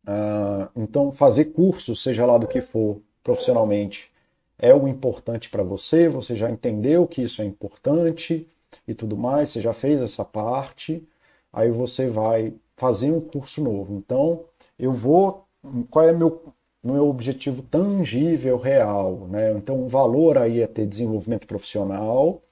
uh, 0.06 0.68
então 0.76 1.10
fazer 1.10 1.46
curso, 1.46 1.96
seja 1.96 2.24
lá 2.26 2.38
do 2.38 2.46
que 2.46 2.60
for, 2.60 3.00
profissionalmente 3.22 4.10
é 4.58 4.74
o 4.74 4.86
importante 4.86 5.50
para 5.50 5.62
você, 5.62 6.08
você 6.08 6.36
já 6.36 6.50
entendeu 6.50 7.06
que 7.06 7.22
isso 7.22 7.42
é 7.42 7.44
importante 7.44 8.46
e 8.86 8.94
tudo 8.94 9.16
mais, 9.16 9.50
você 9.50 9.60
já 9.60 9.72
fez 9.72 10.00
essa 10.00 10.24
parte, 10.24 11.06
aí 11.52 11.70
você 11.70 12.08
vai 12.08 12.54
fazer 12.76 13.10
um 13.12 13.20
curso 13.20 13.62
novo. 13.62 13.94
Então, 13.94 14.44
eu 14.78 14.92
vou. 14.92 15.44
Qual 15.90 16.04
é 16.08 16.12
meu, 16.12 16.42
meu 16.84 17.08
objetivo 17.08 17.62
tangível, 17.62 18.56
real? 18.58 19.28
Né? 19.28 19.52
Então, 19.52 19.80
o 19.84 19.88
valor 19.88 20.38
aí 20.38 20.60
é 20.60 20.66
ter 20.66 20.86
desenvolvimento 20.86 21.46
profissional. 21.46 22.42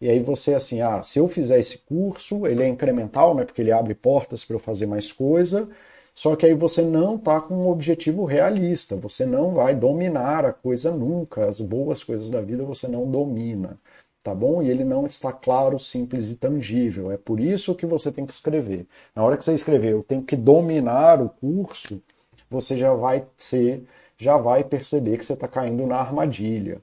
E 0.00 0.08
aí 0.08 0.20
você, 0.20 0.54
assim, 0.54 0.80
ah, 0.80 1.02
se 1.02 1.18
eu 1.18 1.28
fizer 1.28 1.58
esse 1.60 1.78
curso, 1.78 2.46
ele 2.46 2.62
é 2.62 2.68
incremental, 2.68 3.34
né? 3.36 3.44
Porque 3.44 3.62
ele 3.62 3.70
abre 3.72 3.94
portas 3.94 4.44
para 4.44 4.56
eu 4.56 4.60
fazer 4.60 4.86
mais 4.86 5.12
coisa. 5.12 5.68
Só 6.14 6.36
que 6.36 6.46
aí 6.46 6.54
você 6.54 6.82
não 6.82 7.16
está 7.16 7.40
com 7.40 7.54
um 7.54 7.68
objetivo 7.70 8.24
realista, 8.24 8.96
você 8.96 9.24
não 9.24 9.54
vai 9.54 9.74
dominar 9.74 10.44
a 10.44 10.52
coisa 10.52 10.90
nunca, 10.90 11.46
as 11.48 11.60
boas 11.60 12.04
coisas 12.04 12.28
da 12.28 12.40
vida 12.40 12.64
você 12.64 12.86
não 12.86 13.10
domina, 13.10 13.78
tá 14.22 14.34
bom? 14.34 14.62
E 14.62 14.68
ele 14.70 14.84
não 14.84 15.06
está 15.06 15.32
claro, 15.32 15.78
simples 15.78 16.30
e 16.30 16.36
tangível. 16.36 17.10
É 17.10 17.16
por 17.16 17.40
isso 17.40 17.74
que 17.74 17.86
você 17.86 18.12
tem 18.12 18.26
que 18.26 18.32
escrever. 18.32 18.86
Na 19.14 19.22
hora 19.24 19.36
que 19.38 19.44
você 19.44 19.54
escrever, 19.54 19.92
eu 19.92 20.02
tenho 20.02 20.22
que 20.22 20.36
dominar 20.36 21.20
o 21.22 21.30
curso, 21.30 22.02
você 22.50 22.76
já 22.76 22.92
vai 22.94 23.26
ser, 23.36 23.84
já 24.18 24.36
vai 24.36 24.62
perceber 24.64 25.18
que 25.18 25.24
você 25.26 25.32
está 25.34 25.48
caindo 25.48 25.86
na 25.86 25.96
armadilha. 25.96 26.82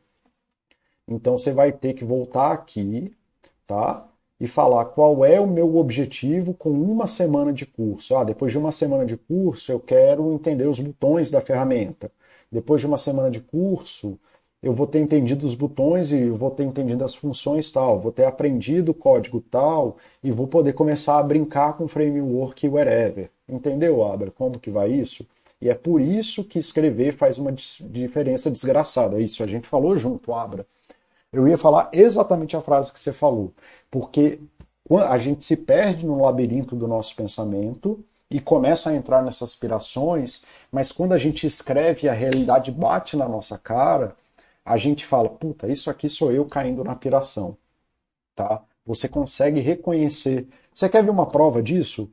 Então 1.07 1.38
você 1.38 1.51
vai 1.53 1.72
ter 1.72 1.93
que 1.93 2.06
voltar 2.06 2.51
aqui, 2.51 3.14
tá? 3.68 4.07
E 4.40 4.48
falar 4.48 4.86
qual 4.86 5.26
é 5.26 5.40
o 5.40 5.48
meu 5.48 5.76
objetivo 5.78 6.53
com 6.53 6.72
uma 6.72 7.07
semana 7.07 7.52
de 7.52 7.66
curso. 7.66 8.16
Ah, 8.16 8.24
depois 8.24 8.52
de 8.52 8.57
uma 8.57 8.72
semana 8.72 9.06
de 9.06 9.18
curso, 9.18 9.72
eu 9.72 9.80
quero 9.80 10.32
entender 10.32 10.68
os 10.68 10.80
botões 10.80 11.30
da 11.30 11.41
ferramenta. 11.41 12.11
Depois 12.52 12.82
de 12.82 12.88
uma 12.88 12.98
semana 12.98 13.30
de 13.30 13.41
curso, 13.41 14.18
eu 14.61 14.74
vou 14.74 14.88
ter 14.88 14.99
entendido 14.99 15.45
os 15.45 15.56
botões 15.56 16.11
e 16.11 16.30
vou 16.30 16.52
ter 16.52 16.64
entendido 16.64 17.03
as 17.06 17.16
funções 17.16 17.72
tal, 17.72 17.99
vou 17.99 18.11
ter 18.11 18.26
aprendido 18.26 18.90
o 18.90 18.94
código 18.94 19.40
tal 19.40 19.98
e 20.24 20.32
vou 20.32 20.48
poder 20.48 20.74
começar 20.74 21.18
a 21.18 21.24
brincar 21.24 21.78
com 21.78 21.88
framework 21.88 22.68
wherever. 22.68 23.30
Entendeu, 23.48 24.03
Abra? 24.03 24.32
Como 24.32 24.60
que 24.60 24.70
vai 24.70 24.91
isso? 24.91 25.26
E 25.61 25.70
é 25.70 25.76
por 25.76 26.02
isso 26.02 26.44
que 26.44 26.60
escrever 26.60 27.14
faz 27.14 27.38
uma 27.38 27.52
diferença 27.52 28.52
desgraçada. 28.52 29.20
Isso 29.20 29.44
a 29.44 29.48
gente 29.48 29.68
falou 29.68 29.98
junto, 29.98 30.34
Abra. 30.34 30.66
Eu 31.31 31.47
ia 31.47 31.57
falar 31.57 31.89
exatamente 31.93 32.57
a 32.57 32.61
frase 32.61 32.91
que 32.91 32.99
você 32.99 33.14
falou, 33.14 33.53
porque 33.89 34.39
a 35.07 35.18
gente 35.18 35.43
se 35.43 35.56
perde 35.56 36.06
no 36.06 36.22
labirinto 36.22 36.76
do 36.76 36.88
nosso 36.88 37.15
pensamento 37.15 38.03
e 38.30 38.39
começa 38.39 38.89
a 38.89 38.95
entrar 38.95 39.22
nessas 39.22 39.49
aspirações, 39.49 40.43
mas 40.72 40.91
quando 40.91 41.14
a 41.14 41.18
gente 41.18 41.45
escreve 41.45 42.06
e 42.07 42.10
a 42.10 42.14
realidade 42.14 42.72
bate 42.72 43.15
na 43.15 43.27
nossa 43.27 43.57
cara, 43.57 44.15
a 44.65 44.77
gente 44.77 45.06
fala, 45.06 45.30
puta, 45.30 45.68
isso 45.68 45.89
aqui 45.89 46.10
sou 46.10 46.31
eu 46.31 46.45
caindo 46.45 46.84
na 46.84 46.95
piração, 46.95 47.57
tá? 48.35 48.61
Você 48.85 49.07
consegue 49.07 49.60
reconhecer. 49.60 50.47
Você 50.73 50.89
quer 50.89 51.03
ver 51.03 51.11
uma 51.11 51.27
prova 51.27 51.61
disso? 51.61 52.10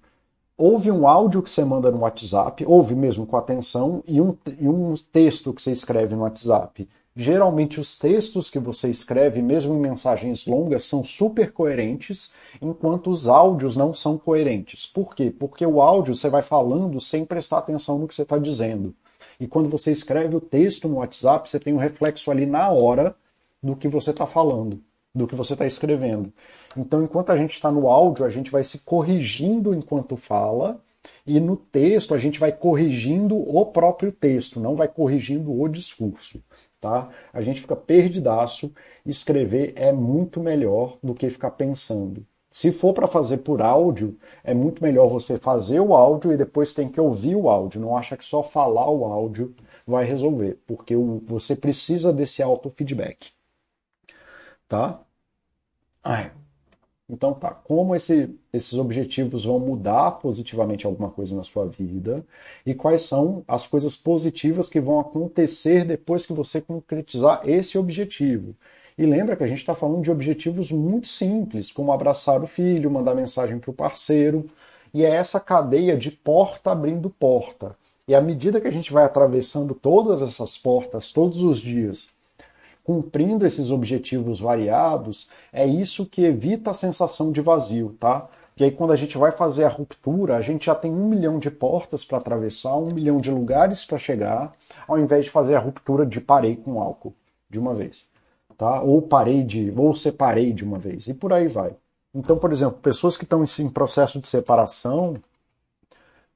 Houve 0.58 0.90
um 0.90 1.06
áudio 1.06 1.42
que 1.42 1.50
você 1.50 1.64
manda 1.64 1.90
no 1.90 2.00
WhatsApp, 2.00 2.64
ouve 2.66 2.94
mesmo 2.94 3.26
com 3.26 3.36
atenção, 3.36 4.02
e 4.06 4.20
um, 4.20 4.36
e 4.58 4.68
um 4.68 4.94
texto 4.94 5.52
que 5.52 5.62
você 5.62 5.70
escreve 5.70 6.14
no 6.14 6.22
WhatsApp. 6.22 6.88
Geralmente 7.18 7.80
os 7.80 7.96
textos 7.96 8.50
que 8.50 8.58
você 8.58 8.90
escreve, 8.90 9.40
mesmo 9.40 9.74
em 9.74 9.80
mensagens 9.80 10.46
longas, 10.46 10.84
são 10.84 11.02
super 11.02 11.50
coerentes, 11.50 12.34
enquanto 12.60 13.08
os 13.08 13.26
áudios 13.26 13.74
não 13.74 13.94
são 13.94 14.18
coerentes. 14.18 14.86
Por 14.86 15.14
quê? 15.14 15.30
Porque 15.36 15.64
o 15.64 15.80
áudio 15.80 16.14
você 16.14 16.28
vai 16.28 16.42
falando 16.42 17.00
sem 17.00 17.24
prestar 17.24 17.58
atenção 17.58 17.98
no 17.98 18.06
que 18.06 18.14
você 18.14 18.20
está 18.20 18.36
dizendo. 18.36 18.94
E 19.40 19.46
quando 19.46 19.70
você 19.70 19.90
escreve 19.90 20.36
o 20.36 20.42
texto 20.42 20.90
no 20.90 20.96
WhatsApp, 20.96 21.48
você 21.48 21.58
tem 21.58 21.72
um 21.72 21.78
reflexo 21.78 22.30
ali 22.30 22.44
na 22.44 22.70
hora 22.70 23.16
do 23.62 23.74
que 23.74 23.88
você 23.88 24.10
está 24.10 24.26
falando, 24.26 24.78
do 25.14 25.26
que 25.26 25.34
você 25.34 25.54
está 25.54 25.64
escrevendo. 25.64 26.30
Então, 26.76 27.02
enquanto 27.02 27.30
a 27.30 27.36
gente 27.36 27.54
está 27.54 27.72
no 27.72 27.88
áudio, 27.88 28.26
a 28.26 28.30
gente 28.30 28.50
vai 28.50 28.62
se 28.62 28.80
corrigindo 28.80 29.74
enquanto 29.74 30.18
fala, 30.18 30.78
e 31.26 31.40
no 31.40 31.56
texto 31.56 32.12
a 32.12 32.18
gente 32.18 32.38
vai 32.38 32.52
corrigindo 32.52 33.36
o 33.36 33.64
próprio 33.64 34.12
texto, 34.12 34.60
não 34.60 34.76
vai 34.76 34.88
corrigindo 34.88 35.58
o 35.58 35.66
discurso 35.66 36.42
tá? 36.86 37.08
A 37.32 37.42
gente 37.42 37.60
fica 37.60 37.74
perdidaço, 37.74 38.72
escrever 39.04 39.74
é 39.76 39.92
muito 39.92 40.40
melhor 40.40 40.98
do 41.02 41.14
que 41.14 41.28
ficar 41.28 41.50
pensando. 41.52 42.24
Se 42.50 42.70
for 42.72 42.94
para 42.94 43.08
fazer 43.08 43.38
por 43.38 43.60
áudio, 43.60 44.16
é 44.44 44.54
muito 44.54 44.82
melhor 44.82 45.08
você 45.08 45.38
fazer 45.38 45.80
o 45.80 45.94
áudio 45.94 46.32
e 46.32 46.36
depois 46.36 46.72
tem 46.72 46.88
que 46.88 47.00
ouvir 47.00 47.34
o 47.34 47.50
áudio. 47.50 47.80
Não 47.80 47.96
acha 47.96 48.16
que 48.16 48.24
só 48.24 48.42
falar 48.42 48.88
o 48.88 49.04
áudio 49.04 49.54
vai 49.86 50.04
resolver, 50.04 50.58
porque 50.66 50.94
você 50.96 51.56
precisa 51.56 52.12
desse 52.12 52.42
auto-feedback. 52.42 53.32
Tá? 54.68 55.00
Ai, 56.02 56.32
então 57.08 57.32
tá, 57.32 57.50
como 57.50 57.94
esse, 57.94 58.34
esses 58.52 58.74
objetivos 58.74 59.44
vão 59.44 59.60
mudar 59.60 60.12
positivamente 60.12 60.86
alguma 60.86 61.08
coisa 61.08 61.36
na 61.36 61.44
sua 61.44 61.66
vida 61.66 62.26
e 62.64 62.74
quais 62.74 63.02
são 63.02 63.44
as 63.46 63.66
coisas 63.66 63.96
positivas 63.96 64.68
que 64.68 64.80
vão 64.80 64.98
acontecer 64.98 65.84
depois 65.84 66.26
que 66.26 66.32
você 66.32 66.60
concretizar 66.60 67.42
esse 67.48 67.78
objetivo. 67.78 68.56
E 68.98 69.06
lembra 69.06 69.36
que 69.36 69.44
a 69.44 69.46
gente 69.46 69.58
está 69.58 69.74
falando 69.74 70.02
de 70.02 70.10
objetivos 70.10 70.72
muito 70.72 71.06
simples, 71.06 71.70
como 71.70 71.92
abraçar 71.92 72.42
o 72.42 72.46
filho, 72.46 72.90
mandar 72.90 73.14
mensagem 73.14 73.58
para 73.58 73.70
o 73.70 73.74
parceiro, 73.74 74.46
e 74.92 75.04
é 75.04 75.10
essa 75.10 75.38
cadeia 75.38 75.96
de 75.96 76.10
porta 76.10 76.72
abrindo 76.72 77.10
porta. 77.10 77.76
E 78.08 78.14
à 78.14 78.20
medida 78.20 78.60
que 78.60 78.66
a 78.68 78.72
gente 78.72 78.92
vai 78.92 79.04
atravessando 79.04 79.74
todas 79.74 80.22
essas 80.22 80.56
portas 80.56 81.12
todos 81.12 81.42
os 81.42 81.58
dias 81.60 82.08
cumprindo 82.86 83.44
esses 83.44 83.72
objetivos 83.72 84.38
variados, 84.38 85.28
é 85.52 85.66
isso 85.66 86.06
que 86.06 86.24
evita 86.24 86.70
a 86.70 86.74
sensação 86.74 87.32
de 87.32 87.40
vazio, 87.40 87.96
tá? 87.98 88.28
E 88.56 88.62
aí, 88.62 88.70
quando 88.70 88.92
a 88.92 88.96
gente 88.96 89.18
vai 89.18 89.32
fazer 89.32 89.64
a 89.64 89.68
ruptura, 89.68 90.36
a 90.36 90.40
gente 90.40 90.66
já 90.66 90.74
tem 90.74 90.92
um 90.92 91.08
milhão 91.08 91.40
de 91.40 91.50
portas 91.50 92.04
para 92.04 92.18
atravessar, 92.18 92.76
um 92.76 92.94
milhão 92.94 93.18
de 93.18 93.28
lugares 93.28 93.84
para 93.84 93.98
chegar, 93.98 94.52
ao 94.86 95.00
invés 95.00 95.24
de 95.24 95.32
fazer 95.32 95.56
a 95.56 95.58
ruptura 95.58 96.06
de 96.06 96.20
parei 96.20 96.54
com 96.54 96.80
álcool 96.80 97.12
de 97.50 97.58
uma 97.58 97.74
vez, 97.74 98.06
tá? 98.56 98.80
Ou 98.80 99.02
parei 99.02 99.42
de, 99.42 99.74
ou 99.76 99.94
separei 99.96 100.52
de 100.52 100.62
uma 100.64 100.78
vez, 100.78 101.08
e 101.08 101.14
por 101.14 101.32
aí 101.32 101.48
vai. 101.48 101.74
Então, 102.14 102.38
por 102.38 102.52
exemplo, 102.52 102.78
pessoas 102.78 103.16
que 103.16 103.24
estão 103.24 103.42
em 103.42 103.68
processo 103.68 104.20
de 104.20 104.28
separação, 104.28 105.14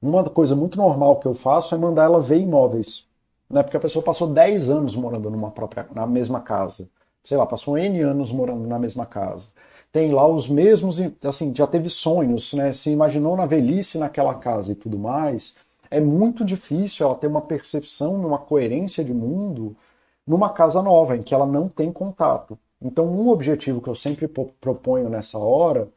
uma 0.01 0.21
coisa 0.25 0.53
muito 0.53 0.77
normal 0.77 1.17
que 1.21 1.27
eu 1.27 1.33
faço 1.33 1.73
é 1.73 1.77
mandar 1.77 2.03
ela 2.03 2.19
ver 2.19 2.41
imóveis 2.41 3.09
né? 3.51 3.63
Porque 3.63 3.77
a 3.77 3.79
pessoa 3.79 4.03
passou 4.03 4.27
10 4.27 4.69
anos 4.69 4.95
morando 4.95 5.29
numa 5.29 5.51
própria, 5.51 5.87
na 5.93 6.05
mesma 6.07 6.41
casa. 6.41 6.89
Sei 7.23 7.37
lá, 7.37 7.45
passou 7.45 7.77
N 7.77 8.01
anos 8.01 8.31
morando 8.31 8.67
na 8.67 8.79
mesma 8.79 9.05
casa. 9.05 9.49
Tem 9.91 10.11
lá 10.11 10.27
os 10.27 10.47
mesmos, 10.47 10.99
assim, 11.23 11.53
já 11.55 11.67
teve 11.67 11.89
sonhos, 11.89 12.53
né? 12.53 12.71
Se 12.73 12.89
imaginou 12.89 13.35
na 13.35 13.45
velhice 13.45 13.97
naquela 13.97 14.35
casa 14.35 14.71
e 14.71 14.75
tudo 14.75 14.97
mais. 14.97 15.55
É 15.89 15.99
muito 15.99 16.45
difícil 16.45 17.05
ela 17.05 17.15
ter 17.15 17.27
uma 17.27 17.41
percepção, 17.41 18.15
uma 18.15 18.39
coerência 18.39 19.03
de 19.03 19.13
mundo 19.13 19.75
numa 20.25 20.49
casa 20.49 20.81
nova, 20.81 21.17
em 21.17 21.23
que 21.23 21.33
ela 21.33 21.45
não 21.45 21.67
tem 21.67 21.91
contato. 21.91 22.57
Então, 22.81 23.05
um 23.07 23.29
objetivo 23.29 23.81
que 23.81 23.89
eu 23.89 23.95
sempre 23.95 24.27
proponho 24.27 25.09
nessa 25.09 25.37
hora 25.37 25.89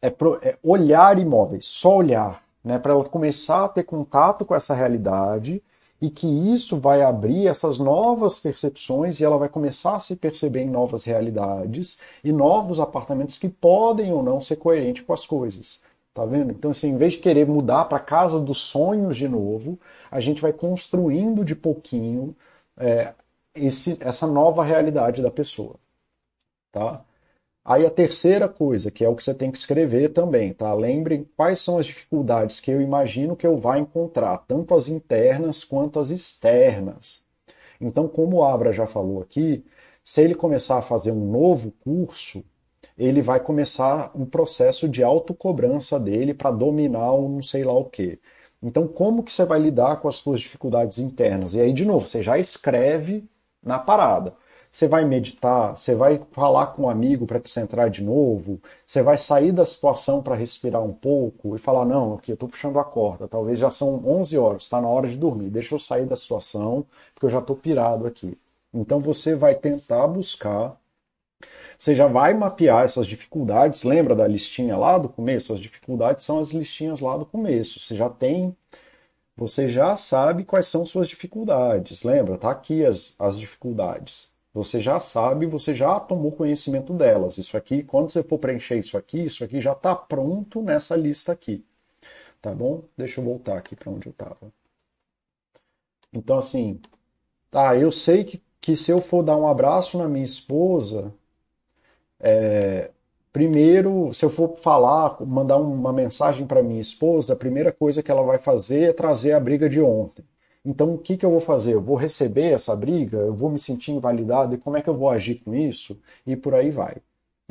é, 0.00 0.10
pro, 0.10 0.38
é 0.42 0.58
olhar 0.62 1.18
imóveis, 1.18 1.64
só 1.66 1.96
olhar, 1.96 2.42
né, 2.62 2.78
para 2.78 2.92
ela 2.92 3.04
começar 3.04 3.64
a 3.64 3.68
ter 3.68 3.84
contato 3.84 4.44
com 4.44 4.54
essa 4.54 4.74
realidade 4.74 5.62
e 6.00 6.10
que 6.10 6.26
isso 6.26 6.78
vai 6.78 7.02
abrir 7.02 7.46
essas 7.46 7.78
novas 7.78 8.38
percepções 8.38 9.20
e 9.20 9.24
ela 9.24 9.38
vai 9.38 9.48
começar 9.48 9.96
a 9.96 10.00
se 10.00 10.16
perceber 10.16 10.62
em 10.62 10.70
novas 10.70 11.04
realidades 11.04 11.98
e 12.22 12.32
novos 12.32 12.78
apartamentos 12.78 13.38
que 13.38 13.48
podem 13.48 14.12
ou 14.12 14.22
não 14.22 14.40
ser 14.40 14.56
coerentes 14.56 15.04
com 15.04 15.12
as 15.12 15.26
coisas. 15.26 15.80
Tá 16.12 16.24
vendo? 16.24 16.50
Então, 16.50 16.70
assim, 16.70 16.90
em 16.90 16.96
vez 16.96 17.14
de 17.14 17.18
querer 17.18 17.46
mudar 17.46 17.84
para 17.86 17.98
a 17.98 18.00
casa 18.00 18.40
dos 18.40 18.58
sonhos 18.58 19.16
de 19.16 19.28
novo, 19.28 19.78
a 20.10 20.18
gente 20.18 20.40
vai 20.40 20.52
construindo 20.52 21.44
de 21.44 21.54
pouquinho 21.54 22.34
é, 22.76 23.12
esse, 23.54 23.98
essa 24.00 24.26
nova 24.26 24.64
realidade 24.64 25.20
da 25.22 25.30
pessoa. 25.30 25.74
Tá? 26.72 27.02
Aí 27.68 27.84
a 27.84 27.90
terceira 27.90 28.48
coisa, 28.48 28.92
que 28.92 29.04
é 29.04 29.08
o 29.08 29.16
que 29.16 29.24
você 29.24 29.34
tem 29.34 29.50
que 29.50 29.58
escrever 29.58 30.10
também, 30.10 30.52
tá? 30.52 30.72
Lembrem 30.72 31.28
quais 31.36 31.58
são 31.58 31.78
as 31.78 31.86
dificuldades 31.86 32.60
que 32.60 32.70
eu 32.70 32.80
imagino 32.80 33.34
que 33.34 33.44
eu 33.44 33.58
vá 33.58 33.76
encontrar, 33.76 34.38
tanto 34.46 34.72
as 34.72 34.86
internas 34.86 35.64
quanto 35.64 35.98
as 35.98 36.10
externas. 36.10 37.24
Então, 37.80 38.06
como 38.06 38.36
o 38.36 38.44
Abra 38.44 38.72
já 38.72 38.86
falou 38.86 39.20
aqui, 39.20 39.64
se 40.04 40.22
ele 40.22 40.36
começar 40.36 40.78
a 40.78 40.82
fazer 40.82 41.10
um 41.10 41.28
novo 41.28 41.72
curso, 41.82 42.44
ele 42.96 43.20
vai 43.20 43.40
começar 43.40 44.12
um 44.14 44.24
processo 44.24 44.88
de 44.88 45.02
autocobrança 45.02 45.98
dele 45.98 46.32
para 46.32 46.52
dominar 46.52 47.14
um 47.14 47.28
não 47.28 47.42
sei 47.42 47.64
lá 47.64 47.72
o 47.72 47.86
quê. 47.86 48.20
Então, 48.62 48.86
como 48.86 49.24
que 49.24 49.32
você 49.32 49.44
vai 49.44 49.58
lidar 49.58 50.00
com 50.00 50.06
as 50.06 50.16
suas 50.16 50.38
dificuldades 50.40 51.00
internas? 51.00 51.54
E 51.54 51.60
aí, 51.60 51.72
de 51.72 51.84
novo, 51.84 52.06
você 52.06 52.22
já 52.22 52.38
escreve 52.38 53.24
na 53.60 53.76
parada. 53.76 54.34
Você 54.70 54.86
vai 54.86 55.04
meditar, 55.04 55.76
você 55.76 55.94
vai 55.94 56.20
falar 56.32 56.68
com 56.68 56.82
um 56.82 56.90
amigo 56.90 57.26
para 57.26 57.40
te 57.40 57.48
centrar 57.50 57.88
de 57.90 58.02
novo, 58.02 58.60
você 58.86 59.02
vai 59.02 59.16
sair 59.18 59.52
da 59.52 59.64
situação 59.64 60.22
para 60.22 60.34
respirar 60.34 60.82
um 60.82 60.92
pouco 60.92 61.56
e 61.56 61.58
falar: 61.58 61.84
não, 61.84 62.14
aqui 62.14 62.32
eu 62.32 62.34
estou 62.34 62.48
puxando 62.48 62.78
a 62.78 62.84
corda, 62.84 63.28
talvez 63.28 63.58
já 63.58 63.70
são 63.70 64.02
11 64.06 64.36
horas, 64.38 64.62
está 64.64 64.80
na 64.80 64.88
hora 64.88 65.08
de 65.08 65.16
dormir, 65.16 65.50
deixa 65.50 65.74
eu 65.74 65.78
sair 65.78 66.06
da 66.06 66.16
situação, 66.16 66.84
porque 67.14 67.26
eu 67.26 67.30
já 67.30 67.38
estou 67.38 67.56
pirado 67.56 68.06
aqui. 68.06 68.38
Então 68.74 69.00
você 69.00 69.34
vai 69.34 69.54
tentar 69.54 70.06
buscar, 70.08 70.76
você 71.78 71.94
já 71.94 72.06
vai 72.06 72.34
mapear 72.34 72.84
essas 72.84 73.06
dificuldades, 73.06 73.84
lembra 73.84 74.14
da 74.14 74.26
listinha 74.26 74.76
lá 74.76 74.98
do 74.98 75.08
começo? 75.08 75.52
As 75.52 75.60
dificuldades 75.60 76.24
são 76.24 76.38
as 76.38 76.50
listinhas 76.50 77.00
lá 77.00 77.16
do 77.16 77.26
começo, 77.26 77.80
você 77.80 77.94
já 77.96 78.08
tem 78.08 78.54
você 79.36 79.68
já 79.68 79.96
sabe 79.96 80.44
quais 80.44 80.66
são 80.66 80.86
suas 80.86 81.08
dificuldades. 81.08 82.02
Lembra? 82.02 82.38
Tá 82.38 82.50
aqui 82.50 82.84
as, 82.84 83.14
as 83.18 83.38
dificuldades. 83.38 84.32
Você 84.56 84.80
já 84.80 84.98
sabe, 84.98 85.46
você 85.46 85.72
já 85.74 86.00
tomou 86.00 86.32
conhecimento 86.32 86.92
delas. 86.92 87.38
Isso 87.38 87.56
aqui, 87.56 87.84
quando 87.84 88.10
você 88.10 88.24
for 88.24 88.38
preencher 88.40 88.76
isso 88.78 88.98
aqui, 88.98 89.24
isso 89.26 89.44
aqui 89.44 89.60
já 89.60 89.72
está 89.72 89.94
pronto 89.94 90.62
nessa 90.62 90.96
lista 90.96 91.30
aqui. 91.32 91.64
tá 92.42 92.54
bom? 92.54 92.84
Deixa 92.96 93.20
eu 93.20 93.24
voltar 93.24 93.58
aqui 93.58 93.76
para 93.76 93.90
onde 93.92 94.08
eu 94.08 94.12
estava. 94.12 94.52
Então, 96.12 96.38
assim, 96.38 96.80
tá, 97.50 97.76
eu 97.78 97.92
sei 97.92 98.24
que, 98.24 98.42
que 98.60 98.76
se 98.76 98.90
eu 98.92 99.00
for 99.02 99.22
dar 99.24 99.36
um 99.38 99.48
abraço 99.48 99.98
na 99.98 100.08
minha 100.08 100.24
esposa, 100.24 101.14
é, 102.20 102.90
primeiro, 103.32 104.12
se 104.14 104.24
eu 104.24 104.30
for 104.30 104.56
falar, 104.56 105.16
mandar 105.26 105.58
uma 105.58 105.92
mensagem 105.92 106.46
para 106.46 106.62
minha 106.62 106.80
esposa, 106.80 107.32
a 107.34 107.36
primeira 107.36 107.72
coisa 107.72 108.02
que 108.02 108.10
ela 108.10 108.22
vai 108.22 108.38
fazer 108.38 108.90
é 108.90 108.92
trazer 108.92 109.32
a 109.32 109.40
briga 109.40 109.68
de 109.68 109.80
ontem. 109.80 110.24
Então, 110.66 110.94
o 110.94 110.98
que, 110.98 111.16
que 111.16 111.24
eu 111.24 111.30
vou 111.30 111.40
fazer? 111.40 111.74
Eu 111.74 111.80
vou 111.80 111.94
receber 111.96 112.52
essa 112.52 112.74
briga? 112.74 113.18
Eu 113.18 113.32
vou 113.32 113.48
me 113.48 113.58
sentir 113.58 113.92
invalidado? 113.92 114.52
E 114.54 114.58
como 114.58 114.76
é 114.76 114.82
que 114.82 114.88
eu 114.90 114.96
vou 114.96 115.08
agir 115.08 115.40
com 115.42 115.54
isso? 115.54 115.96
E 116.26 116.34
por 116.34 116.54
aí 116.54 116.70
vai. 116.72 116.96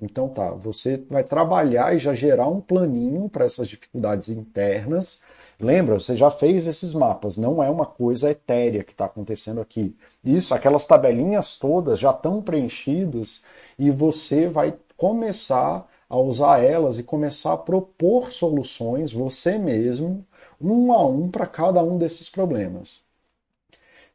Então, 0.02 0.28
tá, 0.28 0.52
você 0.52 0.98
vai 1.10 1.24
trabalhar 1.24 1.96
e 1.96 2.00
já 2.00 2.14
gerar 2.14 2.50
um 2.50 2.60
planinho 2.60 3.30
para 3.30 3.46
essas 3.46 3.70
dificuldades 3.70 4.28
internas. 4.28 5.22
Lembra, 5.58 5.98
você 5.98 6.18
já 6.18 6.30
fez 6.30 6.68
esses 6.68 6.94
mapas, 6.94 7.38
não 7.38 7.64
é 7.64 7.70
uma 7.70 7.86
coisa 7.86 8.30
etérea 8.32 8.84
que 8.84 8.92
está 8.92 9.06
acontecendo 9.06 9.62
aqui. 9.62 9.96
Isso, 10.24 10.54
aquelas 10.54 10.86
tabelinhas 10.86 11.56
todas 11.56 11.98
já 12.00 12.12
estão 12.12 12.42
preenchidas 12.42 13.44
e 13.80 13.90
você 13.90 14.50
vai 14.50 14.78
começar 14.98 15.88
a 16.10 16.18
usar 16.18 16.62
elas 16.62 17.00
e 17.00 17.04
começar 17.04 17.54
a 17.54 17.58
propor 17.58 18.32
soluções 18.34 19.14
você 19.14 19.58
mesmo, 19.58 20.26
um 20.60 20.92
a 20.92 21.06
um, 21.08 21.30
para 21.30 21.48
cada 21.48 21.82
um 21.82 21.98
desses 21.98 22.30
problemas. 22.30 23.05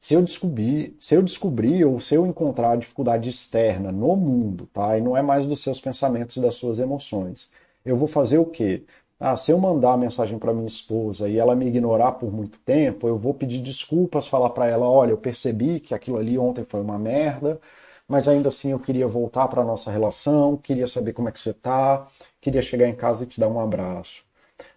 Se 0.00 0.14
eu 0.14 0.22
descobrir, 0.22 0.96
se 0.98 1.14
eu 1.14 1.22
descobrir 1.22 1.84
ou 1.84 2.00
se 2.00 2.14
eu 2.14 2.26
encontrar 2.26 2.76
dificuldade 2.76 3.28
externa 3.28 3.92
no 3.92 4.16
mundo, 4.16 4.66
tá? 4.72 4.96
E 4.96 5.00
não 5.00 5.16
é 5.16 5.22
mais 5.22 5.46
dos 5.46 5.62
seus 5.62 5.80
pensamentos 5.80 6.36
e 6.36 6.40
das 6.40 6.54
suas 6.54 6.78
emoções. 6.78 7.50
Eu 7.84 7.96
vou 7.96 8.08
fazer 8.08 8.38
o 8.38 8.46
quê? 8.46 8.84
Ah, 9.18 9.36
se 9.36 9.52
eu 9.52 9.58
mandar 9.58 9.92
a 9.92 9.96
mensagem 9.98 10.38
para 10.38 10.54
minha 10.54 10.66
esposa 10.66 11.28
e 11.28 11.36
ela 11.38 11.54
me 11.54 11.66
ignorar 11.66 12.12
por 12.12 12.32
muito 12.32 12.58
tempo, 12.60 13.06
eu 13.06 13.18
vou 13.18 13.34
pedir 13.34 13.60
desculpas, 13.60 14.26
falar 14.26 14.50
para 14.50 14.66
ela, 14.66 14.88
olha, 14.88 15.10
eu 15.10 15.18
percebi 15.18 15.78
que 15.78 15.94
aquilo 15.94 16.16
ali 16.16 16.38
ontem 16.38 16.64
foi 16.64 16.80
uma 16.80 16.98
merda, 16.98 17.60
mas 18.08 18.26
ainda 18.28 18.48
assim 18.48 18.70
eu 18.72 18.78
queria 18.78 19.06
voltar 19.06 19.48
para 19.48 19.62
nossa 19.62 19.90
relação, 19.90 20.56
queria 20.56 20.86
saber 20.86 21.12
como 21.12 21.28
é 21.28 21.32
que 21.32 21.38
você 21.40 21.52
tá, 21.52 22.06
queria 22.40 22.62
chegar 22.62 22.88
em 22.88 22.94
casa 22.94 23.24
e 23.24 23.26
te 23.26 23.38
dar 23.38 23.48
um 23.48 23.60
abraço. 23.60 24.24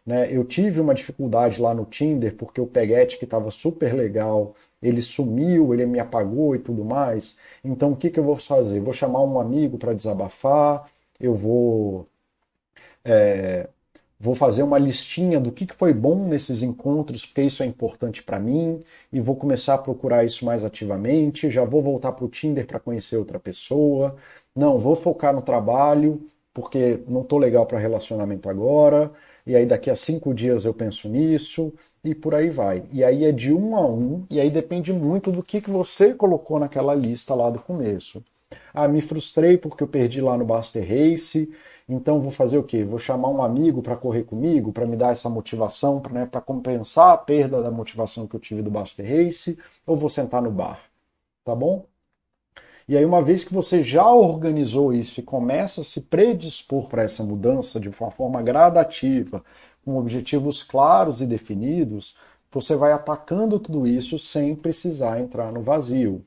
Né? 0.06 0.28
Eu 0.32 0.44
tive 0.44 0.80
uma 0.82 0.94
dificuldade 0.94 1.62
lá 1.62 1.74
no 1.74 1.86
Tinder 1.86 2.36
porque 2.36 2.60
o 2.60 2.68
peguete 2.68 3.18
que 3.18 3.26
estava 3.26 3.50
super 3.52 3.94
legal 3.94 4.56
ele 4.84 5.02
sumiu, 5.02 5.74
ele 5.74 5.86
me 5.86 6.00
apagou 6.00 6.56
e 6.56 6.60
tudo 6.60 6.86
mais. 6.86 7.38
Então 7.64 7.92
o 7.94 7.96
que, 7.98 8.10
que 8.12 8.20
eu 8.20 8.24
vou 8.24 8.36
fazer? 8.38 8.80
Vou 8.82 8.94
chamar 8.94 9.22
um 9.24 9.40
amigo 9.40 9.78
para 9.78 9.94
desabafar, 9.94 10.86
eu 11.20 11.36
vou. 11.36 12.08
É, 13.06 13.70
vou 14.20 14.36
fazer 14.36 14.64
uma 14.64 14.78
listinha 14.80 15.40
do 15.40 15.52
que, 15.52 15.66
que 15.68 15.76
foi 15.76 15.94
bom 15.94 16.28
nesses 16.28 16.64
encontros, 16.64 17.26
porque 17.26 17.44
isso 17.44 17.64
é 17.64 17.66
importante 17.66 18.24
para 18.24 18.40
mim, 18.40 18.82
e 19.12 19.20
vou 19.22 19.36
começar 19.36 19.76
a 19.76 19.78
procurar 19.78 20.26
isso 20.26 20.46
mais 20.46 20.64
ativamente. 20.66 21.52
Já 21.52 21.64
vou 21.66 21.82
voltar 21.82 22.14
para 22.14 22.26
o 22.26 22.30
Tinder 22.30 22.66
para 22.68 22.80
conhecer 22.80 23.18
outra 23.18 23.40
pessoa. 23.40 24.16
Não, 24.56 24.80
vou 24.80 24.96
focar 24.96 25.34
no 25.34 25.42
trabalho, 25.42 26.22
porque 26.54 27.00
não 27.08 27.22
estou 27.22 27.40
legal 27.40 27.66
para 27.66 27.80
relacionamento 27.80 28.50
agora 28.50 29.12
e 29.46 29.56
aí 29.56 29.66
daqui 29.66 29.90
a 29.90 29.96
cinco 29.96 30.34
dias 30.34 30.66
eu 30.66 30.74
penso 30.74 31.10
nisso, 31.10 31.74
e 32.04 32.16
por 32.16 32.34
aí 32.36 32.50
vai. 32.50 32.84
E 32.92 33.04
aí 33.04 33.26
é 33.26 33.32
de 33.32 33.54
um 33.54 33.76
a 33.76 33.86
um, 33.86 34.26
e 34.30 34.40
aí 34.40 34.50
depende 34.50 34.92
muito 34.94 35.32
do 35.32 35.44
que, 35.44 35.62
que 35.62 35.70
você 35.70 36.14
colocou 36.14 36.60
naquela 36.60 36.94
lista 36.96 37.34
lá 37.34 37.50
do 37.50 37.60
começo. 37.60 38.24
Ah, 38.74 38.88
me 38.88 39.02
frustrei 39.02 39.58
porque 39.58 39.84
eu 39.84 39.88
perdi 39.88 40.22
lá 40.22 40.38
no 40.38 40.46
Buster 40.46 40.84
Race, 40.88 41.52
então 41.88 42.22
vou 42.22 42.32
fazer 42.32 42.58
o 42.58 42.64
quê? 42.64 42.84
Vou 42.84 43.00
chamar 43.00 43.30
um 43.30 43.44
amigo 43.44 43.82
para 43.82 43.96
correr 43.96 44.24
comigo, 44.24 44.72
para 44.72 44.86
me 44.86 44.96
dar 44.96 45.12
essa 45.12 45.30
motivação, 45.30 46.00
para 46.00 46.14
né, 46.14 46.30
compensar 46.46 47.12
a 47.12 47.18
perda 47.18 47.62
da 47.62 47.72
motivação 47.72 48.28
que 48.28 48.36
eu 48.36 48.40
tive 48.40 48.62
do 48.62 48.72
Buster 48.72 49.06
Race, 49.06 49.58
ou 49.86 49.96
vou 49.98 50.10
sentar 50.10 50.42
no 50.42 50.52
bar, 50.52 50.82
tá 51.46 51.56
bom? 51.56 51.86
E 52.88 52.98
aí, 52.98 53.06
uma 53.06 53.22
vez 53.22 53.44
que 53.44 53.54
você 53.54 53.84
já 53.84 54.08
organizou 54.10 54.94
isso 54.94 55.20
e 55.20 55.24
começa 55.24 55.82
a 55.82 55.84
se 55.84 56.02
predispor 56.02 56.88
para 56.90 57.04
essa 57.04 57.24
mudança 57.24 57.80
de 57.80 57.90
uma 57.90 58.12
forma 58.12 58.42
gradativa, 58.42 59.44
com 59.86 59.98
objetivos 59.98 60.64
claros 60.64 61.22
e 61.22 61.26
definidos, 61.28 62.16
você 62.52 62.76
vai 62.76 62.92
atacando 62.92 63.60
tudo 63.60 63.88
isso 63.88 64.20
sem 64.20 64.56
precisar 64.56 65.20
entrar 65.20 65.52
no 65.52 65.62
vazio, 65.62 66.26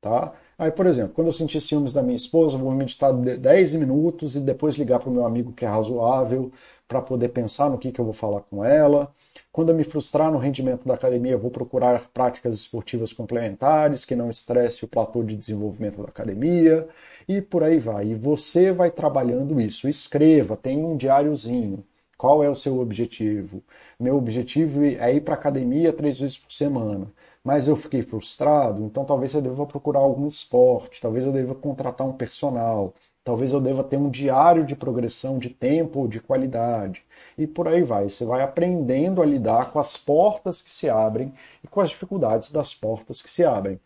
tá? 0.00 0.32
Aí, 0.58 0.70
por 0.72 0.86
exemplo, 0.86 1.14
quando 1.14 1.28
eu 1.28 1.32
sentir 1.32 1.60
ciúmes 1.60 1.92
da 1.92 2.02
minha 2.02 2.16
esposa, 2.16 2.56
eu 2.56 2.60
vou 2.60 2.72
meditar 2.72 3.12
10 3.14 3.74
minutos 3.74 4.36
e 4.36 4.40
depois 4.40 4.76
ligar 4.76 5.00
para 5.00 5.10
o 5.10 5.12
meu 5.12 5.26
amigo 5.26 5.52
que 5.52 5.64
é 5.64 5.68
razoável 5.68 6.52
para 6.88 7.02
poder 7.02 7.30
pensar 7.30 7.70
no 7.70 7.78
que, 7.78 7.92
que 7.92 8.00
eu 8.00 8.04
vou 8.04 8.14
falar 8.14 8.40
com 8.42 8.64
ela. 8.64 9.12
Quando 9.56 9.70
eu 9.70 9.74
me 9.74 9.84
frustrar 9.84 10.30
no 10.30 10.36
rendimento 10.36 10.86
da 10.86 10.92
academia, 10.92 11.32
eu 11.32 11.38
vou 11.38 11.50
procurar 11.50 12.10
práticas 12.12 12.56
esportivas 12.56 13.10
complementares 13.10 14.04
que 14.04 14.14
não 14.14 14.28
estresse 14.28 14.84
o 14.84 14.88
platô 14.88 15.22
de 15.22 15.34
desenvolvimento 15.34 16.02
da 16.02 16.10
academia 16.10 16.86
e 17.26 17.40
por 17.40 17.64
aí 17.64 17.78
vai. 17.78 18.08
E 18.08 18.14
você 18.14 18.70
vai 18.70 18.90
trabalhando 18.90 19.58
isso. 19.58 19.88
Escreva, 19.88 20.58
tem 20.58 20.84
um 20.84 20.94
diáriozinho. 20.94 21.82
Qual 22.18 22.44
é 22.44 22.50
o 22.50 22.54
seu 22.54 22.78
objetivo? 22.80 23.62
Meu 23.98 24.18
objetivo 24.18 24.84
é 24.84 25.14
ir 25.14 25.22
para 25.22 25.32
a 25.34 25.38
academia 25.38 25.90
três 25.90 26.20
vezes 26.20 26.36
por 26.36 26.52
semana. 26.52 27.10
Mas 27.42 27.66
eu 27.66 27.76
fiquei 27.76 28.02
frustrado, 28.02 28.84
então 28.84 29.06
talvez 29.06 29.32
eu 29.32 29.40
deva 29.40 29.64
procurar 29.64 30.00
algum 30.00 30.26
esporte, 30.26 31.00
talvez 31.00 31.24
eu 31.24 31.32
deva 31.32 31.54
contratar 31.54 32.06
um 32.06 32.12
personal, 32.12 32.92
Talvez 33.26 33.52
eu 33.52 33.60
deva 33.60 33.82
ter 33.82 33.96
um 33.96 34.08
diário 34.08 34.64
de 34.64 34.76
progressão 34.76 35.36
de 35.36 35.50
tempo 35.50 35.98
ou 35.98 36.06
de 36.06 36.20
qualidade. 36.20 37.02
E 37.36 37.44
por 37.44 37.66
aí 37.66 37.82
vai. 37.82 38.08
Você 38.08 38.24
vai 38.24 38.40
aprendendo 38.40 39.20
a 39.20 39.26
lidar 39.26 39.72
com 39.72 39.80
as 39.80 39.96
portas 39.96 40.62
que 40.62 40.70
se 40.70 40.88
abrem 40.88 41.34
e 41.64 41.66
com 41.66 41.80
as 41.80 41.88
dificuldades 41.88 42.52
das 42.52 42.72
portas 42.72 43.20
que 43.20 43.28
se 43.28 43.44
abrem. 43.44 43.80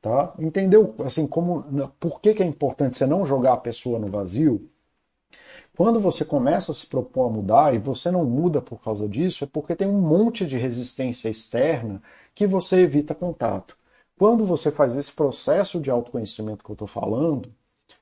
Tá? 0.00 0.32
Entendeu 0.38 0.94
assim 1.04 1.26
como 1.26 1.64
por 1.98 2.20
que, 2.20 2.32
que 2.32 2.40
é 2.40 2.46
importante 2.46 2.96
você 2.96 3.04
não 3.04 3.26
jogar 3.26 3.54
a 3.54 3.56
pessoa 3.56 3.98
no 3.98 4.06
vazio? 4.08 4.70
Quando 5.76 5.98
você 5.98 6.24
começa 6.24 6.70
a 6.70 6.74
se 6.74 6.86
propor 6.86 7.26
a 7.26 7.32
mudar 7.32 7.74
e 7.74 7.78
você 7.78 8.12
não 8.12 8.24
muda 8.24 8.62
por 8.62 8.80
causa 8.80 9.08
disso, 9.08 9.42
é 9.42 9.48
porque 9.48 9.74
tem 9.74 9.88
um 9.88 10.00
monte 10.00 10.46
de 10.46 10.56
resistência 10.56 11.28
externa 11.28 12.00
que 12.32 12.46
você 12.46 12.82
evita 12.82 13.12
contato. 13.12 13.76
Quando 14.16 14.46
você 14.46 14.70
faz 14.70 14.96
esse 14.96 15.10
processo 15.10 15.80
de 15.80 15.90
autoconhecimento 15.90 16.62
que 16.62 16.70
eu 16.70 16.74
estou 16.74 16.86
falando, 16.86 17.52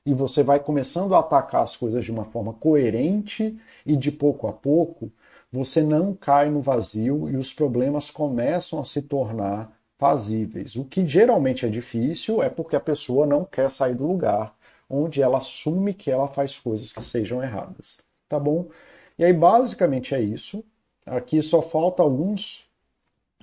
e 0.07 0.13
você 0.13 0.41
vai 0.41 0.57
começando 0.57 1.13
a 1.13 1.19
atacar 1.19 1.63
as 1.63 1.75
coisas 1.75 2.05
de 2.05 2.11
uma 2.13 2.23
forma 2.23 2.53
coerente 2.53 3.59
e 3.85 3.93
de 3.93 4.09
pouco 4.09 4.47
a 4.47 4.53
pouco, 4.53 5.11
você 5.51 5.83
não 5.83 6.13
cai 6.13 6.49
no 6.49 6.61
vazio 6.61 7.29
e 7.29 7.35
os 7.35 7.53
problemas 7.53 8.09
começam 8.09 8.79
a 8.79 8.85
se 8.85 9.01
tornar 9.01 9.69
fazíveis. 9.99 10.77
O 10.77 10.85
que 10.85 11.05
geralmente 11.05 11.65
é 11.65 11.69
difícil 11.69 12.41
é 12.41 12.49
porque 12.49 12.77
a 12.77 12.79
pessoa 12.79 13.27
não 13.27 13.43
quer 13.43 13.69
sair 13.69 13.95
do 13.95 14.07
lugar 14.07 14.55
onde 14.89 15.21
ela 15.21 15.39
assume 15.39 15.93
que 15.93 16.09
ela 16.09 16.29
faz 16.29 16.57
coisas 16.57 16.93
que 16.93 17.03
sejam 17.03 17.43
erradas. 17.43 17.97
Tá 18.29 18.39
bom? 18.39 18.69
E 19.19 19.25
aí 19.25 19.33
basicamente 19.33 20.15
é 20.15 20.21
isso. 20.21 20.63
Aqui 21.05 21.41
só 21.41 21.61
falta 21.61 22.01
alguns 22.01 22.65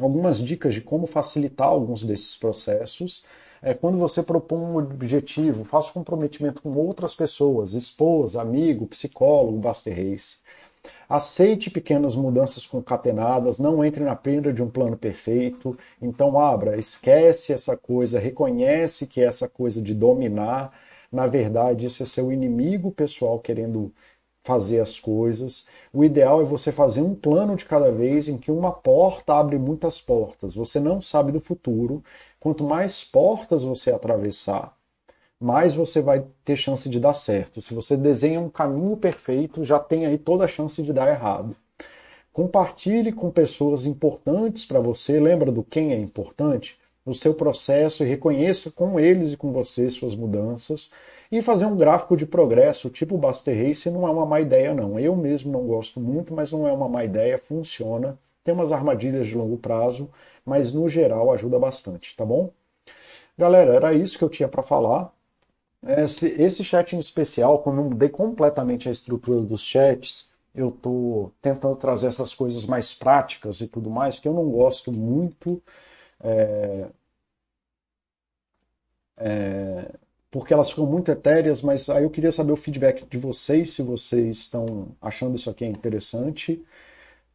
algumas 0.01 0.39
dicas 0.43 0.73
de 0.73 0.81
como 0.81 1.07
facilitar 1.07 1.69
alguns 1.69 2.05
desses 2.05 2.39
processos 2.39 3.23
é 3.65 3.73
quando 3.73 3.97
você 3.97 4.23
propõe 4.23 4.61
um 4.61 4.77
objetivo, 4.77 5.65
faça 5.65 5.93
comprometimento 5.93 6.61
com 6.61 6.69
outras 6.75 7.15
pessoas, 7.15 7.73
esposa, 7.73 8.43
amigo, 8.43 8.87
psicólogo, 8.87 9.57
Buster 9.57 9.97
Race. 9.97 10.37
Aceite 11.09 11.71
pequenas 11.71 12.15
mudanças 12.15 12.67
concatenadas, 12.67 13.59
não 13.59 13.83
entre 13.83 14.05
na 14.05 14.15
perda 14.15 14.53
de 14.53 14.63
um 14.63 14.69
plano 14.69 14.99
perfeito. 14.99 15.79
Então, 16.01 16.39
abra, 16.39 16.77
esquece 16.79 17.55
essa 17.55 17.75
coisa, 17.75 18.19
reconhece 18.19 19.07
que 19.07 19.23
essa 19.23 19.49
coisa 19.49 19.81
de 19.81 19.95
dominar, 19.95 20.71
na 21.11 21.27
verdade, 21.27 21.87
isso 21.87 22.03
é 22.03 22.07
seu 22.07 22.31
inimigo 22.31 22.91
pessoal 22.93 23.39
querendo 23.39 23.91
fazer 24.45 24.81
as 24.81 25.01
coisas. 25.01 25.67
O 25.93 26.05
ideal 26.05 26.43
é 26.43 26.45
você 26.45 26.71
fazer 26.71 27.01
um 27.01 27.15
plano 27.15 27.57
de 27.57 27.65
cada 27.65 27.91
vez 27.91 28.29
em 28.29 28.37
que 28.37 28.53
uma 28.53 28.71
porta 28.71 29.35
abre 29.35 29.59
muitas 29.59 30.01
portas. 30.01 30.55
Você 30.55 30.79
não 30.79 31.01
sabe 31.01 31.33
do 31.33 31.41
futuro. 31.41 32.05
Quanto 32.39 32.63
mais 32.63 33.03
portas 33.03 33.63
você 33.65 33.91
atravessar, 33.91 34.77
mais 35.41 35.75
você 35.75 36.03
vai 36.03 36.27
ter 36.45 36.57
chance 36.57 36.89
de 36.89 37.01
dar 37.01 37.15
certo. 37.15 37.61
Se 37.63 37.75
você 37.75 37.97
desenha 37.97 38.41
um 38.41 38.51
caminho 38.51 38.97
perfeito, 38.97 39.65
já 39.65 39.79
tem 39.79 40.05
aí 40.05 40.19
toda 40.19 40.45
a 40.45 40.49
chance 40.49 40.83
de 40.83 40.93
dar 40.93 41.09
errado. 41.09 41.57
Compartilhe 42.31 43.13
com 43.13 43.31
pessoas 43.31 43.87
importantes 43.87 44.67
para 44.67 44.81
você. 44.81 45.19
Lembra 45.19 45.51
do 45.51 45.63
quem 45.65 45.93
é 45.93 45.99
importante? 45.99 46.79
No 47.07 47.15
seu 47.15 47.33
processo 47.33 48.05
e 48.05 48.09
reconheça 48.09 48.71
com 48.71 49.01
eles 49.01 49.33
e 49.33 49.37
com 49.37 49.53
você 49.53 49.89
suas 49.89 50.15
mudanças 50.15 50.91
e 51.39 51.43
fazer 51.43 51.67
um 51.67 51.77
gráfico 51.77 52.17
de 52.17 52.27
progresso, 52.27 52.91
tipo 52.91 53.19
Buster 53.19 53.57
Race, 53.67 53.91
não 53.91 54.07
é 54.07 54.11
uma 54.11 54.27
má 54.27 54.41
ideia, 54.41 54.75
não. 54.75 54.99
Eu 54.99 55.17
mesmo 55.17 55.53
não 55.53 55.67
gosto 55.67 56.01
muito, 56.01 56.33
mas 56.35 56.53
não 56.53 56.67
é 56.69 56.73
uma 56.73 56.89
má 56.89 57.05
ideia, 57.05 57.39
funciona. 57.39 58.19
Tem 58.45 58.55
umas 58.55 58.73
armadilhas 58.73 59.27
de 59.29 59.37
longo 59.37 59.57
prazo, 59.59 60.11
mas 60.45 60.73
no 60.73 60.89
geral 60.89 61.33
ajuda 61.33 61.59
bastante, 61.59 62.17
tá 62.17 62.25
bom? 62.25 62.51
Galera, 63.39 63.75
era 63.75 63.95
isso 63.95 64.19
que 64.19 64.25
eu 64.25 64.29
tinha 64.31 64.49
para 64.49 64.63
falar. 64.63 65.13
Esse, 65.87 66.29
esse 66.43 66.65
chat 66.65 66.95
em 66.97 66.99
especial, 66.99 67.61
como 67.61 67.81
eu 67.81 67.85
mudei 67.91 68.09
completamente 68.09 68.89
a 68.89 68.93
estrutura 68.93 69.43
dos 69.43 69.63
chats, 69.63 70.31
eu 70.55 70.71
estou 70.71 71.33
tentando 71.43 71.77
trazer 71.77 72.09
essas 72.09 72.35
coisas 72.35 72.67
mais 72.67 72.95
práticas 72.95 73.61
e 73.61 73.69
tudo 73.69 73.91
mais, 73.91 74.19
que 74.19 74.29
eu 74.29 74.35
não 74.35 74.49
gosto 74.51 74.93
muito. 74.93 75.63
É, 76.23 76.87
é, 79.17 79.91
porque 80.35 80.53
elas 80.53 80.69
ficam 80.69 80.85
muito 80.85 81.13
etéreas, 81.13 81.63
mas 81.63 81.89
aí 81.89 82.03
eu 82.03 82.11
queria 82.11 82.33
saber 82.33 82.51
o 82.51 82.57
feedback 82.57 83.07
de 83.09 83.17
vocês, 83.19 83.71
se 83.71 83.83
vocês 83.83 84.39
estão 84.39 84.89
achando 85.01 85.37
isso 85.37 85.49
aqui 85.49 85.65
interessante. 85.65 86.61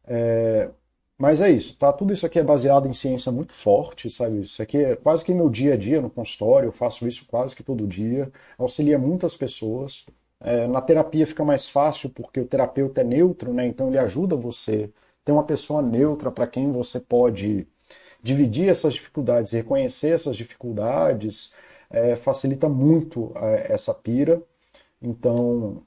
É, 0.06 0.70
mas 1.18 1.40
é 1.40 1.50
isso, 1.50 1.78
tá? 1.78 1.92
Tudo 1.94 2.12
isso 2.12 2.26
aqui 2.26 2.38
é 2.38 2.42
baseado 2.44 2.86
em 2.86 2.92
ciência 2.92 3.32
muito 3.32 3.54
forte, 3.54 4.10
sabe? 4.10 4.42
Isso 4.42 4.62
aqui 4.62 4.76
é 4.78 4.96
quase 4.96 5.24
que 5.24 5.32
meu 5.32 5.48
dia 5.48 5.74
a 5.74 5.76
dia 5.78 5.98
no 6.02 6.10
consultório, 6.10 6.68
eu 6.68 6.72
faço 6.72 7.08
isso 7.08 7.24
quase 7.26 7.56
que 7.56 7.62
todo 7.62 7.86
dia, 7.86 8.30
auxilia 8.58 8.98
muitas 8.98 9.34
pessoas. 9.34 10.04
É, 10.40 10.66
na 10.66 10.82
terapia 10.82 11.26
fica 11.26 11.42
mais 11.44 11.70
fácil 11.70 12.10
porque 12.10 12.38
o 12.40 12.46
terapeuta 12.46 13.00
é 13.00 13.04
neutro, 13.04 13.54
né? 13.54 13.66
Então 13.66 13.88
ele 13.88 13.98
ajuda 13.98 14.36
você. 14.36 14.90
Tem 15.24 15.34
uma 15.34 15.44
pessoa 15.44 15.80
neutra 15.80 16.30
para 16.30 16.46
quem 16.46 16.70
você 16.70 17.00
pode 17.00 17.66
dividir 18.22 18.68
essas 18.68 18.92
dificuldades, 18.94 19.52
reconhecer 19.52 20.10
essas 20.10 20.36
dificuldades, 20.36 21.50
é, 21.90 22.16
facilita 22.16 22.68
muito 22.68 23.32
é, 23.36 23.72
essa 23.72 23.92
pira. 23.92 24.42
Então, 25.02 25.82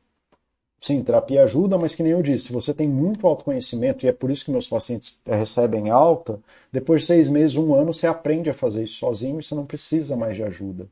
sim, 0.80 1.02
terapia 1.04 1.44
ajuda, 1.44 1.78
mas 1.78 1.96
que 1.96 2.04
nem 2.04 2.12
eu 2.12 2.22
disse, 2.22 2.48
se 2.48 2.54
você 2.54 2.74
tem 2.74 2.88
muito 2.88 3.26
autoconhecimento, 3.26 4.06
e 4.06 4.10
é 4.10 4.12
por 4.12 4.30
isso 4.30 4.46
que 4.46 4.52
meus 4.52 4.68
pacientes 4.68 5.22
é, 5.26 5.36
recebem 5.36 5.90
alta, 5.90 6.40
depois 6.72 7.02
de 7.02 7.08
seis 7.08 7.30
meses, 7.30 7.56
um 7.56 7.74
ano, 7.74 7.94
você 7.94 8.06
aprende 8.06 8.50
a 8.50 8.54
fazer 8.54 8.84
isso 8.84 8.96
sozinho 8.96 9.40
e 9.40 9.44
você 9.44 9.56
não 9.56 9.66
precisa 9.66 10.16
mais 10.16 10.36
de 10.36 10.44
ajuda. 10.44 10.88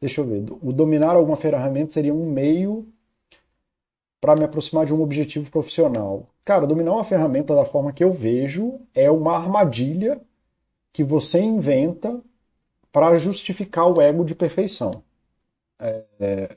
Deixa 0.00 0.20
eu 0.20 0.26
ver. 0.26 0.44
O 0.62 0.72
dominar 0.72 1.16
alguma 1.16 1.36
ferramenta 1.36 1.94
seria 1.94 2.14
um 2.14 2.30
meio 2.30 2.86
para 4.20 4.36
me 4.36 4.44
aproximar 4.44 4.86
de 4.86 4.94
um 4.94 5.02
objetivo 5.02 5.50
profissional. 5.50 6.26
Cara, 6.44 6.66
dominar 6.66 6.92
uma 6.92 7.04
ferramenta 7.04 7.54
da 7.54 7.64
forma 7.64 7.92
que 7.92 8.02
eu 8.02 8.12
vejo 8.12 8.80
é 8.94 9.10
uma 9.10 9.36
armadilha 9.36 10.20
que 10.92 11.04
você 11.04 11.40
inventa 11.40 12.20
para 12.98 13.16
justificar 13.16 13.86
o 13.86 14.00
ego 14.02 14.24
de 14.24 14.34
perfeição. 14.34 15.04
É, 15.78 16.04
é, 16.18 16.56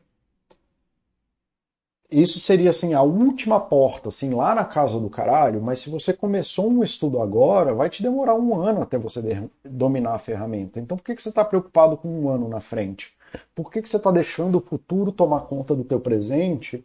isso 2.10 2.40
seria 2.40 2.72
assim 2.72 2.96
a 2.96 3.04
última 3.04 3.60
porta, 3.60 4.10
assim, 4.10 4.34
lá 4.34 4.56
na 4.56 4.66
casa 4.66 5.00
do 5.00 5.08
caralho, 5.08 5.62
mas 5.62 5.78
se 5.78 5.90
você 5.92 6.12
começou 6.12 6.68
um 6.68 6.82
estudo 6.82 7.22
agora, 7.22 7.76
vai 7.76 7.92
te 7.92 8.02
demorar 8.02 8.34
um 8.34 8.60
ano 8.60 8.82
até 8.82 8.98
você 8.98 9.22
dominar 9.64 10.16
a 10.16 10.18
ferramenta. 10.18 10.80
Então 10.80 10.98
por 10.98 11.04
que, 11.04 11.14
que 11.14 11.22
você 11.22 11.30
está 11.30 11.46
preocupado 11.46 11.96
com 11.96 12.10
um 12.10 12.28
ano 12.28 12.50
na 12.50 12.60
frente? 12.60 13.14
Por 13.54 13.72
que, 13.72 13.80
que 13.80 13.88
você 13.88 13.98
está 13.98 14.10
deixando 14.10 14.58
o 14.58 14.62
futuro 14.62 15.12
tomar 15.12 15.42
conta 15.42 15.76
do 15.76 15.84
teu 15.84 16.00
presente, 16.00 16.84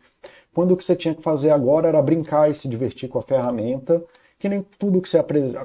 quando 0.53 0.73
o 0.73 0.77
que 0.77 0.85
você 0.85 0.95
tinha 0.95 1.15
que 1.15 1.23
fazer 1.23 1.49
agora 1.49 1.89
era 1.89 2.03
brincar 2.03 2.51
e 2.51 2.55
se 2.55 2.69
divertir 2.69 3.09
com 3.09 3.19
a 3.19 3.23
ferramenta, 3.23 4.05
que 4.39 4.51
nem 4.51 4.62
tudo 4.78 5.01
que 5.01 5.09
você 5.09 5.19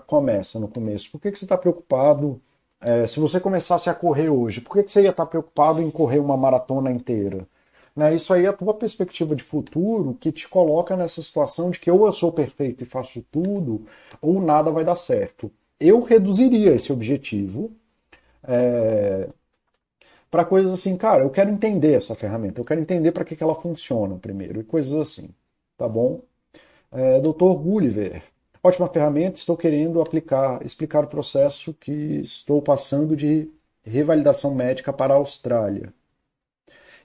começa 0.07 0.57
no 0.61 0.69
começo. 0.69 1.11
Por 1.11 1.19
que, 1.19 1.29
que 1.29 1.37
você 1.37 1.43
está 1.43 1.57
preocupado 1.57 2.41
é, 2.81 3.05
se 3.07 3.19
você 3.19 3.39
começasse 3.39 3.89
a 3.89 3.93
correr 3.93 4.29
hoje, 4.29 4.61
por 4.61 4.75
que, 4.75 4.83
que 4.83 4.91
você 4.91 5.03
ia 5.03 5.11
estar 5.11 5.25
preocupado 5.25 5.81
em 5.81 5.91
correr 5.91 6.19
uma 6.19 6.35
maratona 6.35 6.91
inteira? 6.91 7.47
Né? 7.95 8.15
Isso 8.15 8.33
aí 8.33 8.45
é 8.45 8.49
a 8.49 8.53
tua 8.53 8.73
perspectiva 8.73 9.35
de 9.35 9.43
futuro 9.43 10.17
que 10.19 10.31
te 10.31 10.47
coloca 10.47 10.95
nessa 10.95 11.21
situação 11.21 11.69
de 11.69 11.79
que 11.79 11.91
ou 11.91 12.05
eu 12.05 12.13
sou 12.13 12.31
perfeito 12.31 12.83
e 12.83 12.85
faço 12.85 13.23
tudo, 13.31 13.85
ou 14.21 14.41
nada 14.41 14.71
vai 14.71 14.83
dar 14.83 14.95
certo. 14.95 15.51
Eu 15.79 16.01
reduziria 16.01 16.73
esse 16.73 16.91
objetivo 16.91 17.71
é, 18.43 19.29
para 20.29 20.45
coisas 20.45 20.71
assim, 20.71 20.95
cara, 20.97 21.23
eu 21.23 21.29
quero 21.29 21.49
entender 21.51 21.93
essa 21.93 22.15
ferramenta, 22.15 22.61
eu 22.61 22.65
quero 22.65 22.81
entender 22.81 23.11
para 23.11 23.25
que, 23.25 23.35
que 23.35 23.43
ela 23.43 23.55
funciona 23.55 24.15
primeiro, 24.17 24.61
e 24.61 24.63
coisas 24.63 24.93
assim, 24.93 25.29
tá 25.77 25.87
bom? 25.87 26.21
É. 26.91 27.19
Gulliver, 27.21 28.23
Ótima 28.63 28.87
ferramenta, 28.87 29.37
estou 29.37 29.57
querendo 29.57 29.99
aplicar, 30.01 30.63
explicar 30.63 31.03
o 31.03 31.07
processo 31.07 31.73
que 31.73 31.91
estou 32.21 32.61
passando 32.61 33.15
de 33.15 33.49
revalidação 33.83 34.53
médica 34.53 34.93
para 34.93 35.13
a 35.15 35.17
Austrália. 35.17 35.91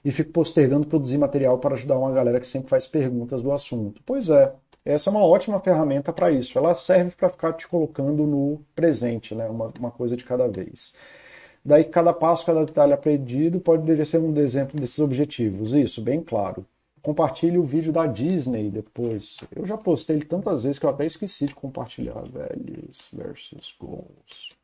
E 0.05 0.11
fico 0.11 0.31
postergando 0.31 0.87
produzir 0.87 1.17
material 1.17 1.57
para 1.57 1.73
ajudar 1.73 1.97
uma 1.97 2.11
galera 2.11 2.39
que 2.39 2.45
sempre 2.45 2.69
faz 2.69 2.85
perguntas 2.85 3.41
do 3.41 3.51
assunto. 3.51 4.01
Pois 4.05 4.29
é, 4.29 4.53
essa 4.85 5.09
é 5.09 5.11
uma 5.11 5.25
ótima 5.25 5.59
ferramenta 5.59 6.13
para 6.13 6.29
isso. 6.31 6.57
Ela 6.59 6.75
serve 6.75 7.15
para 7.15 7.29
ficar 7.29 7.53
te 7.53 7.67
colocando 7.67 8.27
no 8.27 8.61
presente, 8.75 9.33
né? 9.33 9.47
uma, 9.49 9.73
uma 9.79 9.91
coisa 9.91 10.15
de 10.15 10.23
cada 10.23 10.47
vez. 10.47 10.93
Daí, 11.65 11.83
cada 11.83 12.13
passo, 12.13 12.45
cada 12.45 12.63
detalhe 12.65 12.93
aprendido 12.93 13.59
pode 13.59 14.05
ser 14.05 14.19
um 14.19 14.35
exemplo 14.37 14.79
desses 14.79 14.99
objetivos. 14.99 15.73
Isso, 15.73 16.01
bem 16.03 16.21
claro 16.21 16.65
compartilhe 17.01 17.57
o 17.57 17.63
vídeo 17.63 17.91
da 17.91 18.05
Disney 18.05 18.69
depois. 18.69 19.39
Eu 19.55 19.65
já 19.65 19.77
postei 19.77 20.17
ele 20.17 20.25
tantas 20.25 20.63
vezes 20.63 20.79
que 20.79 20.85
eu 20.85 20.89
até 20.89 21.05
esqueci 21.05 21.45
de 21.45 21.55
compartilhar. 21.55 22.21
Values 22.21 23.09
versus 23.13 23.75
goals. 23.79 24.57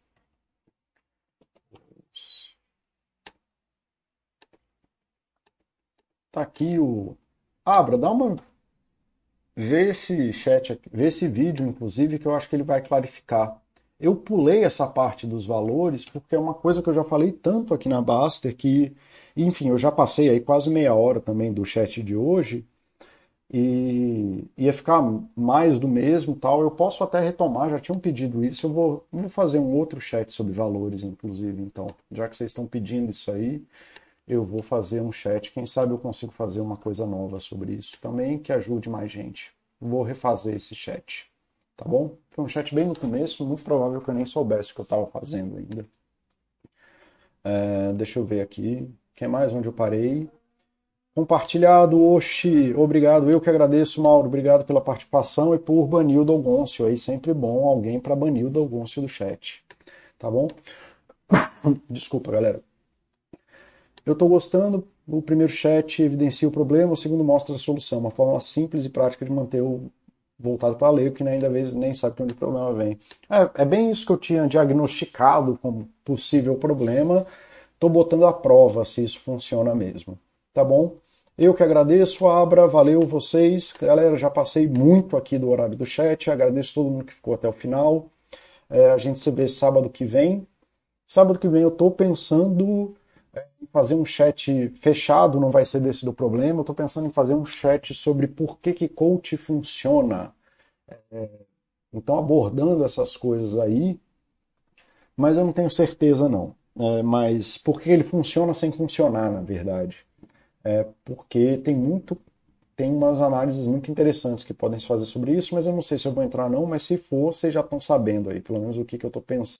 Tá 6.31 6.41
aqui 6.41 6.80
o. 6.80 7.15
Abra, 7.64 7.97
dá 7.97 8.11
uma. 8.11 8.35
Vê 9.55 9.91
esse 9.91 10.34
chat 10.34 10.73
aqui, 10.73 10.89
vê 10.91 11.05
esse 11.07 11.27
vídeo, 11.27 11.68
inclusive, 11.68 12.18
que 12.18 12.26
eu 12.26 12.34
acho 12.34 12.49
que 12.49 12.55
ele 12.55 12.64
vai 12.64 12.81
clarificar. 12.81 13.61
Eu 13.99 14.15
pulei 14.15 14.64
essa 14.64 14.88
parte 14.88 15.27
dos 15.27 15.45
valores 15.45 16.03
porque 16.05 16.35
é 16.35 16.39
uma 16.39 16.55
coisa 16.55 16.81
que 16.81 16.89
eu 16.89 16.93
já 16.93 17.03
falei 17.03 17.31
tanto 17.31 17.73
aqui 17.73 17.88
na 17.88 18.01
Baster 18.01 18.55
que 18.55 18.95
enfim, 19.35 19.69
eu 19.69 19.77
já 19.77 19.91
passei 19.91 20.30
aí 20.30 20.39
quase 20.39 20.69
meia 20.69 20.93
hora 20.93 21.19
também 21.19 21.53
do 21.53 21.65
chat 21.65 22.01
de 22.03 22.15
hoje 22.15 22.65
e 23.51 24.45
ia 24.57 24.73
ficar 24.73 25.01
mais 25.35 25.77
do 25.80 25.88
mesmo 25.88 26.35
tal. 26.35 26.61
Eu 26.61 26.72
posso 26.72 27.03
até 27.03 27.19
retomar, 27.19 27.69
já 27.69 27.80
tinham 27.80 27.99
pedido 27.99 28.43
isso. 28.43 28.65
Eu 28.68 28.73
vou, 28.73 29.07
vou 29.11 29.30
fazer 29.30 29.60
um 29.60 29.73
outro 29.76 30.01
chat 30.01 30.31
sobre 30.34 30.53
valores, 30.53 31.03
inclusive. 31.03 31.61
Então, 31.61 31.88
já 32.11 32.27
que 32.27 32.35
vocês 32.38 32.51
estão 32.51 32.65
pedindo 32.68 33.11
isso 33.11 33.31
aí, 33.31 33.64
eu 34.27 34.45
vou 34.45 34.61
fazer 34.64 35.01
um 35.01 35.11
chat. 35.11 35.51
Quem 35.51 35.65
sabe 35.65 35.93
eu 35.93 35.97
consigo 35.99 36.31
fazer 36.34 36.61
uma 36.61 36.77
coisa 36.77 37.05
nova 37.05 37.39
sobre 37.39 37.73
isso 37.73 37.99
também 38.01 38.39
que 38.39 38.53
ajude 38.53 38.89
mais 38.89 39.11
gente. 39.11 39.53
Vou 39.80 40.03
refazer 40.03 40.55
esse 40.55 40.76
chat, 40.76 41.27
tá 41.77 41.85
bom? 41.85 42.18
Foi 42.31 42.45
um 42.45 42.47
chat 42.47 42.73
bem 42.76 42.88
no 42.88 42.97
começo, 42.99 43.45
muito 43.45 43.64
provável 43.64 44.01
que 44.01 44.10
eu 44.10 44.14
nem 44.15 44.26
soubesse 44.26 44.72
o 44.72 44.76
que 44.76 44.81
eu 44.81 44.84
estava 44.84 45.07
fazendo 45.07 45.57
ainda. 45.57 45.85
É, 47.43 47.93
deixa 47.93 48.19
eu 48.19 48.26
ver 48.26 48.41
aqui. 48.41 48.89
Quem 49.15 49.27
mais? 49.27 49.53
Onde 49.53 49.68
eu 49.68 49.73
parei? 49.73 50.30
Compartilhado, 51.15 52.02
Oxi. 52.02 52.73
Obrigado. 52.76 53.30
Eu 53.30 53.40
que 53.40 53.49
agradeço, 53.49 54.02
Mauro. 54.02 54.27
Obrigado 54.27 54.65
pela 54.65 54.81
participação 54.81 55.53
e 55.53 55.60
por 55.60 55.85
banir 55.88 56.19
o 56.19 56.26
Dalgôncio. 56.26 56.88
Aí 56.88 56.98
sempre 56.98 57.34
bom 57.34 57.68
alguém 57.68 57.99
para 57.99 58.15
banir 58.15 58.45
o 58.48 58.49
Dalgôncio 58.49 59.02
do 59.02 59.07
chat. 59.07 59.64
Tá 60.18 60.30
bom? 60.30 60.48
Desculpa, 61.88 62.31
galera. 62.31 62.61
Eu 64.06 64.14
estou 64.14 64.27
gostando. 64.27 64.88
O 65.07 65.22
primeiro 65.22 65.52
chat 65.52 66.02
evidencia 66.02 66.48
o 66.48 66.52
problema, 66.52 66.94
o 66.94 66.98
segundo 66.98 67.23
mostra 67.23 67.56
a 67.56 67.60
solução. 67.60 67.99
Uma 67.99 68.11
forma 68.11 68.40
simples 68.40 68.85
e 68.85 68.90
prática 68.90 69.23
de 69.23 69.31
manter 69.31 69.61
o 69.61 69.91
voltado 70.40 70.76
para 70.76 70.90
ler, 70.90 71.14
que 71.14 71.23
ainda 71.23 71.49
vez 71.49 71.73
nem 71.73 71.94
sabe 71.94 72.15
de 72.15 72.23
onde 72.23 72.34
o 72.34 72.38
problema 72.38 72.73
vem. 72.73 72.99
É, 73.30 73.61
é 73.61 73.65
bem 73.65 73.91
isso 73.91 74.06
que 74.06 74.11
eu 74.11 74.18
tinha 74.18 74.48
diagnosticado 74.48 75.60
como 75.61 75.88
possível 76.03 76.56
problema 76.56 77.26
Estou 77.84 77.91
botando 77.91 78.26
à 78.26 78.31
prova 78.31 78.85
se 78.85 79.03
isso 79.03 79.19
funciona 79.19 79.76
mesmo. 79.76 80.18
Tá 80.53 80.64
bom? 80.64 80.95
Eu 81.38 81.53
que 81.53 81.61
agradeço, 81.61 82.26
Abra, 82.27 82.65
valeu 82.65 83.01
vocês. 83.01 83.73
Galera, 83.73 84.18
já 84.18 84.30
passei 84.30 84.69
muito 84.69 85.18
aqui 85.18 85.38
do 85.38 85.49
horário 85.49 85.76
do 85.76 85.85
chat, 85.85 86.31
agradeço 86.31 86.76
todo 86.76 86.89
mundo 86.89 87.03
que 87.03 87.14
ficou 87.14 87.34
até 87.34 87.45
o 87.45 87.51
final. 87.51 88.05
É, 88.69 88.91
a 88.91 88.97
gente 88.97 89.19
se 89.19 89.30
vê 89.31 89.49
sábado 89.49 89.89
que 89.89 90.05
vem. 90.05 90.47
Sábado 91.05 91.38
que 91.38 91.49
vem 91.49 91.61
eu 91.61 91.68
estou 91.68 91.91
pensando 91.91 92.95
é, 93.34 93.45
em 93.61 93.65
fazer 93.65 93.95
um 93.95 94.05
chat 94.05 94.69
fechado, 94.80 95.38
não 95.38 95.51
vai 95.51 95.65
ser 95.65 95.81
desse 95.81 96.05
do 96.05 96.14
problema. 96.14 96.60
Eu 96.60 96.61
estou 96.61 96.76
pensando 96.76 97.07
em 97.07 97.11
fazer 97.11 97.35
um 97.35 97.43
chat 97.43 97.93
sobre 97.93 98.27
por 98.27 98.60
que, 98.60 98.72
que 98.72 98.88
coach 98.88 99.35
funciona. 99.35 100.34
É, 101.11 101.27
então, 101.93 102.18
abordando 102.18 102.85
essas 102.85 103.18
coisas 103.18 103.60
aí, 103.60 103.99
mas 105.18 105.35
eu 105.35 105.43
não 105.43 105.51
tenho 105.51 105.69
certeza 105.69 106.30
não. 106.30 106.55
É, 106.80 107.04
mas 107.04 107.58
por 107.58 107.80
que 107.80 107.90
ele 107.90 108.04
funciona 108.04 108.54
sem 108.54 108.72
funcionar, 108.72 109.32
na 109.32 109.41
verdade? 109.41 110.06
É 110.64 110.86
porque 111.06 111.58
tem 111.60 111.76
muito 111.76 112.18
tem 112.76 112.91
umas 112.91 113.22
análises 113.22 113.68
muito 113.68 113.91
interessantes 113.91 114.45
que 114.45 114.54
podem 114.54 114.80
se 114.80 114.88
fazer 114.88 115.06
sobre 115.06 115.34
isso, 115.34 115.56
mas 115.56 115.68
eu 115.68 115.74
não 115.74 115.82
sei 115.82 115.98
se 115.98 116.08
eu 116.08 116.14
vou 116.14 116.24
entrar 116.24 116.50
não, 116.50 116.66
mas 116.66 116.84
se 116.84 116.98
for, 116.98 117.34
vocês 117.34 117.54
já 117.54 117.62
estão 117.62 117.80
sabendo 117.82 118.30
aí, 118.32 118.41
pelo 118.41 118.60
menos 118.60 118.78
o 118.78 118.86
que, 118.86 118.98
que 118.98 119.06
eu 119.06 119.10
estou 119.10 119.22
pensando. 119.22 119.48